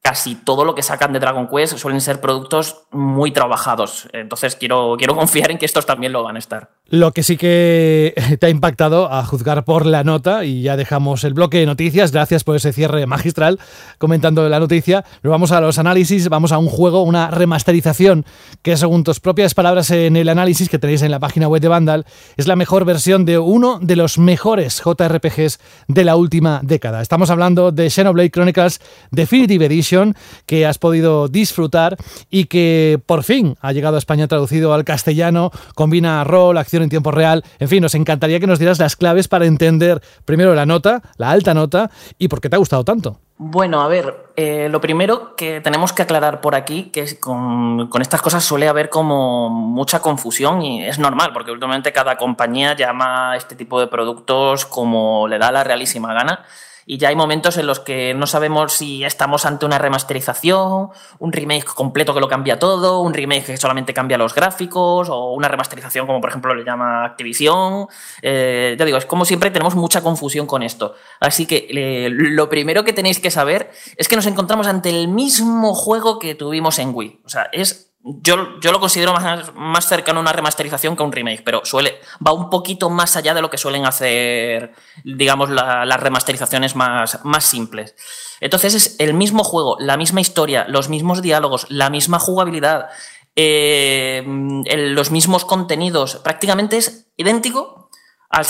casi 0.05 0.35
todo 0.35 0.65
lo 0.65 0.75
que 0.75 0.83
sacan 0.83 1.13
de 1.13 1.19
Dragon 1.19 1.47
Quest 1.47 1.79
suelen 1.79 1.99
ser 1.99 2.21
productos 2.21 2.83
muy 2.91 3.31
trabajados. 3.31 4.07
Entonces 4.13 4.55
quiero, 4.55 4.97
quiero 4.99 5.15
confiar 5.15 5.49
en 5.49 5.57
que 5.57 5.65
estos 5.65 5.87
también 5.87 6.11
lo 6.11 6.21
van 6.21 6.35
a 6.35 6.39
estar. 6.39 6.69
Lo 6.87 7.13
que 7.13 7.23
sí 7.23 7.35
que 7.35 8.13
te 8.39 8.45
ha 8.45 8.49
impactado, 8.49 9.11
a 9.11 9.25
juzgar 9.25 9.65
por 9.65 9.87
la 9.87 10.03
nota, 10.03 10.45
y 10.45 10.61
ya 10.61 10.77
dejamos 10.77 11.23
el 11.23 11.33
bloque 11.33 11.57
de 11.57 11.65
noticias, 11.65 12.11
gracias 12.11 12.43
por 12.43 12.55
ese 12.55 12.73
cierre 12.73 13.07
magistral 13.07 13.59
comentando 13.97 14.47
la 14.47 14.59
noticia, 14.59 15.03
nos 15.23 15.31
vamos 15.31 15.51
a 15.51 15.61
los 15.61 15.79
análisis, 15.79 16.29
vamos 16.29 16.51
a 16.51 16.59
un 16.59 16.67
juego, 16.67 17.01
una 17.01 17.31
remasterización, 17.31 18.23
que 18.61 18.77
según 18.77 19.03
tus 19.03 19.19
propias 19.19 19.55
palabras 19.55 19.89
en 19.89 20.15
el 20.15 20.29
análisis 20.29 20.69
que 20.69 20.77
tenéis 20.77 21.01
en 21.01 21.09
la 21.09 21.19
página 21.19 21.47
web 21.47 21.61
de 21.61 21.69
Vandal, 21.69 22.05
es 22.37 22.47
la 22.47 22.55
mejor 22.55 22.85
versión 22.85 23.25
de 23.25 23.39
uno 23.39 23.79
de 23.81 23.95
los 23.95 24.19
mejores 24.19 24.81
JRPGs 24.83 25.59
de 25.87 26.05
la 26.05 26.15
última 26.15 26.59
década. 26.61 27.01
Estamos 27.01 27.31
hablando 27.31 27.71
de 27.71 27.89
Xenoblade 27.89 28.29
Chronicles 28.29 28.79
Definitive 29.09 29.65
Edition, 29.65 30.15
que 30.45 30.67
has 30.67 30.77
podido 30.77 31.29
disfrutar 31.29 31.97
y 32.29 32.45
que 32.45 32.99
por 33.07 33.23
fin 33.23 33.57
ha 33.61 33.71
llegado 33.71 33.95
a 33.95 33.99
España 33.99 34.27
traducido 34.27 34.73
al 34.73 34.83
castellano, 34.83 35.51
combina 35.73 36.23
rol, 36.23 36.57
acción 36.57 36.74
en 36.81 36.89
tiempo 36.89 37.11
real. 37.11 37.43
En 37.59 37.67
fin, 37.67 37.81
nos 37.81 37.95
encantaría 37.95 38.39
que 38.39 38.47
nos 38.47 38.59
dieras 38.59 38.79
las 38.79 38.95
claves 38.95 39.27
para 39.27 39.45
entender 39.45 40.01
primero 40.25 40.55
la 40.55 40.65
nota, 40.65 41.01
la 41.17 41.31
alta 41.31 41.53
nota, 41.53 41.89
y 42.17 42.27
por 42.27 42.41
qué 42.41 42.49
te 42.49 42.55
ha 42.55 42.59
gustado 42.59 42.83
tanto. 42.83 43.19
Bueno, 43.37 43.81
a 43.81 43.89
ver, 43.89 44.27
eh, 44.37 44.69
lo 44.69 44.79
primero 44.79 45.35
que 45.35 45.59
tenemos 45.59 45.91
que 45.91 46.01
aclarar 46.01 46.39
por 46.39 46.55
aquí, 46.55 46.83
que 46.83 47.19
con, 47.19 47.89
estas 47.99 48.21
cosas 48.21 48.45
suele 48.45 48.69
haber 48.69 48.89
como 48.89 49.49
mucha 49.49 50.01
confusión 50.01 50.61
y 50.61 50.85
es 50.85 50.99
normal, 50.99 51.31
porque 51.33 51.51
últimamente 51.51 51.91
cada 51.91 52.15
compañía 52.15 52.75
llama 52.77 53.31
a 53.31 53.35
este 53.35 53.55
tipo 53.55 53.79
de 53.81 53.87
productos 53.87 54.65
como 54.65 55.27
le 55.27 55.37
da 55.37 55.51
la 55.51 55.65
realísima 55.65 56.13
gana 56.13 56.45
y 56.85 56.97
ya 56.97 57.09
hay 57.09 57.15
momentos 57.15 57.57
en 57.57 57.65
los 57.65 57.79
que 57.79 58.13
no 58.13 58.27
sabemos 58.27 58.73
si 58.73 59.03
estamos 59.03 59.45
ante 59.45 59.65
una 59.65 59.79
remasterización, 59.79 60.89
un 61.19 61.31
remake 61.31 61.65
completo 61.65 62.13
que 62.13 62.19
lo 62.19 62.27
cambia 62.27 62.59
todo, 62.59 63.01
un 63.01 63.13
remake 63.13 63.45
que 63.45 63.57
solamente 63.57 63.93
cambia 63.93 64.17
los 64.17 64.35
gráficos, 64.35 65.09
o 65.09 65.33
una 65.33 65.47
remasterización 65.47 66.05
como 66.05 66.21
por 66.21 66.29
ejemplo 66.29 66.53
le 66.53 66.63
llama 66.63 67.05
Activision. 67.05 67.87
Eh, 68.21 68.75
ya 68.77 68.85
digo, 68.85 68.97
es 68.97 69.05
como 69.05 69.25
siempre 69.25 69.49
tenemos 69.49 69.75
mucha 69.75 70.01
confusión 70.01 70.45
con 70.45 70.61
esto. 70.61 70.95
Así 71.19 71.47
que 71.47 71.67
eh, 71.69 72.09
lo 72.11 72.49
primero 72.49 72.83
que 72.83 72.93
tenéis 72.93 73.19
que 73.19 73.31
saber 73.31 73.71
es 73.97 74.07
que 74.07 74.15
nos 74.15 74.27
encontramos 74.27 74.67
ante 74.67 74.89
el 74.89 75.07
mismo 75.07 75.73
juego 75.73 76.19
que 76.19 76.35
tuvimos 76.35 76.77
en 76.77 76.91
Wii. 76.93 77.21
O 77.25 77.29
sea, 77.29 77.49
es 77.51 77.94
yo, 78.05 78.59
yo 78.59 78.71
lo 78.71 78.79
considero 78.79 79.13
más, 79.13 79.53
más 79.55 79.87
cercano 79.87 80.19
a 80.19 80.21
una 80.21 80.31
remasterización 80.31 80.95
que 80.95 81.01
a 81.01 81.05
un 81.05 81.11
remake, 81.11 81.43
pero 81.43 81.65
suele, 81.65 81.99
va 82.25 82.33
un 82.33 82.51
poquito 82.51 82.91
más 82.91 83.15
allá 83.15 83.33
de 83.33 83.41
lo 83.41 83.49
que 83.49 83.57
suelen 83.57 83.85
hacer, 83.85 84.73
digamos, 85.03 85.49
las 85.49 85.99
remasterizaciones 85.99 86.75
más, 86.75 87.25
más 87.25 87.43
simples. 87.45 87.95
Entonces 88.41 88.75
es 88.75 88.95
el 88.99 89.15
mismo 89.15 89.43
juego, 89.43 89.77
la 89.79 89.97
misma 89.97 90.21
historia, 90.21 90.65
los 90.69 90.87
mismos 90.87 91.23
diálogos, 91.23 91.65
la 91.69 91.89
misma 91.89 92.19
jugabilidad, 92.19 92.89
eh, 93.35 94.23
los 94.25 95.09
mismos 95.09 95.43
contenidos, 95.43 96.17
prácticamente 96.17 96.77
es 96.77 97.07
idéntico 97.17 97.89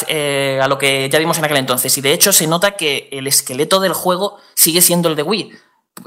eh, 0.08 0.60
a 0.62 0.68
lo 0.68 0.78
que 0.78 1.10
ya 1.10 1.20
vimos 1.20 1.38
en 1.38 1.45
aquel 1.45 1.58
entonces. 1.58 1.97
Y 1.97 2.01
de 2.01 2.12
hecho 2.12 2.34
se 2.34 2.47
nota 2.47 2.72
que 2.72 3.08
el 3.12 3.28
esqueleto 3.28 3.80
del 3.80 3.93
juego 3.93 4.38
sigue 4.53 4.82
siendo 4.82 5.08
el 5.08 5.16
de 5.16 5.24
Wii. 5.24 5.51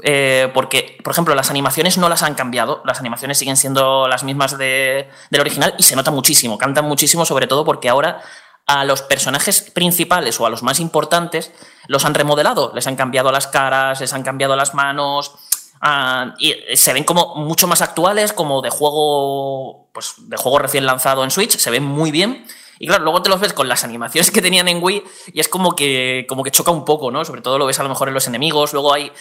Eh, 0.03 0.49
porque, 0.53 0.97
por 1.03 1.11
ejemplo, 1.11 1.35
las 1.35 1.49
animaciones 1.49 1.97
no 1.97 2.09
las 2.09 2.23
han 2.23 2.35
cambiado, 2.35 2.81
las 2.85 2.99
animaciones 2.99 3.37
siguen 3.37 3.57
siendo 3.57 4.07
las 4.07 4.23
mismas 4.23 4.57
de, 4.57 5.09
del 5.29 5.41
original 5.41 5.73
y 5.77 5.83
se 5.83 5.95
nota 5.95 6.11
muchísimo, 6.11 6.57
cantan 6.57 6.85
muchísimo, 6.85 7.25
sobre 7.25 7.47
todo 7.47 7.65
porque 7.65 7.89
ahora 7.89 8.21
a 8.67 8.85
los 8.85 9.01
personajes 9.01 9.71
principales 9.73 10.39
o 10.39 10.45
a 10.45 10.49
los 10.49 10.61
más 10.61 10.79
importantes 10.79 11.51
los 11.87 12.05
han 12.05 12.13
remodelado, 12.13 12.71
les 12.75 12.85
han 12.85 12.95
cambiado 12.95 13.31
las 13.31 13.47
caras, 13.47 13.99
les 13.99 14.13
han 14.13 14.21
cambiado 14.21 14.55
las 14.55 14.75
manos, 14.75 15.33
ah, 15.81 16.35
y 16.37 16.53
se 16.75 16.93
ven 16.93 17.03
como 17.03 17.33
mucho 17.35 17.67
más 17.67 17.81
actuales, 17.81 18.31
como 18.31 18.61
de 18.61 18.69
juego, 18.69 19.89
pues 19.91 20.13
de 20.19 20.37
juego 20.37 20.59
recién 20.59 20.85
lanzado 20.85 21.23
en 21.23 21.31
Switch, 21.31 21.57
se 21.57 21.71
ven 21.71 21.83
muy 21.83 22.11
bien. 22.11 22.45
Y 22.81 22.87
claro, 22.87 23.03
luego 23.03 23.21
te 23.21 23.29
los 23.29 23.41
ves 23.41 23.51
con 23.51 23.67
las 23.67 23.83
animaciones 23.83 24.31
que 24.31 24.41
tenían 24.41 24.69
en 24.69 24.81
Wii 24.81 25.03
y 25.33 25.39
es 25.41 25.49
como 25.49 25.75
que, 25.75 26.25
como 26.29 26.43
que 26.43 26.51
choca 26.51 26.71
un 26.71 26.85
poco, 26.85 27.11
¿no? 27.11 27.25
Sobre 27.25 27.41
todo 27.41 27.57
lo 27.57 27.65
ves 27.65 27.77
a 27.79 27.83
lo 27.83 27.89
mejor 27.89 28.07
en 28.07 28.13
los 28.13 28.25
enemigos. 28.27 28.71
Luego 28.71 28.93
hay 28.93 29.11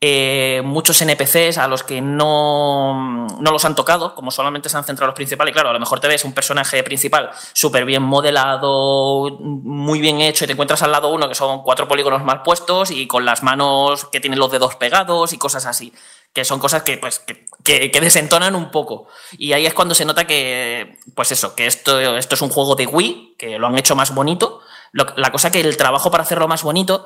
eh, 0.00 0.62
muchos 0.64 1.00
NPCs 1.00 1.58
a 1.58 1.68
los 1.68 1.82
que 1.82 2.00
no, 2.00 3.26
no, 3.40 3.50
los 3.50 3.64
han 3.64 3.74
tocado, 3.74 4.14
como 4.14 4.30
solamente 4.30 4.68
se 4.68 4.76
han 4.76 4.84
centrado 4.84 5.08
los 5.08 5.16
principales. 5.16 5.52
Y 5.52 5.54
claro, 5.54 5.70
a 5.70 5.72
lo 5.72 5.80
mejor 5.80 6.00
te 6.00 6.08
ves 6.08 6.24
un 6.24 6.32
personaje 6.32 6.82
principal 6.82 7.30
súper 7.52 7.84
bien 7.84 8.02
modelado, 8.02 9.38
muy 9.40 10.00
bien 10.00 10.20
hecho, 10.20 10.44
y 10.44 10.46
te 10.46 10.52
encuentras 10.52 10.82
al 10.82 10.92
lado 10.92 11.08
uno 11.08 11.28
que 11.28 11.34
son 11.34 11.62
cuatro 11.62 11.88
polígonos 11.88 12.22
mal 12.24 12.42
puestos 12.42 12.90
y 12.90 13.06
con 13.06 13.24
las 13.24 13.42
manos 13.42 14.06
que 14.06 14.20
tienen 14.20 14.38
los 14.38 14.50
dedos 14.50 14.76
pegados 14.76 15.32
y 15.32 15.38
cosas 15.38 15.66
así 15.66 15.92
que 16.34 16.44
son 16.44 16.58
cosas 16.58 16.82
que, 16.82 16.98
pues, 16.98 17.20
que, 17.20 17.92
que, 17.92 18.00
desentonan 18.00 18.56
un 18.56 18.72
poco. 18.72 19.06
Y 19.38 19.52
ahí 19.52 19.66
es 19.66 19.72
cuando 19.72 19.94
se 19.94 20.04
nota 20.04 20.26
que, 20.26 20.98
pues 21.14 21.30
eso, 21.30 21.54
que 21.54 21.66
esto, 21.66 22.00
esto 22.16 22.34
es 22.34 22.42
un 22.42 22.50
juego 22.50 22.74
de 22.74 22.86
Wii, 22.86 23.36
que 23.38 23.56
lo 23.56 23.68
han 23.68 23.78
hecho 23.78 23.94
más 23.94 24.12
bonito. 24.12 24.60
La 24.94 25.32
cosa 25.32 25.50
que 25.50 25.60
el 25.60 25.76
trabajo 25.76 26.10
para 26.10 26.22
hacerlo 26.22 26.46
más 26.46 26.62
bonito 26.62 27.04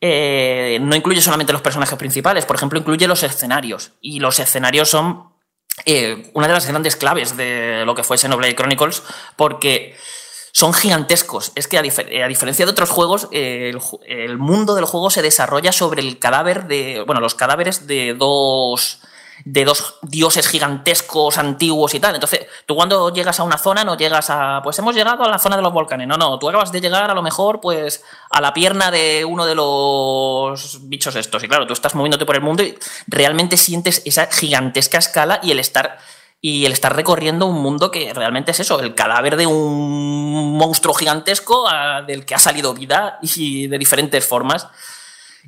eh, 0.00 0.78
no 0.80 0.96
incluye 0.96 1.20
solamente 1.20 1.52
los 1.52 1.62
personajes 1.62 1.96
principales, 1.96 2.44
por 2.44 2.56
ejemplo, 2.56 2.80
incluye 2.80 3.06
los 3.06 3.22
escenarios. 3.22 3.92
Y 4.00 4.18
los 4.18 4.40
escenarios 4.40 4.88
son 4.88 5.32
eh, 5.86 6.30
una 6.34 6.48
de 6.48 6.52
las 6.52 6.66
grandes 6.66 6.96
claves 6.96 7.36
de 7.36 7.84
lo 7.86 7.94
que 7.94 8.02
fue 8.02 8.18
Xenoblade 8.18 8.56
Chronicles, 8.56 9.04
porque 9.36 9.96
son 10.50 10.74
gigantescos. 10.74 11.52
Es 11.54 11.68
que 11.68 11.78
a, 11.78 11.82
diferencia 11.82 12.66
de 12.66 12.72
otros 12.72 12.90
juegos, 12.90 13.28
el, 13.30 13.78
mundo 14.38 14.74
del 14.74 14.84
juego 14.84 15.08
se 15.08 15.22
desarrolla 15.22 15.70
sobre 15.70 16.02
el 16.02 16.18
cadáver 16.18 16.66
de. 16.66 17.04
Bueno, 17.06 17.20
los 17.20 17.36
cadáveres 17.36 17.86
de 17.86 18.14
dos. 18.14 19.00
De 19.44 19.64
dos 19.64 19.96
dioses 20.02 20.48
gigantescos, 20.48 21.38
antiguos 21.38 21.94
y 21.94 22.00
tal. 22.00 22.14
Entonces, 22.14 22.46
tú 22.66 22.74
cuando 22.74 23.12
llegas 23.12 23.38
a 23.40 23.44
una 23.44 23.58
zona 23.58 23.84
no 23.84 23.96
llegas 23.96 24.30
a. 24.30 24.60
Pues 24.62 24.78
hemos 24.78 24.94
llegado 24.94 25.24
a 25.24 25.28
la 25.28 25.38
zona 25.38 25.56
de 25.56 25.62
los 25.62 25.72
volcanes. 25.72 26.06
No, 26.06 26.16
no. 26.16 26.38
Tú 26.38 26.48
acabas 26.48 26.72
de 26.72 26.80
llegar 26.80 27.10
a 27.10 27.14
lo 27.14 27.22
mejor, 27.22 27.60
pues, 27.60 28.04
a 28.30 28.40
la 28.40 28.52
pierna 28.52 28.90
de 28.90 29.24
uno 29.24 29.46
de 29.46 29.54
los 29.54 30.88
bichos 30.88 31.16
estos. 31.16 31.42
Y 31.44 31.48
claro, 31.48 31.66
tú 31.66 31.72
estás 31.72 31.94
moviéndote 31.94 32.26
por 32.26 32.36
el 32.36 32.42
mundo 32.42 32.62
y 32.62 32.78
realmente 33.06 33.56
sientes 33.56 34.02
esa 34.04 34.26
gigantesca 34.26 34.98
escala 34.98 35.40
y 35.42 35.50
el 35.50 35.60
estar 35.60 35.98
y 36.40 36.66
el 36.66 36.72
estar 36.72 36.94
recorriendo 36.94 37.46
un 37.46 37.60
mundo 37.60 37.90
que 37.90 38.14
realmente 38.14 38.52
es 38.52 38.60
eso, 38.60 38.78
el 38.80 38.94
cadáver 38.94 39.36
de 39.36 39.46
un 39.46 40.56
monstruo 40.56 40.94
gigantesco 40.94 41.68
del 42.06 42.24
que 42.24 42.34
ha 42.34 42.38
salido 42.38 42.74
vida 42.74 43.18
y 43.22 43.66
de 43.66 43.78
diferentes 43.78 44.24
formas. 44.24 44.68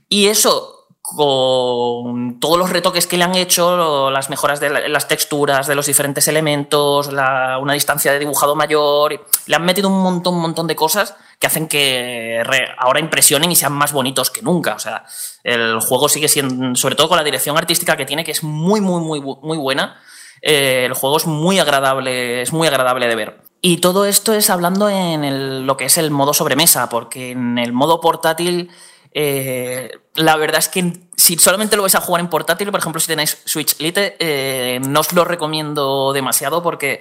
Y 0.08 0.26
eso, 0.26 0.79
con 1.16 2.38
todos 2.40 2.58
los 2.58 2.70
retoques 2.70 3.06
que 3.06 3.16
le 3.16 3.24
han 3.24 3.34
hecho, 3.34 4.10
las 4.10 4.30
mejoras 4.30 4.60
de 4.60 4.88
las 4.88 5.08
texturas, 5.08 5.66
de 5.66 5.74
los 5.74 5.86
diferentes 5.86 6.28
elementos, 6.28 7.08
una 7.08 7.72
distancia 7.72 8.12
de 8.12 8.18
dibujado 8.18 8.54
mayor, 8.54 9.26
le 9.46 9.56
han 9.56 9.64
metido 9.64 9.88
un 9.88 10.02
montón, 10.02 10.34
un 10.34 10.42
montón 10.42 10.66
de 10.66 10.76
cosas 10.76 11.16
que 11.38 11.46
hacen 11.46 11.68
que 11.68 12.42
ahora 12.78 13.00
impresionen 13.00 13.50
y 13.50 13.56
sean 13.56 13.72
más 13.72 13.92
bonitos 13.92 14.30
que 14.30 14.42
nunca. 14.42 14.74
O 14.74 14.78
sea, 14.78 15.04
el 15.42 15.80
juego 15.80 16.08
sigue 16.08 16.28
siendo, 16.28 16.74
sobre 16.74 16.94
todo 16.94 17.08
con 17.08 17.16
la 17.16 17.24
dirección 17.24 17.56
artística 17.56 17.96
que 17.96 18.06
tiene, 18.06 18.24
que 18.24 18.32
es 18.32 18.42
muy, 18.42 18.80
muy, 18.80 19.00
muy, 19.00 19.20
muy 19.20 19.58
buena 19.58 19.98
eh, 20.42 20.84
el 20.86 20.94
juego 20.94 21.16
es 21.16 21.26
muy 21.26 21.58
agradable, 21.58 22.42
es 22.42 22.52
muy 22.52 22.66
agradable 22.66 23.06
de 23.08 23.16
ver. 23.16 23.40
Y 23.62 23.78
todo 23.78 24.06
esto 24.06 24.32
es 24.32 24.48
hablando 24.48 24.88
en 24.88 25.66
lo 25.66 25.76
que 25.76 25.84
es 25.84 25.98
el 25.98 26.10
modo 26.10 26.32
sobremesa, 26.32 26.88
porque 26.88 27.32
en 27.32 27.58
el 27.58 27.72
modo 27.72 28.00
portátil, 28.00 28.70
eh, 29.12 29.90
la 30.14 30.36
verdad 30.36 30.58
es 30.58 30.68
que 30.68 30.92
si 31.16 31.36
solamente 31.38 31.76
lo 31.76 31.82
vais 31.82 31.94
a 31.94 32.00
jugar 32.00 32.20
en 32.20 32.28
portátil, 32.28 32.70
por 32.70 32.80
ejemplo, 32.80 33.00
si 33.00 33.06
tenéis 33.06 33.38
Switch 33.44 33.78
Lite, 33.78 34.16
eh, 34.18 34.80
no 34.80 35.00
os 35.00 35.12
lo 35.12 35.24
recomiendo 35.24 36.12
demasiado 36.12 36.62
porque 36.62 37.00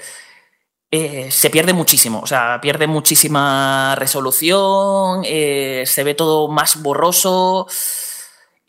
se 0.91 1.49
pierde 1.51 1.73
muchísimo, 1.73 2.19
o 2.21 2.25
sea, 2.25 2.59
pierde 2.61 2.87
muchísima 2.87 3.93
resolución, 3.95 5.23
se 5.23 6.03
ve 6.03 6.15
todo 6.15 6.47
más 6.47 6.81
borroso. 6.81 7.67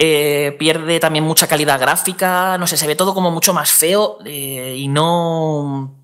Eh, 0.02 0.56
pierde 0.58 0.98
también 0.98 1.26
mucha 1.26 1.46
calidad 1.46 1.78
gráfica, 1.78 2.56
no 2.56 2.66
sé, 2.66 2.78
se 2.78 2.86
ve 2.86 2.96
todo 2.96 3.12
como 3.12 3.30
mucho 3.30 3.52
más 3.52 3.70
feo 3.70 4.16
eh, 4.24 4.74
y 4.78 4.88
no... 4.88 5.99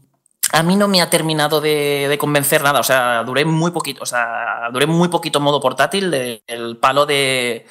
A 0.53 0.63
mí 0.63 0.77
no 0.77 0.89
me 0.89 1.03
ha 1.03 1.11
terminado 1.11 1.61
de, 1.61 2.17
convencer 2.19 2.63
nada, 2.63 2.81
o 2.81 2.85
sea, 2.85 3.23
duré 3.25 3.45
muy 3.45 3.73
poquito, 3.73 4.03
o 4.03 4.07
sea, 4.07 4.69
duré 4.73 4.87
muy 4.87 5.09
poquito 5.09 5.41
modo 5.41 5.61
portátil, 5.61 6.41
el 6.47 6.77
palo 6.79 7.05
de 7.05 7.67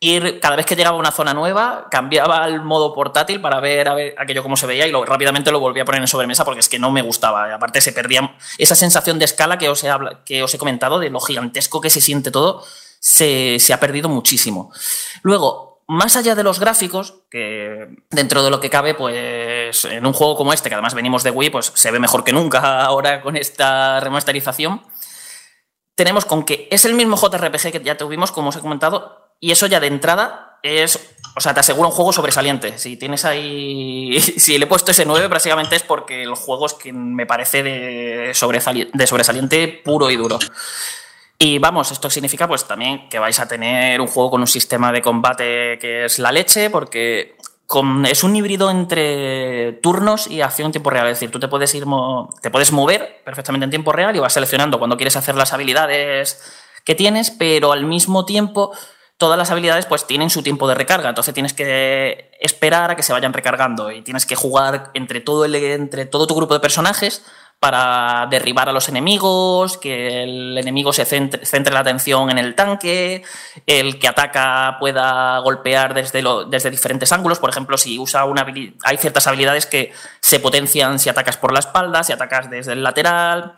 ir, 0.00 0.40
cada 0.40 0.56
vez 0.56 0.64
que 0.64 0.74
llegaba 0.74 0.96
a 0.96 1.00
una 1.00 1.12
zona 1.12 1.34
nueva, 1.34 1.88
cambiaba 1.90 2.42
al 2.42 2.62
modo 2.64 2.94
portátil 2.94 3.40
para 3.40 3.60
ver, 3.60 3.88
a 3.88 3.94
aquello 4.18 4.42
cómo 4.42 4.56
se 4.56 4.66
veía 4.66 4.86
y 4.86 4.90
lo, 4.90 5.04
rápidamente 5.04 5.52
lo 5.52 5.60
volvía 5.60 5.82
a 5.82 5.86
poner 5.86 6.00
en 6.00 6.08
sobremesa 6.08 6.44
porque 6.44 6.60
es 6.60 6.68
que 6.68 6.78
no 6.78 6.90
me 6.90 7.02
gustaba. 7.02 7.54
Aparte 7.54 7.80
se 7.80 7.92
perdía 7.92 8.34
esa 8.56 8.74
sensación 8.74 9.18
de 9.18 9.26
escala 9.26 9.58
que 9.58 9.68
os 9.68 9.84
he, 9.84 10.58
comentado, 10.58 10.98
de 10.98 11.10
lo 11.10 11.20
gigantesco 11.20 11.80
que 11.80 11.90
se 11.90 12.00
siente 12.00 12.30
todo, 12.30 12.64
se 12.98 13.72
ha 13.72 13.80
perdido 13.80 14.08
muchísimo. 14.08 14.72
Luego, 15.22 15.69
más 15.90 16.14
allá 16.14 16.36
de 16.36 16.44
los 16.44 16.60
gráficos, 16.60 17.24
que 17.28 17.88
dentro 18.10 18.44
de 18.44 18.50
lo 18.50 18.60
que 18.60 18.70
cabe, 18.70 18.94
pues 18.94 19.84
en 19.84 20.06
un 20.06 20.12
juego 20.12 20.36
como 20.36 20.52
este, 20.52 20.68
que 20.68 20.76
además 20.76 20.94
venimos 20.94 21.24
de 21.24 21.32
Wii, 21.32 21.50
pues 21.50 21.72
se 21.74 21.90
ve 21.90 21.98
mejor 21.98 22.22
que 22.22 22.32
nunca 22.32 22.82
ahora 22.84 23.20
con 23.20 23.36
esta 23.36 23.98
remasterización, 23.98 24.82
tenemos 25.96 26.24
con 26.26 26.44
que 26.44 26.68
es 26.70 26.84
el 26.84 26.94
mismo 26.94 27.16
JRPG 27.16 27.72
que 27.72 27.82
ya 27.82 27.96
tuvimos, 27.96 28.30
como 28.30 28.50
os 28.50 28.56
he 28.56 28.60
comentado, 28.60 29.34
y 29.40 29.50
eso 29.50 29.66
ya 29.66 29.80
de 29.80 29.88
entrada 29.88 30.60
es, 30.62 31.16
o 31.34 31.40
sea, 31.40 31.54
te 31.54 31.60
asegura 31.60 31.88
un 31.88 31.94
juego 31.94 32.12
sobresaliente. 32.12 32.78
Si 32.78 32.96
tienes 32.96 33.24
ahí, 33.24 34.20
si 34.20 34.58
le 34.58 34.66
he 34.66 34.68
puesto 34.68 34.92
ese 34.92 35.04
9, 35.04 35.26
básicamente 35.26 35.74
es 35.74 35.82
porque 35.82 36.22
el 36.22 36.36
juego 36.36 36.66
es 36.66 36.74
que 36.74 36.92
me 36.92 37.26
parece 37.26 37.64
de, 37.64 38.32
de 38.92 39.06
sobresaliente 39.06 39.82
puro 39.84 40.08
y 40.08 40.14
duro. 40.14 40.38
Y 41.42 41.58
vamos, 41.58 41.90
esto 41.90 42.10
significa 42.10 42.46
pues 42.46 42.66
también 42.66 43.08
que 43.08 43.18
vais 43.18 43.40
a 43.40 43.48
tener 43.48 43.98
un 44.02 44.08
juego 44.08 44.32
con 44.32 44.42
un 44.42 44.46
sistema 44.46 44.92
de 44.92 45.00
combate 45.00 45.78
que 45.78 46.04
es 46.04 46.18
la 46.18 46.32
leche, 46.32 46.68
porque 46.68 47.34
es 48.04 48.24
un 48.24 48.36
híbrido 48.36 48.70
entre 48.70 49.72
turnos 49.82 50.26
y 50.26 50.42
acción 50.42 50.66
en 50.66 50.72
tiempo 50.72 50.90
real. 50.90 51.06
Es 51.06 51.16
decir, 51.16 51.30
tú 51.30 51.40
te 51.40 51.48
puedes 51.48 51.74
ir 51.74 51.86
te 52.42 52.50
puedes 52.50 52.72
mover 52.72 53.22
perfectamente 53.24 53.64
en 53.64 53.70
tiempo 53.70 53.90
real 53.90 54.14
y 54.14 54.18
vas 54.18 54.34
seleccionando 54.34 54.78
cuando 54.78 54.98
quieres 54.98 55.16
hacer 55.16 55.34
las 55.34 55.54
habilidades 55.54 56.42
que 56.84 56.94
tienes, 56.94 57.30
pero 57.30 57.72
al 57.72 57.86
mismo 57.86 58.26
tiempo 58.26 58.72
todas 59.16 59.38
las 59.38 59.50
habilidades 59.50 59.86
pues 59.86 60.06
tienen 60.06 60.28
su 60.28 60.42
tiempo 60.42 60.68
de 60.68 60.74
recarga, 60.74 61.08
entonces 61.08 61.32
tienes 61.32 61.54
que 61.54 62.32
esperar 62.40 62.90
a 62.90 62.96
que 62.96 63.02
se 63.02 63.14
vayan 63.14 63.32
recargando 63.32 63.90
y 63.90 64.02
tienes 64.02 64.26
que 64.26 64.34
jugar 64.36 64.90
entre 64.92 65.22
todo, 65.22 65.46
el, 65.46 65.54
entre 65.54 66.04
todo 66.04 66.26
tu 66.26 66.34
grupo 66.34 66.52
de 66.52 66.60
personajes 66.60 67.24
para 67.60 68.26
derribar 68.30 68.70
a 68.70 68.72
los 68.72 68.88
enemigos, 68.88 69.76
que 69.76 70.22
el 70.22 70.56
enemigo 70.56 70.94
se 70.94 71.04
centre, 71.04 71.72
la 71.72 71.80
atención 71.80 72.30
en 72.30 72.38
el 72.38 72.54
tanque, 72.54 73.22
el 73.66 73.98
que 73.98 74.08
ataca 74.08 74.78
pueda 74.80 75.38
golpear 75.40 75.92
desde, 75.92 76.24
desde 76.48 76.70
diferentes 76.70 77.12
ángulos. 77.12 77.38
Por 77.38 77.50
ejemplo, 77.50 77.76
si 77.76 77.98
usa 77.98 78.24
una 78.24 78.46
hay 78.82 78.96
ciertas 78.96 79.26
habilidades 79.26 79.66
que 79.66 79.92
se 80.20 80.40
potencian 80.40 80.98
si 80.98 81.10
atacas 81.10 81.36
por 81.36 81.52
la 81.52 81.58
espalda, 81.58 82.02
si 82.02 82.14
atacas 82.14 82.48
desde 82.48 82.72
el 82.72 82.82
lateral. 82.82 83.52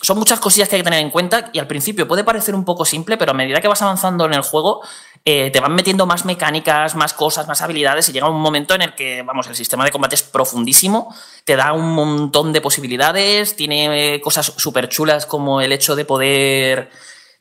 Son 0.00 0.18
muchas 0.18 0.40
cosillas 0.40 0.68
que 0.68 0.76
hay 0.76 0.80
que 0.80 0.84
tener 0.84 1.00
en 1.00 1.10
cuenta 1.10 1.50
y 1.52 1.58
al 1.58 1.66
principio 1.66 2.08
puede 2.08 2.24
parecer 2.24 2.54
un 2.54 2.64
poco 2.64 2.86
simple, 2.86 3.18
pero 3.18 3.32
a 3.32 3.34
medida 3.34 3.60
que 3.60 3.68
vas 3.68 3.82
avanzando 3.82 4.24
en 4.24 4.32
el 4.32 4.40
juego 4.40 4.80
eh, 5.26 5.50
te 5.50 5.60
van 5.60 5.74
metiendo 5.74 6.06
más 6.06 6.24
mecánicas, 6.24 6.94
más 6.94 7.12
cosas, 7.12 7.46
más 7.46 7.60
habilidades 7.60 8.08
y 8.08 8.12
llega 8.12 8.30
un 8.30 8.40
momento 8.40 8.74
en 8.74 8.80
el 8.80 8.94
que, 8.94 9.22
vamos, 9.22 9.46
el 9.46 9.54
sistema 9.54 9.84
de 9.84 9.90
combate 9.90 10.14
es 10.14 10.22
profundísimo, 10.22 11.14
te 11.44 11.54
da 11.54 11.74
un 11.74 11.92
montón 11.92 12.54
de 12.54 12.62
posibilidades, 12.62 13.56
tiene 13.56 14.20
cosas 14.22 14.54
súper 14.56 14.88
chulas 14.88 15.26
como 15.26 15.60
el 15.60 15.72
hecho 15.72 15.96
de 15.96 16.06
poder 16.06 16.90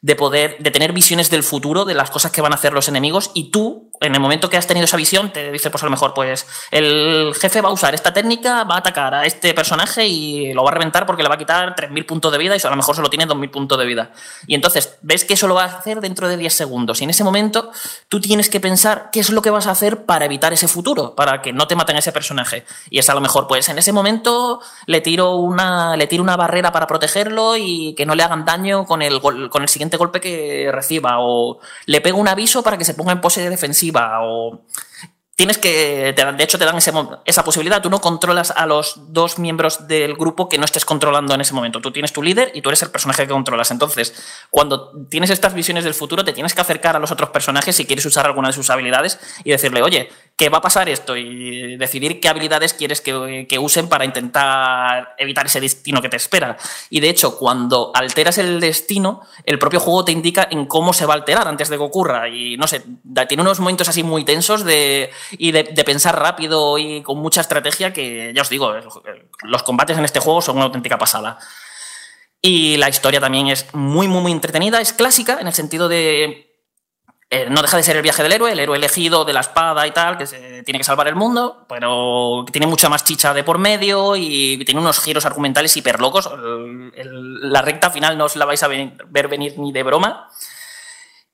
de 0.01 0.15
poder, 0.15 0.57
de 0.59 0.69
tener 0.69 0.93
visiones 0.93 1.31
del 1.31 1.41
futuro, 1.41 1.83
de 1.83 1.95
las 1.95 2.11
cosas 2.11 2.31
que 2.31 2.41
van 2.41 2.51
a 2.51 2.55
hacer 2.55 2.71
los 2.71 2.87
enemigos, 2.87 3.31
y 3.33 3.49
tú, 3.49 3.91
en 3.99 4.13
el 4.13 4.21
momento 4.21 4.47
que 4.47 4.57
has 4.57 4.67
tenido 4.67 4.85
esa 4.85 4.95
visión, 4.95 5.33
te 5.33 5.51
dice, 5.51 5.71
pues 5.71 5.81
a 5.81 5.87
lo 5.87 5.91
mejor, 5.91 6.13
pues 6.13 6.45
el 6.69 7.33
jefe 7.39 7.61
va 7.61 7.69
a 7.69 7.71
usar 7.71 7.95
esta 7.95 8.13
técnica, 8.13 8.63
va 8.63 8.75
a 8.75 8.77
atacar 8.79 9.15
a 9.15 9.25
este 9.25 9.55
personaje 9.55 10.05
y 10.05 10.53
lo 10.53 10.63
va 10.63 10.69
a 10.69 10.73
reventar 10.73 11.07
porque 11.07 11.23
le 11.23 11.29
va 11.29 11.35
a 11.35 11.37
quitar 11.39 11.75
3.000 11.75 12.05
puntos 12.05 12.31
de 12.31 12.37
vida 12.37 12.55
y 12.55 12.59
a 12.63 12.69
lo 12.69 12.75
mejor 12.75 12.95
solo 12.95 13.09
tiene 13.09 13.27
2.000 13.27 13.49
puntos 13.49 13.79
de 13.79 13.85
vida. 13.85 14.11
Y 14.45 14.53
entonces 14.53 14.97
ves 15.01 15.25
que 15.25 15.33
eso 15.33 15.47
lo 15.47 15.55
va 15.55 15.63
a 15.63 15.77
hacer 15.77 15.99
dentro 15.99 16.27
de 16.27 16.37
10 16.37 16.53
segundos. 16.53 17.01
Y 17.01 17.05
en 17.05 17.09
ese 17.09 17.23
momento 17.23 17.71
tú 18.07 18.21
tienes 18.21 18.51
que 18.51 18.59
pensar 18.59 19.09
qué 19.11 19.19
es 19.19 19.31
lo 19.31 19.41
que 19.41 19.49
vas 19.49 19.65
a 19.65 19.71
hacer 19.71 20.05
para 20.05 20.25
evitar 20.25 20.53
ese 20.53 20.67
futuro, 20.67 21.15
para 21.15 21.41
que 21.41 21.53
no 21.53 21.67
te 21.67 21.75
maten 21.75 21.95
a 21.95 21.99
ese 21.99 22.11
personaje. 22.11 22.65
Y 22.91 22.99
es 22.99 23.09
a 23.09 23.15
lo 23.15 23.21
mejor, 23.21 23.47
pues 23.47 23.67
en 23.69 23.79
ese 23.79 23.91
momento 23.91 24.61
le 24.85 25.01
tiro 25.01 25.35
una, 25.37 25.95
le 25.97 26.05
tiro 26.05 26.21
una 26.21 26.37
barrera 26.37 26.71
para 26.71 26.85
protegerlo 26.85 27.57
y 27.57 27.95
que 27.95 28.05
no 28.05 28.13
le 28.13 28.21
hagan 28.21 28.45
daño 28.45 28.85
con 28.85 29.01
el, 29.01 29.19
con 29.21 29.61
el 29.63 29.69
siguiente 29.69 29.86
golpe 29.95 30.19
que 30.19 30.69
reciba, 30.73 31.19
o 31.19 31.59
le 31.85 32.01
pego 32.01 32.17
un 32.17 32.27
aviso 32.27 32.63
para 32.63 32.77
que 32.77 32.83
se 32.83 32.93
ponga 32.93 33.13
en 33.13 33.21
pose 33.21 33.49
defensiva, 33.49 34.19
o 34.23 34.63
tienes 35.38 35.59
que, 35.59 36.13
de 36.13 36.43
hecho 36.43 36.57
te 36.57 36.65
dan 36.65 36.77
esa 36.77 37.43
posibilidad, 37.43 37.79
tú 37.79 37.91
no 37.91 38.01
controlas 38.01 38.49
a 38.49 38.65
los 38.65 39.13
dos 39.13 39.38
miembros 39.38 39.88
del 39.88 40.15
grupo 40.15 40.49
que 40.49 40.57
no 40.57 40.65
estés 40.65 40.83
controlando 40.83 41.35
en 41.35 41.41
ese 41.41 41.53
momento, 41.53 41.79
tú 41.79 41.91
tienes 41.91 42.11
tu 42.11 42.23
líder 42.23 42.51
y 42.55 42.63
tú 42.63 42.69
eres 42.69 42.81
el 42.81 42.89
personaje 42.89 43.27
que 43.27 43.33
controlas, 43.33 43.69
entonces 43.69 44.15
cuando 44.49 44.91
tienes 45.09 45.29
estas 45.29 45.53
visiones 45.53 45.83
del 45.83 45.93
futuro 45.93 46.25
te 46.25 46.33
tienes 46.33 46.55
que 46.55 46.61
acercar 46.61 46.95
a 46.95 46.99
los 46.99 47.11
otros 47.11 47.29
personajes 47.29 47.75
si 47.75 47.85
quieres 47.85 48.03
usar 48.07 48.25
alguna 48.25 48.47
de 48.47 48.53
sus 48.53 48.71
habilidades 48.71 49.19
y 49.43 49.51
decirle, 49.51 49.83
oye, 49.83 50.09
que 50.38 50.49
va 50.49 50.59
a 50.59 50.61
pasar 50.61 50.88
esto 50.88 51.17
y 51.17 51.77
decidir 51.77 52.19
qué 52.19 52.29
habilidades 52.29 52.73
quieres 52.75 53.01
que, 53.01 53.47
que 53.49 53.59
usen 53.59 53.89
para 53.89 54.05
intentar 54.05 55.15
evitar 55.17 55.47
ese 55.47 55.59
destino 55.59 55.99
que 55.99 56.09
te 56.09 56.17
espera. 56.17 56.57
Y 56.91 56.99
de 56.99 57.09
hecho, 57.09 57.39
cuando 57.39 57.91
alteras 57.95 58.38
el 58.38 58.59
destino, 58.59 59.21
el 59.45 59.57
propio 59.57 59.79
juego 59.79 60.05
te 60.05 60.11
indica 60.11 60.47
en 60.51 60.67
cómo 60.67 60.93
se 60.93 61.07
va 61.07 61.15
a 61.15 61.17
alterar 61.17 61.47
antes 61.47 61.69
de 61.69 61.77
que 61.77 61.83
ocurra. 61.83 62.29
Y 62.29 62.55
no 62.55 62.67
sé, 62.67 62.83
tiene 63.27 63.41
unos 63.41 63.59
momentos 63.59 63.89
así 63.89 64.03
muy 64.03 64.25
tensos 64.25 64.63
de 64.63 65.09
y 65.32 65.51
de, 65.51 65.63
pensar 65.84 66.19
rápido 66.19 66.78
y 66.78 67.01
con 67.01 67.17
mucha 67.19 67.41
estrategia 67.41 67.93
que, 67.93 68.32
ya 68.36 68.41
os 68.41 68.49
digo, 68.49 68.73
los 69.43 69.63
combates 69.63 69.97
en 69.97 70.05
este 70.05 70.19
juego 70.19 70.41
son 70.41 70.57
una 70.57 70.65
auténtica 70.65 70.97
pasada. 70.97 71.38
Y 72.41 72.78
la 72.78 72.89
historia 72.89 73.19
también 73.19 73.47
es 73.47 73.73
muy, 73.73 74.07
muy, 74.07 74.21
muy 74.21 74.32
entretenida, 74.32 74.80
es 74.80 74.93
clásica 74.93 75.38
en 75.39 75.47
el 75.47 75.53
sentido 75.53 75.88
de... 75.89 76.43
Eh, 77.30 77.47
no 77.49 77.61
deja 77.61 77.75
de 77.75 77.84
ser 77.84 77.97
el 77.97 78.03
viaje 78.03 78.23
del 78.23 78.32
héroe, 78.32 78.53
el 78.53 78.59
héroe 78.59 78.78
elegido 78.78 79.25
de 79.25 79.34
la 79.34 79.41
espada 79.41 79.86
y 79.86 79.91
tal, 79.91 80.17
que 80.17 80.25
se 80.25 80.63
tiene 80.63 80.78
que 80.78 80.86
salvar 80.86 81.09
el 81.09 81.15
mundo, 81.15 81.65
pero 81.67 82.45
tiene 82.53 82.67
mucha 82.67 82.88
más 82.88 83.03
chicha 83.03 83.34
de 83.34 83.43
por 83.43 83.57
medio 83.57 84.15
y 84.15 84.63
tiene 84.63 84.80
unos 84.80 85.01
giros 85.01 85.25
argumentales 85.25 85.75
hiper 85.75 85.99
locos. 85.99 86.30
la 86.95 87.61
recta 87.61 87.91
final 87.91 88.17
no 88.17 88.25
os 88.25 88.38
la 88.38 88.45
vais 88.45 88.63
a 88.63 88.69
ver 88.69 89.28
venir 89.28 89.59
ni 89.59 89.73
de 89.73 89.84
broma. 89.84 90.30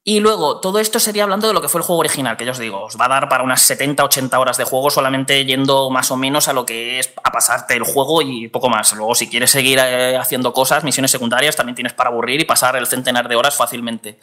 Y 0.06 0.20
luego, 0.20 0.60
todo 0.60 0.80
esto 0.80 1.00
sería 1.00 1.24
hablando 1.24 1.48
de 1.48 1.54
lo 1.54 1.62
que 1.62 1.70
fue 1.70 1.80
el 1.80 1.88
juego 1.88 2.02
original, 2.02 2.36
que 2.36 2.44
ya 2.44 2.52
os 2.52 2.58
digo, 2.60 2.84
os 2.84 3.00
va 3.00 3.06
a 3.06 3.10
dar 3.10 3.30
para 3.30 3.42
unas 3.42 3.62
70, 3.62 4.04
80 4.04 4.38
horas 4.38 4.58
de 4.58 4.66
juego, 4.66 4.90
solamente 4.90 5.46
yendo 5.46 5.90
más 5.90 6.12
o 6.12 6.18
menos 6.18 6.50
a 6.50 6.54
lo 6.54 6.66
que 6.66 7.00
es 7.00 7.14
a 7.24 7.32
pasarte 7.32 7.76
el 7.76 7.84
juego 7.84 8.22
y 8.22 8.50
poco 8.50 8.70
más. 8.70 8.92
Luego, 8.94 9.16
si 9.16 9.30
quieres 9.30 9.52
seguir 9.52 9.80
eh, 9.80 10.18
haciendo 10.18 10.52
cosas, 10.52 10.84
misiones 10.84 11.10
secundarias, 11.10 11.56
también 11.56 11.76
tienes 11.76 11.94
para 11.94 12.10
aburrir 12.10 12.42
y 12.42 12.44
pasar 12.44 12.76
el 12.76 12.86
centenar 12.86 13.30
de 13.30 13.38
horas 13.38 13.56
fácilmente. 13.56 14.20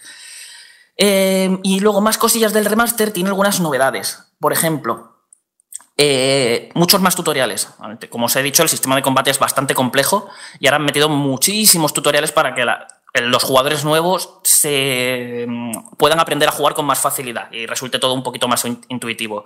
Eh, 0.98 1.58
y 1.62 1.80
luego, 1.80 2.02
más 2.02 2.18
cosillas 2.18 2.52
del 2.52 2.66
remaster, 2.66 3.10
tiene 3.10 3.30
algunas 3.30 3.58
novedades. 3.60 4.22
Por 4.38 4.52
ejemplo, 4.52 5.20
eh, 5.96 6.70
muchos 6.74 7.00
más 7.00 7.16
tutoriales. 7.16 7.68
Como 8.10 8.26
os 8.26 8.36
he 8.36 8.42
dicho, 8.42 8.62
el 8.62 8.68
sistema 8.68 8.96
de 8.96 9.02
combate 9.02 9.30
es 9.30 9.38
bastante 9.38 9.74
complejo 9.74 10.28
y 10.58 10.66
ahora 10.66 10.76
han 10.76 10.84
metido 10.84 11.08
muchísimos 11.08 11.94
tutoriales 11.94 12.32
para 12.32 12.54
que 12.54 12.64
la, 12.64 12.99
los 13.14 13.42
jugadores 13.42 13.84
nuevos 13.84 14.38
se 14.42 15.44
mm, 15.48 15.96
puedan 15.96 16.20
aprender 16.20 16.48
a 16.48 16.52
jugar 16.52 16.74
con 16.74 16.86
más 16.86 17.00
facilidad 17.00 17.50
y 17.52 17.66
resulte 17.66 17.98
todo 17.98 18.14
un 18.14 18.22
poquito 18.22 18.48
más 18.48 18.64
intuitivo. 18.88 19.44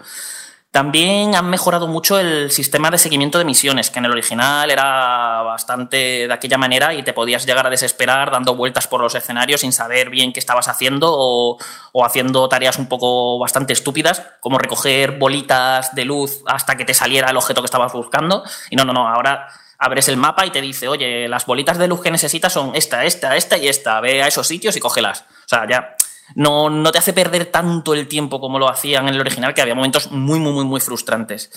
También 0.74 1.36
han 1.36 1.48
mejorado 1.50 1.86
mucho 1.86 2.18
el 2.18 2.50
sistema 2.50 2.90
de 2.90 2.98
seguimiento 2.98 3.38
de 3.38 3.44
misiones, 3.44 3.90
que 3.90 4.00
en 4.00 4.06
el 4.06 4.10
original 4.10 4.72
era 4.72 5.42
bastante 5.42 6.26
de 6.26 6.32
aquella 6.32 6.58
manera 6.58 6.92
y 6.92 7.04
te 7.04 7.12
podías 7.12 7.46
llegar 7.46 7.64
a 7.64 7.70
desesperar 7.70 8.32
dando 8.32 8.56
vueltas 8.56 8.88
por 8.88 9.00
los 9.00 9.14
escenarios 9.14 9.60
sin 9.60 9.72
saber 9.72 10.10
bien 10.10 10.32
qué 10.32 10.40
estabas 10.40 10.66
haciendo 10.66 11.10
o, 11.12 11.58
haciendo 12.04 12.48
tareas 12.48 12.76
un 12.76 12.88
poco 12.88 13.38
bastante 13.38 13.72
estúpidas, 13.72 14.24
como 14.40 14.58
recoger 14.58 15.12
bolitas 15.12 15.94
de 15.94 16.06
luz 16.06 16.42
hasta 16.44 16.76
que 16.76 16.84
te 16.84 16.92
saliera 16.92 17.30
el 17.30 17.36
objeto 17.36 17.62
que 17.62 17.66
estabas 17.66 17.92
buscando. 17.92 18.42
Y 18.68 18.74
no, 18.74 18.84
no, 18.84 18.92
no, 18.92 19.08
ahora 19.08 19.46
abres 19.84 20.08
el 20.08 20.16
mapa 20.16 20.46
y 20.46 20.50
te 20.50 20.62
dice, 20.62 20.88
oye, 20.88 21.28
las 21.28 21.44
bolitas 21.44 21.76
de 21.76 21.88
luz 21.88 22.00
que 22.00 22.10
necesitas 22.10 22.52
son 22.52 22.74
esta, 22.74 23.04
esta, 23.04 23.36
esta 23.36 23.58
y 23.58 23.68
esta. 23.68 24.00
Ve 24.00 24.22
a 24.22 24.28
esos 24.28 24.46
sitios 24.46 24.76
y 24.76 24.80
cógelas. 24.80 25.26
O 25.44 25.48
sea, 25.48 25.68
ya 25.68 25.94
no, 26.34 26.70
no 26.70 26.90
te 26.90 26.98
hace 26.98 27.12
perder 27.12 27.46
tanto 27.46 27.92
el 27.92 28.08
tiempo 28.08 28.40
como 28.40 28.58
lo 28.58 28.68
hacían 28.68 29.08
en 29.08 29.14
el 29.14 29.20
original, 29.20 29.52
que 29.52 29.60
había 29.60 29.74
momentos 29.74 30.10
muy, 30.10 30.40
muy, 30.40 30.52
muy, 30.52 30.64
muy 30.64 30.80
frustrantes. 30.80 31.50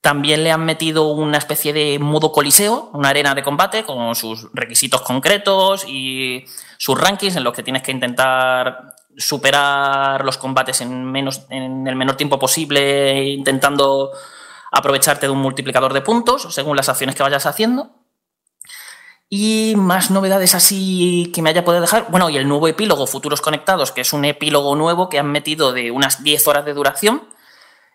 También 0.00 0.44
le 0.44 0.52
han 0.52 0.64
metido 0.64 1.08
una 1.08 1.38
especie 1.38 1.72
de 1.72 1.98
modo 1.98 2.30
coliseo, 2.30 2.90
una 2.92 3.08
arena 3.08 3.34
de 3.34 3.42
combate 3.42 3.84
con 3.84 4.14
sus 4.14 4.48
requisitos 4.52 5.02
concretos 5.02 5.84
y 5.88 6.44
sus 6.78 7.00
rankings 7.00 7.34
en 7.36 7.42
los 7.42 7.54
que 7.54 7.64
tienes 7.64 7.82
que 7.82 7.90
intentar 7.90 8.94
superar 9.16 10.24
los 10.24 10.38
combates 10.38 10.80
en, 10.80 11.04
menos, 11.04 11.46
en 11.50 11.86
el 11.86 11.96
menor 11.96 12.16
tiempo 12.16 12.38
posible, 12.38 13.24
intentando 13.24 14.12
aprovecharte 14.74 15.26
de 15.26 15.32
un 15.32 15.38
multiplicador 15.38 15.92
de 15.92 16.00
puntos 16.00 16.52
según 16.54 16.76
las 16.76 16.88
acciones 16.88 17.14
que 17.14 17.22
vayas 17.22 17.46
haciendo. 17.46 17.90
Y 19.28 19.74
más 19.76 20.10
novedades 20.10 20.54
así 20.54 21.32
que 21.34 21.42
me 21.42 21.50
haya 21.50 21.64
podido 21.64 21.80
dejar. 21.80 22.06
Bueno, 22.10 22.28
y 22.30 22.36
el 22.36 22.46
nuevo 22.46 22.68
epílogo 22.68 23.06
Futuros 23.06 23.40
Conectados, 23.40 23.90
que 23.90 24.02
es 24.02 24.12
un 24.12 24.24
epílogo 24.24 24.76
nuevo 24.76 25.08
que 25.08 25.18
han 25.18 25.30
metido 25.32 25.72
de 25.72 25.90
unas 25.90 26.22
10 26.22 26.46
horas 26.46 26.64
de 26.64 26.74
duración, 26.74 27.28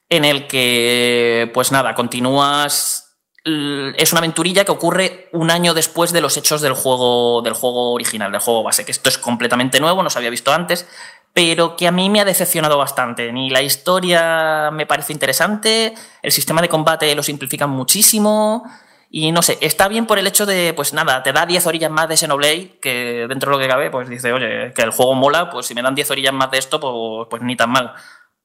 en 0.09 0.25
el 0.25 0.47
que, 0.47 1.49
pues 1.53 1.71
nada, 1.71 1.93
continúas. 1.95 3.17
Es 3.45 4.11
una 4.11 4.19
aventurilla 4.19 4.65
que 4.65 4.71
ocurre 4.71 5.29
un 5.31 5.49
año 5.49 5.73
después 5.73 6.11
de 6.11 6.19
los 6.19 6.35
hechos 6.35 6.61
del 6.61 6.73
juego, 6.73 7.41
del 7.41 7.53
juego 7.53 7.93
original, 7.93 8.31
del 8.31 8.41
juego 8.41 8.63
base, 8.63 8.83
que 8.83 8.91
esto 8.91 9.07
es 9.07 9.17
completamente 9.17 9.79
nuevo, 9.79 10.03
no 10.03 10.09
se 10.09 10.17
había 10.17 10.29
visto 10.29 10.51
antes, 10.51 10.87
pero 11.33 11.75
que 11.75 11.87
a 11.87 11.91
mí 11.91 12.09
me 12.09 12.21
ha 12.21 12.25
decepcionado 12.25 12.77
bastante. 12.77 13.31
Ni 13.31 13.49
la 13.49 13.61
historia 13.61 14.69
me 14.71 14.85
parece 14.85 15.13
interesante, 15.13 15.93
el 16.21 16.31
sistema 16.31 16.61
de 16.61 16.69
combate 16.69 17.13
lo 17.15 17.23
simplifican 17.23 17.69
muchísimo. 17.69 18.63
Y 19.11 19.31
no 19.31 19.41
sé, 19.41 19.57
está 19.61 19.87
bien 19.87 20.05
por 20.05 20.19
el 20.19 20.27
hecho 20.27 20.45
de, 20.45 20.73
pues 20.75 20.93
nada, 20.93 21.23
te 21.23 21.33
da 21.33 21.47
10 21.47 21.65
orillas 21.65 21.89
más 21.89 22.07
de 22.07 22.15
Xenoblade, 22.15 22.77
que 22.79 23.25
dentro 23.27 23.49
de 23.49 23.57
lo 23.57 23.61
que 23.61 23.67
cabe, 23.67 23.89
pues 23.89 24.07
dice, 24.07 24.31
oye, 24.31 24.71
que 24.73 24.83
el 24.83 24.91
juego 24.91 25.15
mola, 25.15 25.49
pues 25.49 25.65
si 25.65 25.73
me 25.73 25.81
dan 25.81 25.95
10 25.95 26.11
orillas 26.11 26.33
más 26.33 26.51
de 26.51 26.59
esto, 26.59 26.79
pues, 26.79 27.27
pues 27.27 27.41
ni 27.41 27.55
tan 27.55 27.71
mal. 27.71 27.93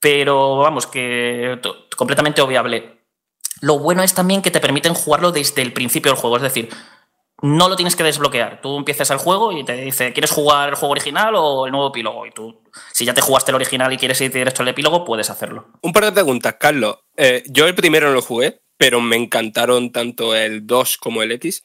Pero 0.01 0.57
vamos, 0.59 0.87
que 0.87 1.61
completamente 1.97 2.41
obviable. 2.41 3.03
Lo 3.61 3.79
bueno 3.79 4.03
es 4.03 4.15
también 4.15 4.41
que 4.41 4.51
te 4.51 4.61
permiten 4.61 4.95
jugarlo 4.95 5.33
desde 5.33 5.63
el 5.63 5.73
principio 5.73 6.13
del 6.13 6.21
juego, 6.21 6.37
es 6.37 6.43
decir, 6.43 6.71
no 7.45 7.69
lo 7.69 7.77
tienes 7.77 7.95
que 7.95 8.03
desbloquear. 8.03 8.63
Tú 8.63 8.79
empiezas 8.79 9.11
el 9.11 9.19
juego 9.19 9.53
y 9.53 9.63
te 9.65 9.75
dice, 9.77 10.15
¿quieres 10.15 10.31
jugar 10.31 10.71
el 10.71 10.75
juego 10.77 10.93
original 10.93 11.35
o 11.37 11.67
el 11.67 11.73
nuevo 11.73 11.89
epílogo? 11.89 12.25
Y 12.25 12.31
tú, 12.31 12.63
si 12.91 13.05
ya 13.05 13.13
te 13.13 13.21
jugaste 13.21 13.51
el 13.51 13.57
original 13.57 13.93
y 13.93 13.99
quieres 13.99 14.19
ir 14.23 14.33
directo 14.33 14.63
al 14.63 14.69
epílogo, 14.69 15.05
puedes 15.05 15.29
hacerlo. 15.29 15.67
Un 15.83 15.93
par 15.93 16.07
de 16.07 16.13
preguntas, 16.13 16.57
Carlos. 16.59 17.01
Eh, 17.19 17.43
yo 17.47 17.67
el 17.67 17.75
primero 17.75 18.09
no 18.09 18.15
lo 18.15 18.23
jugué, 18.23 18.63
pero 18.79 19.03
me 19.03 19.17
encantaron 19.17 19.93
tanto 19.93 20.35
el 20.35 20.67
2 20.67 20.97
como 20.97 21.23
el 21.23 21.33
X. 21.33 21.63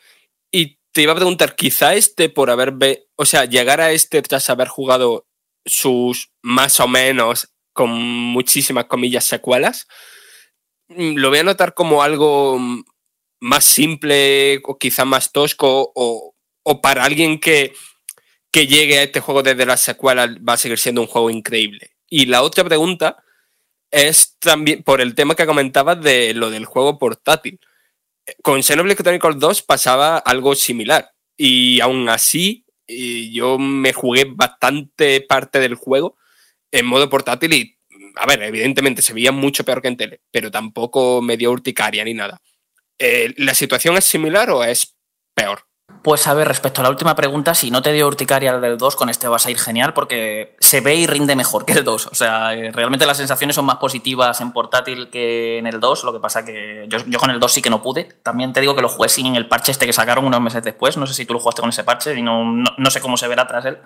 Y 0.52 0.80
te 0.92 1.04
iba 1.04 1.14
a 1.14 1.16
preguntar, 1.16 1.56
quizá 1.56 1.94
este 1.94 2.28
por 2.28 2.50
haber, 2.50 3.08
o 3.16 3.24
sea, 3.24 3.46
llegar 3.46 3.80
a 3.80 3.92
este 3.92 4.22
tras 4.22 4.50
haber 4.50 4.68
jugado 4.68 5.28
sus 5.66 6.34
más 6.42 6.82
o 6.82 6.90
menos, 6.90 7.54
con 7.72 7.90
muchísimas 7.90 8.86
comillas, 8.88 9.24
secuelas, 9.24 9.88
mm, 10.90 11.16
lo 11.16 11.30
voy 11.30 11.40
a 11.40 11.44
notar 11.44 11.74
como 11.74 12.04
algo 12.04 12.60
más 13.40 13.66
simple 13.66 14.62
o 14.64 14.78
quizá 14.78 15.06
más 15.06 15.32
tosco 15.32 15.92
o, 15.96 16.36
para 16.82 17.04
alguien 17.04 17.40
que, 17.40 17.74
que 18.52 18.68
llegue 18.68 19.00
a 19.00 19.04
este 19.04 19.22
juego 19.22 19.42
desde 19.42 19.66
la 19.66 19.78
secuela 19.78 20.28
va 20.48 20.54
a 20.54 20.58
seguir 20.58 20.78
siendo 20.78 21.02
un 21.02 21.08
juego 21.08 21.30
increíble. 21.30 21.92
Y 22.10 22.26
la 22.26 22.44
otra 22.44 22.64
pregunta 22.64 23.24
es 23.92 24.38
también 24.40 24.84
por 24.84 25.02
el 25.02 25.16
tema 25.16 25.36
que 25.36 25.46
comentabas 25.46 26.02
de 26.02 26.34
lo 26.34 26.50
del 26.50 26.66
juego 26.66 27.00
portátil. 27.00 27.60
Con 28.44 28.62
Xenoblade 28.62 29.02
Chronicles 29.02 29.40
2 29.40 29.62
pasaba 29.64 30.18
algo 30.18 30.54
similar 30.54 31.12
y 31.36 31.80
aún 31.80 32.10
así 32.10 32.66
yo 33.32 33.58
me 33.58 33.94
jugué 33.94 34.26
bastante 34.26 35.22
parte 35.22 35.60
del 35.60 35.76
juego 35.76 36.18
en 36.72 36.86
modo 36.86 37.10
portátil 37.10 37.54
y, 37.54 37.78
a 38.16 38.26
ver, 38.26 38.44
evidentemente 38.44 39.02
se 39.02 39.14
veía 39.14 39.32
mucho 39.32 39.64
peor 39.64 39.82
que 39.82 39.88
en 39.88 39.98
tele, 39.98 40.22
pero 40.32 40.52
tampoco 40.52 41.22
me 41.22 41.38
dio 41.38 41.52
urticaria 41.52 42.04
ni 42.04 42.14
nada. 42.14 42.42
Eh, 43.00 43.34
¿la 43.38 43.54
situación 43.56 43.98
es 43.98 44.06
similar 44.06 44.50
o 44.52 44.64
es 44.64 44.98
peor? 45.34 45.69
Pues 46.02 46.28
a 46.28 46.34
ver, 46.34 46.48
respecto 46.48 46.80
a 46.80 46.84
la 46.84 46.90
última 46.90 47.14
pregunta, 47.14 47.54
si 47.54 47.72
no 47.72 47.82
te 47.82 47.92
dio 47.92 48.08
urticaria 48.08 48.58
del 48.58 48.78
2, 48.78 48.96
con 48.96 49.10
este 49.10 49.28
vas 49.28 49.46
a 49.46 49.52
ir 49.52 49.60
genial 49.60 49.94
porque 49.94 50.56
se 50.60 50.80
ve 50.80 50.96
y 50.96 51.08
rinde 51.08 51.36
mejor 51.36 51.66
que 51.66 51.74
el 51.74 51.84
2. 51.84 52.08
O 52.08 52.16
sea, 52.16 52.54
eh, 52.54 52.72
realmente 52.72 53.06
las 53.06 53.18
sensaciones 53.18 53.56
son 53.56 53.66
más 53.66 53.78
positivas 53.78 54.40
en 54.40 54.54
portátil 54.54 55.10
que 55.10 55.58
en 55.58 55.68
el 55.68 55.82
2. 55.82 56.06
Lo 56.06 56.14
que 56.14 56.20
pasa 56.20 56.46
que 56.46 56.88
yo, 56.88 57.20
con 57.20 57.32
el 57.32 57.40
2 57.40 57.52
sí 57.52 57.62
que 57.62 57.70
no 57.70 57.84
pude. 57.84 58.06
También 58.24 58.54
te 58.54 58.62
digo 58.62 58.76
que 58.76 58.82
lo 58.82 58.88
jugué 58.88 59.10
sin 59.10 59.36
el 59.36 59.48
parche 59.48 59.74
este 59.74 59.86
que 59.86 59.94
sacaron 59.94 60.26
unos 60.26 60.40
meses 60.40 60.64
después. 60.64 60.96
No 60.96 61.06
sé 61.06 61.14
si 61.14 61.26
tú 61.26 61.34
lo 61.34 61.40
jugaste 61.40 61.62
con 61.62 61.70
ese 61.70 61.84
parche 61.84 62.18
y 62.18 62.22
no, 62.22 62.46
no, 62.46 62.72
no 62.78 62.90
sé 62.92 63.02
cómo 63.02 63.18
se 63.18 63.28
verá 63.28 63.46
tras 63.46 63.66
él. 63.66 63.80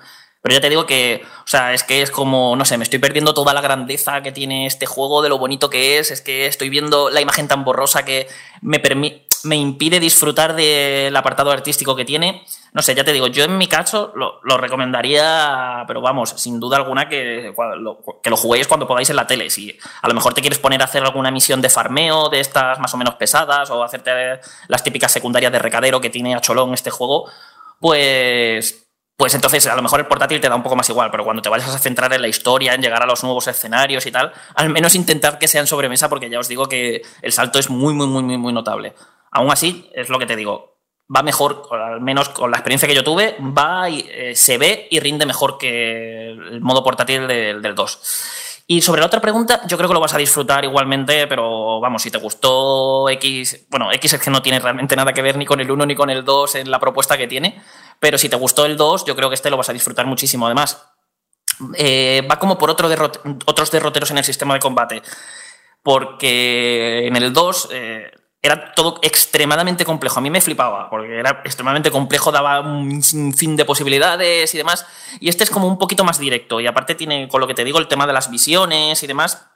Pero 0.43 0.55
ya 0.55 0.61
te 0.61 0.69
digo 0.69 0.85
que, 0.85 1.23
o 1.23 1.47
sea, 1.47 1.73
es 1.73 1.84
que 1.84 2.01
es 2.01 2.11
como, 2.11 2.57
no 2.57 2.65
sé, 2.65 2.77
me 2.77 2.84
estoy 2.84 2.99
perdiendo 2.99 3.34
toda 3.34 3.53
la 3.53 3.61
grandeza 3.61 4.21
que 4.21 4.34
tiene 4.34 4.65
este 4.65 4.85
juego, 4.85 5.21
de 5.21 5.30
lo 5.30 5.39
bonito 5.39 5.69
que 5.69 5.99
es, 5.99 6.11
es 6.11 6.21
que 6.21 6.47
estoy 6.47 6.69
viendo 6.69 7.09
la 7.09 7.21
imagen 7.21 7.47
tan 7.47 7.63
borrosa 7.63 8.03
que 8.03 8.27
me, 8.61 8.81
me 9.44 9.56
impide 9.56 9.99
disfrutar 9.99 10.56
del 10.56 11.15
apartado 11.15 11.52
artístico 11.52 11.95
que 11.95 12.06
tiene. 12.06 12.45
No 12.72 12.82
sé, 12.82 12.95
ya 12.95 13.03
te 13.03 13.14
digo, 13.14 13.28
yo 13.28 13.44
en 13.44 13.57
mi 13.57 13.68
caso 13.68 14.14
lo, 14.15 14.57
recomendaría, 14.57 15.84
pero 15.88 16.02
vamos, 16.02 16.32
sin 16.38 16.60
duda 16.60 16.78
alguna 16.78 17.07
que, 17.07 17.53
que 18.24 18.30
lo 18.30 18.38
juguéis 18.38 18.68
cuando 18.68 18.88
podáis 18.88 19.10
en 19.10 19.15
la 19.15 19.28
tele. 19.28 19.49
Si 19.49 19.78
a 20.02 20.07
lo 20.07 20.14
mejor 20.14 20.34
te 20.34 20.41
quieres 20.41 20.60
poner 20.60 20.82
a 20.82 20.86
hacer 20.86 21.03
alguna 21.03 21.30
misión 21.30 21.61
de 21.61 21.70
farmeo 21.70 22.30
de 22.30 22.40
estas 22.40 22.80
más 22.80 22.94
o 22.94 22.98
menos 22.98 23.15
pesadas 23.15 23.70
o 23.70 23.84
hacerte 23.84 24.40
las 24.68 24.84
típicas 24.84 25.11
secundarias 25.11 25.52
de 25.52 25.60
recadero 25.60 26.02
que 26.02 26.10
tiene 26.10 26.36
a 26.36 26.41
cholón 26.41 26.74
este 26.74 26.90
juego, 26.90 27.30
pues 27.80 28.84
pues 29.15 29.36
entonces 29.36 29.65
a 29.68 29.76
lo 29.76 29.82
mejor 29.82 29.99
el 29.99 30.07
portátil 30.07 30.41
te 30.41 30.49
da 30.49 30.56
un 30.56 30.64
poco 30.64 30.76
más 30.76 30.90
igual, 30.90 31.11
pero 31.11 31.24
cuando 31.24 31.41
te 31.41 31.49
vayas 31.49 31.70
a 31.70 31.78
centrar 31.78 32.11
en 32.14 32.22
la 32.22 32.28
historia, 32.28 32.74
en 32.74 32.82
llegar 32.82 33.03
a 33.03 33.06
los 33.06 33.24
nuevos 33.24 33.48
escenarios 33.48 34.06
y 34.06 34.11
tal, 34.11 34.34
al 34.56 34.70
menos 34.70 34.95
intentar 34.95 35.38
que 35.38 35.48
sean 35.48 35.68
sobremesa 35.68 36.10
porque 36.10 36.30
ya 36.30 36.40
os 36.40 36.48
digo 36.48 36.65
que 36.65 37.03
el 37.22 37.32
salto 37.32 37.60
es 37.60 37.70
muy, 37.70 37.94
muy, 37.94 38.07
muy, 38.07 38.24
muy, 38.24 38.38
muy 38.38 38.52
notable. 38.52 38.95
Aún 39.34 39.51
así, 39.51 39.89
es 39.93 40.10
lo 40.10 40.19
que 40.19 40.26
te 40.26 40.35
digo, 40.35 40.77
va 41.14 41.23
mejor, 41.23 41.68
al 41.72 42.01
menos 42.01 42.30
con 42.30 42.51
la 42.51 42.57
experiencia 42.57 42.88
que 42.88 42.95
yo 42.95 43.03
tuve, 43.03 43.35
va 43.39 43.89
y 43.89 44.05
eh, 44.10 44.35
se 44.35 44.57
ve 44.57 44.88
y 44.89 44.99
rinde 44.99 45.26
mejor 45.26 45.57
que 45.57 46.30
el 46.31 46.61
modo 46.61 46.84
portátil 46.84 47.27
del, 47.27 47.61
del 47.61 47.76
2. 47.76 47.99
Y 48.65 48.81
sobre 48.81 49.01
la 49.01 49.07
otra 49.07 49.19
pregunta, 49.19 49.61
yo 49.68 49.76
creo 49.77 49.89
que 49.89 49.93
lo 49.93 49.99
vas 49.99 50.14
a 50.14 50.18
disfrutar 50.18 50.64
igualmente, 50.64 51.27
pero 51.27 51.81
vamos, 51.81 52.01
si 52.01 52.10
te 52.10 52.18
gustó 52.18 53.10
X, 53.10 53.65
bueno, 53.69 53.91
X 53.91 54.14
es 54.14 54.22
que 54.22 54.31
no 54.31 54.41
tiene 54.41 54.60
realmente 54.60 54.95
nada 54.95 55.14
que 55.14 55.22
ver 55.22 55.38
ni 55.38 55.45
con 55.45 55.60
el 55.60 55.69
1 55.69 55.85
ni 55.85 55.95
con 55.95 56.10
el 56.10 56.23
2 56.23 56.55
en 56.55 56.72
la 56.72 56.80
propuesta 56.80 57.18
que 57.18 57.27
tiene, 57.27 57.61
pero 57.99 58.18
si 58.18 58.30
te 58.30 58.38
gustó 58.38 58.65
el 58.65 58.77
2, 58.77 59.05
yo 59.05 59.15
creo 59.15 59.30
que 59.30 59.35
este 59.35 59.49
lo 59.49 59.57
vas 59.57 59.69
a 59.69 59.73
disfrutar 59.73 60.05
muchísimo. 60.05 60.45
Además, 60.45 60.81
eh, 61.76 62.26
va 62.30 62.39
como 62.39 62.57
por 62.57 62.69
otro 62.69 62.89
otros 63.45 63.72
derroteros 63.72 64.11
en 64.11 64.18
el 64.18 64.23
sistema 64.23 64.53
de 64.53 64.60
combate. 64.60 65.01
Porque 65.81 67.07
en 67.07 67.15
el 67.18 67.34
2 67.34 67.69
eh, 67.72 68.11
era 68.45 68.74
todo 68.74 68.99
extremadamente 69.02 69.86
complejo. 69.86 70.20
A 70.20 70.22
mí 70.22 70.30
me 70.30 70.41
flipaba, 70.41 70.90
porque 70.90 71.18
era 71.18 71.41
extremadamente 71.45 71.90
complejo, 71.91 72.30
daba 72.30 72.60
un 72.60 73.02
fin 73.02 73.56
de 73.56 73.64
posibilidades 73.64 74.53
y 74.53 74.57
demás. 74.57 74.86
Y 75.22 75.30
este 75.30 75.45
es 75.45 75.49
como 75.49 75.65
un 75.65 75.80
poquito 75.80 76.03
más 76.03 76.20
directo. 76.20 76.60
Y 76.60 76.68
aparte 76.68 76.94
tiene, 76.94 77.30
con 77.30 77.40
lo 77.40 77.48
que 77.48 77.53
te 77.53 77.64
digo, 77.64 77.80
el 77.80 77.88
tema 77.88 78.06
de 78.06 78.11
las 78.11 78.30
visiones 78.30 79.02
y 79.02 79.07
demás. 79.07 79.48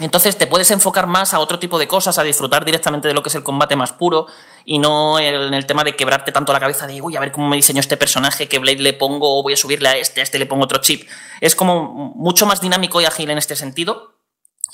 Entonces 0.00 0.36
te 0.36 0.48
puedes 0.48 0.72
enfocar 0.72 1.06
más 1.06 1.32
a 1.32 1.38
otro 1.38 1.60
tipo 1.60 1.78
de 1.78 1.86
cosas, 1.86 2.18
a 2.18 2.24
disfrutar 2.24 2.64
directamente 2.64 3.06
de 3.06 3.14
lo 3.14 3.22
que 3.22 3.28
es 3.28 3.34
el 3.36 3.44
combate 3.44 3.76
más 3.76 3.92
puro 3.92 4.26
y 4.64 4.80
no 4.80 5.20
en 5.20 5.54
el 5.54 5.66
tema 5.66 5.84
de 5.84 5.94
quebrarte 5.94 6.32
tanto 6.32 6.52
la 6.52 6.58
cabeza 6.58 6.88
de, 6.88 7.00
uy, 7.00 7.14
a 7.14 7.20
ver 7.20 7.30
cómo 7.30 7.48
me 7.48 7.54
diseño 7.54 7.78
este 7.78 7.96
personaje, 7.96 8.48
qué 8.48 8.58
Blade 8.58 8.82
le 8.82 8.94
pongo, 8.94 9.40
voy 9.44 9.52
a 9.52 9.56
subirle 9.56 9.88
a 9.88 9.96
este, 9.96 10.20
a 10.20 10.24
este 10.24 10.40
le 10.40 10.46
pongo 10.46 10.64
otro 10.64 10.78
chip. 10.78 11.08
Es 11.40 11.54
como 11.54 12.12
mucho 12.16 12.44
más 12.44 12.60
dinámico 12.60 13.00
y 13.00 13.04
ágil 13.04 13.30
en 13.30 13.38
este 13.38 13.54
sentido 13.54 14.18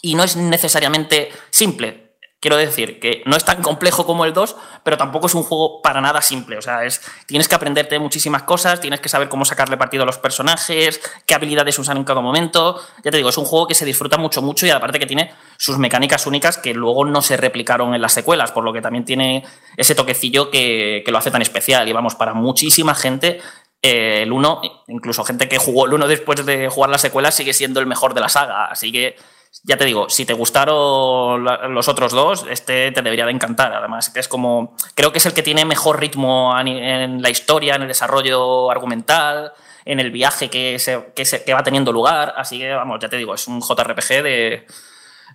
y 0.01 0.15
no 0.15 0.25
es 0.25 0.37
necesariamente 0.37 1.31
simple. 1.51 2.10
Quiero 2.41 2.57
decir 2.57 2.99
que 3.01 3.23
no 3.27 3.37
es 3.37 3.45
tan 3.45 3.61
complejo 3.61 4.07
como 4.07 4.25
el 4.25 4.33
2, 4.33 4.57
pero 4.83 4.97
tampoco 4.97 5.27
es 5.27 5.35
un 5.35 5.43
juego 5.43 5.83
para 5.83 6.01
nada 6.01 6.23
simple. 6.23 6.57
O 6.57 6.63
sea, 6.63 6.85
es, 6.87 7.03
tienes 7.27 7.49
que 7.49 7.55
aprenderte 7.55 7.99
muchísimas 7.99 8.45
cosas, 8.45 8.81
tienes 8.81 9.01
que 9.01 9.11
saber 9.11 9.29
cómo 9.29 9.45
sacarle 9.45 9.77
partido 9.77 10.05
a 10.05 10.07
los 10.07 10.17
personajes, 10.17 11.03
qué 11.27 11.35
habilidades 11.35 11.79
usar 11.79 11.99
en 11.99 12.05
cada 12.05 12.23
momento. 12.23 12.81
Ya 13.05 13.11
te 13.11 13.19
digo, 13.19 13.29
es 13.29 13.37
un 13.37 13.45
juego 13.45 13.67
que 13.67 13.75
se 13.75 13.85
disfruta 13.85 14.17
mucho, 14.17 14.41
mucho 14.41 14.65
y 14.65 14.71
aparte 14.71 14.99
que 14.99 15.05
tiene 15.05 15.35
sus 15.59 15.77
mecánicas 15.77 16.27
únicas 16.27 16.57
que 16.57 16.73
luego 16.73 17.05
no 17.05 17.21
se 17.21 17.37
replicaron 17.37 17.95
en 17.95 18.01
las 18.01 18.15
secuelas, 18.15 18.53
por 18.53 18.65
lo 18.65 18.73
que 18.73 18.81
también 18.81 19.05
tiene 19.05 19.45
ese 19.77 19.95
toquecillo 19.95 20.51
que, 20.51 21.03
que 21.05 21.13
lo 21.13 21.19
hace 21.19 21.31
tan 21.31 21.43
especial. 21.43 21.87
Y 21.89 21.93
vamos, 21.93 22.15
para 22.15 22.33
muchísima 22.33 22.95
gente, 22.95 23.43
eh, 23.83 24.23
el 24.23 24.33
1, 24.33 24.63
incluso 24.89 25.25
gente 25.25 25.49
que 25.49 25.59
jugó 25.59 25.87
el 25.87 25.95
1 25.95 26.07
después 26.07 26.45
de 26.45 26.69
jugar 26.69 26.91
la 26.91 26.99
secuela, 26.99 27.31
sigue 27.31 27.53
siendo 27.53 27.81
el 27.81 27.87
mejor 27.87 28.15
de 28.15 28.21
la 28.21 28.29
saga. 28.29 28.67
Así 28.67 28.93
que 28.93 29.17
ya 29.65 29.77
te 29.77 29.85
digo, 29.85 30.09
si 30.09 30.25
te 30.25 30.33
gustaron 30.33 31.45
los 31.75 31.89
otros 31.89 32.13
dos, 32.13 32.47
este 32.49 32.93
te 32.93 33.03
debería 33.03 33.27
de 33.27 33.33
encantar. 33.33 33.73
Además, 33.73 34.13
es 34.15 34.29
como. 34.29 34.77
Creo 34.95 35.13
que 35.13 35.19
es 35.19 35.27
el 35.27 35.35
que 35.35 35.43
tiene 35.43 35.65
mejor 35.65 36.01
ritmo 36.01 36.57
en 36.59 37.21
la 37.21 37.31
historia, 37.31 37.75
en 37.75 37.83
el 37.83 37.89
desarrollo 37.89 38.71
argumental, 38.71 39.53
en 39.85 40.01
el 40.01 40.11
viaje 40.11 40.49
que, 40.49 40.79
se, 40.79 41.13
que, 41.15 41.25
se, 41.25 41.45
que 41.45 41.53
va 41.53 41.63
teniendo 41.63 41.93
lugar. 41.93 42.33
Así 42.37 42.59
que, 42.59 42.73
vamos, 42.73 43.01
ya 43.01 43.09
te 43.09 43.17
digo, 43.17 43.35
es 43.35 43.49
un 43.49 43.61
JRPG 43.61 44.23
de, 44.23 44.67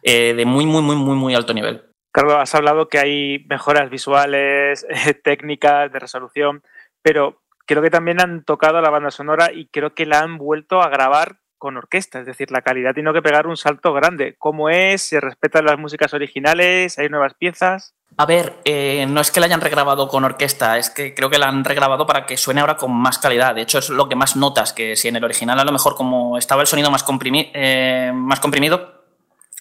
eh, 0.04 0.34
de 0.34 0.46
muy, 0.46 0.66
muy, 0.66 0.82
muy, 0.82 0.96
muy, 0.96 1.16
muy 1.16 1.36
alto 1.36 1.54
nivel. 1.54 1.84
Carlos, 2.12 2.38
has 2.40 2.56
hablado 2.56 2.88
que 2.88 3.00
hay 3.00 3.46
mejoras 3.50 3.90
visuales, 3.90 4.88
técnicas, 5.24 5.92
de 5.92 6.00
resolución, 6.00 6.64
pero 7.02 7.42
creo 7.66 7.82
que 7.82 7.90
también 7.90 8.22
han 8.22 8.46
tocado 8.46 8.82
la 8.82 8.90
banda 8.90 9.12
sonora 9.12 9.52
y 9.52 9.68
creo 9.68 9.94
que 9.94 10.06
la 10.06 10.20
han 10.20 10.38
vuelto 10.38 10.82
a 10.82 10.90
grabar 10.90 11.40
con 11.57 11.77
orquesta, 11.77 12.19
es 12.19 12.26
decir, 12.26 12.52
la 12.52 12.61
calidad 12.61 12.94
tiene 12.94 13.14
que 13.14 13.22
pegar 13.22 13.48
un 13.48 13.57
salto 13.57 13.94
grande. 13.94 14.36
¿Cómo 14.38 14.69
es? 14.69 15.02
¿Se 15.02 15.19
respetan 15.19 15.65
las 15.65 15.77
músicas 15.77 16.14
originales? 16.14 16.98
¿Hay 16.99 17.10
nuevas 17.10 17.34
piezas? 17.34 17.94
A 18.18 18.26
ver, 18.26 18.53
eh, 18.64 19.06
no 19.10 19.19
es 19.19 19.32
que 19.32 19.40
la 19.40 19.48
hayan 19.48 19.61
regrabado 19.61 20.07
con 20.07 20.23
orquesta, 20.23 20.77
es 20.77 20.90
que 20.90 21.14
creo 21.14 21.30
que 21.30 21.38
la 21.38 21.49
han 21.49 21.65
regrabado 21.65 22.06
para 22.06 22.26
que 22.26 22.38
suene 22.38 22.61
ahora 22.61 22.77
con 22.77 22.91
más 22.91 23.18
calidad. 23.18 23.56
De 23.56 23.61
hecho, 23.61 23.80
es 23.80 23.90
lo 23.90 24.07
que 24.07 24.15
más 24.15 24.36
notas, 24.36 24.72
que 24.72 24.95
si 24.95 25.10
en 25.10 25.18
el 25.18 25.23
original 25.23 25.60
a 25.60 25.65
lo 25.65 25.72
mejor 25.72 25.95
como 25.95 26.38
estaba 26.38 26.61
el 26.61 26.68
sonido 26.68 26.90
más, 26.91 27.03
comprimi 27.03 27.52
eh, 27.53 28.11
más 28.14 28.40
comprimido, 28.40 29.03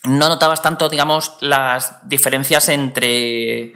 no 0.05 0.29
notabas 0.29 0.63
tanto, 0.63 0.89
digamos, 0.89 1.37
las 1.41 2.09
diferencias 2.09 2.69
entre 2.69 3.75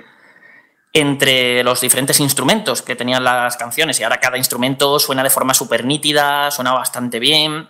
entre 0.93 1.63
los 1.65 1.81
diferentes 1.81 2.19
instrumentos 2.19 2.83
que 2.83 2.97
tenían 2.97 3.23
las 3.23 3.57
canciones 3.57 4.01
y 4.01 4.05
ahora 4.05 4.19
cada 4.19 4.39
instrumento 4.39 4.99
suena 4.99 5.23
de 5.23 5.31
forma 5.31 5.55
súper 5.55 5.85
nítida, 5.85 6.51
suena 6.51 6.73
bastante 6.73 7.19
bien. 7.19 7.69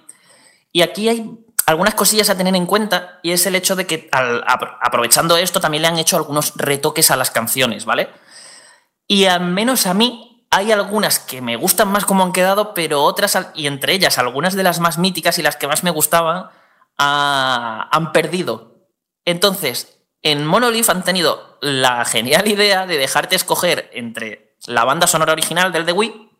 Y 0.73 0.83
aquí 0.83 1.09
hay 1.09 1.31
algunas 1.67 1.95
cosillas 1.95 2.31
a 2.31 2.37
tener 2.37 2.55
en 2.57 2.67
cuenta 2.67 3.21
y 3.23 3.33
es 3.33 3.45
el 3.47 3.55
hecho 3.55 3.77
de 3.77 3.87
que 3.87 4.09
aprovechando 4.13 5.37
esto 5.37 5.61
también 5.61 5.83
le 5.83 5.89
han 5.89 5.99
hecho 5.99 6.17
algunos 6.17 6.55
retoques 6.57 7.11
a 7.11 7.17
las 7.17 7.31
canciones, 7.31 7.85
¿vale? 7.85 8.09
Y 9.07 9.27
al 9.27 9.43
menos 9.43 9.87
a 9.87 9.95
mí 9.95 10.47
hay 10.51 10.73
algunas 10.73 11.19
que 11.19 11.43
me 11.43 11.57
gustan 11.57 11.89
más 11.89 12.05
como 12.05 12.25
han 12.25 12.33
quedado, 12.33 12.73
pero 12.73 13.03
otras, 13.03 13.39
y 13.55 13.67
entre 13.67 13.93
ellas 13.93 14.19
algunas 14.19 14.55
de 14.55 14.63
las 14.63 14.81
más 14.81 14.99
míticas 14.99 15.39
y 15.39 15.43
las 15.43 15.57
que 15.57 15.69
más 15.69 15.85
me 15.85 15.91
gustaban, 15.91 16.49
ah, 16.97 17.89
han 17.93 18.13
perdido. 18.13 18.89
Entonces, 19.25 19.99
en 20.23 20.47
Monolith 20.47 20.89
han 20.89 21.05
tenido 21.05 21.59
la 21.61 22.05
genial 22.05 22.49
idea 22.49 22.87
de 22.87 22.97
dejarte 22.97 23.37
escoger 23.37 23.91
entre 23.93 24.57
la 24.67 24.85
banda 24.85 25.07
sonora 25.07 25.33
original 25.33 25.71
del 25.71 25.85
The 25.85 25.93
Wii 25.93 26.31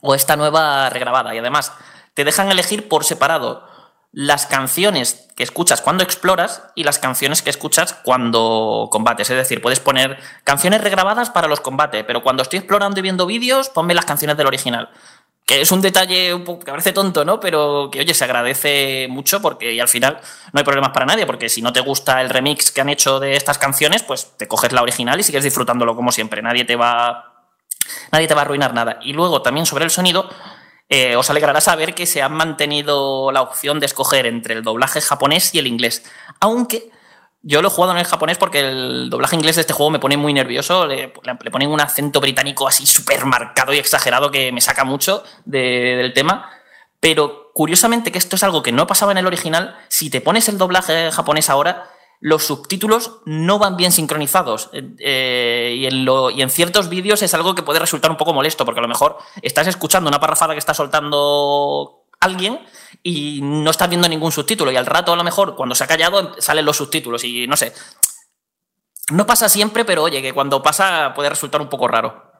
o 0.00 0.14
esta 0.14 0.36
nueva 0.36 0.88
regrabada. 0.88 1.34
Y 1.34 1.38
además, 1.38 1.72
te 2.14 2.24
dejan 2.24 2.50
elegir 2.50 2.88
por 2.88 3.04
separado 3.04 3.66
las 4.12 4.44
canciones 4.44 5.30
que 5.36 5.42
escuchas 5.42 5.80
cuando 5.80 6.04
exploras 6.04 6.64
y 6.74 6.84
las 6.84 6.98
canciones 6.98 7.40
que 7.40 7.48
escuchas 7.48 7.94
cuando 8.04 8.88
combates. 8.92 9.30
Es 9.30 9.36
decir, 9.36 9.62
puedes 9.62 9.80
poner 9.80 10.18
canciones 10.44 10.82
regrabadas 10.82 11.30
para 11.30 11.48
los 11.48 11.60
combates, 11.60 12.04
pero 12.04 12.22
cuando 12.22 12.42
estoy 12.42 12.58
explorando 12.58 13.00
y 13.00 13.02
viendo 13.02 13.24
vídeos, 13.24 13.70
ponme 13.70 13.94
las 13.94 14.04
canciones 14.04 14.36
del 14.36 14.46
original. 14.46 14.90
Que 15.46 15.62
es 15.62 15.72
un 15.72 15.80
detalle 15.80 16.34
un 16.34 16.44
poco, 16.44 16.64
que 16.64 16.70
parece 16.70 16.92
tonto, 16.92 17.24
¿no? 17.24 17.40
Pero 17.40 17.88
que, 17.90 18.00
oye, 18.00 18.14
se 18.14 18.24
agradece 18.24 19.08
mucho 19.08 19.40
porque 19.40 19.72
y 19.72 19.80
al 19.80 19.88
final 19.88 20.20
no 20.52 20.58
hay 20.58 20.64
problemas 20.64 20.92
para 20.92 21.06
nadie, 21.06 21.26
porque 21.26 21.48
si 21.48 21.62
no 21.62 21.72
te 21.72 21.80
gusta 21.80 22.20
el 22.20 22.28
remix 22.28 22.70
que 22.70 22.82
han 22.82 22.90
hecho 22.90 23.18
de 23.18 23.34
estas 23.34 23.58
canciones, 23.58 24.02
pues 24.02 24.36
te 24.36 24.46
coges 24.46 24.72
la 24.72 24.82
original 24.82 25.18
y 25.18 25.22
sigues 25.22 25.42
disfrutándolo 25.42 25.96
como 25.96 26.12
siempre. 26.12 26.42
Nadie 26.42 26.64
te 26.64 26.76
va, 26.76 27.48
nadie 28.12 28.28
te 28.28 28.34
va 28.34 28.42
a 28.42 28.44
arruinar 28.44 28.74
nada. 28.74 28.98
Y 29.02 29.14
luego 29.14 29.42
también 29.42 29.66
sobre 29.66 29.84
el 29.84 29.90
sonido, 29.90 30.28
eh, 30.94 31.16
os 31.16 31.30
alegrará 31.30 31.62
saber 31.62 31.94
que 31.94 32.04
se 32.04 32.20
ha 32.20 32.28
mantenido 32.28 33.32
la 33.32 33.40
opción 33.40 33.80
de 33.80 33.86
escoger 33.86 34.26
entre 34.26 34.52
el 34.52 34.62
doblaje 34.62 35.00
japonés 35.00 35.54
y 35.54 35.58
el 35.58 35.66
inglés. 35.66 36.04
Aunque 36.38 36.90
yo 37.40 37.62
lo 37.62 37.68
he 37.68 37.70
jugado 37.70 37.94
en 37.94 37.98
el 38.00 38.04
japonés 38.04 38.36
porque 38.36 38.60
el 38.60 39.08
doblaje 39.08 39.34
inglés 39.34 39.56
de 39.56 39.62
este 39.62 39.72
juego 39.72 39.88
me 39.88 40.00
pone 40.00 40.18
muy 40.18 40.34
nervioso. 40.34 40.86
Le, 40.86 41.08
ponen 41.08 41.70
un 41.70 41.80
acento 41.80 42.20
británico 42.20 42.68
así 42.68 42.84
súper 42.84 43.24
marcado 43.24 43.72
y 43.72 43.78
exagerado 43.78 44.30
que 44.30 44.52
me 44.52 44.60
saca 44.60 44.84
mucho 44.84 45.24
de, 45.46 45.96
del 45.96 46.12
tema. 46.12 46.50
Pero 47.00 47.52
curiosamente 47.54 48.12
que 48.12 48.18
esto 48.18 48.36
es 48.36 48.42
algo 48.42 48.62
que 48.62 48.70
no 48.70 48.86
pasaba 48.86 49.12
en 49.12 49.18
el 49.18 49.26
original, 49.26 49.74
si 49.88 50.10
te 50.10 50.20
pones 50.20 50.50
el 50.50 50.58
doblaje 50.58 51.10
japonés 51.10 51.48
ahora, 51.48 51.90
los 52.22 52.44
subtítulos 52.44 53.18
no 53.24 53.58
van 53.58 53.76
bien 53.76 53.90
sincronizados. 53.90 54.70
Eh, 54.72 55.74
y, 55.76 55.86
en 55.86 56.06
y, 56.36 56.42
en 56.42 56.50
ciertos 56.50 56.88
vídeos 56.88 57.20
es 57.20 57.34
algo 57.34 57.56
que 57.56 57.64
puede 57.64 57.80
resultar 57.80 58.12
un 58.12 58.16
poco 58.16 58.32
molesto, 58.32 58.64
porque 58.64 58.78
a 58.78 58.82
lo 58.82 58.88
mejor 58.88 59.18
estás 59.42 59.66
escuchando 59.66 60.08
una 60.08 60.20
parrafada 60.20 60.54
que 60.54 60.60
está 60.60 60.72
soltando 60.72 62.04
alguien 62.20 62.60
y 63.02 63.40
no 63.42 63.68
estás 63.72 63.88
viendo 63.88 64.08
ningún 64.08 64.30
subtítulo. 64.30 64.70
Y 64.70 64.76
al 64.76 64.86
rato, 64.86 65.12
a 65.12 65.16
lo 65.16 65.24
mejor, 65.24 65.56
cuando 65.56 65.74
se 65.74 65.82
ha 65.82 65.88
callado, 65.88 66.40
salen 66.40 66.64
los 66.64 66.76
subtítulos. 66.76 67.24
Y 67.24 67.48
no 67.48 67.56
sé. 67.56 67.74
No 69.10 69.26
pasa 69.26 69.48
siempre, 69.48 69.84
pero 69.84 70.04
oye, 70.04 70.22
que 70.22 70.32
cuando 70.32 70.62
pasa 70.62 71.12
puede 71.16 71.28
resultar 71.28 71.60
un 71.60 71.68
poco 71.68 71.88
raro. 71.88 72.32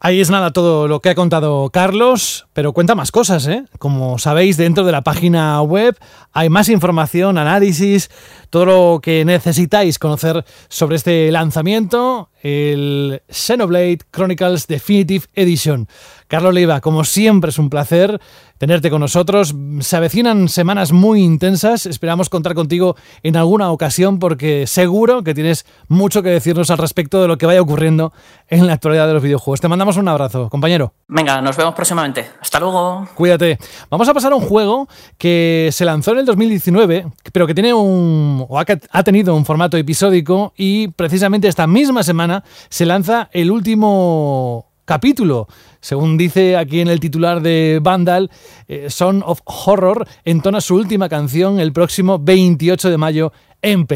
Ahí 0.00 0.20
es 0.20 0.28
nada 0.28 0.50
todo 0.50 0.86
lo 0.86 1.00
que 1.00 1.08
ha 1.08 1.14
contado 1.14 1.70
Carlos, 1.70 2.46
pero 2.52 2.72
cuenta 2.72 2.94
más 2.94 3.10
cosas, 3.10 3.46
¿eh? 3.46 3.64
Como 3.78 4.18
sabéis, 4.18 4.56
dentro 4.56 4.84
de 4.84 4.92
la 4.92 5.02
página 5.02 5.62
web 5.62 5.96
hay 6.32 6.50
más 6.50 6.68
información, 6.68 7.38
análisis, 7.38 8.10
todo 8.54 8.66
lo 8.66 9.00
que 9.00 9.24
necesitáis 9.24 9.98
conocer 9.98 10.44
sobre 10.68 10.94
este 10.94 11.32
lanzamiento, 11.32 12.30
el 12.40 13.20
Xenoblade 13.28 13.98
Chronicles 14.12 14.68
Definitive 14.68 15.24
Edition. 15.34 15.88
Carlos 16.28 16.54
Leiva, 16.54 16.80
como 16.80 17.04
siempre 17.04 17.50
es 17.50 17.58
un 17.58 17.68
placer 17.68 18.20
tenerte 18.58 18.90
con 18.90 19.00
nosotros. 19.00 19.54
Se 19.80 19.96
avecinan 19.96 20.48
semanas 20.48 20.92
muy 20.92 21.22
intensas. 21.22 21.86
Esperamos 21.86 22.30
contar 22.30 22.54
contigo 22.54 22.96
en 23.22 23.36
alguna 23.36 23.70
ocasión 23.70 24.18
porque 24.18 24.66
seguro 24.66 25.22
que 25.22 25.34
tienes 25.34 25.66
mucho 25.88 26.22
que 26.22 26.30
decirnos 26.30 26.70
al 26.70 26.78
respecto 26.78 27.20
de 27.20 27.28
lo 27.28 27.38
que 27.38 27.46
vaya 27.46 27.60
ocurriendo 27.60 28.12
en 28.48 28.66
la 28.66 28.74
actualidad 28.74 29.06
de 29.06 29.14
los 29.14 29.22
videojuegos. 29.22 29.60
Te 29.60 29.68
mandamos 29.68 29.96
un 29.96 30.08
abrazo, 30.08 30.48
compañero. 30.48 30.94
Venga, 31.08 31.40
nos 31.40 31.56
vemos 31.56 31.74
próximamente. 31.74 32.26
Hasta 32.40 32.60
luego. 32.60 33.06
Cuídate. 33.14 33.58
Vamos 33.90 34.08
a 34.08 34.14
pasar 34.14 34.32
a 34.32 34.36
un 34.36 34.42
juego 34.42 34.88
que 35.18 35.68
se 35.72 35.84
lanzó 35.84 36.12
en 36.12 36.18
el 36.18 36.26
2019, 36.26 37.06
pero 37.32 37.46
que 37.46 37.54
tiene 37.54 37.74
un 37.74 38.43
o 38.48 38.58
ha 38.58 39.02
tenido 39.02 39.34
un 39.34 39.44
formato 39.44 39.76
episódico 39.76 40.52
y 40.56 40.88
precisamente 40.88 41.48
esta 41.48 41.66
misma 41.66 42.02
semana 42.02 42.44
se 42.68 42.86
lanza 42.86 43.28
el 43.32 43.50
último 43.50 44.66
capítulo. 44.84 45.48
Según 45.80 46.16
dice 46.16 46.56
aquí 46.56 46.80
en 46.80 46.88
el 46.88 47.00
titular 47.00 47.40
de 47.42 47.80
Vandal, 47.82 48.30
eh, 48.68 48.88
Son 48.90 49.22
of 49.24 49.40
Horror 49.44 50.06
entona 50.24 50.60
su 50.60 50.76
última 50.76 51.08
canción 51.08 51.60
el 51.60 51.72
próximo 51.72 52.18
28 52.18 52.90
de 52.90 52.98
mayo 52.98 53.32
en. 53.64 53.86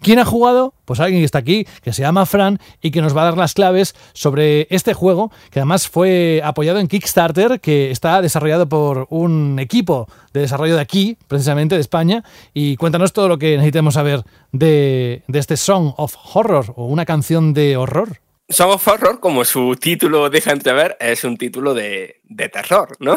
¿Quién 0.00 0.18
ha 0.18 0.24
jugado? 0.24 0.74
Pues 0.84 1.00
alguien 1.00 1.22
que 1.22 1.24
está 1.24 1.38
aquí, 1.38 1.66
que 1.82 1.92
se 1.92 2.02
llama 2.02 2.26
Fran 2.26 2.58
y 2.82 2.90
que 2.90 3.00
nos 3.00 3.16
va 3.16 3.22
a 3.22 3.24
dar 3.24 3.38
las 3.38 3.54
claves 3.54 3.94
sobre 4.12 4.66
este 4.68 4.92
juego, 4.92 5.32
que 5.50 5.60
además 5.60 5.88
fue 5.88 6.42
apoyado 6.44 6.78
en 6.78 6.88
Kickstarter, 6.88 7.58
que 7.60 7.90
está 7.90 8.20
desarrollado 8.20 8.68
por 8.68 9.06
un 9.08 9.58
equipo 9.58 10.06
de 10.34 10.40
desarrollo 10.40 10.74
de 10.74 10.82
aquí, 10.82 11.16
precisamente 11.26 11.74
de 11.74 11.80
España. 11.80 12.22
Y 12.52 12.76
cuéntanos 12.76 13.14
todo 13.14 13.28
lo 13.28 13.38
que 13.38 13.56
necesitemos 13.56 13.94
saber 13.94 14.24
de, 14.52 15.22
de 15.26 15.38
este 15.38 15.56
Song 15.56 15.94
of 15.96 16.14
Horror 16.34 16.74
o 16.76 16.86
una 16.86 17.06
canción 17.06 17.54
de 17.54 17.78
horror. 17.78 18.20
Song 18.50 18.72
of 18.72 18.86
Horror, 18.86 19.20
como 19.20 19.44
su 19.46 19.74
título 19.76 20.28
deja 20.28 20.52
entrever, 20.52 20.98
es 21.00 21.24
un 21.24 21.38
título 21.38 21.72
de, 21.72 22.20
de 22.24 22.48
terror, 22.50 22.94
¿no? 23.00 23.16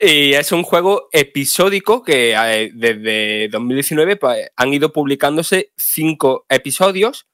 Y 0.00 0.34
es 0.34 0.50
un 0.50 0.64
juego 0.64 1.08
episódico 1.12 2.02
que 2.02 2.34
eh, 2.34 2.70
desde 2.74 3.48
2019 3.48 4.16
pues, 4.16 4.50
han 4.56 4.74
ido 4.74 4.92
publicándose 4.92 5.72
cinco 5.76 6.46
episodios 6.48 7.28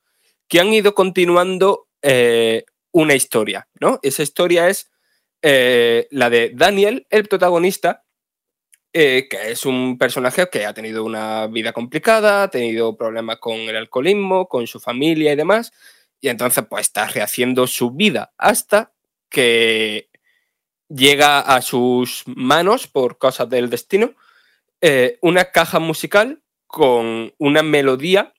que 0.47 0.61
han 0.61 0.73
ido 0.73 0.95
continuando 0.95 1.89
eh, 2.03 2.65
una 2.93 3.15
historia, 3.15 3.69
¿no? 3.81 3.99
Esa 4.03 4.23
historia 4.23 4.69
es 4.69 4.91
eh, 5.43 6.07
la 6.11 6.29
de 6.29 6.51
Daniel, 6.55 7.07
el 7.09 7.27
protagonista, 7.29 8.05
que 8.93 9.29
es 9.31 9.65
un 9.65 9.97
personaje 9.97 10.49
que 10.51 10.67
ha 10.67 10.75
tenido 10.75 11.05
una 11.05 11.47
vida 11.47 11.73
complicada, 11.73 12.43
ha 12.43 12.51
tenido 12.51 12.97
problemas 12.97 13.39
con 13.39 13.55
el 13.55 13.77
alcoholismo, 13.77 14.49
con 14.49 14.67
su 14.67 14.81
familia 14.81 15.33
y 15.33 15.37
demás, 15.37 15.73
y 16.21 16.29
entonces 16.29 16.65
pues 16.69 16.89
está 16.89 17.07
rehaciendo 17.07 17.69
su 17.69 17.93
vida 17.93 18.33
hasta 18.37 18.93
que 19.31 20.10
llega 20.91 21.41
a 21.41 21.63
sus 21.63 22.25
manos, 22.27 22.87
por 22.87 23.17
cosas 23.17 23.49
del 23.49 23.71
destino, 23.71 24.15
eh, 24.81 25.19
una 25.23 25.47
caja 25.47 25.79
musical 25.79 26.43
con 26.67 27.33
una 27.39 27.63
melodía 27.63 28.35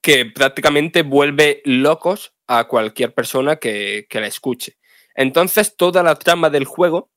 que 0.00 0.26
prácticamente 0.26 1.02
vuelve 1.02 1.62
locos 1.64 2.34
a 2.46 2.64
cualquier 2.64 3.14
persona 3.14 3.56
que, 3.56 4.06
que 4.10 4.20
la 4.20 4.26
escuche. 4.26 4.76
Entonces 5.14 5.76
toda 5.76 6.02
la 6.02 6.16
trama 6.16 6.50
del 6.50 6.64
juego 6.64 7.10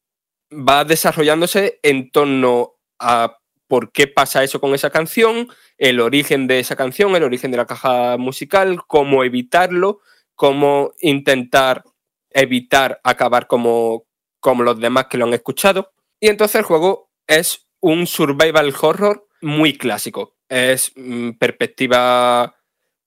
va 0.52 0.86
desarrollándose 0.86 1.80
en 1.82 2.12
torno 2.12 2.76
a 3.00 3.38
por 3.68 3.92
qué 3.92 4.08
pasa 4.08 4.44
eso 4.44 4.62
con 4.62 4.76
esa 4.76 4.92
canción, 4.92 5.48
el 5.78 6.00
origen 6.00 6.48
de 6.48 6.60
esa 6.60 6.76
canción, 6.76 7.16
el 7.16 7.24
origen 7.24 7.52
de 7.52 7.58
la 7.58 7.66
caja 7.66 8.18
musical, 8.18 8.82
cómo 8.86 9.24
evitarlo, 9.24 10.02
cómo 10.36 10.92
intentar 11.00 11.84
evitar 12.30 13.00
acabar 13.04 13.48
como, 13.48 14.06
como 14.46 14.62
los 14.62 14.80
demás 14.80 15.08
que 15.10 15.18
lo 15.18 15.26
han 15.26 15.34
escuchado. 15.34 15.92
Y 16.20 16.28
entonces 16.28 16.58
el 16.58 16.66
juego 16.66 17.10
es 17.26 17.68
un 17.80 18.06
survival 18.06 18.72
horror 18.80 19.28
muy 19.42 19.76
clásico. 19.76 20.38
Es 20.48 20.92
mm, 20.96 21.32
perspectiva 21.32 22.56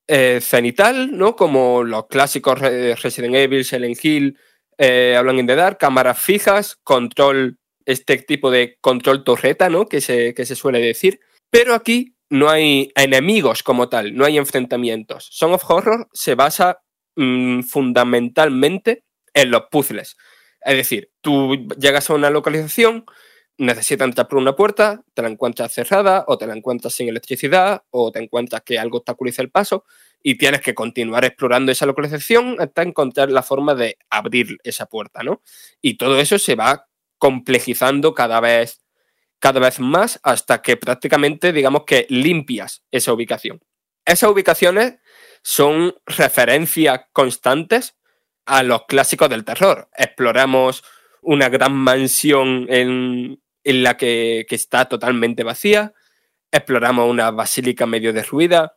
eh, 0.08 0.40
cenital, 0.42 1.16
¿no? 1.16 1.36
Como 1.36 1.84
los 1.84 2.08
clásicos 2.08 2.58
Resident 2.58 3.36
Evil, 3.36 3.64
Silent 3.64 4.04
Hill, 4.04 4.36
eh, 4.78 5.14
Hablan 5.16 5.38
in 5.38 5.46
the 5.46 5.54
Dark, 5.54 5.78
cámaras 5.78 6.18
fijas, 6.20 6.74
control 6.82 7.60
este 7.86 8.16
tipo 8.18 8.50
de 8.50 8.76
control 8.80 9.22
torreta, 9.22 9.68
¿no? 9.68 9.86
Que 9.86 10.00
se, 10.00 10.34
que 10.34 10.44
se 10.44 10.56
suele 10.56 10.80
decir. 10.80 11.20
Pero 11.50 11.72
aquí 11.72 12.16
no 12.30 12.50
hay 12.50 12.90
enemigos 12.96 13.62
como 13.62 13.88
tal, 13.88 14.16
no 14.16 14.24
hay 14.24 14.38
enfrentamientos. 14.38 15.28
Song 15.30 15.52
of 15.52 15.70
Horror 15.70 16.08
se 16.12 16.34
basa 16.34 16.80
mm, 17.14 17.60
fundamentalmente 17.60 19.04
en 19.32 19.52
los 19.52 19.62
puzzles. 19.70 20.16
Es 20.60 20.76
decir, 20.76 21.10
tú 21.20 21.68
llegas 21.78 22.10
a 22.10 22.14
una 22.14 22.30
localización, 22.30 23.04
necesitas 23.58 24.06
entrar 24.06 24.28
por 24.28 24.38
una 24.38 24.54
puerta, 24.54 25.02
te 25.14 25.22
la 25.22 25.28
encuentras 25.28 25.72
cerrada 25.72 26.24
o 26.28 26.38
te 26.38 26.46
la 26.46 26.54
encuentras 26.54 26.94
sin 26.94 27.08
electricidad 27.08 27.82
o 27.90 28.12
te 28.12 28.20
encuentras 28.22 28.62
que 28.62 28.78
algo 28.78 28.98
obstaculiza 28.98 29.42
el 29.42 29.50
paso 29.50 29.84
y 30.22 30.36
tienes 30.36 30.60
que 30.60 30.74
continuar 30.74 31.24
explorando 31.24 31.72
esa 31.72 31.86
localización 31.86 32.56
hasta 32.60 32.82
encontrar 32.82 33.30
la 33.30 33.42
forma 33.42 33.74
de 33.74 33.98
abrir 34.10 34.58
esa 34.62 34.86
puerta, 34.86 35.22
¿no? 35.22 35.42
Y 35.82 35.96
todo 35.96 36.18
eso 36.20 36.38
se 36.38 36.54
va 36.54 36.88
complejizando 37.18 38.14
cada 38.14 38.40
vez, 38.40 38.80
cada 39.40 39.60
vez 39.60 39.80
más 39.80 40.20
hasta 40.22 40.62
que 40.62 40.76
prácticamente 40.76 41.52
digamos 41.52 41.84
que 41.84 42.06
limpias 42.08 42.84
esa 42.92 43.12
ubicación. 43.12 43.60
Esas 44.04 44.30
ubicaciones 44.30 44.98
son 45.42 45.94
referencias 46.06 47.00
constantes 47.12 47.97
a 48.48 48.62
los 48.62 48.86
clásicos 48.86 49.28
del 49.28 49.44
terror. 49.44 49.88
Exploramos 49.96 50.82
una 51.20 51.50
gran 51.50 51.74
mansión 51.74 52.66
en, 52.70 53.40
en 53.62 53.82
la 53.82 53.96
que, 53.96 54.46
que, 54.48 54.54
está 54.54 54.86
totalmente 54.86 55.44
vacía, 55.44 55.92
exploramos 56.50 57.10
una 57.10 57.30
basílica 57.30 57.84
medio 57.84 58.14
derruida, 58.14 58.76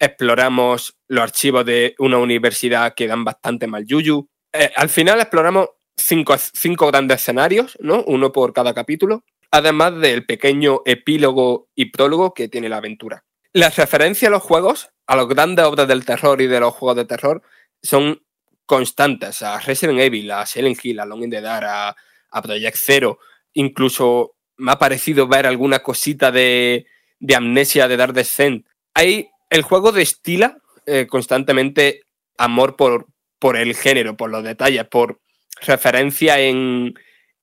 exploramos 0.00 0.96
los 1.06 1.22
archivos 1.22 1.64
de 1.64 1.94
una 1.98 2.18
universidad 2.18 2.94
que 2.94 3.06
dan 3.06 3.22
bastante 3.24 3.68
mal 3.68 3.86
yuyu. 3.86 4.28
Eh, 4.52 4.72
al 4.74 4.88
final 4.88 5.20
exploramos 5.20 5.68
cinco, 5.96 6.34
cinco 6.36 6.88
grandes 6.88 7.20
escenarios, 7.20 7.76
¿no? 7.80 8.02
Uno 8.08 8.32
por 8.32 8.52
cada 8.52 8.74
capítulo, 8.74 9.24
además 9.52 10.00
del 10.00 10.26
pequeño 10.26 10.82
epílogo 10.84 11.68
y 11.76 11.92
prólogo 11.92 12.34
que 12.34 12.48
tiene 12.48 12.68
la 12.68 12.78
aventura. 12.78 13.24
Las 13.52 13.76
referencias 13.76 14.28
a 14.28 14.32
los 14.32 14.42
juegos, 14.42 14.90
a 15.06 15.14
las 15.14 15.28
grandes 15.28 15.64
obras 15.64 15.86
del 15.86 16.04
terror 16.04 16.40
y 16.40 16.48
de 16.48 16.58
los 16.58 16.74
juegos 16.74 16.96
de 16.96 17.04
terror, 17.04 17.42
son 17.80 18.20
constantes. 18.66 19.42
A 19.42 19.58
Resident 19.60 20.00
Evil, 20.00 20.30
a 20.30 20.46
Silent 20.46 20.84
Hill, 20.84 21.00
a 21.00 21.06
Long 21.06 21.24
in 21.24 21.30
the 21.30 21.40
Dark, 21.40 21.66
a, 21.66 21.96
a 22.30 22.42
Project 22.42 22.76
Zero. 22.76 23.18
Incluso 23.52 24.36
me 24.56 24.72
ha 24.72 24.78
parecido 24.78 25.26
ver 25.26 25.46
alguna 25.46 25.80
cosita 25.80 26.30
de, 26.30 26.86
de 27.18 27.34
amnesia 27.34 27.88
de 27.88 27.96
Dark 27.96 28.12
Descent. 28.12 28.66
Hay, 28.94 29.28
el 29.50 29.62
juego 29.62 29.92
destila 29.92 30.58
eh, 30.86 31.06
constantemente 31.08 32.02
amor 32.38 32.76
por, 32.76 33.06
por 33.38 33.56
el 33.56 33.74
género, 33.74 34.16
por 34.16 34.30
los 34.30 34.44
detalles, 34.44 34.86
por, 34.86 35.20
referencia 35.60 36.40
en, 36.40 36.94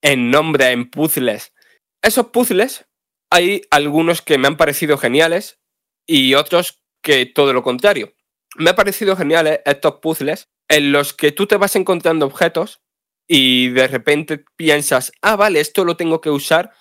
en 0.01 0.31
nombre, 0.31 0.71
en 0.71 0.89
puzzles. 0.89 1.53
Esos 2.01 2.27
puzzles, 2.27 2.85
hay 3.29 3.61
algunos 3.69 4.21
que 4.21 4.37
me 4.37 4.47
han 4.47 4.57
parecido 4.57 4.97
geniales 4.97 5.59
y 6.05 6.33
otros 6.33 6.83
que 7.01 7.25
todo 7.25 7.53
lo 7.53 7.63
contrario. 7.63 8.13
Me 8.57 8.71
han 8.71 8.75
parecido 8.75 9.15
geniales 9.15 9.61
estos 9.65 9.95
puzzles 10.01 10.49
en 10.71 10.93
los 10.93 11.13
que 11.13 11.33
tú 11.33 11.47
te 11.47 11.57
vas 11.57 11.75
encontrando 11.75 12.25
objetos 12.25 12.81
y 13.27 13.69
de 13.69 13.87
repente 13.87 14.45
piensas, 14.55 15.11
ah, 15.21 15.35
vale, 15.35 15.59
esto 15.59 15.83
lo 15.83 15.97
tengo 15.97 16.21
que 16.21 16.29
usar 16.29 16.71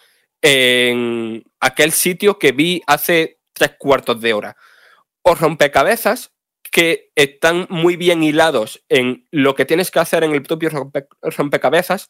en 0.43 1.43
aquel 1.59 1.91
sitio 1.91 2.39
que 2.39 2.53
vi 2.53 2.83
hace 2.87 3.41
tres 3.53 3.73
cuartos 3.79 4.21
de 4.21 4.33
hora. 4.33 4.57
O 5.23 5.35
rompecabezas 5.35 6.33
que 6.71 7.11
están 7.17 7.67
muy 7.69 7.97
bien 7.97 8.23
hilados 8.23 8.85
en 8.89 9.27
lo 9.33 9.57
que 9.57 9.65
tienes 9.65 9.91
que 9.91 9.99
hacer 9.99 10.23
en 10.23 10.33
el 10.33 10.43
propio 10.43 10.71
rompecabezas 11.23 12.09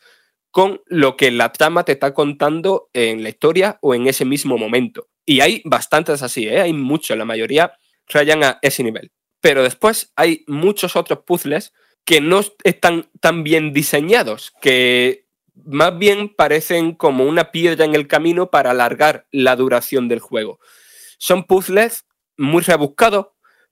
con 0.50 0.82
lo 0.84 1.16
que 1.16 1.30
la 1.30 1.50
trama 1.50 1.84
te 1.84 1.92
está 1.92 2.12
contando 2.12 2.90
en 2.92 3.22
la 3.22 3.30
historia 3.30 3.78
o 3.80 3.94
en 3.94 4.06
ese 4.06 4.26
mismo 4.26 4.58
momento. 4.58 5.08
Y 5.24 5.40
hay 5.40 5.62
bastantes 5.64 6.22
así, 6.22 6.46
¿eh? 6.46 6.60
hay 6.60 6.74
muchos, 6.74 7.16
la 7.16 7.24
mayoría 7.24 7.72
rayan 8.06 8.44
a 8.44 8.58
ese 8.60 8.82
nivel. 8.82 9.10
Pero 9.40 9.62
después 9.62 10.12
hay 10.16 10.44
muchos 10.46 10.96
otros 10.96 11.20
puzzles 11.26 11.72
que 12.04 12.20
no 12.20 12.40
están 12.64 13.08
tan 13.20 13.44
bien 13.44 13.72
diseñados, 13.72 14.52
que 14.60 15.26
más 15.54 15.98
bien 15.98 16.34
parecen 16.34 16.92
como 16.94 17.24
una 17.24 17.50
piedra 17.50 17.84
en 17.84 17.94
el 17.94 18.06
camino 18.06 18.50
para 18.50 18.70
alargar 18.70 19.26
la 19.30 19.56
duración 19.56 20.08
del 20.08 20.20
juego. 20.20 20.58
Son 21.18 21.44
puzzles 21.44 22.06
muy 22.36 22.62
rebuscados, 22.62 23.28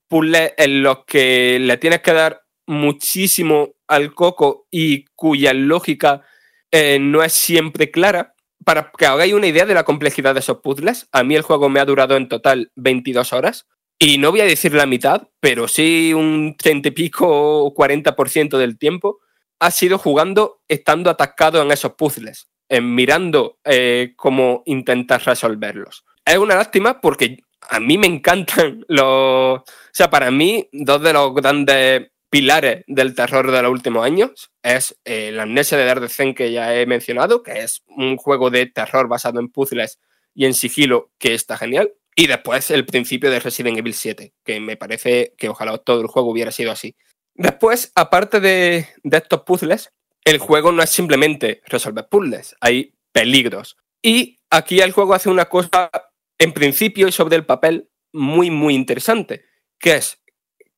puzzles 0.09 0.53
en 0.57 0.83
los 0.83 1.05
que 1.07 1.59
le 1.61 1.77
tienes 1.79 2.01
que 2.01 2.13
dar 2.13 2.43
muchísimo 2.67 3.75
al 3.87 4.15
coco 4.15 4.67
y 4.71 5.07
cuya 5.15 5.55
lógica 5.55 6.23
eh, 6.71 6.99
no 7.01 7.23
es 7.23 7.33
siempre 7.33 7.91
clara. 7.91 8.35
Para 8.65 8.93
que 8.97 9.07
hagáis 9.07 9.33
una 9.33 9.47
idea 9.47 9.65
de 9.65 9.73
la 9.73 9.85
complejidad 9.85 10.35
de 10.35 10.41
esos 10.41 10.59
puzzles, 10.59 11.09
a 11.13 11.25
mí 11.25 11.35
el 11.35 11.43
juego 11.43 11.71
me 11.71 11.81
ha 11.81 11.87
durado 11.87 12.17
en 12.17 12.29
total 12.29 12.71
22 12.77 13.33
horas. 13.33 13.67
Y 13.99 14.19
no 14.19 14.31
voy 14.31 14.41
a 14.41 14.45
decir 14.45 14.75
la 14.75 14.87
mitad, 14.87 15.29
pero 15.41 15.67
sí 15.67 16.15
un 16.15 16.57
30 16.57 16.89
y 16.89 16.93
pico 16.93 17.27
o 17.29 17.75
40% 17.75 18.57
del 18.57 18.79
tiempo 18.79 19.19
ha 19.59 19.73
sido 19.73 19.99
jugando 19.99 20.63
estando 20.69 21.11
atascado 21.11 21.61
en 21.61 21.73
esos 21.73 21.95
puzzles, 21.95 22.49
en 22.69 22.95
mirando 22.95 23.59
eh, 23.65 24.13
cómo 24.17 24.63
intentar 24.67 25.25
resolverlos. 25.25 26.05
Es 26.25 26.39
una 26.39 26.55
lástima 26.55 27.01
porque 27.01 27.39
a 27.69 27.81
mí 27.81 27.99
me 27.99 28.07
encantan 28.07 28.85
los... 28.89 29.05
O 29.05 29.65
sea, 29.93 30.11
para 30.11 30.31
mí, 30.31 30.69
dos 30.73 31.03
de 31.03 31.13
los 31.13 31.35
grandes 31.35 32.13
pilares 32.31 32.85
del 32.87 33.15
terror 33.15 33.51
de 33.51 33.63
los 33.63 33.73
últimos 33.73 34.05
años 34.05 34.53
es 34.63 34.97
eh, 35.05 35.33
la 35.33 35.45
amnesia 35.45 35.79
de 35.79 35.87
Dardecen 35.87 36.35
que 36.35 36.53
ya 36.53 36.75
he 36.75 36.87
mencionado, 36.87 37.43
que 37.43 37.61
es 37.61 37.83
un 37.89 38.17
juego 38.17 38.51
de 38.51 38.67
terror 38.67 39.09
basado 39.09 39.41
en 39.41 39.49
puzzles 39.49 39.99
y 40.35 40.45
en 40.45 40.55
sigilo 40.55 41.11
que 41.19 41.35
está 41.35 41.57
genial. 41.57 41.91
Y 42.19 42.27
después 42.27 42.73
el 42.73 42.85
principio 42.85 43.31
de 43.31 43.39
Resident 43.39 43.79
Evil 43.79 43.95
7, 43.95 44.35
que 44.43 44.59
me 44.59 44.77
parece 44.77 45.35
que 45.39 45.49
ojalá 45.49 45.79
todo 45.79 46.01
el 46.01 46.09
juego 46.09 46.33
hubiera 46.33 46.51
sido 46.51 46.73
así. 46.73 46.97
Después, 47.35 47.93
aparte 47.95 48.41
de, 48.41 48.89
estos 49.05 49.43
puzzles, 49.43 49.93
el 50.25 50.39
juego 50.39 50.73
no 50.73 50.83
es 50.83 50.91
simplemente 50.91 51.63
resolver 51.67 52.09
puzzles, 52.09 52.57
hay 52.61 52.93
peligros. 53.13 53.77
Y 54.03 54.41
aquí 54.51 54.81
el 54.81 54.91
juego 54.91 55.15
hace 55.15 55.29
una 55.29 55.45
cosa, 55.45 55.93
en 56.41 56.53
principio 56.53 57.07
y 57.07 57.13
sobre 57.13 57.37
el 57.37 57.47
papel, 57.47 57.89
muy, 58.13 58.51
muy 58.51 58.75
interesante, 58.75 59.45
que 59.79 59.95
es 59.95 60.21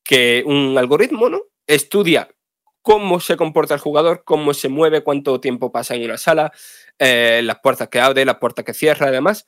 que 0.02 0.42
un 0.44 0.76
algoritmo 0.76 1.30
¿no? 1.30 1.40
estudia 1.66 2.28
cómo 2.82 3.18
se 3.18 3.38
comporta 3.38 3.72
el 3.72 3.80
jugador, 3.80 4.24
cómo 4.26 4.52
se 4.52 4.68
mueve, 4.68 5.02
cuánto 5.02 5.40
tiempo 5.40 5.72
pasa 5.72 5.94
en 5.94 6.04
una 6.04 6.18
sala, 6.18 6.52
eh, 6.98 7.40
las 7.42 7.60
puertas 7.60 7.88
que 7.88 7.98
abre, 7.98 8.26
las 8.26 8.36
puertas 8.36 8.62
que 8.62 8.74
cierra 8.74 9.08
y 9.08 9.12
demás, 9.12 9.46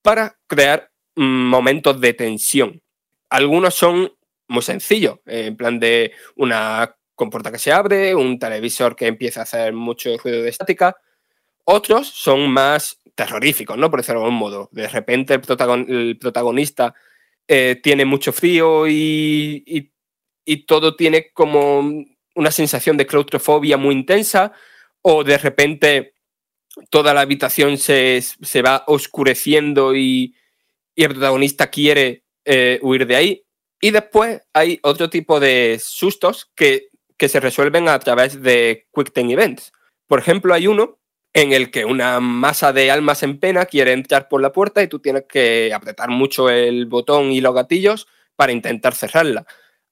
para 0.00 0.38
crear 0.46 0.93
momentos 1.16 2.00
de 2.00 2.14
tensión. 2.14 2.82
Algunos 3.30 3.74
son 3.74 4.12
muy 4.48 4.62
sencillos, 4.62 5.18
en 5.26 5.56
plan 5.56 5.78
de 5.78 6.12
una 6.36 6.96
compuerta 7.14 7.52
que 7.52 7.58
se 7.58 7.72
abre, 7.72 8.14
un 8.14 8.38
televisor 8.38 8.96
que 8.96 9.06
empieza 9.06 9.40
a 9.40 9.44
hacer 9.44 9.72
mucho 9.72 10.16
ruido 10.18 10.42
de 10.42 10.50
estática. 10.50 10.96
Otros 11.64 12.08
son 12.08 12.50
más 12.50 13.00
terroríficos, 13.14 13.78
¿no? 13.78 13.90
Por 13.90 14.00
decirlo 14.00 14.20
de 14.20 14.26
algún 14.26 14.38
modo. 14.38 14.68
De 14.72 14.88
repente 14.88 15.34
el, 15.34 16.18
protagonista 16.18 16.94
eh, 17.46 17.80
tiene 17.82 18.04
mucho 18.04 18.32
frío 18.32 18.86
y, 18.88 19.90
todo 20.66 20.94
tiene 20.94 21.30
como 21.32 22.04
una 22.34 22.50
sensación 22.50 22.96
de 22.96 23.06
claustrofobia 23.06 23.76
muy 23.76 23.94
intensa, 23.94 24.52
o 25.00 25.24
de 25.24 25.38
repente 25.38 26.14
toda 26.90 27.14
la 27.14 27.22
habitación 27.22 27.78
se, 27.78 28.22
va 28.64 28.84
oscureciendo 28.86 29.94
y, 29.94 30.34
el 31.02 31.10
protagonista 31.10 31.68
quiere 31.70 32.24
eh, 32.44 32.78
huir 32.82 33.06
de 33.06 33.16
ahí. 33.16 33.44
Y 33.80 33.90
después 33.90 34.40
hay 34.52 34.78
otro 34.82 35.10
tipo 35.10 35.40
de 35.40 35.80
sustos 35.82 36.50
que, 36.54 36.88
que 37.16 37.28
se 37.28 37.40
resuelven 37.40 37.88
a 37.88 37.98
través 37.98 38.40
de 38.42 38.86
Quick 38.94 39.12
Time 39.12 39.32
Events. 39.32 39.72
Por 40.06 40.18
ejemplo, 40.18 40.54
hay 40.54 40.66
uno 40.66 40.98
en 41.34 41.52
el 41.52 41.70
que 41.70 41.84
una 41.84 42.20
masa 42.20 42.72
de 42.72 42.90
almas 42.90 43.22
en 43.24 43.40
pena 43.40 43.66
quiere 43.66 43.92
entrar 43.92 44.28
por 44.28 44.40
la 44.40 44.52
puerta 44.52 44.82
y 44.82 44.88
tú 44.88 45.00
tienes 45.00 45.24
que 45.28 45.72
apretar 45.74 46.08
mucho 46.08 46.48
el 46.48 46.86
botón 46.86 47.32
y 47.32 47.40
los 47.40 47.54
gatillos 47.54 48.06
para 48.36 48.52
intentar 48.52 48.94
cerrarla. 48.94 49.44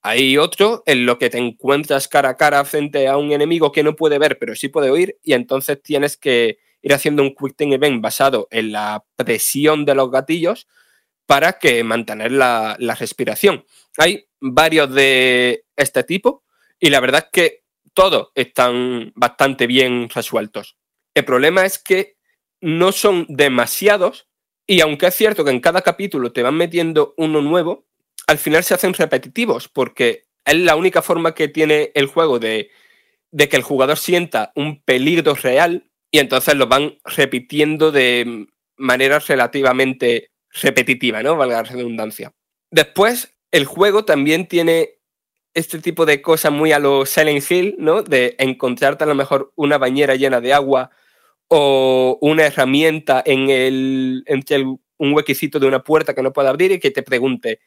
Hay 0.02 0.38
otro 0.38 0.82
en 0.86 1.04
lo 1.04 1.18
que 1.18 1.30
te 1.30 1.38
encuentras 1.38 2.08
cara 2.08 2.30
a 2.30 2.36
cara 2.36 2.64
frente 2.64 3.08
a 3.08 3.16
un 3.16 3.32
enemigo 3.32 3.72
que 3.72 3.82
no 3.82 3.94
puede 3.94 4.18
ver 4.18 4.38
pero 4.38 4.54
sí 4.54 4.68
puede 4.68 4.90
oír 4.90 5.18
y 5.22 5.32
entonces 5.32 5.82
tienes 5.82 6.16
que 6.16 6.58
ir 6.80 6.94
haciendo 6.94 7.22
un 7.22 7.34
quick 7.34 7.56
time 7.56 7.74
event 7.74 8.00
basado 8.00 8.48
en 8.50 8.72
la 8.72 9.04
presión 9.16 9.84
de 9.84 9.94
los 9.94 10.10
gatillos 10.10 10.66
para 11.26 11.54
que 11.54 11.82
mantener 11.84 12.32
la, 12.32 12.76
respiración. 12.98 13.64
Hay 13.96 14.26
varios 14.40 14.92
de 14.92 15.64
este 15.76 16.04
tipo 16.04 16.44
y 16.78 16.90
la 16.90 17.00
verdad 17.00 17.24
es 17.26 17.30
que 17.32 17.62
todos 17.94 18.30
están 18.34 19.12
bastante 19.14 19.66
bien 19.66 20.08
resueltos. 20.08 20.76
El 21.14 21.24
problema 21.24 21.64
es 21.64 21.78
que 21.78 22.16
no 22.60 22.92
son 22.92 23.26
demasiados 23.28 24.28
y 24.66 24.80
aunque 24.80 25.06
es 25.06 25.14
cierto 25.14 25.44
que 25.44 25.50
en 25.50 25.60
cada 25.60 25.82
capítulo 25.82 26.32
te 26.32 26.42
van 26.42 26.54
metiendo 26.54 27.14
uno 27.16 27.42
nuevo, 27.42 27.86
al 28.26 28.38
final 28.38 28.64
se 28.64 28.74
hacen 28.74 28.94
repetitivos 28.94 29.68
porque 29.68 30.24
es 30.44 30.56
la 30.56 30.76
única 30.76 31.02
forma 31.02 31.34
que 31.34 31.48
tiene 31.48 31.92
el 31.94 32.06
juego 32.06 32.38
de, 32.38 32.70
que 33.36 33.56
el 33.56 33.62
jugador 33.62 33.96
sienta 33.96 34.52
un 34.54 34.82
peligro 34.82 35.34
real 35.34 35.90
y 36.10 36.18
entonces 36.18 36.54
lo 36.54 36.66
van 36.66 36.98
repitiendo 37.04 37.92
de 37.92 38.46
manera 38.76 39.18
relativamente 39.18 40.31
repetitiva, 40.60 41.22
¿no? 41.22 41.36
Valga 41.36 41.62
la 41.62 41.68
redundancia. 41.68 42.32
Después, 42.70 43.34
el 43.50 43.64
juego 43.64 44.04
también 44.04 44.46
tiene 44.46 44.98
este 45.54 45.78
tipo 45.78 46.06
de 46.06 46.22
cosas 46.22 46.52
muy 46.52 46.72
a 46.72 46.78
lo 46.78 47.04
Silent 47.06 47.50
Hill, 47.50 47.76
¿no? 47.78 48.02
De 48.02 48.34
encontrarte 48.38 49.04
a 49.04 49.06
lo 49.06 49.14
mejor 49.14 49.52
una 49.56 49.78
bañera 49.78 50.14
llena 50.16 50.40
de 50.40 50.54
agua 50.54 50.90
o 51.48 52.18
una 52.22 52.44
herramienta 52.46 53.22
en 53.24 53.50
el, 53.50 54.24
entre 54.26 54.64
un 54.64 55.12
huequecito 55.12 55.58
de 55.58 55.66
una 55.66 55.82
puerta 55.82 56.14
que 56.14 56.22
no 56.22 56.32
puede 56.32 56.48
abrir 56.48 56.72
y 56.72 56.80
que 56.80 56.90
te 56.90 57.02
pregunte, 57.02 57.60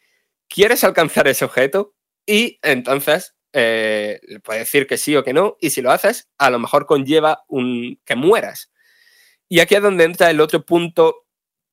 ¿quieres 0.47 0.83
alcanzar 0.83 1.27
ese 1.27 1.45
objeto? 1.45 1.93
Y 2.25 2.57
entonces 2.63 3.35
eh, 3.53 4.19
le 4.23 4.39
puedes 4.39 4.61
decir 4.61 4.87
que 4.87 4.97
sí 4.97 5.15
o 5.15 5.23
que 5.23 5.33
no, 5.33 5.57
y 5.59 5.69
si 5.69 5.81
lo 5.81 5.91
haces, 5.91 6.29
a 6.37 6.49
lo 6.49 6.59
mejor 6.59 6.87
conlleva 6.87 7.43
un 7.47 7.99
que 8.05 8.15
mueras. 8.15 8.71
Y 9.47 9.59
aquí 9.59 9.75
es 9.75 9.81
donde 9.81 10.05
entra 10.05 10.31
el 10.31 10.41
otro 10.41 10.65
punto, 10.65 11.24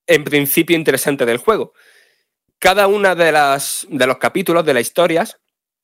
en 0.06 0.24
principio, 0.24 0.76
interesante 0.76 1.26
del 1.26 1.38
juego. 1.38 1.72
Cada 2.58 2.86
una 2.86 3.14
de, 3.14 3.32
las, 3.32 3.86
de 3.90 4.06
los 4.06 4.18
capítulos 4.18 4.64
de 4.64 4.74
las 4.74 4.82
historias 4.82 5.40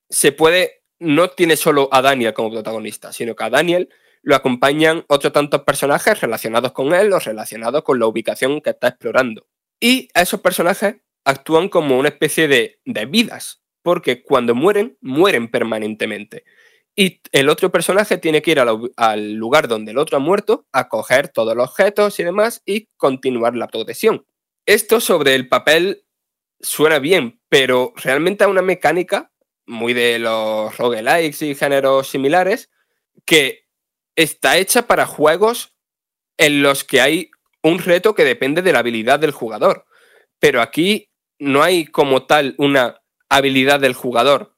se 0.08 0.32
puede, 0.32 0.82
no 0.98 1.30
tiene 1.30 1.56
solo 1.56 1.88
a 1.92 2.02
Daniel 2.02 2.34
como 2.34 2.50
protagonista, 2.50 3.12
sino 3.12 3.34
que 3.34 3.44
a 3.44 3.50
Daniel 3.50 3.88
lo 4.22 4.34
acompañan 4.34 5.04
otros 5.08 5.32
tantos 5.32 5.62
personajes 5.62 6.20
relacionados 6.20 6.72
con 6.72 6.92
él 6.94 7.12
o 7.12 7.18
relacionados 7.18 7.82
con 7.82 7.98
la 7.98 8.06
ubicación 8.06 8.60
que 8.60 8.70
está 8.70 8.88
explorando. 8.88 9.46
Y 9.80 10.08
esos 10.14 10.40
personajes 10.40 10.96
actúan 11.24 11.68
como 11.68 11.98
una 11.98 12.08
especie 12.08 12.48
de, 12.48 12.80
de 12.84 13.06
vidas, 13.06 13.62
porque 13.82 14.22
cuando 14.22 14.54
mueren, 14.54 14.98
mueren 15.00 15.50
permanentemente. 15.50 16.44
Y 17.00 17.20
el 17.30 17.48
otro 17.48 17.70
personaje 17.70 18.18
tiene 18.18 18.42
que 18.42 18.50
ir 18.50 18.58
al 18.58 19.32
lugar 19.34 19.68
donde 19.68 19.92
el 19.92 19.98
otro 19.98 20.16
ha 20.16 20.20
muerto, 20.20 20.66
a 20.72 20.88
coger 20.88 21.28
todos 21.28 21.54
los 21.54 21.68
objetos 21.68 22.18
y 22.18 22.24
demás 22.24 22.60
y 22.66 22.88
continuar 22.96 23.54
la 23.54 23.68
progresión. 23.68 24.26
Esto 24.66 24.98
sobre 25.00 25.36
el 25.36 25.48
papel 25.48 26.04
suena 26.58 26.98
bien, 26.98 27.40
pero 27.48 27.92
realmente 27.94 28.42
es 28.42 28.50
una 28.50 28.62
mecánica 28.62 29.30
muy 29.64 29.92
de 29.92 30.18
los 30.18 30.76
roguelikes 30.76 31.46
y 31.46 31.54
géneros 31.54 32.08
similares 32.08 32.68
que 33.24 33.68
está 34.16 34.56
hecha 34.56 34.88
para 34.88 35.06
juegos 35.06 35.76
en 36.36 36.62
los 36.62 36.82
que 36.82 37.00
hay 37.00 37.30
un 37.62 37.78
reto 37.78 38.16
que 38.16 38.24
depende 38.24 38.60
de 38.60 38.72
la 38.72 38.80
habilidad 38.80 39.20
del 39.20 39.30
jugador. 39.30 39.86
Pero 40.40 40.60
aquí 40.60 41.12
no 41.38 41.62
hay 41.62 41.86
como 41.86 42.26
tal 42.26 42.56
una 42.58 43.00
habilidad 43.28 43.78
del 43.78 43.94
jugador. 43.94 44.56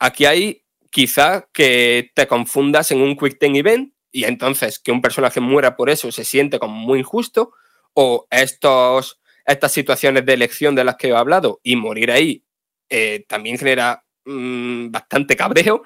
Aquí 0.00 0.24
hay 0.24 0.64
quizá 0.90 1.48
que 1.52 2.10
te 2.14 2.26
confundas 2.26 2.90
en 2.90 3.00
un 3.00 3.16
quick 3.16 3.38
time 3.38 3.58
event 3.58 3.94
y 4.10 4.24
entonces 4.24 4.78
que 4.78 4.92
un 4.92 5.02
personaje 5.02 5.40
muera 5.40 5.76
por 5.76 5.90
eso 5.90 6.10
se 6.12 6.24
siente 6.24 6.58
como 6.58 6.74
muy 6.74 7.00
injusto 7.00 7.52
o 7.94 8.26
estos, 8.30 9.20
estas 9.44 9.72
situaciones 9.72 10.24
de 10.24 10.34
elección 10.34 10.74
de 10.74 10.84
las 10.84 10.96
que 10.96 11.08
he 11.08 11.14
hablado 11.14 11.60
y 11.62 11.76
morir 11.76 12.10
ahí 12.10 12.44
eh, 12.88 13.24
también 13.28 13.58
genera 13.58 14.04
mm, 14.24 14.90
bastante 14.90 15.36
cabreo 15.36 15.82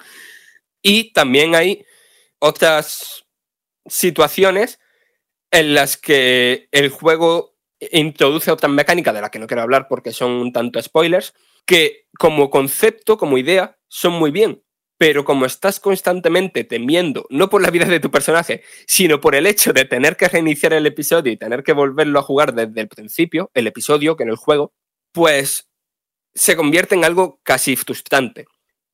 y 0.82 1.12
también 1.12 1.54
hay 1.54 1.84
otras 2.38 3.24
situaciones 3.86 4.78
en 5.50 5.74
las 5.74 5.96
que 5.96 6.68
el 6.72 6.88
juego 6.88 7.56
introduce 7.90 8.50
otras 8.50 8.70
mecánicas 8.70 9.14
de 9.14 9.20
las 9.20 9.30
que 9.30 9.38
no 9.38 9.46
quiero 9.46 9.62
hablar 9.62 9.86
porque 9.88 10.12
son 10.12 10.32
un 10.32 10.52
tanto 10.52 10.80
spoilers, 10.80 11.34
que 11.66 12.06
como 12.18 12.50
concepto, 12.50 13.16
como 13.16 13.38
idea, 13.38 13.78
son 13.88 14.14
muy 14.14 14.30
bien. 14.30 14.62
Pero 15.02 15.24
como 15.24 15.46
estás 15.46 15.80
constantemente 15.80 16.62
temiendo, 16.62 17.26
no 17.28 17.50
por 17.50 17.60
la 17.60 17.70
vida 17.70 17.86
de 17.86 17.98
tu 17.98 18.12
personaje, 18.12 18.62
sino 18.86 19.20
por 19.20 19.34
el 19.34 19.48
hecho 19.48 19.72
de 19.72 19.84
tener 19.84 20.16
que 20.16 20.28
reiniciar 20.28 20.74
el 20.74 20.86
episodio 20.86 21.32
y 21.32 21.36
tener 21.36 21.64
que 21.64 21.72
volverlo 21.72 22.20
a 22.20 22.22
jugar 22.22 22.54
desde 22.54 22.82
el 22.82 22.86
principio, 22.86 23.50
el 23.52 23.66
episodio 23.66 24.14
que 24.14 24.22
en 24.22 24.28
el 24.28 24.36
juego, 24.36 24.72
pues 25.10 25.68
se 26.34 26.54
convierte 26.54 26.94
en 26.94 27.04
algo 27.04 27.40
casi 27.42 27.74
frustrante. 27.74 28.44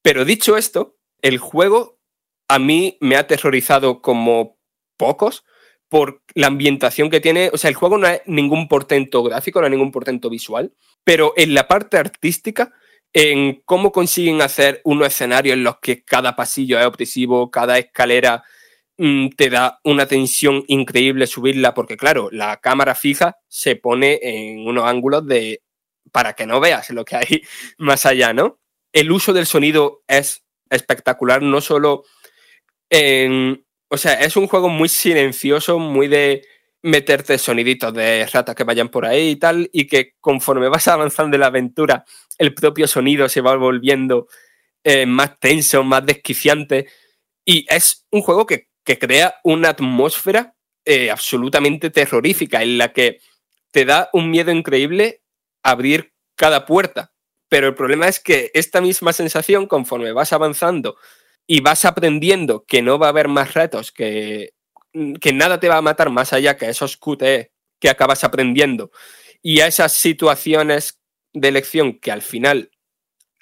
Pero 0.00 0.24
dicho 0.24 0.56
esto, 0.56 0.96
el 1.20 1.36
juego 1.36 2.00
a 2.48 2.58
mí 2.58 2.96
me 3.02 3.16
ha 3.16 3.20
aterrorizado 3.20 4.00
como 4.00 4.56
pocos 4.96 5.44
por 5.90 6.22
la 6.32 6.46
ambientación 6.46 7.10
que 7.10 7.20
tiene. 7.20 7.50
O 7.52 7.58
sea, 7.58 7.68
el 7.68 7.76
juego 7.76 7.98
no 7.98 8.06
es 8.06 8.22
ningún 8.24 8.66
portento 8.66 9.22
gráfico, 9.22 9.60
no 9.60 9.66
es 9.66 9.72
ningún 9.72 9.92
portento 9.92 10.30
visual, 10.30 10.72
pero 11.04 11.34
en 11.36 11.52
la 11.52 11.68
parte 11.68 11.98
artística 11.98 12.72
en 13.12 13.62
cómo 13.64 13.92
consiguen 13.92 14.42
hacer 14.42 14.80
unos 14.84 15.08
escenarios 15.08 15.54
en 15.54 15.64
los 15.64 15.78
que 15.80 16.04
cada 16.04 16.36
pasillo 16.36 16.78
es 16.78 16.86
obsesivo, 16.86 17.50
cada 17.50 17.78
escalera 17.78 18.44
mm, 18.98 19.30
te 19.30 19.50
da 19.50 19.80
una 19.84 20.06
tensión 20.06 20.64
increíble 20.68 21.26
subirla, 21.26 21.74
porque 21.74 21.96
claro, 21.96 22.28
la 22.32 22.58
cámara 22.58 22.94
fija 22.94 23.36
se 23.48 23.76
pone 23.76 24.20
en 24.22 24.66
unos 24.66 24.84
ángulos 24.84 25.26
de 25.26 25.62
para 26.12 26.34
que 26.34 26.46
no 26.46 26.60
veas 26.60 26.90
lo 26.90 27.04
que 27.04 27.16
hay 27.16 27.42
más 27.78 28.06
allá, 28.06 28.32
¿no? 28.32 28.58
El 28.92 29.10
uso 29.12 29.32
del 29.32 29.46
sonido 29.46 30.02
es 30.06 30.44
espectacular, 30.70 31.42
no 31.42 31.60
solo 31.60 32.04
en... 32.90 33.64
O 33.90 33.96
sea, 33.96 34.14
es 34.20 34.36
un 34.36 34.48
juego 34.48 34.68
muy 34.68 34.88
silencioso, 34.88 35.78
muy 35.78 36.08
de 36.08 36.44
meterte 36.82 37.38
soniditos 37.38 37.92
de 37.94 38.26
ratas 38.26 38.54
que 38.54 38.64
vayan 38.64 38.90
por 38.90 39.06
ahí 39.06 39.30
y 39.30 39.36
tal, 39.36 39.68
y 39.72 39.86
que 39.86 40.14
conforme 40.20 40.68
vas 40.68 40.88
avanzando 40.88 41.36
en 41.36 41.40
la 41.40 41.46
aventura, 41.46 42.04
el 42.38 42.54
propio 42.54 42.86
sonido 42.86 43.28
se 43.28 43.40
va 43.40 43.56
volviendo 43.56 44.28
eh, 44.84 45.06
más 45.06 45.38
tenso, 45.38 45.82
más 45.84 46.06
desquiciante, 46.06 46.86
y 47.44 47.66
es 47.68 48.06
un 48.10 48.22
juego 48.22 48.46
que, 48.46 48.68
crea 48.98 49.34
una 49.44 49.68
atmósfera 49.68 50.54
eh, 50.82 51.10
absolutamente 51.10 51.90
terrorífica, 51.90 52.62
en 52.62 52.78
la 52.78 52.90
que 52.94 53.20
te 53.70 53.84
da 53.84 54.08
un 54.14 54.30
miedo 54.30 54.50
increíble 54.50 55.20
abrir 55.62 56.14
cada 56.36 56.64
puerta. 56.64 57.12
Pero 57.50 57.66
el 57.66 57.74
problema 57.74 58.08
es 58.08 58.18
que 58.18 58.50
esta 58.54 58.80
misma 58.80 59.12
sensación, 59.12 59.66
conforme 59.66 60.12
vas 60.12 60.32
avanzando 60.32 60.96
y 61.46 61.60
vas 61.60 61.84
aprendiendo 61.84 62.64
que 62.66 62.80
no 62.80 62.98
va 62.98 63.08
a 63.08 63.10
haber 63.10 63.28
más 63.28 63.52
retos, 63.52 63.92
que, 63.92 64.54
que 65.20 65.32
nada 65.34 65.60
te 65.60 65.68
va 65.68 65.76
a 65.76 65.82
matar 65.82 66.08
más 66.08 66.32
allá 66.32 66.56
que 66.56 66.70
esos 66.70 66.96
QTE 66.96 67.52
que 67.78 67.90
acabas 67.90 68.24
aprendiendo 68.24 68.90
y 69.42 69.60
a 69.60 69.66
esas 69.66 69.92
situaciones 69.92 70.97
de 71.40 71.48
elección 71.48 71.98
que 71.98 72.12
al 72.12 72.22
final 72.22 72.70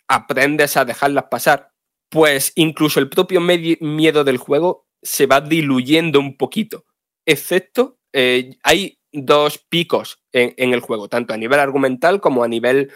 aprendes 0.09 0.77
a 0.77 0.85
dejarlas 0.85 1.25
pasar, 1.31 1.73
pues 2.09 2.53
incluso 2.55 3.01
el 3.01 3.09
propio 3.09 3.41
miedo 3.41 4.25
del 4.25 4.39
juego 4.39 4.87
se 5.03 5.27
va 5.27 5.41
diluyendo 5.41 6.21
un 6.21 6.37
poquito. 6.37 6.85
Excepto, 7.25 7.99
eh, 8.13 8.57
hay 8.63 8.99
dos 9.13 9.59
picos 9.59 10.23
en, 10.33 10.73
el 10.73 10.81
juego, 10.81 11.09
tanto 11.09 11.33
a 11.35 11.37
nivel 11.37 11.59
argumental 11.59 12.21
como 12.21 12.45
a 12.45 12.49
nivel 12.49 12.93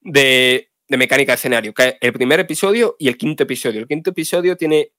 de, 0.00 0.70
mecánica 0.88 1.32
de 1.32 1.36
escenario, 1.36 1.74
que 1.74 1.88
es 1.88 1.94
el 2.00 2.12
primer 2.12 2.40
episodio 2.40 2.96
y 2.98 3.08
el 3.08 3.16
quinto 3.16 3.42
episodio. 3.42 3.80
El 3.80 3.88
quinto 3.88 4.10
episodio 4.10 4.56
tiene 4.56 4.92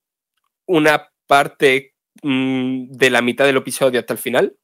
una 0.65 1.11
parte 1.25 1.95
mm, 2.21 2.91
de 2.91 3.09
la 3.09 3.21
mitad 3.21 3.45
del 3.45 3.57
episodio 3.57 3.99
hasta 3.99 4.13
el 4.13 4.19
final, 4.19 4.57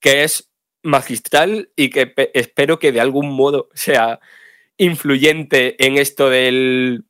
que 0.00 0.22
es 0.22 0.50
magistral 0.82 1.70
y 1.76 1.90
que 1.90 2.12
espero 2.34 2.78
que 2.78 2.92
de 2.92 3.00
algún 3.00 3.30
modo 3.32 3.68
sea 3.74 4.20
influyente 4.76 5.84
en 5.84 5.98
esto 5.98 6.30
del 6.30 7.04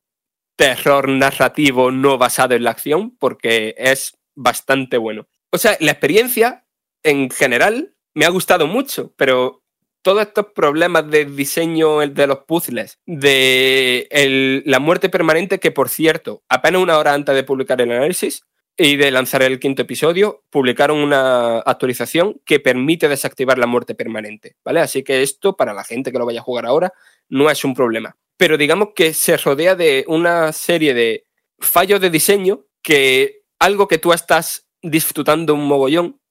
terror 0.55 1.07
narrativo 1.07 1.91
no 1.91 2.17
basado 2.17 2.55
en 2.55 2.63
la 2.63 2.71
acción, 2.71 3.15
porque 3.17 3.75
es 3.77 4.17
bastante 4.35 4.97
bueno. 4.97 5.27
O 5.51 5.57
sea, 5.57 5.77
la 5.79 5.91
experiencia 5.91 6.65
en 7.03 7.29
general 7.29 7.95
me 8.13 8.25
ha 8.25 8.29
gustado 8.29 8.67
mucho, 8.67 9.13
pero 9.15 9.63
todos 10.01 10.21
estos 10.21 10.47
problemas 10.55 11.09
de 11.09 11.25
diseño 11.25 11.99
de 11.99 12.27
los 12.27 12.39
puzzles, 12.39 12.99
de 13.05 14.61
la 14.65 14.79
muerte 14.79 15.09
permanente, 15.09 15.59
que 15.59 15.71
por 15.71 15.89
cierto, 15.89 16.43
apenas 16.49 16.81
una 16.81 16.97
hora 16.97 17.13
antes 17.13 17.35
de 17.35 17.43
publicar 17.43 17.79
el 17.81 17.91
análisis 17.91 18.43
y 18.81 18.95
de 18.95 19.11
lanzar 19.11 19.41
el 19.41 19.59
quinto 19.59 19.81
episodio, 19.81 20.45
publicaron 20.49 20.99
una 20.99 21.59
actualización 21.59 22.39
que 22.45 22.61
permite 22.61 23.09
desactivar 23.09 23.57
la 23.57 23.67
muerte 23.67 23.93
permanente, 23.93 24.55
¿vale? 24.63 24.79
Así 24.79 25.03
que 25.03 25.21
esto, 25.21 25.57
para 25.57 25.73
la 25.73 25.83
gente 25.83 26.13
que 26.13 26.17
lo 26.17 26.25
vaya 26.25 26.39
a 26.39 26.43
jugar 26.43 26.65
ahora, 26.65 26.93
no 27.27 27.49
es 27.49 27.65
un 27.65 27.73
problema. 27.73 28.15
Pero 28.37 28.57
digamos 28.57 28.91
que 28.95 29.13
se 29.13 29.35
rodea 29.35 29.75
de 29.75 30.05
una 30.07 30.53
serie 30.53 30.93
de 30.93 31.25
fallos 31.59 31.99
de 31.99 32.09
diseño 32.09 32.67
que 32.81 33.41
algo 33.59 33.89
que 33.89 33.97
tú 33.97 34.13
estás 34.13 34.69
disfrutando 34.81 35.53
un 35.53 35.67
mogollón 35.67 36.21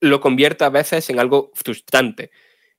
lo 0.00 0.22
convierte 0.22 0.64
a 0.64 0.70
veces 0.70 1.10
en 1.10 1.20
algo 1.20 1.50
frustrante. 1.52 2.30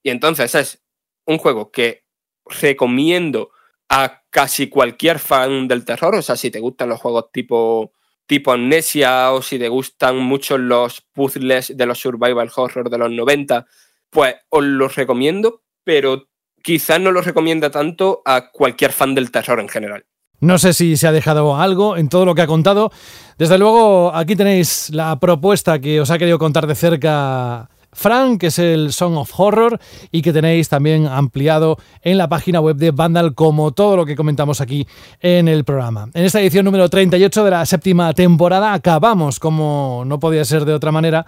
Y 0.02 0.10
entonces 0.10 0.56
es 0.56 0.84
un 1.28 1.38
juego 1.38 1.70
que 1.70 2.04
recomiendo 2.46 3.52
a 3.90 4.24
casi 4.32 4.70
cualquier 4.70 5.20
fan 5.20 5.68
del 5.68 5.86
terror. 5.86 6.16
O 6.16 6.22
sea, 6.24 6.36
si 6.36 6.50
te 6.50 6.60
gustan 6.60 6.90
los 6.90 7.00
juegos 7.00 7.32
tipo, 7.32 7.94
tipo 8.30 8.52
Amnesia 8.52 9.32
o 9.32 9.42
si 9.42 9.58
te 9.58 9.68
gustan 9.70 10.18
mucho 10.18 10.60
los 10.60 11.02
puzzles 11.02 11.76
de 11.76 11.86
los 11.88 11.98
survival 11.98 12.52
horror 12.56 12.88
de 12.92 13.00
los 13.00 13.10
90, 13.10 13.66
pues 14.12 14.36
os 14.50 14.64
los 14.64 14.96
recomiendo, 14.96 15.64
pero 15.84 16.28
quizás 16.62 17.02
no 17.02 17.12
los 17.12 17.26
recomienda 17.26 17.72
tanto 17.72 18.22
a 18.24 18.52
cualquier 18.52 18.92
fan 18.92 19.16
del 19.16 19.32
terror 19.32 19.60
en 19.60 19.68
general. 19.68 20.06
No 20.42 20.60
sé 20.60 20.74
si 20.74 20.96
se 20.96 21.08
ha 21.08 21.12
dejado 21.12 21.58
algo 21.58 21.98
en 21.98 22.08
todo 22.08 22.24
lo 22.24 22.36
que 22.36 22.44
ha 22.44 22.48
contado. 22.48 22.92
Desde 23.40 23.58
luego, 23.58 24.16
aquí 24.16 24.36
tenéis 24.36 24.92
la 24.92 25.20
propuesta 25.20 25.80
que 25.80 26.00
os 26.00 26.12
ha 26.12 26.20
querido 26.20 26.38
contar 26.38 26.68
de 26.68 26.76
cerca 26.76 27.68
Frank, 27.92 28.40
que 28.40 28.48
es 28.48 28.60
el 28.60 28.94
Song 28.94 29.18
of 29.18 29.32
Horror 29.38 29.80
y 30.12 30.22
que 30.22 30.34
tenéis 30.34 30.70
también 30.70 31.08
ampliado 31.08 31.78
en 32.02 32.18
la 32.18 32.30
página 32.30 32.60
web 32.60 32.78
de 32.78 32.92
Vandal 32.92 33.36
como 33.36 33.72
todo 33.72 33.98
lo 33.98 34.06
que 34.06 34.16
comentamos 34.16 34.62
aquí 34.62 34.88
en 35.22 35.48
el 35.48 35.64
programa. 35.64 36.10
En 36.14 36.26
esta 36.26 36.40
edición 36.40 36.66
número 36.66 36.90
38 36.90 37.44
de 37.44 37.52
la 37.52 37.66
séptima 37.66 38.14
temporada 38.14 38.74
acabamos, 38.74 39.40
como 39.40 40.04
no 40.06 40.20
podía 40.20 40.46
ser 40.46 40.66
de 40.66 40.74
otra 40.74 40.92
manera, 40.92 41.26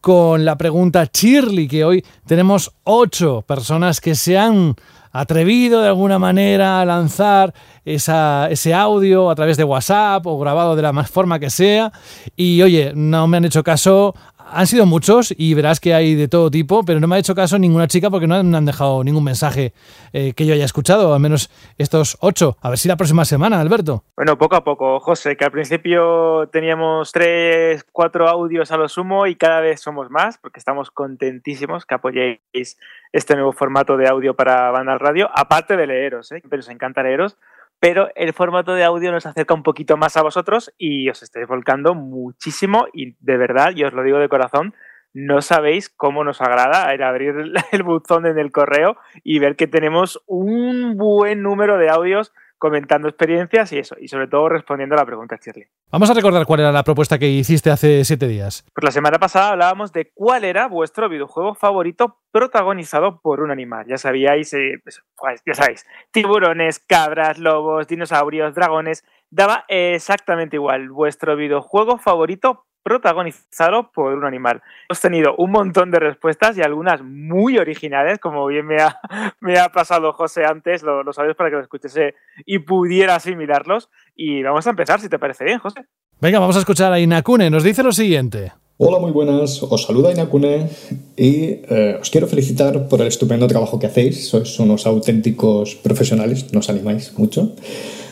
con 0.00 0.44
la 0.44 0.56
pregunta 0.56 1.08
Shirley, 1.12 1.68
que 1.68 1.84
hoy 1.84 2.04
tenemos 2.26 2.72
ocho 2.84 3.42
personas 3.46 4.00
que 4.00 4.14
se 4.14 4.38
han 4.38 4.74
atrevido 5.14 5.80
de 5.80 5.88
alguna 5.88 6.18
manera 6.18 6.80
a 6.80 6.84
lanzar 6.84 7.54
ese 7.84 8.74
audio 8.74 9.30
a 9.30 9.34
través 9.36 9.56
de 9.56 9.62
WhatsApp 9.62 10.26
o 10.26 10.38
grabado 10.40 10.74
de 10.74 10.82
la 10.82 10.92
más 10.92 11.08
forma 11.08 11.38
que 11.38 11.50
sea. 11.50 11.92
Y 12.34 12.60
oye, 12.62 12.92
no 12.96 13.28
me 13.28 13.36
han 13.36 13.44
hecho 13.44 13.62
caso 13.62 14.16
han 14.54 14.66
sido 14.66 14.86
muchos 14.86 15.34
y 15.36 15.54
verás 15.54 15.80
que 15.80 15.94
hay 15.94 16.14
de 16.14 16.28
todo 16.28 16.50
tipo, 16.50 16.84
pero 16.84 17.00
no 17.00 17.08
me 17.08 17.16
ha 17.16 17.18
hecho 17.18 17.34
caso 17.34 17.58
ninguna 17.58 17.88
chica 17.88 18.08
porque 18.08 18.26
no 18.26 18.36
han 18.36 18.64
dejado 18.64 19.02
ningún 19.02 19.24
mensaje 19.24 19.72
eh, 20.12 20.32
que 20.34 20.46
yo 20.46 20.54
haya 20.54 20.64
escuchado, 20.64 21.12
al 21.12 21.20
menos 21.20 21.50
estos 21.76 22.16
ocho. 22.20 22.56
A 22.62 22.70
ver 22.70 22.78
si 22.78 22.88
la 22.88 22.96
próxima 22.96 23.24
semana, 23.24 23.60
Alberto. 23.60 24.04
Bueno, 24.16 24.38
poco 24.38 24.54
a 24.54 24.62
poco, 24.62 25.00
José, 25.00 25.36
que 25.36 25.44
al 25.44 25.50
principio 25.50 26.48
teníamos 26.52 27.10
tres, 27.10 27.84
cuatro 27.90 28.28
audios 28.28 28.70
a 28.70 28.76
lo 28.76 28.88
sumo 28.88 29.26
y 29.26 29.34
cada 29.34 29.60
vez 29.60 29.80
somos 29.80 30.08
más 30.10 30.38
porque 30.38 30.60
estamos 30.60 30.90
contentísimos 30.90 31.84
que 31.84 31.94
apoyéis 31.94 32.78
este 33.12 33.34
nuevo 33.34 33.52
formato 33.52 33.96
de 33.96 34.08
audio 34.08 34.34
para 34.34 34.70
Bandal 34.70 35.00
Radio, 35.00 35.30
aparte 35.34 35.76
de 35.76 35.86
leeros, 35.86 36.30
¿eh? 36.32 36.42
pero 36.48 36.60
os 36.60 36.68
encanta 36.68 37.02
leeros 37.02 37.36
pero 37.84 38.08
el 38.14 38.32
formato 38.32 38.72
de 38.72 38.82
audio 38.82 39.12
nos 39.12 39.26
acerca 39.26 39.52
un 39.52 39.62
poquito 39.62 39.98
más 39.98 40.16
a 40.16 40.22
vosotros 40.22 40.72
y 40.78 41.10
os 41.10 41.22
estáis 41.22 41.46
volcando 41.46 41.94
muchísimo 41.94 42.86
y 42.94 43.14
de 43.20 43.36
verdad, 43.36 43.72
y 43.76 43.84
os 43.84 43.92
lo 43.92 44.02
digo 44.02 44.16
de 44.16 44.30
corazón, 44.30 44.72
no 45.12 45.42
sabéis 45.42 45.90
cómo 45.90 46.24
nos 46.24 46.40
agrada 46.40 46.88
abrir 47.06 47.34
el 47.72 47.82
buzón 47.82 48.24
en 48.24 48.38
el 48.38 48.52
correo 48.52 48.96
y 49.22 49.38
ver 49.38 49.54
que 49.56 49.66
tenemos 49.66 50.24
un 50.26 50.96
buen 50.96 51.42
número 51.42 51.76
de 51.76 51.90
audios 51.90 52.32
comentando 52.58 53.08
experiencias 53.08 53.72
y 53.72 53.78
eso, 53.78 53.96
y 54.00 54.08
sobre 54.08 54.28
todo 54.28 54.48
respondiendo 54.48 54.94
a 54.94 54.98
la 54.98 55.06
pregunta 55.06 55.38
Shirley. 55.42 55.66
Vamos 55.90 56.10
a 56.10 56.14
recordar 56.14 56.46
cuál 56.46 56.60
era 56.60 56.72
la 56.72 56.82
propuesta 56.82 57.18
que 57.18 57.28
hiciste 57.28 57.70
hace 57.70 58.04
siete 58.04 58.26
días. 58.26 58.64
Pues 58.74 58.84
la 58.84 58.90
semana 58.90 59.18
pasada 59.18 59.50
hablábamos 59.50 59.92
de 59.92 60.10
cuál 60.14 60.44
era 60.44 60.66
vuestro 60.66 61.08
videojuego 61.08 61.54
favorito 61.54 62.20
protagonizado 62.32 63.20
por 63.20 63.40
un 63.40 63.50
animal. 63.50 63.86
Ya 63.86 63.98
sabíais, 63.98 64.52
eh, 64.54 64.80
pues, 64.82 65.02
ya 65.46 65.54
sabéis, 65.54 65.86
tiburones, 66.10 66.78
cabras, 66.78 67.38
lobos, 67.38 67.86
dinosaurios, 67.86 68.54
dragones, 68.54 69.04
daba 69.30 69.64
exactamente 69.68 70.56
igual. 70.56 70.90
Vuestro 70.90 71.36
videojuego 71.36 71.98
favorito 71.98 72.66
protagonizado 72.84 73.90
por 73.90 74.14
un 74.14 74.24
animal. 74.24 74.62
Hemos 74.88 75.00
tenido 75.00 75.34
un 75.36 75.50
montón 75.50 75.90
de 75.90 75.98
respuestas 75.98 76.56
y 76.56 76.62
algunas 76.62 77.02
muy 77.02 77.58
originales, 77.58 78.20
como 78.20 78.46
bien 78.46 78.66
me 78.66 78.80
ha, 78.80 79.00
me 79.40 79.58
ha 79.58 79.70
pasado 79.70 80.12
José 80.12 80.44
antes, 80.44 80.84
lo, 80.84 81.02
lo 81.02 81.12
sabes 81.12 81.34
para 81.34 81.50
que 81.50 81.56
lo 81.56 81.62
escuchese 81.62 82.14
y 82.46 82.60
pudiera 82.60 83.16
asimilarlos. 83.16 83.88
Y 84.14 84.42
vamos 84.42 84.66
a 84.66 84.70
empezar, 84.70 85.00
si 85.00 85.08
te 85.08 85.18
parece 85.18 85.44
bien, 85.44 85.58
José. 85.58 85.80
Venga, 86.20 86.38
vamos 86.38 86.56
a 86.56 86.60
escuchar 86.60 86.92
a 86.92 87.00
Inakune. 87.00 87.50
Nos 87.50 87.64
dice 87.64 87.82
lo 87.82 87.92
siguiente. 87.92 88.52
Hola, 88.76 88.98
muy 88.98 89.12
buenas. 89.12 89.62
Os 89.62 89.84
saluda 89.84 90.10
Inakune 90.10 90.68
y 91.16 91.60
eh, 91.68 91.98
os 92.00 92.10
quiero 92.10 92.26
felicitar 92.26 92.88
por 92.88 93.00
el 93.00 93.06
estupendo 93.06 93.46
trabajo 93.46 93.78
que 93.78 93.86
hacéis. 93.86 94.28
Sois 94.28 94.58
unos 94.58 94.84
auténticos 94.86 95.76
profesionales, 95.76 96.52
nos 96.52 96.68
animáis 96.68 97.16
mucho. 97.16 97.54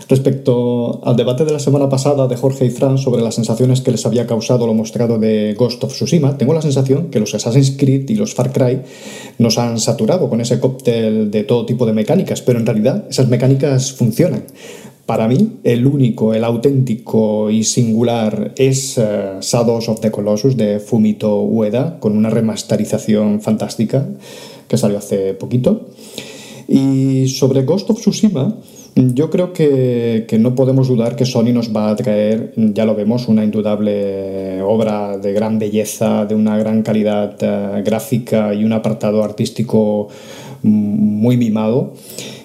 Respecto 0.09 1.01
al 1.05 1.17
debate 1.17 1.45
de 1.45 1.53
la 1.53 1.59
semana 1.59 1.89
pasada 1.89 2.27
de 2.29 2.37
Jorge 2.37 2.67
y 2.67 2.71
Fran 2.71 2.99
sobre 2.99 3.23
las 3.23 3.35
sensaciones 3.35 3.81
que 3.81 3.91
les 3.91 4.05
había 4.05 4.27
causado 4.27 4.67
lo 4.67 4.75
mostrado 4.75 5.19
de 5.19 5.55
Ghost 5.59 5.83
of 5.85 5.93
Tsushima, 5.93 6.37
tengo 6.37 6.55
la 6.55 6.63
sensación 6.63 7.11
que 7.11 7.21
los 7.21 7.35
Assassin's 7.35 7.77
Creed 7.79 8.09
y 8.11 8.15
los 8.15 8.35
Far 8.35 8.53
Cry 8.53 8.81
nos 9.39 9.59
han 9.59 9.79
saturado 9.79 10.29
con 10.29 10.41
ese 10.41 10.61
cóctel 10.61 11.31
de 11.31 11.45
todo 11.45 11.67
tipo 11.67 11.87
de 11.87 11.93
mecánicas, 11.93 12.43
pero 12.43 12.59
en 12.59 12.67
realidad 12.67 13.05
esas 13.09 13.29
mecánicas 13.29 13.93
funcionan. 13.93 14.45
Para 15.07 15.27
mí, 15.27 15.59
el 15.65 15.87
único, 15.87 16.33
el 16.33 16.45
auténtico 16.45 17.51
y 17.51 17.65
singular 17.65 18.53
es 18.57 18.99
uh, 18.99 19.41
Shadows 19.41 19.89
of 19.89 20.01
the 20.01 20.13
Colossus 20.13 20.57
de 20.57 20.79
Fumito 20.79 21.43
Ueda, 21.43 21.99
con 21.99 22.17
una 22.17 22.31
remasterización 22.31 23.41
fantástica 23.41 24.07
que 24.69 24.79
salió 24.79 24.99
hace 24.99 25.35
poquito. 25.35 25.89
Y 26.69 27.27
sobre 27.29 27.65
Ghost 27.65 27.91
of 27.91 28.01
Tsushima, 28.01 28.57
Yo 28.95 29.31
creo 29.31 29.55
que, 29.55 30.27
no 30.39 30.55
podemos 30.55 30.89
dudar 30.89 31.17
que 31.17 31.25
Sony 31.25 31.53
nos 31.53 31.75
va 31.75 31.89
a 31.89 31.97
traer, 31.97 32.53
ya 32.57 32.85
lo 32.85 32.95
vemos, 32.95 33.27
una 33.27 33.43
indudable 33.43 34.61
obra 34.61 35.17
de 35.17 35.33
gran 35.33 35.59
belleza, 35.59 36.27
de 36.27 36.35
una 36.35 36.59
gran 36.59 36.83
calidad 36.83 37.37
eh, 37.41 37.83
gráfica 37.83 38.53
y 38.53 38.65
un 38.65 38.73
apartado 38.75 39.25
artístico 39.25 40.09
muy 40.63 41.39
mimado. 41.39 41.95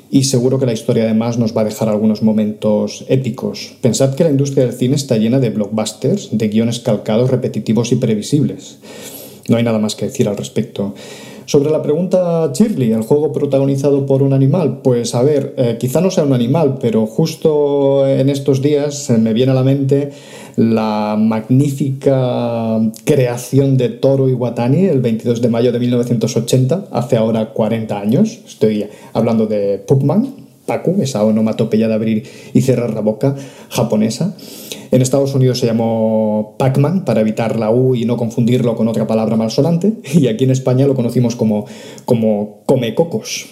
Y 0.10 0.24
seguro 0.24 0.58
que 0.58 0.66
la 0.66 0.72
historia 0.72 1.04
además 1.04 1.38
nos 1.38 1.56
va 1.56 1.62
a 1.62 1.66
dejar 1.66 1.90
algunos 1.90 2.24
momentos 2.24 3.04
épicos. 3.10 3.76
Pensad 3.82 4.16
que 4.16 4.24
la 4.24 4.30
industria 4.30 4.66
del 4.66 4.74
cine 4.74 4.96
está 4.96 5.18
llena 5.18 5.40
de 5.40 5.50
blockbusters, 5.50 6.30
de 6.32 6.48
guiones 6.48 6.80
calcados, 6.80 7.30
repetitivos 7.30 7.92
y 7.92 7.98
previsibles. 7.98 8.78
No 9.50 9.58
hay 9.58 9.64
nada 9.64 9.80
más 9.80 9.96
que 9.96 10.06
decir 10.06 10.30
al 10.30 10.38
respecto. 10.38 10.96
Sobre 11.48 11.72
la 11.72 11.82
pregunta 11.82 12.52
Shirley, 12.54 12.92
el 12.92 13.04
juego 13.04 13.32
protagonizado 13.32 14.06
por 14.06 14.22
un 14.22 14.34
animal, 14.34 14.82
pues 14.84 15.16
a 15.16 15.24
ver, 15.24 15.54
eh, 15.56 15.78
quizá 15.80 16.02
no 16.02 16.12
sea 16.12 16.26
un 16.26 16.34
animal, 16.34 16.78
pero 16.82 17.06
justo 17.08 18.06
en 18.06 18.28
estos 18.28 18.62
días 18.62 19.10
me 19.12 19.32
viene 19.32 19.54
a 19.54 19.56
la 19.56 19.64
mente 19.64 20.12
la 20.58 21.16
magnífica 21.18 22.82
creación 23.06 23.78
de 23.78 23.88
Toro 23.88 24.28
Iwatani 24.28 24.88
el 24.88 25.00
22 25.00 25.42
de 25.42 25.48
mayo 25.48 25.72
de 25.72 25.80
1980, 25.80 26.90
hace 26.92 27.16
ahora 27.16 27.54
40 27.54 27.98
años. 27.98 28.40
Estoy 28.46 28.86
hablando 29.14 29.46
de 29.46 29.78
Pukman, 29.78 30.28
Paku, 30.66 31.02
esa 31.02 31.24
onomatopeya 31.24 31.88
de 31.88 31.94
abrir 31.94 32.24
y 32.54 32.60
cerrar 32.60 32.94
la 32.94 33.00
boca 33.00 33.38
japonesa. 33.70 34.36
En 34.92 35.02
Estados 35.02 35.34
Unidos 35.36 35.60
se 35.60 35.66
llamó 35.66 36.56
Pac-Man 36.58 37.06
para 37.06 37.22
evitar 37.22 37.58
la 37.58 37.72
U 37.72 37.96
y 37.96 38.06
no 38.06 38.18
confundirlo 38.18 38.76
con 38.76 38.88
otra 38.88 39.08
palabra 39.08 39.36
malsonante. 39.36 39.94
Y 40.14 40.28
aquí 40.28 40.46
en 40.46 40.52
España 40.52 40.88
lo 40.88 40.96
conocimos 40.96 41.36
como, 41.36 41.66
como 42.06 42.64
Comecocos. 42.66 43.48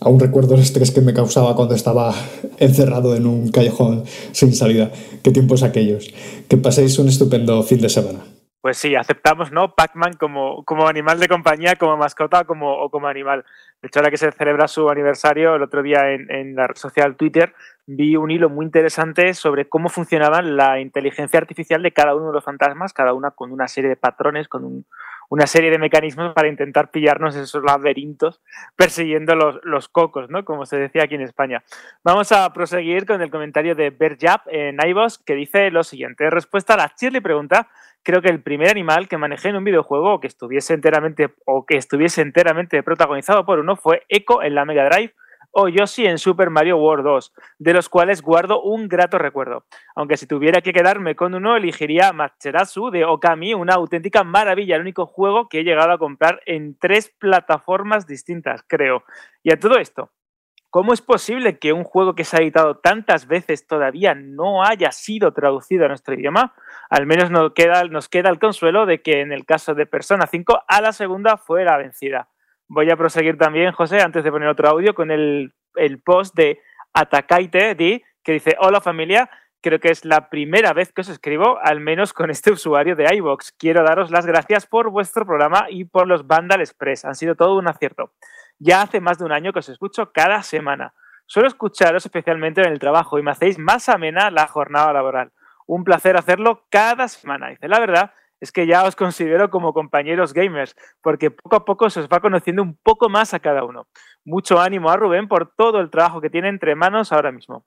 Aún 0.00 0.20
recuerdo 0.20 0.54
el 0.54 0.60
estrés 0.60 0.92
que 0.92 1.00
me 1.00 1.12
causaba 1.12 1.56
cuando 1.56 1.74
estaba 1.74 2.14
encerrado 2.58 3.16
en 3.16 3.26
un 3.26 3.50
callejón 3.50 4.04
sin 4.32 4.54
salida. 4.54 4.92
Qué 5.24 5.32
tiempos 5.32 5.62
aquellos. 5.62 6.12
Que 6.48 6.56
paséis 6.56 6.98
un 6.98 7.08
estupendo 7.08 7.62
fin 7.62 7.80
de 7.80 7.88
semana. 7.88 8.20
Pues 8.60 8.76
sí, 8.76 8.94
aceptamos, 8.94 9.50
¿no? 9.50 9.74
Pac-Man 9.74 10.14
como, 10.18 10.64
como 10.64 10.86
animal 10.88 11.18
de 11.18 11.28
compañía, 11.28 11.76
como 11.76 11.96
mascota 11.96 12.44
como, 12.44 12.72
o 12.72 12.90
como 12.90 13.06
animal. 13.06 13.44
De 13.80 13.88
hecho, 13.88 14.00
ahora 14.00 14.10
que 14.10 14.16
se 14.16 14.30
celebra 14.32 14.68
su 14.68 14.88
aniversario, 14.88 15.54
el 15.56 15.62
otro 15.62 15.82
día 15.82 16.12
en, 16.12 16.30
en 16.30 16.54
la 16.54 16.66
red 16.66 16.76
social 16.76 17.16
Twitter, 17.16 17.54
vi 17.90 18.16
un 18.16 18.30
hilo 18.30 18.50
muy 18.50 18.66
interesante 18.66 19.32
sobre 19.32 19.66
cómo 19.66 19.88
funcionaba 19.88 20.42
la 20.42 20.78
inteligencia 20.78 21.40
artificial 21.40 21.82
de 21.82 21.92
cada 21.92 22.14
uno 22.14 22.26
de 22.26 22.34
los 22.34 22.44
fantasmas, 22.44 22.92
cada 22.92 23.14
una 23.14 23.30
con 23.30 23.50
una 23.50 23.66
serie 23.66 23.88
de 23.88 23.96
patrones, 23.96 24.46
con 24.46 24.84
una 25.30 25.46
serie 25.46 25.70
de 25.70 25.78
mecanismos 25.78 26.34
para 26.34 26.48
intentar 26.48 26.90
pillarnos 26.90 27.34
esos 27.34 27.64
laberintos 27.64 28.42
persiguiendo 28.76 29.34
los, 29.34 29.58
los, 29.62 29.88
cocos, 29.88 30.28
¿no? 30.28 30.44
Como 30.44 30.66
se 30.66 30.76
decía 30.76 31.04
aquí 31.04 31.14
en 31.14 31.22
España. 31.22 31.64
Vamos 32.04 32.30
a 32.30 32.52
proseguir 32.52 33.06
con 33.06 33.22
el 33.22 33.30
comentario 33.30 33.74
de 33.74 33.88
Berjap 33.88 34.42
en 34.48 34.76
iVoox 34.86 35.16
que 35.24 35.34
dice 35.34 35.70
lo 35.70 35.82
siguiente. 35.82 36.28
Respuesta 36.28 36.74
a 36.74 36.76
la 36.76 36.92
Shirley 36.94 37.22
pregunta 37.22 37.68
creo 38.02 38.20
que 38.20 38.28
el 38.28 38.42
primer 38.42 38.68
animal 38.68 39.08
que 39.08 39.16
manejé 39.16 39.48
en 39.48 39.56
un 39.56 39.64
videojuego 39.64 40.20
que 40.20 40.26
estuviese 40.26 40.74
enteramente 40.74 41.34
o 41.46 41.64
que 41.64 41.78
estuviese 41.78 42.20
enteramente 42.20 42.82
protagonizado 42.82 43.46
por 43.46 43.58
uno 43.58 43.76
fue 43.76 44.02
Echo 44.10 44.42
en 44.42 44.54
la 44.54 44.66
Mega 44.66 44.84
Drive 44.90 45.14
o 45.60 45.68
Yoshi 45.68 46.06
en 46.06 46.18
Super 46.18 46.50
Mario 46.50 46.76
World 46.76 47.04
2, 47.04 47.32
de 47.58 47.74
los 47.74 47.88
cuales 47.88 48.22
guardo 48.22 48.62
un 48.62 48.86
grato 48.86 49.18
recuerdo. 49.18 49.64
Aunque 49.96 50.16
si 50.16 50.28
tuviera 50.28 50.60
que 50.60 50.72
quedarme 50.72 51.16
con 51.16 51.34
uno, 51.34 51.56
elegiría 51.56 52.12
Materasu 52.12 52.90
de 52.90 53.04
Okami, 53.04 53.54
una 53.54 53.74
auténtica 53.74 54.22
maravilla, 54.22 54.76
el 54.76 54.82
único 54.82 55.06
juego 55.06 55.48
que 55.48 55.60
he 55.60 55.64
llegado 55.64 55.90
a 55.90 55.98
comprar 55.98 56.40
en 56.46 56.78
tres 56.78 57.12
plataformas 57.18 58.06
distintas, 58.06 58.62
creo. 58.68 59.02
Y 59.42 59.52
a 59.52 59.58
todo 59.58 59.78
esto, 59.78 60.12
¿Cómo 60.70 60.92
es 60.92 61.00
posible 61.00 61.58
que 61.58 61.72
un 61.72 61.82
juego 61.82 62.14
que 62.14 62.24
se 62.24 62.36
ha 62.36 62.40
editado 62.40 62.76
tantas 62.76 63.26
veces 63.26 63.66
todavía 63.66 64.14
no 64.14 64.62
haya 64.62 64.92
sido 64.92 65.32
traducido 65.32 65.86
a 65.86 65.88
nuestro 65.88 66.12
idioma? 66.12 66.54
Al 66.90 67.06
menos 67.06 67.30
nos 67.30 67.54
queda, 67.54 67.84
nos 67.84 68.10
queda 68.10 68.28
el 68.28 68.38
consuelo 68.38 68.84
de 68.84 69.00
que 69.00 69.22
en 69.22 69.32
el 69.32 69.46
caso 69.46 69.74
de 69.74 69.86
Persona 69.86 70.26
5 70.26 70.64
a 70.68 70.82
la 70.82 70.92
segunda 70.92 71.38
fue 71.38 71.64
la 71.64 71.78
vencida. 71.78 72.28
Voy 72.68 72.90
a 72.90 72.96
proseguir 72.96 73.38
también, 73.38 73.72
José, 73.72 74.00
antes 74.02 74.22
de 74.22 74.30
poner 74.30 74.48
otro 74.48 74.68
audio, 74.68 74.94
con 74.94 75.10
el, 75.10 75.54
post 76.04 76.34
de 76.34 76.60
Atakaite 76.92 77.74
Di, 77.74 78.02
que 78.22 78.32
dice, 78.32 78.56
hola 78.60 78.82
familia, 78.82 79.30
creo 79.62 79.80
que 79.80 79.88
es 79.88 80.04
la 80.04 80.28
primera 80.28 80.74
vez 80.74 80.92
que 80.92 81.00
os 81.00 81.08
escribo, 81.08 81.58
al 81.62 81.80
menos 81.80 82.12
con 82.12 82.30
este 82.30 82.52
usuario 82.52 82.94
de 82.94 83.14
iVox. 83.16 83.52
Quiero 83.52 83.82
daros 83.84 84.10
las 84.10 84.26
gracias 84.26 84.66
por 84.66 84.90
vuestro 84.90 85.24
programa 85.24 85.66
y 85.70 85.86
por 85.86 86.06
los 86.06 86.26
Vandal 86.26 86.60
Express. 86.60 87.06
Han 87.06 87.14
sido 87.14 87.36
todo 87.36 87.56
un 87.56 87.68
acierto. 87.68 88.12
Ya 88.58 88.82
hace 88.82 89.00
más 89.00 89.18
de 89.18 89.24
un 89.24 89.32
año 89.32 89.54
que 89.54 89.60
os 89.60 89.68
escucho 89.70 90.12
cada 90.12 90.42
semana. 90.42 90.92
Suelo 91.24 91.48
escucharos 91.48 92.04
especialmente 92.04 92.60
en 92.60 92.72
el 92.72 92.78
trabajo 92.78 93.18
y 93.18 93.22
me 93.22 93.30
hacéis 93.30 93.58
más 93.58 93.88
amena 93.88 94.30
la 94.30 94.46
jornada 94.46 94.92
laboral. 94.92 95.32
Un 95.66 95.84
placer 95.84 96.18
hacerlo 96.18 96.66
cada 96.70 97.08
semana. 97.08 97.48
Dice, 97.48 97.66
la 97.68 97.80
verdad 97.80 98.12
es 98.40 98.52
que 98.52 98.66
ya 98.66 98.84
os 98.84 98.96
considero 98.96 99.50
como 99.50 99.72
compañeros 99.72 100.32
gamers, 100.32 100.74
porque 101.02 101.30
poco 101.30 101.56
a 101.56 101.64
poco 101.64 101.90
se 101.90 102.00
os 102.00 102.08
va 102.08 102.20
conociendo 102.20 102.62
un 102.62 102.76
poco 102.76 103.08
más 103.08 103.34
a 103.34 103.40
cada 103.40 103.64
uno. 103.64 103.88
Mucho 104.24 104.60
ánimo 104.60 104.90
a 104.90 104.96
Rubén 104.96 105.28
por 105.28 105.54
todo 105.54 105.80
el 105.80 105.90
trabajo 105.90 106.20
que 106.20 106.30
tiene 106.30 106.48
entre 106.48 106.74
manos 106.74 107.12
ahora 107.12 107.32
mismo. 107.32 107.66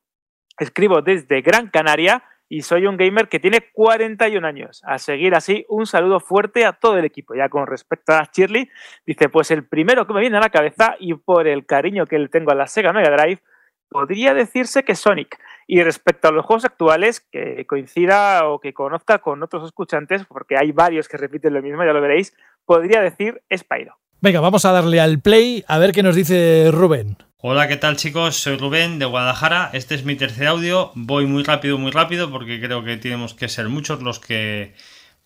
Escribo 0.58 1.02
desde 1.02 1.42
Gran 1.42 1.70
Canaria 1.70 2.24
y 2.48 2.64
soy 2.64 2.86
un 2.86 2.98
gamer 2.98 3.30
que 3.30 3.40
tiene 3.40 3.70
41 3.72 4.46
años. 4.46 4.82
A 4.86 4.98
seguir 4.98 5.36
así, 5.36 5.66
un 5.70 5.86
saludo 5.86 6.20
fuerte 6.20 6.66
a 6.66 6.74
todo 6.74 6.98
el 6.98 7.06
equipo. 7.06 7.34
Ya 7.34 7.48
con 7.48 7.66
respecto 7.66 8.12
a 8.12 8.30
Shirley, 8.30 8.70
dice, 9.06 9.30
pues 9.30 9.52
el 9.52 9.66
primero 9.66 10.06
que 10.06 10.14
me 10.14 10.20
viene 10.20 10.36
a 10.36 10.42
la 10.42 10.50
cabeza 10.50 10.96
y 11.00 11.14
por 11.14 11.48
el 11.48 11.66
cariño 11.66 12.06
que 12.08 12.20
le 12.20 12.28
tengo 12.28 12.52
a 12.52 12.56
la 12.56 12.68
Sega 12.68 12.92
Mega 12.92 13.10
Drive, 13.10 13.42
podría 13.92 14.34
decirse 14.34 14.84
que 14.84 14.96
Sonic. 14.96 15.38
Y 15.68 15.84
respecto 15.84 16.30
a 16.30 16.32
los 16.32 16.46
juegos 16.46 16.66
actuales, 16.66 17.20
que 17.20 17.66
coincida 17.68 18.48
o 18.48 18.60
que 18.60 18.74
conozca 18.74 19.20
con 19.20 19.44
otros 19.44 19.66
escuchantes, 19.66 20.26
porque 20.26 20.58
hay 20.58 20.72
varios 20.72 21.08
que 21.08 21.18
repiten 21.18 21.54
lo 21.54 21.62
mismo, 21.62 21.84
ya 21.84 21.94
lo 21.94 22.02
veréis, 22.02 22.34
podría 22.66 23.02
decir 23.02 23.42
Spyro. 23.56 23.98
Venga, 24.22 24.40
vamos 24.40 24.66
a 24.66 24.72
darle 24.72 25.00
al 25.00 25.20
play 25.20 25.64
a 25.68 25.78
ver 25.78 25.92
qué 25.92 26.04
nos 26.04 26.16
dice 26.16 26.70
Rubén. 26.72 27.18
Hola, 27.38 27.68
¿qué 27.68 27.76
tal 27.76 27.98
chicos? 27.98 28.36
Soy 28.38 28.56
Rubén 28.56 29.00
de 29.00 29.06
Guadalajara. 29.06 29.72
Este 29.74 29.96
es 29.96 30.06
mi 30.06 30.16
tercer 30.16 30.48
audio. 30.48 30.92
Voy 30.96 31.26
muy 31.26 31.44
rápido, 31.44 31.78
muy 31.78 31.92
rápido 31.92 32.32
porque 32.32 32.62
creo 32.62 32.84
que 32.84 32.98
tenemos 32.98 33.34
que 33.34 33.50
ser 33.50 33.68
muchos 33.68 34.02
los 34.02 34.20
que 34.20 34.76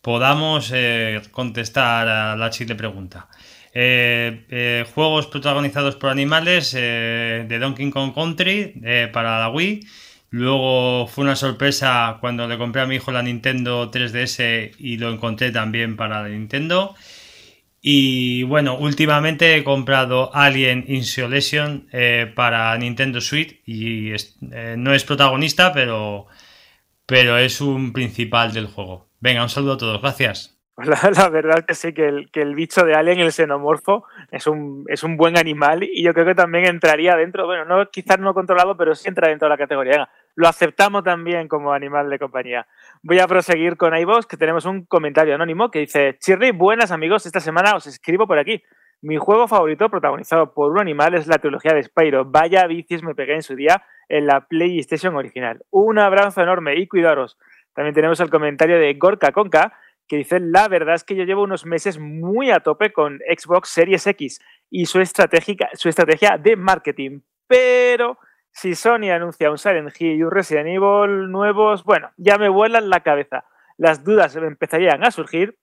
podamos 0.02 0.72
eh, 0.74 1.22
contestar 1.32 2.08
a 2.08 2.36
la 2.38 2.50
chile 2.52 2.76
pregunta. 2.76 3.28
Eh, 3.78 4.46
eh, 4.50 4.86
juegos 4.96 5.28
protagonizados 5.28 5.98
por 5.98 6.10
animales 6.10 6.72
de 6.72 7.60
Donkey 7.60 7.92
Kong 7.92 8.14
Country 8.16 8.82
para 9.14 9.40
la 9.40 9.50
Wii. 9.50 9.86
Luego 10.30 11.08
fue 11.08 11.24
una 11.26 11.36
sorpresa 11.36 12.18
cuando 12.20 12.48
le 12.48 12.58
compré 12.58 12.82
a 12.82 12.86
mi 12.88 12.96
hijo 12.96 13.12
la 13.12 13.22
Nintendo 13.22 13.92
3DS 13.92 14.76
y 14.80 14.98
lo 14.98 15.12
encontré 15.12 15.52
también 15.52 15.96
para 15.96 16.24
la 16.24 16.30
Nintendo. 16.30 16.96
Y 17.88 18.42
bueno, 18.42 18.80
últimamente 18.80 19.56
he 19.56 19.64
comprado 19.64 20.34
Alien 20.34 20.86
Insolation 20.88 21.88
eh, 21.92 22.32
para 22.36 22.76
Nintendo 22.80 23.22
Switch 23.22 23.62
y 23.64 24.12
eh, 24.12 24.76
no 24.76 24.92
es 24.92 25.04
protagonista, 25.04 25.72
pero, 25.72 26.26
pero 27.06 27.38
es 27.38 27.62
un 27.62 27.94
principal 27.94 28.54
del 28.54 28.66
juego. 28.66 29.12
Venga, 29.20 29.44
un 29.44 29.50
saludo 29.50 29.74
a 29.74 29.78
todos, 29.78 30.02
gracias. 30.02 30.55
La, 30.78 31.00
la 31.16 31.30
verdad 31.30 31.66
que 31.66 31.74
sí, 31.74 31.94
que 31.94 32.08
el, 32.08 32.32
que 32.32 32.42
el, 32.42 32.54
bicho 32.54 32.84
de 32.84 32.96
Alien, 32.96 33.20
el 33.20 33.32
xenomorfo, 33.32 34.06
es 34.32 34.46
un, 34.48 34.84
es 34.88 35.04
un 35.04 35.16
buen 35.16 35.38
animal 35.38 35.84
y 35.84 36.04
yo 36.04 36.14
creo 36.14 36.26
que 36.26 36.36
también 36.36 36.66
entraría 36.66 37.16
dentro, 37.16 37.46
bueno, 37.46 37.66
no 37.66 37.90
quizás 37.90 38.20
no 38.20 38.34
controlado, 38.34 38.76
pero 38.76 38.94
sí 38.94 39.08
entra 39.08 39.30
dentro 39.30 39.48
de 39.48 39.52
la 39.52 39.58
categoría 39.58 40.10
lo 40.36 40.48
aceptamos 40.48 41.04
también 41.04 41.48
como 41.48 41.74
animal 41.74 42.10
de 42.10 42.20
compañía. 42.20 42.68
Voy 43.02 43.20
a 43.20 43.28
proseguir 43.28 43.78
con 43.78 43.96
iVoox, 43.96 44.28
que 44.28 44.38
tenemos 44.38 44.66
un 44.66 44.86
comentario 44.86 45.34
anónimo 45.36 45.72
que 45.72 45.80
dice: 45.80 46.18
Chirri, 46.20 46.52
buenas 46.52 46.92
amigos, 46.92 47.26
esta 47.26 47.40
semana 47.40 47.76
os 47.76 47.88
escribo 47.88 48.28
por 48.28 48.38
aquí. 48.38 48.62
Mi 49.02 49.18
juego 49.18 49.48
favorito, 49.48 49.90
protagonizado 49.90 50.54
por 50.54 50.72
un 50.72 50.80
animal, 50.80 51.16
es 51.16 51.28
la 51.28 51.38
trilogía 51.38 51.74
de 51.74 51.84
Spyro. 51.84 52.26
Vaya 52.26 52.66
bicis 52.68 53.04
me 53.04 53.16
pegué 53.16 53.36
en 53.36 53.44
su 53.44 53.56
día 53.56 53.84
en 54.10 54.26
la 54.28 54.48
PlayStation 54.48 55.16
original. 55.16 55.64
Un 55.70 56.00
abrazo 56.00 56.42
enorme 56.42 56.76
y 56.76 56.88
cuidaros. 56.88 57.38
También 57.74 57.94
tenemos 57.94 58.20
el 58.20 58.30
comentario 58.30 58.80
de 58.80 58.94
Gorka 58.94 59.32
Conca, 59.32 59.74
que 60.08 60.18
dice, 60.18 60.40
la 60.40 60.68
verdad 60.68 60.96
es 60.96 61.04
que 61.04 61.16
yo 61.16 61.24
llevo 61.24 61.44
unos 61.44 61.66
meses 61.66 62.00
muy 62.00 62.52
a 62.52 62.60
tope 62.60 62.94
con 62.94 63.20
Xbox 63.20 63.70
Series 63.70 64.06
X 64.08 64.40
y 64.70 64.86
su, 64.86 65.00
su 65.04 65.90
estrategia 65.90 66.38
de 66.38 66.56
marketing, 66.56 67.22
pero 67.48 68.18
si 68.52 68.74
Sony 68.74 69.12
anuncia 69.12 69.52
un 69.52 69.58
Silent 69.58 69.94
Hill 70.00 70.16
y 70.16 70.24
un 70.24 70.32
Resident 70.32 70.68
Evil 70.68 71.30
nuevos, 71.30 71.84
bueno, 71.84 72.12
ya 72.18 72.38
me 72.38 72.48
vuelan 72.48 72.90
la 72.90 73.02
cabeza. 73.02 73.46
Las 73.78 74.04
dudas 74.04 74.36
empezarían 74.36 75.04
a 75.04 75.12
surgir 75.12 75.58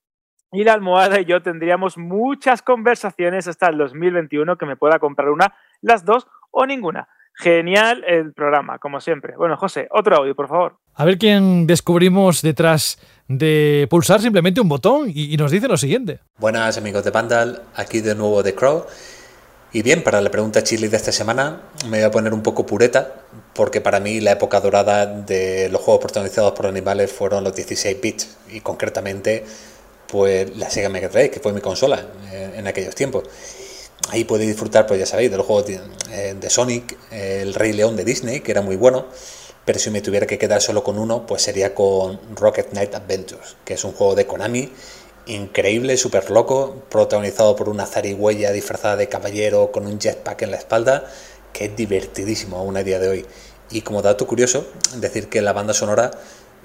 y 0.53 0.65
la 0.65 0.75
almohada 0.75 1.19
y 1.19 1.25
yo 1.25 1.41
tendríamos 1.41 1.97
muchas 1.97 2.61
conversaciones 2.61 3.49
hasta 3.49 3.69
el 3.69 3.79
2021 3.79 4.59
que 4.59 4.67
me 4.67 4.77
pueda 4.77 4.99
comprar 4.99 5.31
una, 5.31 5.55
las 5.81 6.05
dos 6.05 6.29
o 6.51 6.67
ninguna. 6.67 7.09
Genial 7.35 8.05
el 8.07 8.33
programa, 8.33 8.79
como 8.79 9.01
siempre. 9.01 9.35
Bueno, 9.37 9.57
José, 9.57 9.89
otro 9.91 10.17
audio, 10.17 10.35
por 10.35 10.49
favor. 10.49 10.77
A 10.95 11.05
ver 11.05 11.19
quién 11.19 11.67
descubrimos 11.67 12.43
detrás 12.43 12.99
de 13.29 13.87
pulsar 13.89 14.21
simplemente 14.21 14.61
un 14.61 14.69
botón 14.69 15.11
y, 15.13 15.37
nos 15.37 15.51
dice 15.51 15.69
lo 15.69 15.77
siguiente. 15.77 16.21
Buenas 16.39 16.77
amigos 16.77 17.05
de 17.05 17.11
Vandal, 17.11 17.63
aquí 17.75 18.01
de 18.01 18.15
nuevo 18.15 18.43
The 18.43 18.55
Crow. 18.55 18.85
Y 19.73 19.81
bien, 19.83 20.03
para 20.03 20.21
la 20.21 20.31
pregunta 20.31 20.63
chili 20.63 20.89
de 20.89 20.99
esta 20.99 21.13
semana 21.13 21.63
me 21.89 21.99
voy 21.99 22.07
a 22.07 22.11
poner 22.11 22.35
un 22.35 22.43
poco 22.43 22.67
pureta, 22.67 23.23
porque 23.55 23.81
para 23.81 24.01
mí 24.01 24.21
la 24.21 24.33
época 24.33 24.61
dorada 24.61 25.07
de 25.07 25.71
los 25.71 25.81
juegos 25.81 26.03
protagonizados 26.03 26.53
por 26.53 26.67
animales 26.67 27.11
fueron 27.11 27.43
los 27.43 27.55
16 27.55 27.99
bits, 28.01 28.39
y 28.51 28.61
concretamente 28.61 29.47
pues 30.09 30.55
la 30.59 30.69
Sega 30.69 30.91
Mega 30.91 31.09
Drive, 31.09 31.31
que 31.31 31.41
fue 31.41 31.55
mi 31.55 31.63
consola 31.63 32.05
eh, 32.31 32.53
en 32.57 32.67
aquellos 32.67 32.95
tiempos. 32.95 33.25
Ahí 34.11 34.25
pude 34.25 34.47
disfrutar, 34.47 34.87
pues 34.87 35.01
ya 35.01 35.07
sabéis, 35.07 35.31
de 35.31 35.37
los 35.37 35.47
juegos 35.47 35.67
de, 35.67 35.81
eh, 36.11 36.35
de 36.39 36.51
Sonic, 36.51 36.99
el 37.11 37.55
Rey 37.55 37.73
León 37.73 37.97
de 37.97 38.05
Disney, 38.05 38.41
que 38.41 38.53
era 38.53 38.61
muy 38.61 38.77
bueno, 38.77 39.07
pero 39.65 39.79
si 39.79 39.91
me 39.91 40.01
tuviera 40.01 40.27
que 40.27 40.39
quedar 40.39 40.61
solo 40.61 40.83
con 40.83 40.99
uno, 40.99 41.27
pues 41.27 41.43
sería 41.43 41.75
con 41.75 42.21
Rocket 42.35 42.71
Knight 42.71 42.95
Adventures, 42.95 43.57
que 43.65 43.75
es 43.75 43.85
un 43.85 43.93
juego 43.93 44.15
de 44.15 44.27
Konami 44.27 44.71
increíble, 45.27 45.97
súper 45.97 46.31
loco, 46.31 46.83
protagonizado 46.89 47.55
por 47.55 47.69
una 47.69 47.87
zarigüeya 47.87 48.53
disfrazada 48.53 48.97
de 48.97 49.09
caballero 49.09 49.71
con 49.71 49.87
un 49.87 50.01
jetpack 50.01 50.43
en 50.43 50.51
la 50.51 50.57
espalda, 50.57 51.05
que 51.53 51.67
es 51.67 51.77
divertidísimo 51.77 52.57
aún 52.59 52.77
a 52.77 52.83
día 52.83 52.99
de 52.99 53.09
hoy. 53.09 53.27
Y 53.71 53.83
como 53.83 54.03
dato 54.03 54.27
curioso, 54.27 54.67
decir 54.97 55.29
que 55.29 55.41
la 55.41 55.53
banda 55.53 55.75
sonora, 55.75 56.11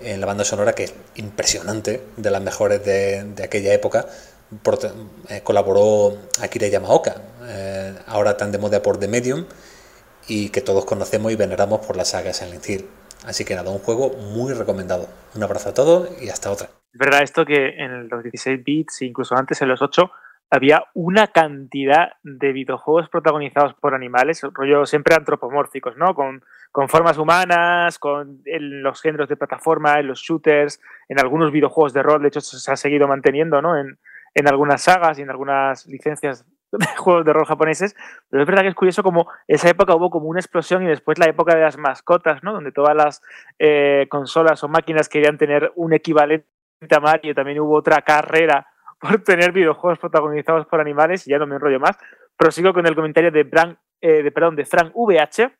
en 0.01 0.19
la 0.19 0.27
banda 0.27 0.43
sonora 0.43 0.73
que 0.73 0.85
es 0.85 0.93
impresionante, 1.15 2.01
de 2.17 2.31
las 2.31 2.41
mejores 2.41 2.83
de, 2.83 3.33
aquella 3.43 3.73
época, 3.73 4.07
eh, 5.29 5.41
colaboró 5.43 6.17
Akira 6.41 6.67
Yamaoka, 6.67 7.15
eh, 7.43 7.93
ahora 8.07 8.37
tan 8.37 8.51
de 8.51 8.57
moda 8.57 8.81
por 8.81 8.97
The 8.97 9.07
Medium, 9.07 9.45
y 10.27 10.49
que 10.49 10.61
todos 10.61 10.85
conocemos 10.85 11.31
y 11.31 11.35
veneramos 11.35 11.85
por 11.85 11.97
la 11.97 12.05
saga 12.05 12.33
Silent 12.33 12.67
Hill. 12.67 12.85
Así 13.25 13.45
que 13.45 13.55
nada, 13.55 13.71
un 13.71 13.79
juego 13.79 14.09
muy 14.09 14.53
recomendado. 14.53 15.07
Un 15.35 15.43
abrazo 15.43 15.69
a 15.69 15.73
todos 15.73 16.09
y 16.21 16.29
hasta 16.29 16.51
otra. 16.51 16.67
Es 16.93 16.99
verdad 16.99 17.23
esto 17.23 17.45
que 17.45 17.69
en 17.77 18.07
los 18.09 18.23
16 18.23 18.63
bits, 18.63 19.01
incluso 19.01 19.35
antes 19.35 19.61
en 19.61 19.67
los 19.67 19.81
8, 19.81 20.09
había 20.49 20.85
una 20.93 21.27
cantidad 21.27 22.13
de 22.23 22.53
videojuegos 22.53 23.09
protagonizados 23.09 23.73
por 23.73 23.93
animales, 23.93 24.41
rollo 24.53 24.85
siempre 24.85 25.13
antropomórficos, 25.15 25.97
¿no? 25.97 26.15
Con, 26.15 26.41
con 26.71 26.87
formas 26.87 27.17
humanas, 27.17 27.99
con 27.99 28.41
los 28.45 29.01
géneros 29.01 29.27
de 29.27 29.35
plataforma, 29.35 29.99
en 29.99 30.07
los 30.07 30.21
shooters, 30.21 30.79
en 31.09 31.19
algunos 31.19 31.51
videojuegos 31.51 31.91
de 31.91 32.03
rol, 32.03 32.21
de 32.21 32.29
hecho 32.29 32.39
se 32.39 32.71
ha 32.71 32.77
seguido 32.77 33.09
manteniendo, 33.09 33.61
¿no? 33.61 33.77
En, 33.77 33.97
en 34.37 34.47
algunas 34.47 34.83
sagas 34.83 35.17
y 35.17 35.23
en 35.23 35.31
algunas 35.31 35.87
licencias 35.87 36.45
de 36.71 36.85
juegos 36.97 37.25
de 37.25 37.33
rol 37.33 37.45
japoneses, 37.45 37.95
pero 38.29 38.43
es 38.43 38.47
verdad 38.47 38.61
que 38.61 38.67
es 38.69 38.75
curioso 38.75 39.01
como 39.01 39.27
esa 39.47 39.67
época 39.67 39.95
hubo 39.95 40.11
como 40.11 40.27
una 40.27 40.39
explosión 40.39 40.83
y 40.83 40.87
después 40.87 41.17
la 41.17 41.25
época 41.25 41.55
de 41.55 41.61
las 41.61 41.77
mascotas, 41.77 42.43
¿no? 42.43 42.53
Donde 42.53 42.71
todas 42.71 42.95
las 42.95 43.23
eh, 43.57 44.05
consolas 44.09 44.63
o 44.63 44.67
máquinas 44.67 45.09
querían 45.09 45.39
tener 45.39 45.71
un 45.75 45.93
equivalente 45.93 46.45
a 46.95 46.99
Mario, 46.99 47.33
también 47.33 47.59
hubo 47.59 47.75
otra 47.75 48.03
carrera 48.03 48.67
por 48.99 49.23
tener 49.23 49.51
videojuegos 49.51 49.97
protagonizados 49.97 50.67
por 50.67 50.79
animales 50.79 51.27
y 51.27 51.31
ya 51.31 51.39
no 51.39 51.47
me 51.47 51.55
enrollo 51.55 51.79
más. 51.79 51.97
Prosigo 52.37 52.73
con 52.73 52.85
el 52.85 52.93
comentario 52.93 53.31
de, 53.31 53.49
eh, 54.01 54.21
de, 54.21 54.31
perdón, 54.31 54.55
de 54.55 54.65
Frank 54.65 54.91
VH 54.93 55.51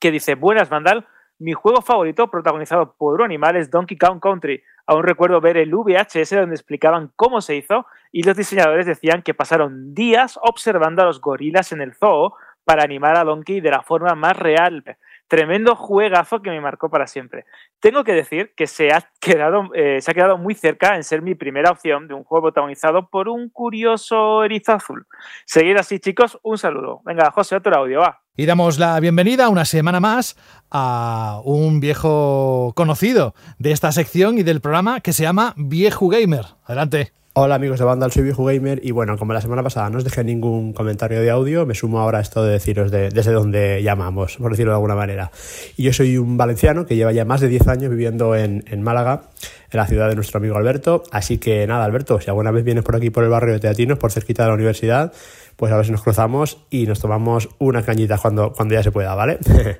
que 0.00 0.10
dice, 0.10 0.34
buenas 0.34 0.70
Vandal, 0.70 1.06
mi 1.38 1.52
juego 1.52 1.82
favorito 1.82 2.30
protagonizado 2.30 2.94
por 2.96 3.14
un 3.14 3.24
animal 3.24 3.56
es 3.56 3.70
Donkey 3.70 3.98
Kong 3.98 4.20
Country. 4.20 4.62
Aún 4.86 5.02
recuerdo 5.02 5.40
ver 5.40 5.56
el 5.56 5.74
VHS 5.74 6.30
donde 6.30 6.54
explicaban 6.54 7.12
cómo 7.16 7.40
se 7.40 7.56
hizo 7.56 7.86
y 8.12 8.22
los 8.22 8.36
diseñadores 8.36 8.86
decían 8.86 9.22
que 9.22 9.34
pasaron 9.34 9.94
días 9.94 10.38
observando 10.42 11.02
a 11.02 11.06
los 11.06 11.20
gorilas 11.20 11.72
en 11.72 11.80
el 11.80 11.94
zoo 11.94 12.34
para 12.64 12.82
animar 12.82 13.16
a 13.16 13.24
Donkey 13.24 13.60
de 13.60 13.70
la 13.70 13.82
forma 13.82 14.14
más 14.14 14.36
real. 14.36 14.82
Tremendo 15.28 15.76
juegazo 15.76 16.40
que 16.40 16.50
me 16.50 16.60
marcó 16.60 16.88
para 16.88 17.06
siempre. 17.06 17.44
Tengo 17.80 18.04
que 18.04 18.12
decir 18.12 18.52
que 18.56 18.66
se 18.66 18.92
ha, 18.92 19.10
quedado, 19.20 19.70
eh, 19.74 20.00
se 20.00 20.10
ha 20.10 20.14
quedado 20.14 20.38
muy 20.38 20.54
cerca 20.54 20.96
en 20.96 21.04
ser 21.04 21.20
mi 21.20 21.34
primera 21.34 21.70
opción 21.70 22.08
de 22.08 22.14
un 22.14 22.24
juego 22.24 22.44
protagonizado 22.44 23.08
por 23.08 23.28
un 23.28 23.50
curioso 23.50 24.44
erizo 24.44 24.72
azul. 24.72 25.06
Seguid 25.44 25.76
así, 25.76 26.00
chicos. 26.00 26.38
Un 26.42 26.58
saludo. 26.58 27.02
Venga, 27.04 27.30
José, 27.30 27.56
otro 27.56 27.76
audio, 27.76 28.00
va. 28.00 28.25
Y 28.38 28.44
damos 28.44 28.78
la 28.78 29.00
bienvenida 29.00 29.48
una 29.48 29.64
semana 29.64 29.98
más 29.98 30.36
a 30.70 31.40
un 31.44 31.80
viejo 31.80 32.72
conocido 32.76 33.34
de 33.58 33.72
esta 33.72 33.92
sección 33.92 34.36
y 34.36 34.42
del 34.42 34.60
programa 34.60 35.00
que 35.00 35.14
se 35.14 35.22
llama 35.22 35.54
Viejo 35.56 36.08
Gamer. 36.08 36.44
Adelante. 36.66 37.12
Hola 37.32 37.54
amigos 37.54 37.78
de 37.78 37.84
Vandal, 37.84 38.12
soy 38.12 38.24
Viejo 38.24 38.44
Gamer 38.44 38.80
y 38.82 38.92
bueno, 38.92 39.16
como 39.18 39.32
la 39.34 39.42
semana 39.42 39.62
pasada 39.62 39.90
no 39.90 39.98
os 39.98 40.04
dejé 40.04 40.24
ningún 40.24 40.72
comentario 40.72 41.20
de 41.20 41.30
audio, 41.30 41.66
me 41.66 41.74
sumo 41.74 42.00
ahora 42.00 42.18
a 42.18 42.20
esto 42.22 42.42
de 42.42 42.52
deciros 42.52 42.90
desde 42.90 43.32
dónde 43.32 43.82
llamamos, 43.82 44.36
por 44.36 44.50
decirlo 44.50 44.72
de 44.72 44.76
alguna 44.76 44.94
manera. 44.94 45.30
Y 45.76 45.82
yo 45.82 45.92
soy 45.92 46.16
un 46.16 46.38
valenciano 46.38 46.86
que 46.86 46.96
lleva 46.96 47.12
ya 47.12 47.26
más 47.26 47.42
de 47.42 47.48
10 47.48 47.68
años 47.68 47.90
viviendo 47.90 48.34
en, 48.34 48.64
en 48.68 48.82
Málaga, 48.82 49.24
en 49.70 49.76
la 49.76 49.86
ciudad 49.86 50.08
de 50.08 50.14
nuestro 50.14 50.38
amigo 50.38 50.56
Alberto. 50.56 51.02
Así 51.10 51.36
que 51.36 51.66
nada, 51.66 51.84
Alberto, 51.84 52.20
si 52.20 52.30
alguna 52.30 52.50
vez 52.50 52.64
vienes 52.64 52.84
por 52.84 52.96
aquí 52.96 53.10
por 53.10 53.24
el 53.24 53.28
barrio 53.28 53.52
de 53.52 53.60
Teatinos, 53.60 53.98
por 53.98 54.12
cerquita 54.12 54.44
de 54.44 54.48
la 54.48 54.54
universidad, 54.54 55.12
pues 55.56 55.72
a 55.72 55.76
ver 55.76 55.86
si 55.86 55.92
nos 55.92 56.02
cruzamos 56.02 56.58
y 56.70 56.86
nos 56.86 57.00
tomamos 57.00 57.48
unas 57.58 57.84
cañitas 57.84 58.20
cuando, 58.20 58.52
cuando 58.52 58.74
ya 58.74 58.82
se 58.82 58.92
pueda, 58.92 59.14
¿vale? 59.14 59.38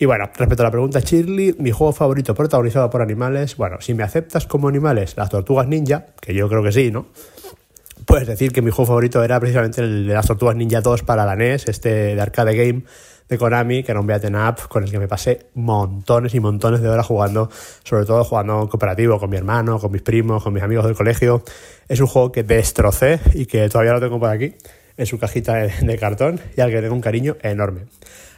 Y 0.00 0.06
bueno, 0.06 0.30
respecto 0.34 0.62
a 0.62 0.64
la 0.64 0.70
pregunta 0.70 1.00
Shirley, 1.00 1.56
mi 1.58 1.72
juego 1.72 1.92
favorito 1.92 2.34
protagonizado 2.34 2.88
por 2.88 3.02
animales, 3.02 3.58
bueno, 3.58 3.82
si 3.82 3.92
me 3.92 4.02
aceptas 4.02 4.46
como 4.46 4.66
animales 4.66 5.14
las 5.18 5.28
tortugas 5.28 5.68
ninja, 5.68 6.06
que 6.22 6.32
yo 6.32 6.48
creo 6.48 6.62
que 6.62 6.72
sí, 6.72 6.90
¿no? 6.90 7.08
Puedes 8.06 8.26
decir 8.26 8.50
que 8.50 8.62
mi 8.62 8.70
juego 8.70 8.86
favorito 8.86 9.22
era 9.22 9.38
precisamente 9.38 9.82
el 9.82 10.06
de 10.06 10.14
las 10.14 10.26
tortugas 10.26 10.56
ninja 10.56 10.80
2 10.80 11.02
para 11.02 11.26
la 11.26 11.36
NES, 11.36 11.68
este 11.68 12.14
de 12.14 12.20
arcade 12.22 12.56
game 12.56 12.84
de 13.28 13.36
Konami, 13.36 13.82
que 13.82 13.92
era 13.92 14.00
un 14.00 14.06
beat'em 14.06 14.34
up 14.34 14.68
con 14.68 14.84
el 14.84 14.90
que 14.90 14.98
me 14.98 15.06
pasé 15.06 15.48
montones 15.52 16.34
y 16.34 16.40
montones 16.40 16.80
de 16.80 16.88
horas 16.88 17.04
jugando, 17.04 17.50
sobre 17.84 18.06
todo 18.06 18.24
jugando 18.24 18.70
cooperativo 18.70 19.20
con 19.20 19.28
mi 19.28 19.36
hermano, 19.36 19.78
con 19.78 19.92
mis 19.92 20.00
primos, 20.00 20.42
con 20.42 20.54
mis 20.54 20.62
amigos 20.62 20.86
del 20.86 20.94
colegio. 20.94 21.44
Es 21.88 22.00
un 22.00 22.06
juego 22.06 22.32
que 22.32 22.42
destrocé 22.42 23.20
y 23.34 23.44
que 23.44 23.68
todavía 23.68 23.92
lo 23.92 24.00
tengo 24.00 24.18
por 24.18 24.30
aquí, 24.30 24.54
en 25.00 25.06
su 25.06 25.18
cajita 25.18 25.54
de 25.54 25.98
cartón, 25.98 26.38
y 26.56 26.60
al 26.60 26.70
que 26.70 26.82
tengo 26.82 26.94
un 26.94 27.00
cariño 27.00 27.36
enorme. 27.42 27.86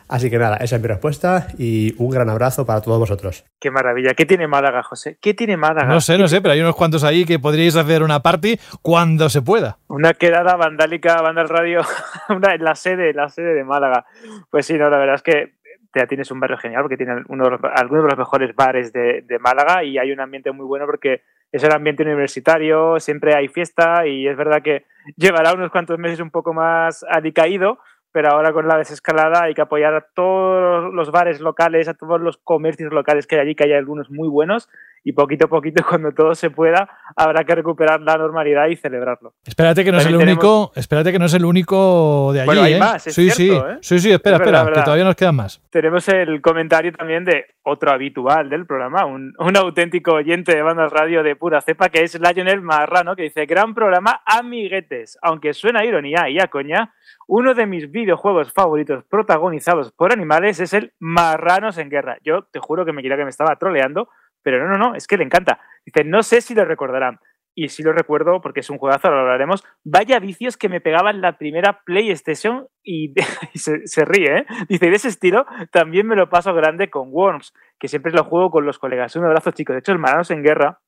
Así 0.08 0.30
que 0.30 0.38
nada, 0.38 0.58
esa 0.58 0.76
es 0.76 0.82
mi 0.82 0.86
respuesta 0.86 1.48
y 1.58 1.94
un 1.98 2.10
gran 2.10 2.28
abrazo 2.28 2.64
para 2.64 2.80
todos 2.82 2.98
vosotros. 2.98 3.44
Qué 3.58 3.70
maravilla. 3.70 4.14
¿Qué 4.14 4.26
tiene 4.26 4.46
Málaga, 4.46 4.82
José? 4.82 5.18
¿Qué 5.20 5.34
tiene 5.34 5.56
Málaga? 5.56 5.88
No 5.88 6.00
sé, 6.00 6.18
no 6.18 6.28
sé, 6.28 6.40
pero 6.40 6.52
hay 6.52 6.60
unos 6.60 6.76
cuantos 6.76 7.02
ahí 7.02 7.24
que 7.24 7.38
podríais 7.38 7.74
hacer 7.76 8.02
una 8.02 8.20
party 8.20 8.60
cuando 8.80 9.28
se 9.28 9.42
pueda. 9.42 9.78
Una 9.88 10.12
quedada 10.12 10.54
vandálica, 10.54 11.20
Vandal 11.20 11.48
Radio, 11.48 11.80
en 12.28 12.62
la 12.62 12.74
sede, 12.74 13.12
la 13.12 13.28
sede 13.28 13.54
de 13.54 13.64
Málaga. 13.64 14.04
Pues 14.50 14.66
sí, 14.66 14.74
no, 14.74 14.88
la 14.88 14.98
verdad 14.98 15.16
es 15.16 15.22
que 15.22 15.54
ya 15.96 16.06
tienes 16.06 16.30
un 16.30 16.38
barrio 16.38 16.58
genial 16.58 16.82
porque 16.82 16.96
tiene 16.96 17.22
uno 17.28 17.58
algunos 17.74 18.04
de 18.04 18.10
los 18.10 18.18
mejores 18.18 18.54
bares 18.54 18.92
de, 18.92 19.22
de 19.22 19.38
Málaga 19.38 19.82
y 19.82 19.98
hay 19.98 20.12
un 20.12 20.20
ambiente 20.20 20.52
muy 20.52 20.66
bueno 20.66 20.86
porque 20.86 21.22
es 21.50 21.64
el 21.64 21.72
ambiente 21.72 22.02
universitario, 22.02 23.00
siempre 23.00 23.34
hay 23.34 23.48
fiesta 23.48 24.06
y 24.06 24.28
es 24.28 24.36
verdad 24.36 24.62
que 24.62 24.84
llevará 25.16 25.52
unos 25.52 25.70
cuantos 25.70 25.98
meses 25.98 26.20
un 26.20 26.30
poco 26.30 26.52
más 26.52 27.04
alicaído, 27.08 27.78
pero 28.12 28.30
ahora 28.30 28.52
con 28.52 28.68
la 28.68 28.76
desescalada 28.76 29.44
hay 29.44 29.54
que 29.54 29.62
apoyar 29.62 29.94
a 29.94 30.06
todos 30.14 30.92
los 30.92 31.10
bares 31.10 31.40
locales, 31.40 31.88
a 31.88 31.94
todos 31.94 32.20
los 32.20 32.36
comercios 32.36 32.92
locales 32.92 33.26
que 33.26 33.36
hay 33.36 33.40
allí, 33.42 33.54
que 33.54 33.64
hay 33.64 33.72
algunos 33.72 34.10
muy 34.10 34.28
buenos, 34.28 34.68
y 35.04 35.12
poquito 35.12 35.46
a 35.46 35.48
poquito, 35.48 35.84
cuando 35.88 36.12
todo 36.12 36.34
se 36.34 36.50
pueda, 36.50 36.88
habrá 37.16 37.44
que 37.44 37.54
recuperar 37.54 38.00
la 38.00 38.16
normalidad 38.16 38.68
y 38.68 38.76
celebrarlo. 38.76 39.34
Espérate 39.44 39.84
que 39.84 39.92
no 39.92 39.98
es 39.98 40.06
el 40.06 40.16
único, 40.16 40.72
espérate 40.74 41.12
que 41.12 41.18
no 41.18 41.26
es 41.26 41.34
un 41.34 41.44
único 41.44 42.32
de 42.32 42.40
allí. 42.40 42.46
Bueno, 42.46 42.62
hay 42.62 42.74
¿eh? 42.74 42.78
más, 42.78 43.02
sí, 43.02 43.30
sí, 43.30 43.50
¿eh? 43.52 43.78
sí, 43.80 43.98
sí, 43.98 44.12
espera, 44.12 44.36
espera, 44.36 44.66
que 44.72 44.82
todavía 44.82 45.04
nos 45.04 45.16
quedan 45.16 45.36
más. 45.36 45.60
Tenemos 45.70 46.08
el 46.08 46.40
comentario 46.40 46.92
también 46.92 47.24
de 47.24 47.46
otro 47.62 47.92
habitual 47.92 48.48
del 48.48 48.66
programa, 48.66 49.04
un, 49.06 49.34
un 49.38 49.56
auténtico 49.56 50.14
oyente 50.14 50.54
de 50.54 50.62
bandas 50.62 50.92
radio 50.92 51.22
de 51.22 51.36
pura 51.36 51.60
cepa, 51.60 51.88
que 51.88 52.02
es 52.02 52.18
Lionel 52.18 52.60
Marrano, 52.60 53.16
que 53.16 53.22
dice, 53.22 53.46
gran 53.46 53.74
programa, 53.74 54.22
amiguetes, 54.26 55.18
aunque 55.22 55.54
suena 55.54 55.80
a 55.80 55.84
ironía 55.84 56.28
y 56.28 56.38
a 56.38 56.48
coña, 56.48 56.92
uno 57.26 57.54
de 57.54 57.66
mis 57.66 57.90
videojuegos 57.90 58.52
favoritos 58.52 59.04
protagonizados 59.04 59.92
por 59.92 60.12
animales 60.12 60.60
es 60.60 60.72
el 60.72 60.92
Marranos 60.98 61.78
en 61.78 61.88
Guerra. 61.88 62.18
Yo 62.22 62.42
te 62.50 62.58
juro 62.58 62.84
que 62.84 62.92
me 62.92 63.02
quería 63.02 63.16
que 63.16 63.24
me 63.24 63.30
estaba 63.30 63.56
troleando, 63.56 64.08
pero 64.42 64.58
no, 64.58 64.76
no, 64.76 64.78
no, 64.78 64.94
es 64.94 65.06
que 65.06 65.16
le 65.16 65.24
encanta. 65.24 65.60
Dice, 65.84 66.04
no 66.04 66.22
sé 66.22 66.40
si 66.40 66.54
lo 66.54 66.64
recordarán. 66.64 67.18
Y 67.54 67.68
sí 67.68 67.82
lo 67.82 67.92
recuerdo 67.92 68.40
porque 68.40 68.60
es 68.60 68.70
un 68.70 68.78
juegazo, 68.78 69.10
lo 69.10 69.20
hablaremos. 69.20 69.62
Vaya 69.84 70.18
vicios 70.18 70.56
que 70.56 70.70
me 70.70 70.80
pegaban 70.80 71.20
la 71.20 71.36
primera 71.36 71.82
PlayStation 71.84 72.66
y, 72.82 73.12
se, 73.54 74.04
ríe, 74.04 74.38
¿eh? 74.38 74.46
Dice, 74.68 74.88
de 74.88 74.96
ese 74.96 75.08
estilo 75.08 75.44
también 75.70 76.06
me 76.06 76.16
lo 76.16 76.30
paso 76.30 76.54
grande 76.54 76.88
con 76.88 77.08
Worms, 77.10 77.52
que 77.78 77.88
siempre 77.88 78.12
lo 78.12 78.24
juego 78.24 78.50
con 78.50 78.64
los 78.64 78.78
colegas. 78.78 79.16
Un 79.16 79.26
abrazo, 79.26 79.50
chicos. 79.50 79.74
De 79.74 79.80
hecho, 79.80 79.92
el 79.92 79.98
Maranos 79.98 80.30
en 80.30 80.42
Guerra 80.42 80.80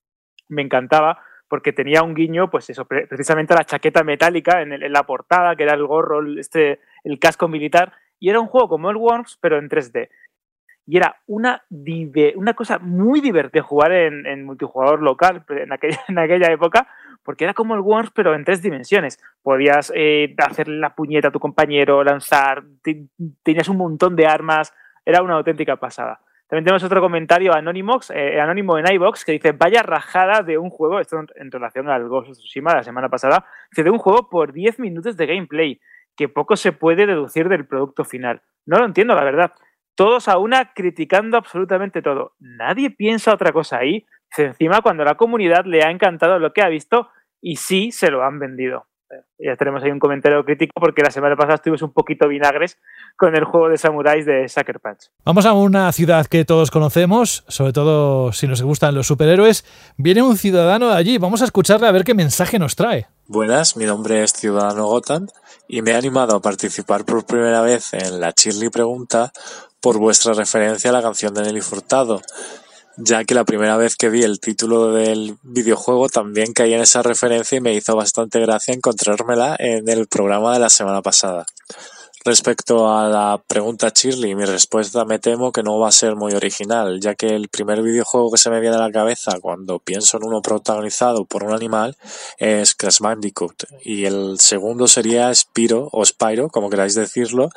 me 0.48 0.62
encantaba 0.62 1.22
porque 1.48 1.74
tenía 1.74 2.02
un 2.02 2.14
guiño, 2.14 2.50
pues 2.50 2.70
eso, 2.70 2.86
precisamente 2.86 3.54
la 3.54 3.64
chaqueta 3.64 4.02
metálica 4.02 4.62
en, 4.62 4.72
en, 4.72 4.92
la 4.92 5.02
portada, 5.02 5.54
que 5.56 5.64
era 5.64 5.74
el 5.74 5.86
gorro, 5.86 6.20
este, 6.38 6.80
el 7.04 7.18
casco 7.18 7.46
militar, 7.48 7.92
y 8.18 8.30
era 8.30 8.40
un 8.40 8.46
juego 8.46 8.68
como 8.68 8.90
el 8.90 8.96
Worms, 8.96 9.38
pero 9.40 9.58
en 9.58 9.68
3D 9.68 10.08
y 10.86 10.96
era 10.98 11.16
una, 11.26 11.62
una 12.36 12.54
cosa 12.54 12.78
muy 12.78 13.20
divertida 13.20 13.62
jugar 13.62 13.92
en, 13.92 14.44
multijugador 14.44 15.02
local 15.02 15.44
en 15.48 15.72
aquella, 15.72 16.00
en 16.08 16.18
aquella, 16.18 16.52
época, 16.52 16.88
porque 17.22 17.44
era 17.44 17.54
como 17.54 17.74
el 17.74 17.80
Worms, 17.80 18.10
pero 18.14 18.34
en 18.34 18.44
tres 18.44 18.60
dimensiones. 18.60 19.18
Podías 19.42 19.92
eh, 19.94 20.34
hacer 20.38 20.68
la 20.68 20.94
puñeta 20.94 21.28
a 21.28 21.32
tu 21.32 21.40
compañero, 21.40 22.04
lanzar, 22.04 22.64
tenías 23.42 23.68
un 23.68 23.78
montón 23.78 24.14
de 24.14 24.26
armas, 24.26 24.74
era 25.04 25.22
una 25.22 25.34
auténtica 25.34 25.76
pasada. 25.76 26.20
También 26.46 26.66
tenemos 26.66 26.84
otro 26.84 27.00
comentario 27.00 27.54
Anonymous, 27.54 28.10
eh, 28.10 28.38
anónimo 28.38 28.76
en 28.76 28.92
iBox 28.92 29.24
que 29.24 29.32
dice, 29.32 29.52
vaya 29.52 29.82
rajada 29.82 30.42
de 30.42 30.58
un 30.58 30.68
juego, 30.68 31.00
esto 31.00 31.18
en, 31.34 31.50
relación 31.50 31.88
al 31.88 32.06
Ghost 32.06 32.30
of 32.30 32.36
Tsushima 32.36 32.74
la 32.74 32.82
semana 32.82 33.08
pasada, 33.08 33.46
dice, 33.70 33.82
de 33.82 33.90
un 33.90 33.98
juego 33.98 34.28
por 34.28 34.52
10 34.52 34.78
minutos 34.78 35.16
de 35.16 35.26
gameplay 35.26 35.80
que 36.14 36.28
poco 36.28 36.56
se 36.56 36.72
puede 36.72 37.06
deducir 37.06 37.48
del 37.48 37.66
producto 37.66 38.04
final. 38.04 38.42
No 38.66 38.78
lo 38.78 38.84
entiendo, 38.84 39.14
la 39.14 39.24
verdad. 39.24 39.52
Todos 39.94 40.28
a 40.28 40.38
una 40.38 40.72
criticando 40.74 41.36
absolutamente 41.36 42.02
todo. 42.02 42.32
Nadie 42.40 42.90
piensa 42.90 43.32
otra 43.32 43.52
cosa 43.52 43.78
ahí. 43.78 44.06
Encima, 44.36 44.80
cuando 44.82 45.04
la 45.04 45.14
comunidad 45.14 45.64
le 45.64 45.84
ha 45.84 45.90
encantado 45.90 46.38
lo 46.38 46.52
que 46.52 46.62
ha 46.62 46.68
visto 46.68 47.08
y 47.40 47.56
sí 47.56 47.92
se 47.92 48.10
lo 48.10 48.24
han 48.24 48.38
vendido. 48.38 48.86
Ya 49.38 49.56
tenemos 49.56 49.82
ahí 49.82 49.90
un 49.90 49.98
comentario 49.98 50.44
crítico 50.44 50.72
porque 50.80 51.02
la 51.02 51.10
semana 51.10 51.36
pasada 51.36 51.56
estuvimos 51.56 51.82
un 51.82 51.92
poquito 51.92 52.28
vinagres 52.28 52.78
con 53.16 53.36
el 53.36 53.44
juego 53.44 53.68
de 53.68 53.76
samuráis 53.76 54.26
de 54.26 54.48
Sucker 54.48 54.80
Punch. 54.80 55.10
Vamos 55.24 55.46
a 55.46 55.52
una 55.52 55.92
ciudad 55.92 56.26
que 56.26 56.44
todos 56.44 56.70
conocemos, 56.70 57.44
sobre 57.48 57.72
todo 57.72 58.32
si 58.32 58.48
nos 58.48 58.62
gustan 58.62 58.94
los 58.94 59.06
superhéroes. 59.06 59.64
Viene 59.96 60.22
un 60.22 60.36
ciudadano 60.36 60.88
de 60.88 60.96
allí, 60.96 61.18
vamos 61.18 61.42
a 61.42 61.44
escucharle 61.44 61.86
a 61.86 61.92
ver 61.92 62.04
qué 62.04 62.14
mensaje 62.14 62.58
nos 62.58 62.76
trae. 62.76 63.06
Buenas, 63.26 63.76
mi 63.76 63.84
nombre 63.84 64.22
es 64.22 64.32
Ciudadano 64.32 64.86
Gotham 64.86 65.26
y 65.68 65.82
me 65.82 65.92
he 65.92 65.96
animado 65.96 66.36
a 66.36 66.40
participar 66.40 67.04
por 67.04 67.24
primera 67.26 67.60
vez 67.60 67.92
en 67.94 68.20
la 68.20 68.32
Chirly 68.32 68.70
Pregunta 68.70 69.32
por 69.84 69.98
vuestra 69.98 70.32
referencia 70.32 70.88
a 70.88 70.94
la 70.94 71.02
canción 71.02 71.34
de 71.34 71.42
Nelly 71.42 71.60
Furtado 71.60 72.22
ya 72.96 73.24
que 73.24 73.34
la 73.34 73.44
primera 73.44 73.76
vez 73.76 73.96
que 73.96 74.08
vi 74.08 74.22
el 74.22 74.40
título 74.40 74.92
del 74.92 75.36
videojuego 75.42 76.08
también 76.08 76.54
caí 76.54 76.72
en 76.72 76.80
esa 76.80 77.02
referencia 77.02 77.58
y 77.58 77.60
me 77.60 77.74
hizo 77.74 77.94
bastante 77.94 78.40
gracia 78.40 78.72
encontrármela 78.72 79.56
en 79.58 79.86
el 79.90 80.06
programa 80.06 80.54
de 80.54 80.60
la 80.60 80.70
semana 80.70 81.02
pasada. 81.02 81.44
Respecto 82.24 82.90
a 82.90 83.08
la 83.08 83.42
pregunta 83.46 83.92
Shirley, 83.94 84.34
mi 84.34 84.46
respuesta 84.46 85.04
me 85.04 85.18
temo 85.18 85.52
que 85.52 85.62
no 85.62 85.78
va 85.78 85.88
a 85.88 85.92
ser 85.92 86.16
muy 86.16 86.32
original, 86.32 86.98
ya 86.98 87.14
que 87.14 87.26
el 87.26 87.48
primer 87.50 87.82
videojuego 87.82 88.30
que 88.30 88.38
se 88.38 88.48
me 88.48 88.60
viene 88.60 88.76
a 88.76 88.78
la 88.78 88.90
cabeza 88.90 89.38
cuando 89.42 89.80
pienso 89.80 90.16
en 90.16 90.24
uno 90.24 90.40
protagonizado 90.40 91.26
por 91.26 91.44
un 91.44 91.52
animal 91.52 91.98
es 92.38 92.74
Crash 92.74 93.00
Bandicoot, 93.00 93.64
y 93.82 94.06
el 94.06 94.40
segundo 94.40 94.88
sería 94.88 95.34
Spiro 95.34 95.90
o 95.92 96.02
Spyro, 96.06 96.48
como 96.48 96.70
queráis 96.70 96.94
decirlo, 96.94 97.50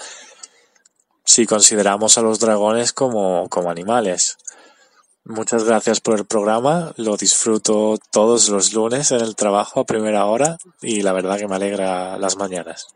si 1.27 1.45
consideramos 1.45 2.17
a 2.17 2.21
los 2.21 2.39
dragones 2.39 2.93
como, 2.93 3.47
como 3.49 3.69
animales. 3.69 4.37
Muchas 5.25 5.65
gracias 5.65 5.99
por 5.99 6.17
el 6.17 6.25
programa, 6.25 6.93
lo 6.95 7.17
disfruto 7.17 7.99
todos 8.11 8.47
los 8.47 8.73
lunes 8.73 9.11
en 9.11 9.19
el 9.19 9.35
trabajo 9.35 9.81
a 9.81 9.85
primera 9.85 10.25
hora 10.25 10.57
y 10.81 11.01
la 11.01 11.11
verdad 11.11 11.37
que 11.37 11.49
me 11.49 11.55
alegra 11.57 12.17
las 12.17 12.37
mañanas 12.37 12.87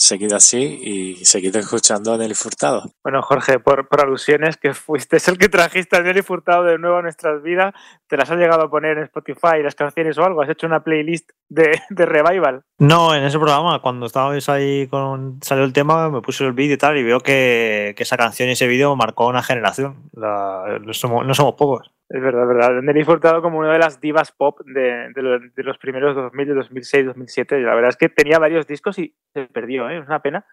seguid 0.00 0.32
así 0.32 0.80
y 0.82 1.24
seguid 1.26 1.54
escuchando 1.56 2.14
a 2.14 2.16
Nelly 2.16 2.34
Furtado. 2.34 2.84
Bueno, 3.04 3.20
Jorge, 3.22 3.58
por, 3.58 3.86
alusiones, 4.00 4.56
que 4.56 4.72
fuiste 4.72 5.18
el 5.26 5.36
que 5.36 5.48
trajiste 5.50 5.96
a 5.96 6.00
Nelly 6.00 6.22
Furtado 6.22 6.64
de 6.64 6.78
nuevo 6.78 6.96
a 6.96 7.02
nuestras 7.02 7.42
vidas, 7.42 7.74
¿te 8.08 8.16
las 8.16 8.30
has 8.30 8.38
llegado 8.38 8.62
a 8.62 8.70
poner 8.70 8.96
en 8.96 9.04
Spotify, 9.04 9.62
las 9.62 9.74
canciones 9.74 10.16
o 10.16 10.24
algo? 10.24 10.40
¿Has 10.40 10.48
hecho 10.48 10.66
una 10.66 10.82
playlist 10.82 11.30
de, 11.48 11.78
revival? 11.90 12.62
No, 12.78 13.14
en 13.14 13.24
ese 13.24 13.38
programa, 13.38 13.80
cuando 13.82 14.06
estábamos 14.06 14.48
ahí 14.48 14.88
con 14.88 15.38
salió 15.42 15.64
el 15.64 15.74
tema, 15.74 16.08
me 16.08 16.22
puse 16.22 16.44
el 16.44 16.54
vídeo 16.54 16.74
y 16.74 16.78
tal, 16.78 16.96
y 16.96 17.02
veo 17.02 17.20
que, 17.20 17.94
esa 17.98 18.16
canción 18.16 18.48
y 18.48 18.52
ese 18.52 18.66
vídeo 18.66 18.96
marcó 18.96 19.26
una 19.26 19.42
generación. 19.42 20.10
no 20.14 21.34
somos 21.34 21.54
pocos. 21.56 21.92
Es 22.12 22.20
verdad, 22.20 22.42
es 22.42 22.48
verdad. 22.48 22.82
Nelly 22.82 23.04
Furtado 23.04 23.40
como 23.40 23.60
una 23.60 23.72
de 23.72 23.78
las 23.78 24.00
divas 24.00 24.32
pop 24.32 24.58
de, 24.64 25.12
de, 25.14 25.62
los, 25.62 25.78
primeros 25.78 26.16
2000, 26.16 26.48
de 26.48 26.54
2006, 26.54 27.06
2007. 27.06 27.60
La 27.60 27.76
verdad 27.76 27.90
es 27.90 27.96
que 27.96 28.08
tenía 28.08 28.40
varios 28.40 28.66
discos 28.66 28.98
y 28.98 29.14
se 29.32 29.44
perdió, 29.44 29.88
¿eh? 29.88 29.98
es 29.98 30.08
una 30.08 30.18
pena. 30.20 30.44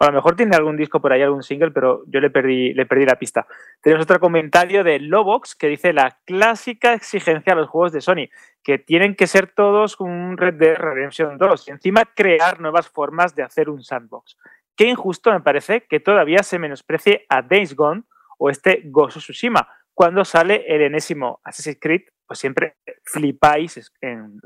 a 0.00 0.06
lo 0.06 0.12
mejor 0.12 0.36
tiene 0.36 0.56
algún 0.56 0.78
disco 0.78 1.02
por 1.02 1.12
ahí, 1.12 1.20
algún 1.20 1.42
single, 1.42 1.70
pero 1.70 2.02
yo 2.06 2.18
le 2.20 2.30
perdí, 2.30 2.72
le 2.72 2.86
perdí 2.86 3.04
la 3.04 3.16
pista. 3.16 3.46
Tenemos 3.82 4.04
otro 4.04 4.20
comentario 4.20 4.84
de 4.84 5.00
Lobox 5.00 5.54
que 5.54 5.68
dice 5.68 5.92
la 5.92 6.16
clásica 6.24 6.94
exigencia 6.94 7.52
a 7.52 7.56
los 7.56 7.68
juegos 7.68 7.92
de 7.92 8.00
Sony, 8.00 8.30
que 8.64 8.78
tienen 8.78 9.14
que 9.14 9.26
ser 9.26 9.48
todos 9.48 10.00
un 10.00 10.38
Red 10.38 10.54
Dead 10.54 10.76
Redemption 10.76 11.36
2 11.36 11.68
y 11.68 11.70
encima 11.72 12.06
crear 12.06 12.58
nuevas 12.58 12.88
formas 12.88 13.34
de 13.34 13.42
hacer 13.42 13.68
un 13.68 13.82
sandbox. 13.82 14.38
Qué 14.74 14.86
injusto 14.86 15.30
me 15.30 15.40
parece 15.40 15.82
que 15.82 16.00
todavía 16.00 16.42
se 16.42 16.58
menosprecie 16.58 17.26
a 17.28 17.42
Days 17.42 17.76
Gone 17.76 18.04
o 18.38 18.48
este 18.48 18.80
Ghost 18.86 19.18
Tsushima 19.18 19.68
cuando 19.94 20.24
sale 20.24 20.64
el 20.66 20.82
enésimo 20.82 21.40
Assassin's 21.44 21.78
Creed, 21.80 22.02
pues 22.26 22.38
siempre 22.38 22.76
flipáis 23.04 23.92
en 24.00 24.40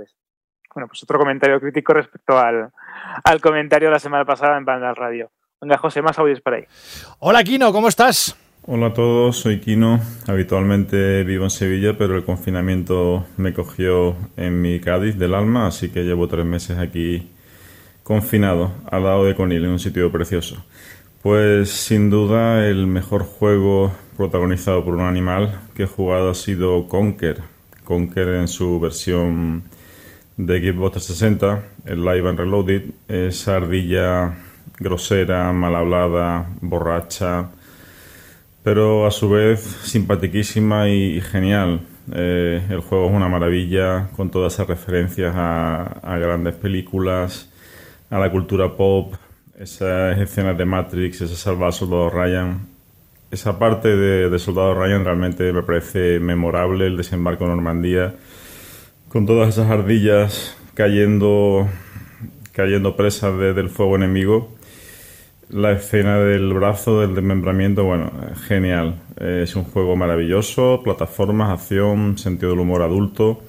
Bueno, 0.74 0.88
pues 0.88 1.02
otro 1.02 1.18
comentario 1.18 1.60
crítico 1.60 1.92
respecto 1.92 2.38
al, 2.38 2.72
comentario 3.40 3.88
de 3.88 3.92
la 3.92 3.98
semana 3.98 4.24
pasada 4.24 4.58
en 4.58 4.64
Banda 4.64 4.92
Radio. 4.94 5.30
Venga, 5.60 5.78
José, 5.78 6.02
más 6.02 6.18
audios 6.18 6.40
por 6.40 6.54
ahí. 6.54 6.64
Hola, 7.20 7.42
Kino, 7.44 7.72
¿cómo 7.72 7.88
estás? 7.88 8.36
Hola 8.66 8.88
a 8.88 8.92
todos, 8.92 9.36
soy 9.36 9.60
Kino. 9.60 10.00
Habitualmente 10.26 11.22
vivo 11.22 11.44
en 11.44 11.50
Sevilla, 11.50 11.96
pero 11.96 12.16
el 12.16 12.24
confinamiento 12.24 13.24
me 13.36 13.54
cogió 13.54 14.16
en 14.36 14.60
mi 14.60 14.80
Cádiz 14.80 15.16
del 15.16 15.34
alma, 15.34 15.68
así 15.68 15.90
que 15.90 16.02
llevo 16.02 16.26
tres 16.26 16.44
meses 16.44 16.76
aquí 16.78 17.30
confinado, 18.02 18.72
al 18.90 19.04
lado 19.04 19.24
de 19.24 19.36
Conil, 19.36 19.64
en 19.64 19.70
un 19.70 19.78
sitio 19.78 20.10
precioso. 20.10 20.64
Pues 21.22 21.70
sin 21.70 22.10
duda 22.10 22.66
el 22.66 22.86
mejor 22.86 23.22
juego 23.22 23.92
protagonizado 24.16 24.84
por 24.84 24.94
un 24.94 25.02
animal 25.02 25.60
que 25.74 25.84
he 25.84 25.86
jugado 25.86 26.30
ha 26.30 26.34
sido 26.34 26.88
Conker. 26.88 27.42
Conker 27.84 28.28
en 28.28 28.48
su 28.48 28.80
versión 28.80 29.64
de 30.36 30.60
Xbox 30.60 30.92
360, 30.92 31.62
el 31.84 32.04
Live 32.04 32.28
and 32.28 32.38
Reloaded, 32.38 32.82
es 33.08 33.46
ardilla 33.48 34.36
grosera, 34.78 35.52
mal 35.52 35.74
hablada, 35.76 36.46
borracha, 36.60 37.50
pero 38.62 39.06
a 39.06 39.10
su 39.10 39.30
vez 39.30 39.60
simpaticísima 39.60 40.88
y, 40.88 41.20
genial. 41.20 41.80
Eh, 42.12 42.62
el 42.70 42.80
juego 42.80 43.06
es 43.06 43.14
una 43.14 43.28
maravilla 43.28 44.08
con 44.16 44.30
todas 44.30 44.54
esas 44.54 44.68
referencias 44.68 45.34
a, 45.36 45.82
a 46.02 46.18
grandes 46.18 46.54
películas, 46.54 47.50
a 48.10 48.18
la 48.18 48.30
cultura 48.30 48.76
pop, 48.76 49.14
esas 49.58 50.18
escenas 50.18 50.56
de 50.56 50.64
Matrix, 50.64 51.22
ese 51.22 51.50
al 51.50 51.72
soldado 51.72 52.10
Ryan. 52.10 52.75
Esa 53.36 53.58
parte 53.58 53.94
de, 53.94 54.38
Soldado 54.38 54.72
Ryan 54.72 55.04
realmente 55.04 55.52
me 55.52 55.62
parece 55.62 56.18
memorable, 56.20 56.86
el 56.86 56.96
desembarco 56.96 57.44
en 57.44 57.50
Normandía, 57.50 58.14
con 59.10 59.26
todas 59.26 59.50
esas 59.50 59.70
ardillas 59.70 60.56
cayendo, 60.72 61.68
cayendo 62.52 62.96
presas 62.96 63.38
del 63.38 63.68
fuego 63.68 63.96
enemigo. 63.96 64.56
La 65.50 65.72
escena 65.72 66.18
del 66.18 66.54
brazo, 66.54 67.02
del 67.02 67.14
desmembramiento, 67.14 67.84
bueno, 67.84 68.10
genial. 68.48 69.02
Es 69.20 69.54
un 69.54 69.64
juego 69.64 69.96
maravilloso, 69.96 70.80
plataformas, 70.82 71.50
acción, 71.50 72.16
sentido 72.16 72.52
del 72.52 72.60
humor 72.60 72.80
adulto. 72.80 73.42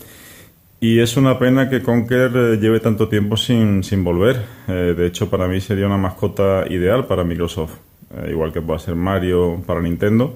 Y 0.82 1.00
es 1.00 1.16
una 1.16 1.40
pena 1.40 1.70
que 1.70 1.82
Conker 1.82 2.32
eh, 2.36 2.58
lleve 2.58 2.82
tanto 2.82 3.08
tiempo 3.08 3.38
sin, 3.38 3.86
sin 3.86 4.04
volver. 4.04 4.44
Eh, 4.68 4.94
de 4.98 5.08
hecho, 5.08 5.30
para 5.30 5.48
mí 5.48 5.62
sería 5.62 5.86
una 5.86 5.98
mascota 5.98 6.66
ideal 6.70 7.08
para 7.08 7.24
Microsoft. 7.24 7.87
Eh, 8.16 8.32
igual 8.32 8.54
que 8.54 8.62
pueda 8.62 8.80
ser 8.80 8.96
Mario 8.96 9.62
para 9.66 9.82
Nintendo. 9.82 10.36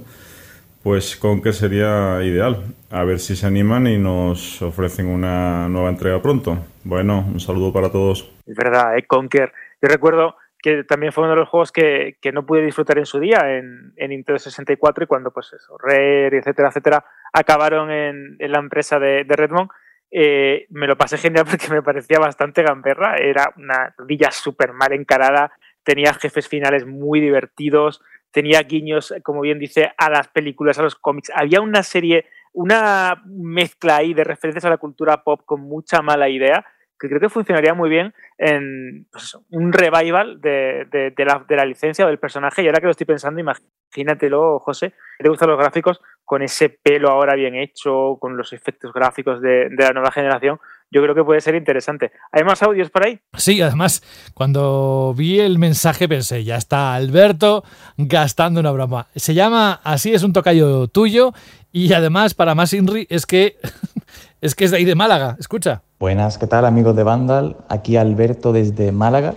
Pues 0.84 1.15
Conker 1.15 1.53
sería 1.53 2.23
ideal. 2.23 2.64
A 2.89 3.03
ver 3.03 3.19
si 3.19 3.35
se 3.35 3.45
animan 3.45 3.88
y 3.88 3.98
nos 3.98 4.61
ofrecen 4.61 5.07
una 5.07 5.69
nueva 5.69 5.89
entrega 5.89 6.22
pronto. 6.22 6.57
Bueno, 6.84 7.26
un 7.31 7.39
saludo 7.39 7.72
para 7.72 7.91
todos. 7.91 8.31
Es 8.45 8.56
verdad, 8.56 8.98
¿eh? 8.98 9.06
Conker. 9.06 9.53
Yo 9.81 9.88
recuerdo 9.88 10.35
que 10.61 10.84
también 10.84 11.11
fue 11.11 11.23
uno 11.23 11.34
de 11.34 11.39
los 11.39 11.49
juegos 11.49 11.72
que, 11.72 12.18
que 12.22 12.31
no 12.31 12.45
pude 12.45 12.64
disfrutar 12.64 12.98
en 12.98 13.06
su 13.06 13.19
día 13.19 13.57
en, 13.57 13.93
en 13.95 14.10
Nintendo 14.10 14.39
64 14.39 15.03
y 15.03 15.07
cuando 15.07 15.31
pues 15.31 15.52
eso, 15.53 15.76
Rare, 15.77 16.38
etcétera, 16.38 16.69
etcétera, 16.69 17.06
acabaron 17.34 17.89
en, 17.89 18.38
la 18.39 18.60
empresa 18.60 18.99
de, 18.99 19.23
de 19.23 19.35
Redmond 19.35 19.69
eh, 20.11 20.68
me 20.69 20.88
lo 20.88 20.98
pasé 20.98 21.18
genial 21.18 21.45
porque 21.49 21.69
me 21.69 21.81
parecía 21.81 22.19
bastante 22.19 22.64
gamberra. 22.64 23.15
Era 23.15 23.53
una 23.56 23.95
villa 24.06 24.30
súper 24.31 24.73
mal 24.73 24.91
encarada, 24.91 25.52
tenía 25.83 26.13
jefes 26.13 26.47
finales 26.47 26.85
muy 26.85 27.19
divertidos, 27.19 28.01
tenía 28.31 28.61
guiños, 28.63 29.13
como 29.23 29.41
bien 29.41 29.59
dice, 29.59 29.91
a 29.97 30.09
las 30.09 30.27
películas, 30.29 30.79
a 30.79 30.83
los 30.83 30.95
cómics. 30.95 31.31
Había 31.35 31.61
una 31.61 31.83
serie, 31.83 32.25
una 32.53 33.21
mezcla 33.25 33.97
ahí 33.97 34.13
de 34.13 34.23
referencias 34.23 34.65
a 34.65 34.69
la 34.69 34.77
cultura 34.77 35.23
pop 35.23 35.41
con 35.45 35.61
mucha 35.61 36.01
mala 36.01 36.29
idea 36.29 36.65
que 37.01 37.07
creo 37.07 37.19
que 37.19 37.29
funcionaría 37.29 37.73
muy 37.73 37.89
bien 37.89 38.13
en 38.37 39.07
pues 39.11 39.35
un 39.49 39.73
revival 39.73 40.39
de, 40.39 40.85
de, 40.91 41.25
la, 41.25 41.43
de, 41.47 41.55
la, 41.55 41.65
licencia 41.65 42.05
o 42.05 42.07
del 42.07 42.19
personaje. 42.19 42.61
Y 42.61 42.67
ahora 42.67 42.79
que 42.79 42.85
lo 42.85 42.91
estoy 42.91 43.07
pensando, 43.07 43.41
imagínatelo, 43.41 44.59
José, 44.59 44.93
te 45.17 45.27
gustan 45.27 45.49
los 45.49 45.57
gráficos 45.57 45.99
con 46.23 46.43
ese 46.43 46.69
pelo 46.69 47.09
ahora 47.09 47.33
bien 47.33 47.55
hecho, 47.55 48.17
con 48.19 48.37
los 48.37 48.53
efectos 48.53 48.93
gráficos 48.93 49.41
de, 49.41 49.69
la 49.75 49.93
nueva 49.93 50.11
generación. 50.11 50.59
Yo 50.93 51.01
creo 51.01 51.15
que 51.15 51.23
puede 51.23 51.39
ser 51.39 51.55
interesante. 51.55 52.11
¿Hay 52.34 52.43
más 52.43 52.61
audios 52.63 52.89
por 52.89 53.07
ahí? 53.07 53.18
Sí, 53.38 53.61
además, 53.61 54.03
cuando 54.34 55.13
vi 55.15 55.39
el 55.39 55.57
mensaje 55.57 56.09
pensé, 56.09 56.43
ya 56.43 56.57
está 56.57 56.93
Alberto 56.93 57.63
gastando 57.95 58.59
una 58.59 58.72
broma. 58.72 59.07
Se 59.15 59.34
llama 59.34 59.80
Así 59.85 60.13
es 60.13 60.23
un 60.23 60.34
tocayo 60.34 60.89
tuyo 60.89 61.31
y 61.72 61.93
además, 61.93 62.34
para 62.34 62.55
más 62.55 62.73
Inri, 62.73 63.07
es 63.09 63.26
que 63.26 63.55
es 64.41 64.53
que 64.53 64.65
es 64.65 64.72
de 64.72 64.77
ahí 64.77 64.85
de 64.85 64.95
Málaga. 64.95 65.38
Escucha. 65.39 65.81
Buenas, 65.97 66.38
¿qué 66.38 66.45
tal 66.45 66.65
amigos 66.65 66.93
de 66.97 67.03
Vandal? 67.03 67.55
Aquí 67.69 67.95
Alberto 67.95 68.51
desde 68.51 68.91
Málaga, 68.91 69.35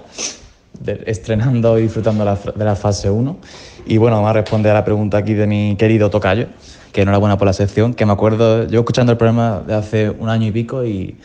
estrenando 1.06 1.78
y 1.78 1.82
disfrutando 1.82 2.24
de 2.24 2.64
la 2.64 2.74
fase 2.74 3.10
1. 3.10 3.38
Y 3.86 3.98
bueno, 3.98 4.16
vamos 4.16 4.30
a 4.30 4.32
responder 4.32 4.72
a 4.72 4.74
la 4.74 4.84
pregunta 4.84 5.18
aquí 5.18 5.34
de 5.34 5.46
mi 5.46 5.76
querido 5.76 6.10
Tocayo, 6.10 6.48
que 6.90 7.02
enhorabuena 7.02 7.38
por 7.38 7.46
la 7.46 7.52
sección, 7.52 7.94
que 7.94 8.06
me 8.06 8.12
acuerdo, 8.12 8.66
yo 8.66 8.80
escuchando 8.80 9.12
el 9.12 9.18
programa 9.18 9.62
de 9.64 9.74
hace 9.74 10.10
un 10.10 10.28
año 10.28 10.48
y 10.48 10.50
pico 10.50 10.84
y 10.84 11.16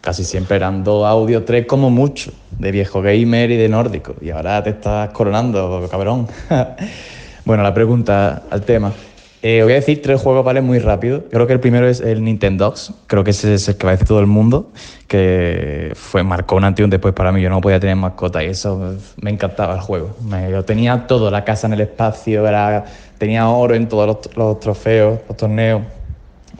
casi 0.00 0.24
siempre 0.24 0.56
eran 0.56 0.84
dos 0.84 1.06
audios, 1.06 1.44
tres 1.44 1.66
como 1.66 1.90
mucho, 1.90 2.32
de 2.58 2.70
viejo 2.70 3.02
gamer 3.02 3.50
y 3.50 3.56
de 3.56 3.68
nórdico. 3.68 4.14
Y 4.20 4.30
ahora 4.30 4.62
te 4.62 4.70
estás 4.70 5.10
coronando, 5.10 5.86
cabrón. 5.90 6.28
bueno, 7.44 7.62
la 7.62 7.74
pregunta 7.74 8.42
al 8.50 8.62
tema. 8.62 8.92
Eh, 9.40 9.62
os 9.62 9.66
voy 9.66 9.74
a 9.74 9.76
decir 9.76 10.02
tres 10.02 10.20
juegos, 10.20 10.44
¿vale? 10.44 10.60
Muy 10.60 10.80
rápido. 10.80 11.24
Creo 11.30 11.46
que 11.46 11.52
el 11.52 11.60
primero 11.60 11.88
es 11.88 12.00
el 12.00 12.24
Nintendox. 12.24 12.92
Creo 13.06 13.22
que 13.22 13.30
ese 13.30 13.54
es 13.54 13.68
el 13.68 13.76
que 13.76 13.86
va 13.86 13.92
a 13.92 13.94
decir 13.94 14.08
todo 14.08 14.18
el 14.18 14.26
mundo. 14.26 14.72
Que 15.06 15.92
fue, 15.94 16.24
marcó 16.24 16.56
un 16.56 16.64
antes 16.64 16.82
y 16.82 16.84
un 16.84 16.90
después 16.90 17.14
para 17.14 17.30
mí. 17.30 17.40
Yo 17.40 17.48
no 17.48 17.60
podía 17.60 17.78
tener 17.78 17.94
mascota 17.94 18.42
y 18.42 18.48
eso 18.48 18.96
me 19.20 19.30
encantaba 19.30 19.74
el 19.74 19.80
juego. 19.80 20.16
Me, 20.28 20.50
yo 20.50 20.64
tenía 20.64 21.06
todo, 21.06 21.30
la 21.30 21.44
casa 21.44 21.68
en 21.68 21.74
el 21.74 21.82
espacio, 21.82 22.48
era, 22.48 22.84
tenía 23.16 23.48
oro 23.48 23.76
en 23.76 23.88
todos 23.88 24.06
los, 24.06 24.36
los 24.36 24.58
trofeos, 24.58 25.20
los 25.28 25.36
torneos. 25.36 25.82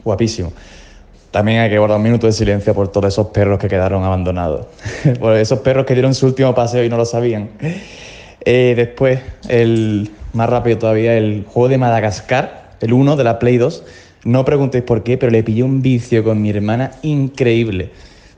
Guapísimo. 0.03 0.53
También 1.31 1.59
hay 1.59 1.69
que 1.69 1.77
guardar 1.77 1.97
un 1.97 2.03
minuto 2.03 2.27
de 2.27 2.33
silencio 2.33 2.73
por 2.73 2.87
todos 2.87 3.13
esos 3.13 3.27
perros 3.27 3.59
que 3.59 3.67
quedaron 3.67 4.03
abandonados. 4.03 4.67
por 5.19 5.35
esos 5.35 5.59
perros 5.59 5.85
que 5.85 5.93
dieron 5.93 6.13
su 6.15 6.25
último 6.25 6.55
paseo 6.55 6.83
y 6.83 6.89
no 6.89 6.97
lo 6.97 7.05
sabían. 7.05 7.49
Eh, 8.41 8.73
después, 8.75 9.19
el 9.47 10.11
más 10.33 10.49
rápido 10.49 10.77
todavía, 10.79 11.17
el 11.17 11.45
juego 11.47 11.69
de 11.69 11.77
Madagascar 11.77 12.59
el 12.81 12.93
1 12.93 13.15
de 13.15 13.23
la 13.23 13.39
Play 13.39 13.57
2. 13.57 13.83
No 14.25 14.45
preguntéis 14.45 14.83
por 14.83 15.03
qué, 15.03 15.17
pero 15.17 15.31
le 15.31 15.43
pillé 15.43 15.63
un 15.63 15.81
vicio 15.81 16.23
con 16.23 16.41
mi 16.41 16.49
hermana 16.49 16.91
increíble. 17.01 17.91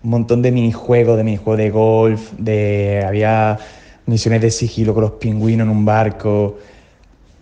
Un 0.03 0.11
montón 0.11 0.41
de 0.41 0.51
minijuegos, 0.51 1.17
de 1.17 1.23
minijuegos 1.23 1.57
de 1.57 1.69
golf, 1.69 2.31
de 2.37 3.03
había 3.05 3.57
misiones 4.05 4.41
de 4.41 4.51
sigilo 4.51 4.93
con 4.93 5.03
los 5.03 5.11
pingüinos 5.13 5.65
en 5.65 5.71
un 5.71 5.85
barco. 5.85 6.57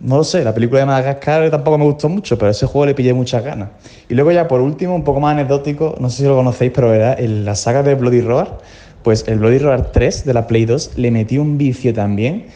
No 0.00 0.16
lo 0.16 0.24
sé, 0.24 0.42
la 0.42 0.54
película 0.54 0.80
de 0.80 0.86
Madagascar 0.86 1.50
tampoco 1.50 1.76
me 1.76 1.84
gustó 1.84 2.08
mucho, 2.08 2.38
pero 2.38 2.50
ese 2.50 2.66
juego 2.66 2.86
le 2.86 2.94
pillé 2.94 3.12
muchas 3.12 3.44
ganas. 3.44 3.68
Y 4.08 4.14
luego 4.14 4.32
ya 4.32 4.48
por 4.48 4.62
último, 4.62 4.94
un 4.94 5.04
poco 5.04 5.20
más 5.20 5.32
anecdótico, 5.32 5.94
no 6.00 6.08
sé 6.08 6.18
si 6.18 6.24
lo 6.24 6.36
conocéis, 6.36 6.72
pero 6.74 6.94
era 6.94 7.12
en 7.14 7.44
la 7.44 7.54
saga 7.54 7.82
de 7.82 7.94
Bloody 7.94 8.22
Roar, 8.22 8.58
pues 9.02 9.28
el 9.28 9.38
Bloody 9.38 9.58
Roar 9.58 9.92
3 9.92 10.24
de 10.24 10.32
la 10.32 10.46
Play 10.46 10.64
2 10.64 10.92
le 10.96 11.10
metí 11.10 11.36
un 11.36 11.58
vicio 11.58 11.92
también 11.92 12.46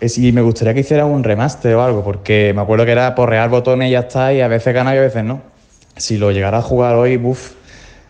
y 0.00 0.32
me 0.32 0.40
gustaría 0.40 0.72
que 0.72 0.80
hiciera 0.80 1.04
un 1.04 1.24
remaster 1.24 1.74
o 1.74 1.82
algo, 1.82 2.04
porque 2.04 2.52
me 2.54 2.62
acuerdo 2.62 2.84
que 2.84 2.92
era 2.92 3.14
porrear 3.14 3.50
botones 3.50 3.88
y 3.88 3.92
ya 3.92 4.00
está, 4.00 4.32
y 4.32 4.40
a 4.40 4.48
veces 4.48 4.72
gana 4.72 4.94
y 4.94 4.98
a 4.98 5.02
veces 5.02 5.24
no. 5.24 5.40
Si 5.96 6.16
lo 6.16 6.30
llegara 6.30 6.58
a 6.58 6.62
jugar 6.62 6.94
hoy, 6.94 7.16
buf, 7.16 7.54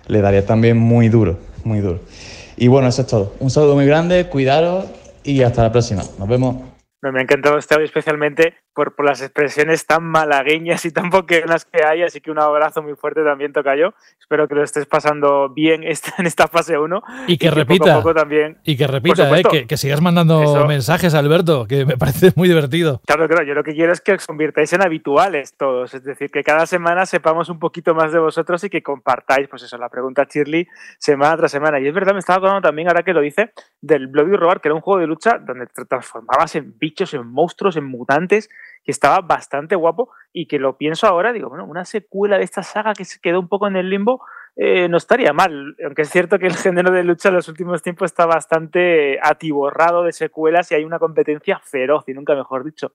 le 0.09 0.21
daría 0.21 0.45
también 0.45 0.77
muy 0.77 1.09
duro, 1.09 1.39
muy 1.65 1.81
duro. 1.81 2.01
Y 2.57 2.69
bueno, 2.69 2.89
eso 2.89 3.01
es 3.03 3.09
todo. 3.09 3.33
Un 3.41 3.51
saludo 3.51 3.75
muy 3.75 3.87
grande, 3.87 4.29
cuidaros 4.29 4.85
y 5.25 5.43
hasta 5.43 5.63
la 5.63 5.73
próxima. 5.73 6.03
Nos 6.19 6.29
vemos. 6.29 6.68
Me 7.03 7.21
ha 7.21 7.23
encantado 7.23 7.59
este 7.59 7.75
audio 7.75 7.87
especialmente 7.87 8.59
por, 8.79 8.95
por, 8.95 9.07
las 9.07 9.21
expresiones 9.23 9.87
tan 9.87 10.05
malagueñas 10.05 10.85
y 10.85 10.93
tan 10.93 11.11
poquenas 11.11 11.65
que 11.65 11.85
hay, 11.85 12.05
así 12.05 12.21
que 12.21 12.31
un 12.31 12.39
abrazo 12.39 12.81
muy 12.81 12.95
fuerte 12.95 13.25
también 13.25 13.53
toca 13.53 13.75
yo. 13.75 13.93
Espero 14.21 14.47
que 14.47 14.55
lo 14.55 14.63
estés 14.63 14.87
pasando 14.87 15.49
bien 15.49 15.83
en 15.83 16.27
esta 16.27 16.47
fase 16.47 16.79
1. 16.79 17.03
Y 17.27 17.39
que, 17.39 17.51
repita. 17.51 18.01
también, 18.15 18.59
y 18.63 18.77
que 18.77 18.87
repita, 18.87 19.37
eh, 19.37 19.43
que, 19.51 19.67
que, 19.67 19.77
sigas 19.77 20.01
mandando 20.01 20.65
mensajes, 20.69 21.15
Alberto, 21.15 21.67
que 21.67 21.85
me 21.85 21.97
parece 21.97 22.31
muy 22.37 22.47
divertido. 22.47 23.01
Claro, 23.05 23.27
claro, 23.27 23.43
yo 23.43 23.55
lo 23.55 23.65
que 23.65 23.75
quiero 23.75 23.93
es 23.93 24.01
que 24.01 24.13
os 24.13 24.25
convirtáis 24.25 24.73
en 24.73 24.83
habituales 24.85 25.55
todos, 25.57 25.95
es 25.95 26.05
decir, 26.05 26.31
que 26.31 26.45
cada 26.45 26.65
semana 26.65 27.05
sepamos 27.05 27.49
un 27.49 27.59
poquito 27.59 27.97
más 27.97 28.13
de 28.13 28.21
vosotros 28.21 28.63
y 28.63 28.71
que 28.71 28.85
compartáis, 28.85 29.49
pues 29.49 29.65
eso, 29.65 29.77
la 29.77 29.89
pregunta 29.89 30.25
Shirley 30.33 30.69
semana 31.01 31.37
tras 31.37 31.51
semana. 31.51 31.81
Y 31.81 31.89
es 31.89 31.95
verdad, 31.95 32.13
me 32.13 32.21
estaba 32.21 32.37
acordando 32.37 32.69
también, 32.69 32.87
ahora 32.87 33.03
que 33.03 33.13
lo 33.13 33.23
dice, 33.23 33.51
del 33.81 34.07
Bloody 34.07 34.37
Roar, 34.37 34.61
que 34.61 34.69
era 34.69 34.77
un 34.77 34.83
juego 34.83 35.01
de 35.01 35.09
lucha 35.09 35.39
donde 35.39 35.67
te 35.67 35.85
transformabas 35.85 36.55
en 36.55 36.79
bichos, 36.79 37.13
en 37.15 37.27
monstruos, 37.27 37.77
en 37.77 37.85
mutantes, 37.85 38.49
que 38.89 38.93
estaba 38.93 39.21
bastante 39.21 39.77
guapo 39.77 40.09
y 40.33 40.47
que 40.47 40.59
lo 40.59 40.79
pienso 40.79 41.07
ahora, 41.07 41.35
digo, 41.35 41.51
bueno, 41.51 41.67
una 41.67 41.85
secuela 41.85 42.39
de 42.39 42.45
esta 42.45 42.63
saga 42.63 42.95
que 42.95 43.05
se 43.05 43.21
quedó 43.21 43.39
un 43.39 43.47
poco 43.47 43.69
en 43.69 43.77
el 43.77 43.91
limbo, 43.91 44.25
eh, 44.57 44.89
no 44.89 44.97
estaría 44.97 45.35
mal, 45.35 45.77
aunque 45.85 46.01
es 46.01 46.09
cierto 46.09 46.39
que 46.39 46.47
el 46.47 46.57
género 46.57 46.91
de 46.91 47.05
lucha 47.05 47.29
en 47.29 47.35
los 47.35 47.49
últimos 47.49 47.83
tiempos 47.83 48.07
está 48.07 48.25
bastante 48.25 49.19
atiborrado 49.23 50.05
de 50.05 50.15
secuelas 50.15 50.73
y 50.73 50.77
hay 50.77 50.85
una 50.85 50.99
competencia 50.99 51.61
feroz, 51.63 52.05
y 52.09 52.15
nunca 52.15 52.35
mejor 52.35 52.65
dicho. 52.65 52.95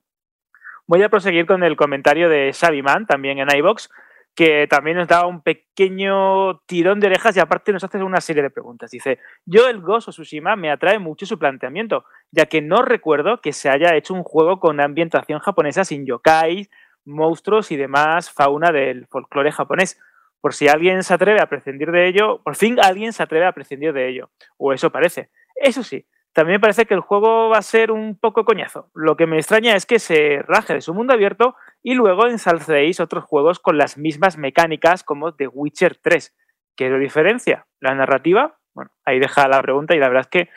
Voy 0.88 1.04
a 1.04 1.10
proseguir 1.10 1.46
con 1.46 1.64
el 1.64 1.76
comentario 1.76 2.28
de 2.28 2.52
Xavi 2.60 2.82
también 3.08 3.38
en 3.38 3.56
iBox, 3.56 3.92
que 4.36 4.68
también 4.68 4.98
nos 4.98 5.08
da 5.08 5.26
un 5.28 5.42
pequeño 5.42 6.60
tirón 6.66 7.00
de 7.00 7.08
orejas 7.08 7.38
y 7.38 7.40
aparte 7.40 7.72
nos 7.72 7.84
hace 7.84 8.02
una 8.02 8.22
serie 8.22 8.42
de 8.42 8.50
preguntas. 8.50 8.92
Dice, 8.92 9.20
yo 9.46 9.68
el 9.68 9.82
Ghost 9.82 10.08
of 10.08 10.16
Tsushima 10.16 10.56
me 10.56 10.72
atrae 10.72 10.98
mucho 11.00 11.26
su 11.26 11.38
planteamiento, 11.38 12.06
ya 12.32 12.48
que 12.48 12.62
no 12.62 12.82
recuerdo 12.82 13.42
que 13.42 13.54
se 13.54 13.70
haya 13.70 13.96
hecho 13.96 14.14
un 14.14 14.24
juego 14.24 14.60
con 14.60 14.80
ambientación 14.80 15.40
japonesa 15.40 15.86
sin 15.86 16.06
yokai, 16.06 16.70
monstruos 17.06 17.72
y 17.72 17.78
demás 17.78 18.32
fauna 18.32 18.72
del 18.72 19.06
folclore 19.08 19.52
japonés. 19.52 20.00
Por 20.42 20.54
si 20.54 20.68
alguien 20.68 21.04
se 21.04 21.14
atreve 21.14 21.40
a 21.42 21.48
prescindir 21.48 21.92
de 21.92 22.08
ello, 22.08 22.42
por 22.44 22.56
fin 22.56 22.80
alguien 22.80 23.14
se 23.14 23.24
atreve 23.24 23.46
a 23.46 23.54
prescindir 23.54 23.94
de 23.94 24.10
ello, 24.10 24.30
o 24.58 24.74
eso 24.74 24.90
parece. 24.90 25.30
Eso 25.56 25.84
sí, 25.84 26.06
también 26.34 26.60
parece 26.60 26.86
que 26.86 26.96
el 26.96 27.00
juego 27.00 27.50
va 27.50 27.60
a 27.60 27.62
ser 27.62 27.92
un 27.92 28.18
poco 28.18 28.44
coñazo. 28.44 28.90
Lo 28.96 29.16
que 29.16 29.28
me 29.28 29.38
extraña 29.38 29.76
es 29.76 29.86
que 29.86 30.00
se 30.00 30.42
raje 30.48 30.74
de 30.74 30.82
su 30.82 30.94
mundo 30.94 31.14
abierto 31.14 31.56
y 31.84 31.94
luego 31.94 32.28
ensalcéis 32.28 33.00
otros 33.00 33.24
juegos 33.24 33.60
con 33.60 33.78
las 33.78 33.98
mismas 33.98 34.38
mecánicas 34.38 35.04
como 35.04 35.36
The 35.36 35.48
Witcher 35.48 35.98
3. 36.02 36.36
¿Qué 36.76 36.90
lo 36.90 36.98
diferencia? 36.98 37.68
¿La 37.80 37.94
narrativa? 37.94 38.58
Bueno, 38.74 38.92
ahí 39.06 39.20
deja 39.20 39.48
la 39.48 39.62
pregunta 39.62 39.96
y 39.96 40.00
la 40.00 40.08
verdad 40.08 40.22
es 40.22 40.28
que 40.28 40.50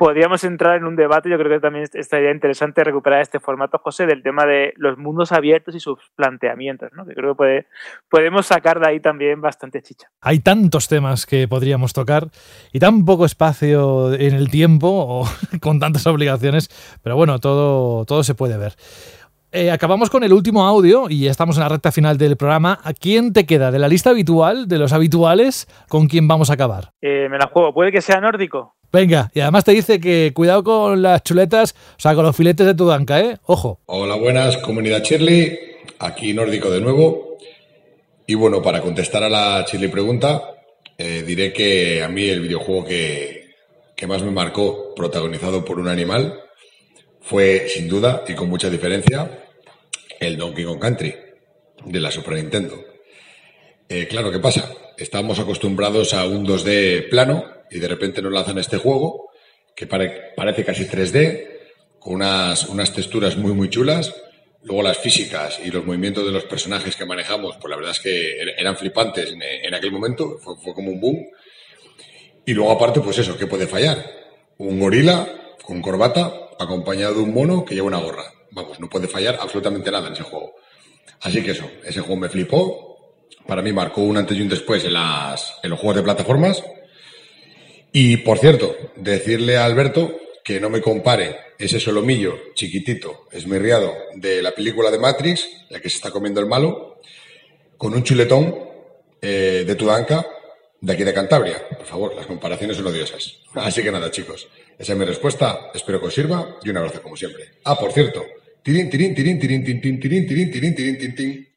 podríamos 0.00 0.42
entrar 0.44 0.78
en 0.78 0.86
un 0.86 0.96
debate. 0.96 1.28
Yo 1.28 1.36
creo 1.36 1.50
que 1.50 1.60
también 1.60 1.84
estaría 1.92 2.30
interesante 2.30 2.82
recuperar 2.82 3.20
este 3.20 3.38
formato, 3.38 3.76
José, 3.76 4.06
del 4.06 4.22
tema 4.22 4.46
de 4.46 4.72
los 4.78 4.96
mundos 4.96 5.30
abiertos 5.30 5.74
y 5.74 5.80
sus 5.80 5.98
planteamientos, 6.16 6.88
¿no? 6.94 7.04
que 7.04 7.12
creo 7.12 7.36
que 7.36 7.66
podemos 8.08 8.46
sacar 8.46 8.80
de 8.80 8.88
ahí 8.88 9.00
también 9.00 9.42
bastante 9.42 9.82
chicha. 9.82 10.08
Hay 10.22 10.38
tantos 10.38 10.88
temas 10.88 11.26
que 11.26 11.46
podríamos 11.46 11.92
tocar 11.92 12.28
y 12.72 12.78
tan 12.78 13.04
poco 13.04 13.26
espacio 13.26 14.14
en 14.14 14.34
el 14.34 14.50
tiempo 14.50 14.88
o 14.88 15.28
con 15.60 15.78
tantas 15.78 16.06
obligaciones, 16.06 16.70
pero 17.02 17.14
bueno, 17.16 17.38
todo, 17.38 18.06
todo 18.06 18.24
se 18.24 18.34
puede 18.34 18.56
ver. 18.56 18.76
Eh, 19.52 19.70
acabamos 19.70 20.08
con 20.08 20.24
el 20.24 20.32
último 20.32 20.64
audio 20.64 21.10
y 21.10 21.26
estamos 21.26 21.58
en 21.58 21.64
la 21.64 21.68
recta 21.68 21.92
final 21.92 22.16
del 22.16 22.38
programa. 22.38 22.78
¿A 22.84 22.94
quién 22.94 23.34
te 23.34 23.44
queda? 23.44 23.70
¿De 23.70 23.78
la 23.78 23.88
lista 23.88 24.10
habitual, 24.10 24.66
de 24.66 24.78
los 24.78 24.94
habituales? 24.94 25.66
¿Con 25.90 26.06
quién 26.06 26.26
vamos 26.26 26.48
a 26.48 26.54
acabar? 26.54 26.92
Eh, 27.02 27.28
me 27.28 27.36
la 27.36 27.48
juego. 27.48 27.74
¿Puede 27.74 27.92
que 27.92 28.00
sea 28.00 28.18
nórdico? 28.18 28.76
Venga, 28.92 29.30
y 29.34 29.40
además 29.40 29.64
te 29.64 29.70
dice 29.70 30.00
que 30.00 30.32
cuidado 30.34 30.64
con 30.64 31.00
las 31.00 31.22
chuletas, 31.22 31.76
o 31.96 32.00
sea, 32.00 32.14
con 32.16 32.24
los 32.24 32.34
filetes 32.34 32.66
de 32.66 32.74
tu 32.74 32.86
danca, 32.86 33.20
¿eh? 33.20 33.38
Ojo. 33.44 33.78
Hola, 33.86 34.16
buenas, 34.16 34.56
comunidad 34.56 35.04
Shirley. 35.04 35.58
Aquí 36.00 36.34
nórdico 36.34 36.70
de 36.70 36.80
nuevo. 36.80 37.38
Y 38.26 38.34
bueno, 38.34 38.60
para 38.60 38.80
contestar 38.80 39.22
a 39.22 39.28
la 39.28 39.64
Shirley 39.70 39.90
pregunta, 39.90 40.42
eh, 40.98 41.22
diré 41.24 41.52
que 41.52 42.02
a 42.02 42.08
mí 42.08 42.24
el 42.24 42.40
videojuego 42.40 42.84
que, 42.84 43.50
que 43.94 44.06
más 44.08 44.22
me 44.22 44.32
marcó, 44.32 44.92
protagonizado 44.96 45.64
por 45.64 45.78
un 45.78 45.86
animal, 45.86 46.40
fue 47.20 47.68
sin 47.68 47.88
duda 47.88 48.24
y 48.26 48.34
con 48.34 48.48
mucha 48.48 48.68
diferencia 48.68 49.30
el 50.18 50.36
Donkey 50.36 50.64
Kong 50.64 50.80
Country 50.80 51.14
de 51.84 52.00
la 52.00 52.10
Super 52.10 52.34
Nintendo. 52.34 52.74
Eh, 53.88 54.08
claro, 54.08 54.32
¿qué 54.32 54.40
pasa? 54.40 54.68
Estamos 54.96 55.38
acostumbrados 55.38 56.12
a 56.12 56.26
un 56.26 56.44
2D 56.44 57.08
plano 57.08 57.59
y 57.70 57.78
de 57.78 57.88
repente 57.88 58.20
nos 58.20 58.32
lanzan 58.32 58.58
este 58.58 58.76
juego 58.76 59.30
que 59.74 59.86
parece 59.86 60.64
casi 60.64 60.84
3D, 60.84 61.48
con 61.98 62.14
unas, 62.14 62.68
unas 62.68 62.92
texturas 62.92 63.36
muy, 63.36 63.52
muy 63.52 63.70
chulas. 63.70 64.14
Luego 64.62 64.82
las 64.82 64.98
físicas 64.98 65.58
y 65.64 65.70
los 65.70 65.86
movimientos 65.86 66.24
de 66.26 66.32
los 66.32 66.44
personajes 66.44 66.96
que 66.96 67.06
manejamos, 67.06 67.56
pues 67.56 67.70
la 67.70 67.76
verdad 67.76 67.92
es 67.92 68.00
que 68.00 68.42
er-, 68.42 68.54
eran 68.58 68.76
flipantes 68.76 69.32
en, 69.32 69.74
aquel 69.74 69.90
momento, 69.90 70.38
fue, 70.38 70.54
fue, 70.62 70.74
como 70.74 70.90
un 70.90 71.00
boom. 71.00 71.26
Y 72.44 72.52
luego 72.52 72.72
aparte, 72.72 73.00
pues 73.00 73.16
eso, 73.18 73.38
¿qué 73.38 73.46
puede 73.46 73.66
fallar? 73.66 74.04
Un 74.58 74.78
gorila 74.78 75.26
con 75.64 75.80
corbata 75.80 76.50
acompañado 76.58 77.14
de 77.14 77.20
un 77.20 77.32
mono 77.32 77.64
que 77.64 77.74
lleva 77.74 77.86
una 77.86 78.00
gorra. 78.00 78.24
Vamos, 78.50 78.80
no 78.80 78.88
puede 78.90 79.08
fallar 79.08 79.38
absolutamente 79.40 79.90
nada 79.90 80.08
en 80.08 80.12
ese 80.12 80.24
juego. 80.24 80.56
Así 81.22 81.42
que 81.42 81.52
eso, 81.52 81.70
ese 81.86 82.00
juego 82.00 82.20
me 82.20 82.28
flipó. 82.28 83.24
Para 83.46 83.62
mí 83.62 83.72
marcó 83.72 84.02
un 84.02 84.18
antes 84.18 84.36
y 84.36 84.42
un 84.42 84.48
después 84.48 84.84
en, 84.84 84.92
las, 84.92 85.54
en 85.62 85.70
los 85.70 85.78
juegos 85.78 85.96
de 85.96 86.02
plataformas 86.02 86.62
y 87.92 88.18
por 88.18 88.38
cierto, 88.38 88.76
decirle 88.96 89.56
a 89.56 89.64
Alberto 89.64 90.16
que 90.44 90.60
no 90.60 90.70
me 90.70 90.80
compare 90.80 91.36
ese 91.58 91.78
solomillo 91.78 92.52
chiquitito, 92.54 93.28
esmirriado 93.32 93.94
de 94.14 94.42
la 94.42 94.52
película 94.52 94.90
de 94.90 94.98
Matrix, 94.98 95.48
la 95.68 95.80
que 95.80 95.90
se 95.90 95.96
está 95.96 96.10
comiendo 96.10 96.40
el 96.40 96.46
malo, 96.46 97.00
con 97.76 97.94
un 97.94 98.02
chuletón 98.02 98.54
eh, 99.20 99.64
de 99.66 99.74
Tudanca 99.74 100.26
de 100.80 100.92
aquí 100.92 101.04
de 101.04 101.12
Cantabria. 101.12 101.56
Por 101.68 101.86
favor, 101.86 102.14
las 102.14 102.26
comparaciones 102.26 102.76
son 102.76 102.86
odiosas. 102.86 103.42
Así 103.54 103.82
que 103.82 103.92
nada, 103.92 104.10
chicos, 104.10 104.48
esa 104.78 104.92
es 104.92 104.98
mi 104.98 105.04
respuesta. 105.04 105.70
Espero 105.74 106.00
que 106.00 106.06
os 106.06 106.14
sirva 106.14 106.56
y 106.62 106.70
un 106.70 106.78
abrazo 106.78 107.02
como 107.02 107.16
siempre. 107.16 107.44
Ah, 107.64 107.78
por 107.78 107.92
cierto, 107.92 108.24
tirín, 108.62 108.88
tirín, 108.88 109.14
tirín, 109.14 109.38
tirín, 109.38 109.64
tirín, 109.64 109.80
tirín, 109.80 110.00
tirín, 110.00 110.26
tirín, 110.26 110.74
tirín, 110.74 110.74
tirín, 110.74 111.14
tirín. 111.14 111.48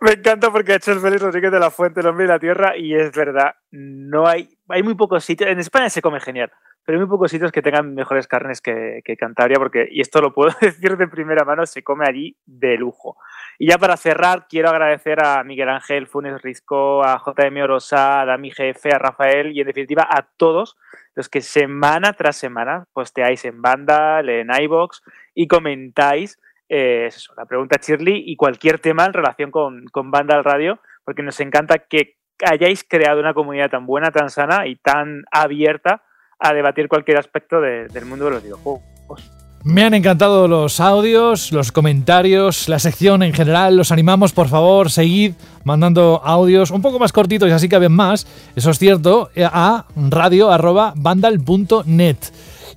Me 0.00 0.12
encanta 0.12 0.50
porque 0.50 0.72
ha 0.72 0.76
hecho 0.76 0.92
el 0.92 1.00
Félix 1.00 1.22
Rodríguez 1.22 1.52
de 1.52 1.60
la 1.60 1.70
Fuente, 1.70 2.00
el 2.00 2.06
hombre 2.06 2.24
y 2.24 2.28
la 2.28 2.38
tierra, 2.38 2.76
y 2.76 2.94
es 2.94 3.12
verdad, 3.12 3.52
no 3.70 4.26
hay 4.26 4.48
hay 4.72 4.82
muy 4.82 4.94
pocos 4.94 5.24
sitios, 5.24 5.50
en 5.50 5.58
España 5.58 5.90
se 5.90 6.00
come 6.00 6.18
genial, 6.18 6.50
pero 6.84 6.96
hay 6.96 7.04
muy 7.04 7.10
pocos 7.10 7.30
sitios 7.30 7.52
que 7.52 7.62
tengan 7.62 7.94
mejores 7.94 8.26
carnes 8.26 8.60
que, 8.60 9.02
que 9.04 9.16
Cantabria, 9.16 9.58
porque, 9.58 9.86
y 9.90 10.00
esto 10.00 10.20
lo 10.20 10.32
puedo 10.32 10.50
decir 10.60 10.96
de 10.96 11.08
primera 11.08 11.44
mano, 11.44 11.66
se 11.66 11.82
come 11.82 12.06
allí 12.08 12.36
de 12.46 12.76
lujo. 12.76 13.16
Y 13.58 13.68
ya 13.68 13.78
para 13.78 13.96
cerrar, 13.96 14.46
quiero 14.48 14.70
agradecer 14.70 15.24
a 15.24 15.44
Miguel 15.44 15.68
Ángel 15.68 16.06
Funes 16.06 16.40
Risco, 16.42 17.04
a 17.04 17.22
JM 17.24 17.62
Orosa, 17.62 18.22
a 18.22 18.24
Dami 18.24 18.50
GF, 18.50 18.86
a 18.94 18.98
Rafael 18.98 19.52
y 19.52 19.60
en 19.60 19.66
definitiva 19.66 20.08
a 20.10 20.26
todos 20.36 20.76
los 21.14 21.28
que 21.28 21.42
semana 21.42 22.14
tras 22.14 22.36
semana 22.36 22.86
posteáis 22.92 23.44
en 23.44 23.60
Vandal, 23.60 24.28
en 24.30 24.48
iBox 24.50 25.02
y 25.34 25.46
comentáis 25.46 26.40
eh, 26.68 27.10
la 27.36 27.44
pregunta 27.44 27.78
Shirley 27.80 28.24
y 28.26 28.36
cualquier 28.36 28.78
tema 28.78 29.04
en 29.04 29.12
relación 29.12 29.50
con, 29.50 29.84
con 29.88 30.10
Vandal 30.10 30.42
Radio, 30.42 30.80
porque 31.04 31.22
nos 31.22 31.38
encanta 31.40 31.80
que 31.80 32.16
hayáis 32.44 32.84
creado 32.88 33.20
una 33.20 33.34
comunidad 33.34 33.70
tan 33.70 33.86
buena, 33.86 34.10
tan 34.10 34.30
sana 34.30 34.66
y 34.66 34.76
tan 34.76 35.24
abierta 35.30 36.02
a 36.38 36.52
debatir 36.54 36.88
cualquier 36.88 37.18
aspecto 37.18 37.60
de- 37.60 37.86
del 37.88 38.06
mundo 38.06 38.24
de 38.26 38.30
los 38.32 38.42
videojuegos. 38.42 38.82
Me 39.64 39.84
han 39.84 39.94
encantado 39.94 40.48
los 40.48 40.80
audios, 40.80 41.52
los 41.52 41.70
comentarios, 41.70 42.68
la 42.68 42.80
sección 42.80 43.22
en 43.22 43.32
general. 43.32 43.76
Los 43.76 43.92
animamos, 43.92 44.32
por 44.32 44.48
favor, 44.48 44.90
seguid 44.90 45.34
mandando 45.62 46.20
audios 46.24 46.72
un 46.72 46.82
poco 46.82 46.98
más 46.98 47.12
cortitos 47.12 47.48
y 47.48 47.52
así 47.52 47.68
caben 47.68 47.92
más. 47.92 48.26
Eso 48.56 48.70
es 48.70 48.78
cierto, 48.80 49.30
a 49.40 49.84
radio.vandal.net. 49.94 52.16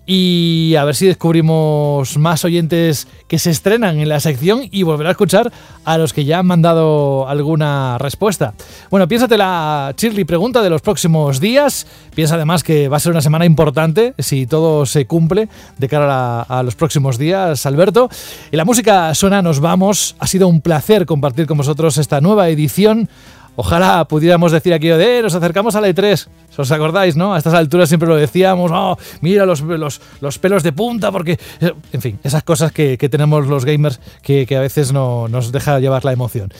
Y 0.07 0.75
a 0.75 0.83
ver 0.83 0.95
si 0.95 1.07
descubrimos 1.07 2.17
más 2.17 2.45
oyentes 2.45 3.07
que 3.27 3.39
se 3.39 3.49
estrenan 3.49 3.99
en 3.99 4.07
la 4.07 4.19
sección 4.19 4.61
y 4.69 4.83
volver 4.83 5.07
a 5.07 5.11
escuchar 5.11 5.51
a 5.83 5.97
los 5.97 6.13
que 6.13 6.25
ya 6.25 6.39
han 6.39 6.45
mandado 6.45 7.27
alguna 7.27 7.97
respuesta. 7.97 8.53
Bueno, 8.91 9.07
piénsate 9.07 9.35
la 9.35 9.95
Shirley 9.97 10.23
pregunta 10.23 10.61
de 10.61 10.69
los 10.69 10.81
próximos 10.83 11.39
días. 11.39 11.87
Piensa 12.13 12.35
además 12.35 12.63
que 12.63 12.87
va 12.87 12.97
a 12.97 12.99
ser 12.99 13.13
una 13.13 13.21
semana 13.21 13.45
importante 13.45 14.13
si 14.19 14.45
todo 14.45 14.85
se 14.85 15.07
cumple 15.07 15.49
de 15.77 15.89
cara 15.89 16.41
a, 16.43 16.61
los 16.61 16.75
próximos 16.75 17.17
días, 17.17 17.65
Alberto. 17.65 18.09
Y 18.51 18.57
la 18.57 18.65
música 18.65 19.13
suena, 19.15 19.41
nos 19.41 19.59
vamos. 19.59 20.15
Ha 20.19 20.27
sido 20.27 20.47
un 20.47 20.61
placer 20.61 21.07
compartir 21.07 21.47
con 21.47 21.57
vosotros 21.57 21.97
esta 21.97 22.21
nueva 22.21 22.47
edición. 22.49 23.09
Ojalá 23.57 24.05
pudiéramos 24.05 24.51
decir 24.51 24.73
aquí 24.73 24.89
de 24.89 25.19
"Eh, 25.19 25.21
nos 25.23 25.33
acercamos 25.33 25.75
a 25.75 25.81
la 25.81 25.87
E3. 25.87 26.27
¿Os 26.57 26.71
acordáis, 26.71 27.15
no? 27.15 27.33
A 27.33 27.37
estas 27.37 27.53
alturas 27.53 27.89
siempre 27.89 28.07
lo 28.09 28.15
decíamos, 28.15 28.71
oh, 28.73 28.97
mira 29.21 29.45
los, 29.45 29.61
los, 29.61 30.01
los 30.21 30.39
pelos 30.39 30.63
de 30.63 30.71
punta, 30.73 31.11
porque. 31.11 31.37
eh, 31.61 31.73
En 31.93 32.01
fin, 32.01 32.19
esas 32.23 32.43
cosas 32.43 32.71
que, 32.71 32.97
que 32.97 33.09
tenemos 33.09 33.47
los 33.47 33.65
gamers 33.65 33.99
que, 34.21 34.45
que 34.45 34.55
a 34.57 34.61
veces 34.61 34.91
no, 34.93 35.27
nos 35.27 35.51
deja 35.51 35.79
llevar 35.79 36.05
la 36.05 36.11
emoción. 36.13 36.51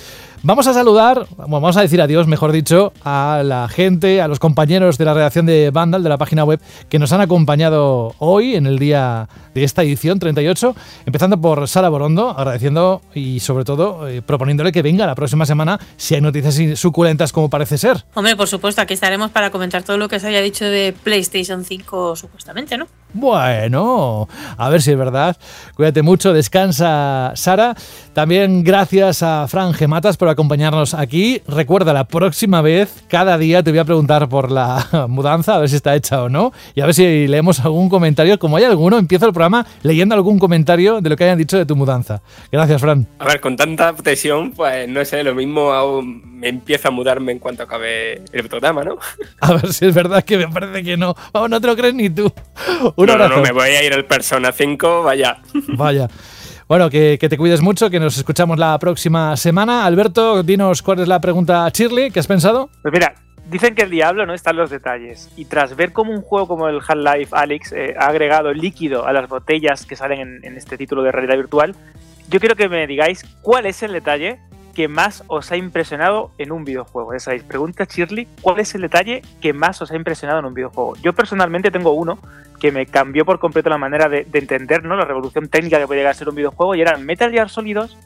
Vamos 0.44 0.68
a 0.68 0.74
saludar, 0.76 1.26
vamos 1.38 1.76
a 1.76 1.82
decir 1.82 2.00
adiós, 2.00 2.28
mejor 2.28 2.52
dicho, 2.52 2.94
a 3.04 3.42
la 3.44 3.68
gente, 3.68 4.22
a 4.22 4.28
los 4.28 4.38
compañeros 4.38 5.00
de 5.00 5.06
la 5.06 5.16
redacción 5.16 5.48
de 5.48 5.72
Vandal, 5.72 6.04
de 6.04 6.10
la 6.10 6.20
página 6.20 6.44
web, 6.44 6.60
que 6.88 7.00
nos 7.00 7.12
han 7.14 7.22
acompañado 7.22 8.14
hoy 8.20 8.54
en 8.54 8.68
el 8.68 8.78
día 8.78 9.28
de 9.56 9.64
esta 9.64 9.82
edición 9.82 10.20
38, 10.20 10.76
empezando 11.08 11.42
por 11.42 11.68
Sara 11.68 11.90
Borondo, 11.90 12.30
agradeciendo 12.30 13.02
y 13.16 13.40
sobre 13.40 13.64
todo 13.64 14.08
eh, 14.08 14.22
proponiéndole 14.22 14.72
que 14.72 14.84
venga 14.84 15.08
la 15.08 15.16
próxima 15.16 15.48
semana 15.48 15.80
si 15.98 16.14
hay 16.14 16.22
noticias 16.22 16.80
suculentas 16.80 17.32
como 17.32 17.50
parece 17.50 17.80
ser. 17.80 18.04
Hombre, 18.14 18.36
por 18.36 18.48
supuesto, 18.48 18.82
aquí 18.82 18.94
estaremos 18.94 19.32
para 19.32 19.50
comentar 19.50 19.82
todo 19.86 19.98
lo 19.98 20.10
que 20.10 20.20
se 20.20 20.28
haya 20.28 20.42
dicho 20.42 20.66
de 20.66 20.94
PlayStation 21.04 21.64
5, 21.64 22.16
supuestamente, 22.16 22.78
¿no? 22.78 22.88
Bueno, 23.18 24.28
a 24.58 24.68
ver 24.68 24.82
si 24.82 24.92
es 24.92 24.98
verdad. 24.98 25.38
Cuídate 25.74 26.02
mucho, 26.02 26.34
descansa 26.34 27.32
Sara. 27.36 27.74
También 28.12 28.62
gracias 28.62 29.24
a 29.24 29.48
Fran 29.48 29.74
Gematas 29.74 30.18
por 30.18 30.28
acompañarnos 30.28 30.94
aquí. 30.94 31.42
Recuerda, 31.48 31.94
la 31.94 32.04
próxima 32.04 32.62
vez, 32.62 33.06
cada 33.08 33.38
día 33.38 33.64
te 33.64 33.72
voy 33.72 33.80
a 33.80 33.86
preguntar 33.86 34.28
por 34.28 34.52
la 34.52 35.06
mudanza, 35.10 35.56
a 35.56 35.60
ver 35.60 35.70
si 35.70 35.78
está 35.78 35.96
hecha 35.96 36.24
o 36.24 36.30
no. 36.30 36.52
Y 36.76 36.82
a 36.82 36.88
ver 36.88 36.94
si 36.94 37.26
leemos 37.30 37.62
algún 37.62 37.88
comentario. 37.88 38.38
Como 38.38 38.58
hay 38.58 38.66
alguno, 38.66 38.98
empiezo 38.98 39.28
el 39.28 39.32
programa 39.32 39.66
leyendo 39.82 40.14
algún 40.14 40.38
comentario 40.38 41.00
de 41.00 41.10
lo 41.10 41.16
que 41.16 41.24
hayan 41.24 41.38
dicho 41.38 41.58
de 41.58 41.66
tu 41.66 41.78
mudanza. 41.78 42.22
Gracias, 42.52 42.82
Fran. 42.82 43.08
A 43.20 43.26
ver, 43.28 43.40
con 43.40 43.56
tanta 43.56 43.96
presión, 43.96 44.52
pues 44.52 44.90
no 44.90 45.06
sé, 45.06 45.24
lo 45.24 45.34
mismo 45.34 45.72
aún 45.72 46.36
me 46.40 46.50
empiezo 46.50 46.90
a 46.90 46.92
mudarme 46.92 47.32
en 47.32 47.40
cuanto 47.40 47.64
acabe 47.64 48.22
el 48.34 48.48
programa, 48.50 48.84
¿no? 48.84 48.98
A 49.40 49.54
ver 49.54 49.72
si 49.72 49.86
es 49.86 49.96
verdad 49.96 50.24
que 50.24 50.38
me 50.38 50.48
parece 50.48 50.84
que 50.84 50.98
no. 50.98 51.16
Vamos, 51.34 51.50
no 51.50 51.62
te 51.62 51.68
lo 51.68 51.76
crees 51.76 51.94
ni 51.94 52.10
tú. 52.10 52.32
Un 52.96 53.05
no, 53.06 53.18
no, 53.18 53.24
abrazo. 53.24 53.42
no, 53.42 53.48
me 53.48 53.52
voy 53.52 53.70
a 53.70 53.84
ir 53.84 53.94
al 53.94 54.06
Persona 54.06 54.52
5, 54.52 55.04
vaya. 55.04 55.38
Vaya. 55.70 56.08
Bueno, 56.68 56.90
que, 56.90 57.18
que 57.20 57.30
te 57.30 57.38
cuides 57.38 57.62
mucho, 57.62 57.90
que 57.92 58.00
nos 58.00 58.18
escuchamos 58.18 58.58
la 58.58 58.78
próxima 58.80 59.38
semana. 59.38 59.86
Alberto, 59.86 60.42
dinos 60.42 60.82
cuál 60.82 61.00
es 61.00 61.08
la 61.08 61.22
pregunta 61.22 61.66
a 61.66 61.70
Shirley, 61.70 62.10
¿qué 62.10 62.20
has 62.20 62.26
pensado? 62.26 62.72
Pues 62.82 62.92
mira, 62.92 63.14
dicen 63.50 63.76
que 63.76 63.84
el 63.84 63.92
diablo 63.92 64.26
no 64.26 64.34
está 64.34 64.50
en 64.50 64.58
los 64.58 64.72
detalles. 64.72 65.30
Y 65.36 65.46
tras 65.46 65.76
ver 65.76 65.92
cómo 65.92 66.12
un 66.12 66.22
juego 66.22 66.48
como 66.48 66.68
el 66.68 66.78
Half-Life 66.78 67.30
Alyx 67.32 67.72
eh, 67.72 67.96
ha 68.00 68.08
agregado 68.08 68.52
líquido 68.52 69.06
a 69.06 69.14
las 69.14 69.30
botellas 69.30 69.86
que 69.86 69.96
salen 69.96 70.20
en, 70.20 70.40
en 70.44 70.58
este 70.58 70.78
título 70.78 71.04
de 71.04 71.12
realidad 71.12 71.36
virtual, 71.36 71.76
yo 72.30 72.40
quiero 72.40 72.56
que 72.56 72.68
me 72.68 72.88
digáis 72.88 73.24
cuál 73.42 73.68
es 73.68 73.84
el 73.84 73.94
detalle 73.94 74.40
que 74.76 74.88
más 74.88 75.24
os 75.28 75.52
ha 75.52 75.58
impresionado 75.58 76.32
en 76.38 76.52
un 76.52 76.64
videojuego. 76.66 77.14
Ya 77.14 77.20
sabéis, 77.20 77.44
pregunta 77.44 77.86
Shirley, 77.86 78.28
¿cuál 78.42 78.60
es 78.60 78.76
el 78.76 78.82
detalle 78.82 79.24
que 79.42 79.54
más 79.54 79.82
os 79.82 79.90
ha 79.90 79.96
impresionado 79.96 80.40
en 80.40 80.46
un 80.46 80.54
videojuego? 80.54 80.96
Yo 80.98 81.14
personalmente 81.14 81.72
tengo 81.72 81.94
uno 81.94 82.20
que 82.60 82.72
me 82.72 82.86
cambió 82.86 83.26
por 83.26 83.40
completo 83.40 83.70
la 83.70 83.78
manera 83.78 84.10
de, 84.10 84.26
de 84.26 84.40
entender 84.40 84.84
¿no? 84.84 84.96
la 84.96 85.06
revolución 85.06 85.48
técnica 85.48 85.80
que 85.80 85.88
puede 85.88 86.02
llegar 86.02 86.12
a 86.12 86.16
ser 86.16 86.30
un 86.30 86.36
videojuego 86.36 86.76
y 86.76 86.82
era 86.82 86.98
Metal 86.98 87.32
Gear 87.32 87.50
Solid 87.50 87.76
2 87.76 87.98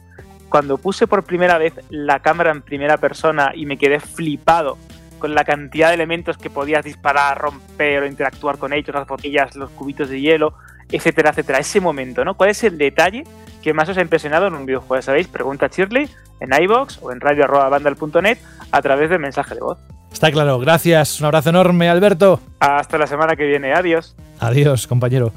cuando 0.48 0.78
puse 0.78 1.06
por 1.06 1.24
primera 1.24 1.58
vez 1.58 1.74
la 1.90 2.20
cámara 2.20 2.50
en 2.50 2.62
primera 2.62 2.96
persona 2.96 3.52
y 3.54 3.66
me 3.66 3.76
quedé 3.76 4.00
flipado 4.00 4.78
con 5.18 5.34
la 5.34 5.44
cantidad 5.44 5.88
de 5.88 5.94
elementos 5.94 6.38
que 6.38 6.50
podías 6.50 6.84
disparar, 6.84 7.38
romper 7.38 8.02
o 8.02 8.06
interactuar 8.06 8.58
con 8.58 8.72
ellos, 8.72 8.94
las 8.94 9.06
botellas, 9.06 9.54
los 9.54 9.70
cubitos 9.70 10.08
de 10.08 10.20
hielo, 10.20 10.54
etcétera, 10.90 11.30
etcétera. 11.30 11.58
Ese 11.58 11.80
momento, 11.80 12.24
¿no? 12.24 12.34
¿Cuál 12.34 12.50
es 12.50 12.64
el 12.64 12.78
detalle 12.78 13.24
que 13.62 13.72
más 13.74 13.88
os 13.88 13.96
ha 13.98 14.02
impresionado 14.02 14.46
en 14.46 14.54
un 14.54 14.66
videojuego? 14.66 14.96
Ya 14.96 15.02
sabéis, 15.02 15.28
pregunta 15.28 15.66
a 15.66 15.68
Shirley 15.68 16.08
en 16.40 16.62
iBox 16.62 16.98
o 17.02 17.12
en 17.12 17.20
radio.bandal.net 17.20 18.38
a 18.72 18.82
través 18.82 19.10
de 19.10 19.18
mensaje 19.18 19.54
de 19.54 19.60
voz. 19.60 19.78
Está 20.12 20.32
claro, 20.32 20.58
gracias. 20.58 21.20
Un 21.20 21.26
abrazo 21.26 21.50
enorme, 21.50 21.88
Alberto. 21.88 22.40
Hasta 22.58 22.98
la 22.98 23.06
semana 23.06 23.36
que 23.36 23.46
viene. 23.46 23.72
Adiós. 23.72 24.16
Adiós, 24.40 24.86
compañero. 24.86 25.32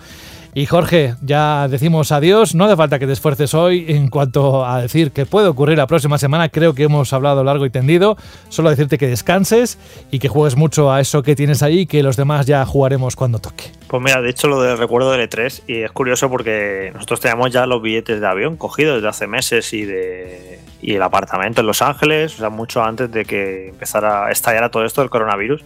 Y 0.56 0.68
Jorge, 0.68 1.16
ya 1.22 1.68
decimos 1.68 2.12
adiós. 2.12 2.54
No 2.54 2.66
hace 2.66 2.76
falta 2.76 3.00
que 3.00 3.08
te 3.08 3.14
esfuerces 3.14 3.56
hoy 3.56 3.86
en 3.88 4.10
cuanto 4.10 4.66
a 4.66 4.82
decir 4.82 5.12
que 5.12 5.26
puede 5.26 5.48
ocurrir 5.48 5.80
la 5.80 5.88
próxima 5.88 6.20
semana. 6.20 6.50
Creo 6.50 6.76
que 6.76 6.84
hemos 6.84 7.12
hablado 7.12 7.44
largo 7.44 7.66
y 7.66 7.72
tendido. 7.72 8.18
Solo 8.50 8.70
decirte 8.70 9.00
que 9.00 9.08
descanses 9.08 9.80
y 10.12 10.20
que 10.20 10.28
juegues 10.28 10.56
mucho 10.56 10.92
a 10.92 11.02
eso 11.02 11.24
que 11.24 11.36
tienes 11.36 11.64
ahí 11.64 11.88
que 11.88 12.04
los 12.04 12.18
demás 12.18 12.46
ya 12.46 12.64
jugaremos 12.66 13.16
cuando 13.16 13.40
toque. 13.40 13.72
Pues 13.88 14.04
mira, 14.04 14.22
de 14.22 14.30
hecho 14.30 14.48
lo 14.48 14.62
del 14.62 14.78
recuerdo 14.78 15.12
del 15.12 15.28
E3 15.28 15.64
y 15.66 15.82
es 15.82 15.92
curioso 15.92 16.30
porque 16.30 16.92
nosotros 16.94 17.20
teníamos 17.20 17.52
ya 17.52 17.66
los 17.66 17.82
billetes 17.82 18.22
de 18.22 18.28
avión 18.28 18.56
cogidos 18.56 18.96
desde 18.96 19.08
hace 19.08 19.26
meses 19.26 19.74
y 19.74 19.86
de 19.86 20.60
y 20.84 20.96
el 20.96 21.02
apartamento 21.02 21.62
en 21.62 21.68
Los 21.68 21.82
Ángeles, 21.82 22.36
o 22.36 22.38
sea, 22.40 22.50
mucho 22.50 22.84
antes 22.84 23.10
de 23.10 23.24
que 23.24 23.70
empezara 23.70 24.28
a 24.28 24.32
estallar 24.32 24.70
todo 24.70 24.84
esto 24.84 25.00
del 25.00 25.10
coronavirus. 25.10 25.64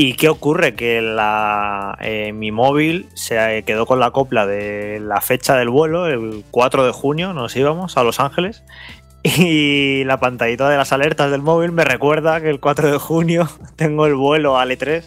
¿Y 0.00 0.14
qué 0.14 0.28
ocurre? 0.28 0.76
Que 0.76 1.00
eh, 2.02 2.32
mi 2.32 2.52
móvil 2.52 3.08
se 3.14 3.64
quedó 3.66 3.84
con 3.84 3.98
la 3.98 4.12
copla 4.12 4.46
de 4.46 5.00
la 5.00 5.20
fecha 5.20 5.56
del 5.56 5.70
vuelo, 5.70 6.06
el 6.06 6.44
4 6.52 6.86
de 6.86 6.92
junio 6.92 7.32
nos 7.32 7.56
íbamos 7.56 7.96
a 7.96 8.04
Los 8.04 8.20
Ángeles 8.20 8.62
y 9.24 10.04
la 10.04 10.20
pantallita 10.20 10.68
de 10.68 10.76
las 10.76 10.92
alertas 10.92 11.32
del 11.32 11.42
móvil 11.42 11.72
me 11.72 11.84
recuerda 11.84 12.40
que 12.40 12.48
el 12.48 12.60
4 12.60 12.92
de 12.92 12.98
junio 12.98 13.48
tengo 13.76 14.06
el 14.06 14.14
vuelo 14.14 14.56
al 14.56 14.70
E3. 14.70 15.02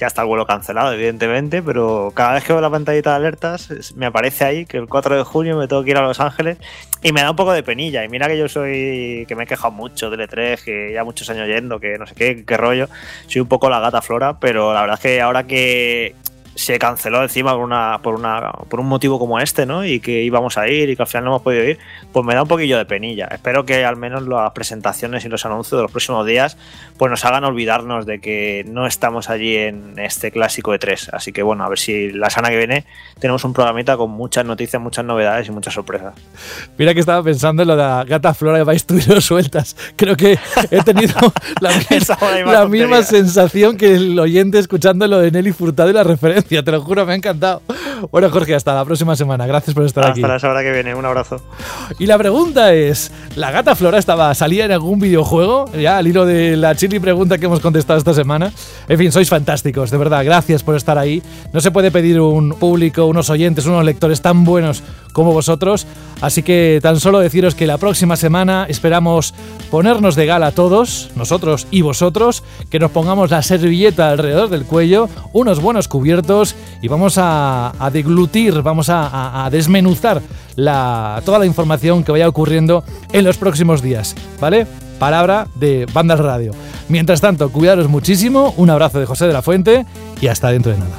Ya 0.00 0.06
está 0.06 0.22
el 0.22 0.28
vuelo 0.28 0.46
cancelado, 0.46 0.94
evidentemente, 0.94 1.62
pero 1.62 2.10
cada 2.14 2.32
vez 2.32 2.44
que 2.44 2.54
veo 2.54 2.62
la 2.62 2.70
pantallita 2.70 3.10
de 3.10 3.16
alertas 3.16 3.92
me 3.96 4.06
aparece 4.06 4.46
ahí 4.46 4.64
que 4.64 4.78
el 4.78 4.88
4 4.88 5.14
de 5.14 5.24
junio 5.24 5.58
me 5.58 5.68
tengo 5.68 5.84
que 5.84 5.90
ir 5.90 5.98
a 5.98 6.00
Los 6.00 6.20
Ángeles 6.20 6.56
y 7.02 7.12
me 7.12 7.20
da 7.20 7.30
un 7.30 7.36
poco 7.36 7.52
de 7.52 7.62
penilla. 7.62 8.02
Y 8.02 8.08
mira 8.08 8.26
que 8.26 8.38
yo 8.38 8.48
soy, 8.48 9.26
que 9.28 9.34
me 9.36 9.44
he 9.44 9.46
quejado 9.46 9.72
mucho 9.72 10.08
del 10.08 10.20
E3, 10.20 10.64
que 10.64 10.92
ya 10.94 11.04
muchos 11.04 11.28
años 11.28 11.46
yendo, 11.48 11.78
que 11.80 11.98
no 11.98 12.06
sé 12.06 12.14
qué, 12.14 12.44
qué 12.46 12.56
rollo. 12.56 12.88
Soy 13.26 13.42
un 13.42 13.48
poco 13.48 13.68
la 13.68 13.78
gata 13.78 14.00
flora, 14.00 14.40
pero 14.40 14.72
la 14.72 14.80
verdad 14.80 14.96
es 14.96 15.02
que 15.02 15.20
ahora 15.20 15.46
que 15.46 16.14
se 16.60 16.78
canceló 16.78 17.22
encima 17.22 17.54
por 17.54 17.64
una, 17.64 18.00
por 18.02 18.14
una 18.14 18.52
por 18.68 18.80
un 18.80 18.86
motivo 18.86 19.18
como 19.18 19.40
este, 19.40 19.64
¿no? 19.64 19.84
Y 19.84 19.98
que 20.00 20.22
íbamos 20.22 20.58
a 20.58 20.68
ir 20.68 20.90
y 20.90 20.96
que 20.96 21.02
al 21.02 21.08
final 21.08 21.24
no 21.24 21.30
hemos 21.30 21.42
podido 21.42 21.64
ir, 21.64 21.78
pues 22.12 22.24
me 22.26 22.34
da 22.34 22.42
un 22.42 22.48
poquillo 22.48 22.76
de 22.76 22.84
penilla. 22.84 23.28
Espero 23.32 23.64
que 23.64 23.84
al 23.84 23.96
menos 23.96 24.28
las 24.28 24.50
presentaciones 24.52 25.24
y 25.24 25.28
los 25.28 25.46
anuncios 25.46 25.78
de 25.78 25.82
los 25.82 25.90
próximos 25.90 26.26
días 26.26 26.58
pues 26.98 27.10
nos 27.10 27.24
hagan 27.24 27.44
olvidarnos 27.44 28.04
de 28.04 28.20
que 28.20 28.64
no 28.68 28.86
estamos 28.86 29.30
allí 29.30 29.56
en 29.56 29.98
este 29.98 30.30
clásico 30.30 30.72
de 30.72 30.78
tres. 30.78 31.08
Así 31.14 31.32
que 31.32 31.42
bueno, 31.42 31.64
a 31.64 31.68
ver 31.70 31.78
si 31.78 32.10
la 32.10 32.28
semana 32.28 32.50
que 32.50 32.58
viene 32.58 32.84
tenemos 33.18 33.42
un 33.44 33.54
programita 33.54 33.96
con 33.96 34.10
muchas 34.10 34.44
noticias, 34.44 34.82
muchas 34.82 35.06
novedades 35.06 35.48
y 35.48 35.52
muchas 35.52 35.72
sorpresas. 35.72 36.12
Mira 36.76 36.92
que 36.92 37.00
estaba 37.00 37.22
pensando 37.22 37.62
en 37.62 37.68
lo 37.68 37.76
de 37.76 37.82
la 37.82 38.04
gata 38.04 38.34
flora 38.34 38.60
y 38.60 38.64
vais 38.64 38.84
tú 38.84 38.96
y 38.96 39.02
lo 39.02 39.20
sueltas. 39.22 39.76
Creo 39.96 40.14
que 40.14 40.38
he 40.70 40.82
tenido 40.82 41.14
la, 41.60 41.70
misma, 41.90 42.18
la 42.52 42.66
misma 42.66 43.02
sensación 43.02 43.78
que 43.78 43.94
el 43.94 44.18
oyente 44.18 44.58
escuchando 44.58 45.06
lo 45.06 45.20
de 45.20 45.30
Nelly 45.30 45.52
Furtado 45.52 45.88
y 45.88 45.94
la 45.94 46.04
referencia. 46.04 46.49
Te 46.50 46.72
lo 46.72 46.80
juro, 46.80 47.06
me 47.06 47.12
ha 47.12 47.16
encantado. 47.16 47.62
Bueno, 48.10 48.30
Jorge, 48.30 48.54
hasta 48.54 48.74
la 48.74 48.84
próxima 48.84 49.14
semana. 49.14 49.46
Gracias 49.46 49.74
por 49.74 49.84
estar 49.84 50.04
aquí. 50.06 50.20
Hasta 50.22 50.34
la 50.34 50.38
semana 50.38 50.62
que 50.62 50.72
viene, 50.72 50.94
un 50.94 51.04
abrazo. 51.04 51.40
Y 51.98 52.06
la 52.06 52.18
pregunta 52.18 52.72
es, 52.72 53.12
¿la 53.36 53.50
gata 53.50 53.74
Flora 53.74 53.98
estaba 53.98 54.34
salía 54.34 54.64
en 54.64 54.72
algún 54.72 54.98
videojuego? 54.98 55.70
Ya 55.72 55.98
al 55.98 56.06
hilo 56.06 56.26
de 56.26 56.56
la 56.56 56.74
chili 56.74 56.98
pregunta 56.98 57.38
que 57.38 57.46
hemos 57.46 57.60
contestado 57.60 57.98
esta 57.98 58.14
semana. 58.14 58.52
En 58.88 58.98
fin, 58.98 59.12
sois 59.12 59.28
fantásticos, 59.28 59.90
de 59.90 59.98
verdad, 59.98 60.24
gracias 60.24 60.62
por 60.62 60.76
estar 60.76 60.98
ahí. 60.98 61.22
No 61.52 61.60
se 61.60 61.70
puede 61.70 61.90
pedir 61.90 62.20
un 62.20 62.54
público, 62.54 63.06
unos 63.06 63.30
oyentes, 63.30 63.66
unos 63.66 63.84
lectores 63.84 64.20
tan 64.20 64.44
buenos 64.44 64.82
como 65.12 65.32
vosotros, 65.32 65.86
así 66.20 66.42
que 66.42 66.80
tan 66.82 67.00
solo 67.00 67.20
deciros 67.20 67.54
que 67.54 67.66
la 67.66 67.78
próxima 67.78 68.16
semana 68.16 68.66
esperamos 68.68 69.34
ponernos 69.70 70.16
de 70.16 70.26
gala 70.26 70.52
todos, 70.52 71.10
nosotros 71.16 71.66
y 71.70 71.82
vosotros, 71.82 72.42
que 72.70 72.78
nos 72.78 72.90
pongamos 72.90 73.30
la 73.30 73.42
servilleta 73.42 74.10
alrededor 74.10 74.48
del 74.48 74.64
cuello, 74.64 75.08
unos 75.32 75.60
buenos 75.60 75.88
cubiertos 75.88 76.54
y 76.82 76.88
vamos 76.88 77.14
a, 77.16 77.72
deglutir, 77.92 78.62
vamos 78.62 78.88
a 78.90 79.48
desmenuzar 79.50 80.22
la, 80.56 81.22
toda 81.24 81.38
la 81.38 81.46
información 81.46 82.04
que 82.04 82.12
vaya 82.12 82.28
ocurriendo 82.28 82.84
en 83.12 83.24
los 83.24 83.36
próximos 83.36 83.82
días, 83.82 84.14
¿vale? 84.40 84.66
Palabra 84.98 85.46
de 85.54 85.86
Bandas 85.92 86.20
Radio. 86.20 86.52
Mientras 86.88 87.20
tanto, 87.20 87.50
cuidaros 87.50 87.88
muchísimo, 87.88 88.52
un 88.56 88.70
abrazo 88.70 89.00
de 89.00 89.06
José 89.06 89.26
de 89.26 89.32
la 89.32 89.42
Fuente 89.42 89.86
y 90.20 90.26
hasta 90.26 90.50
dentro 90.50 90.72
de 90.72 90.78
nada. 90.78 90.98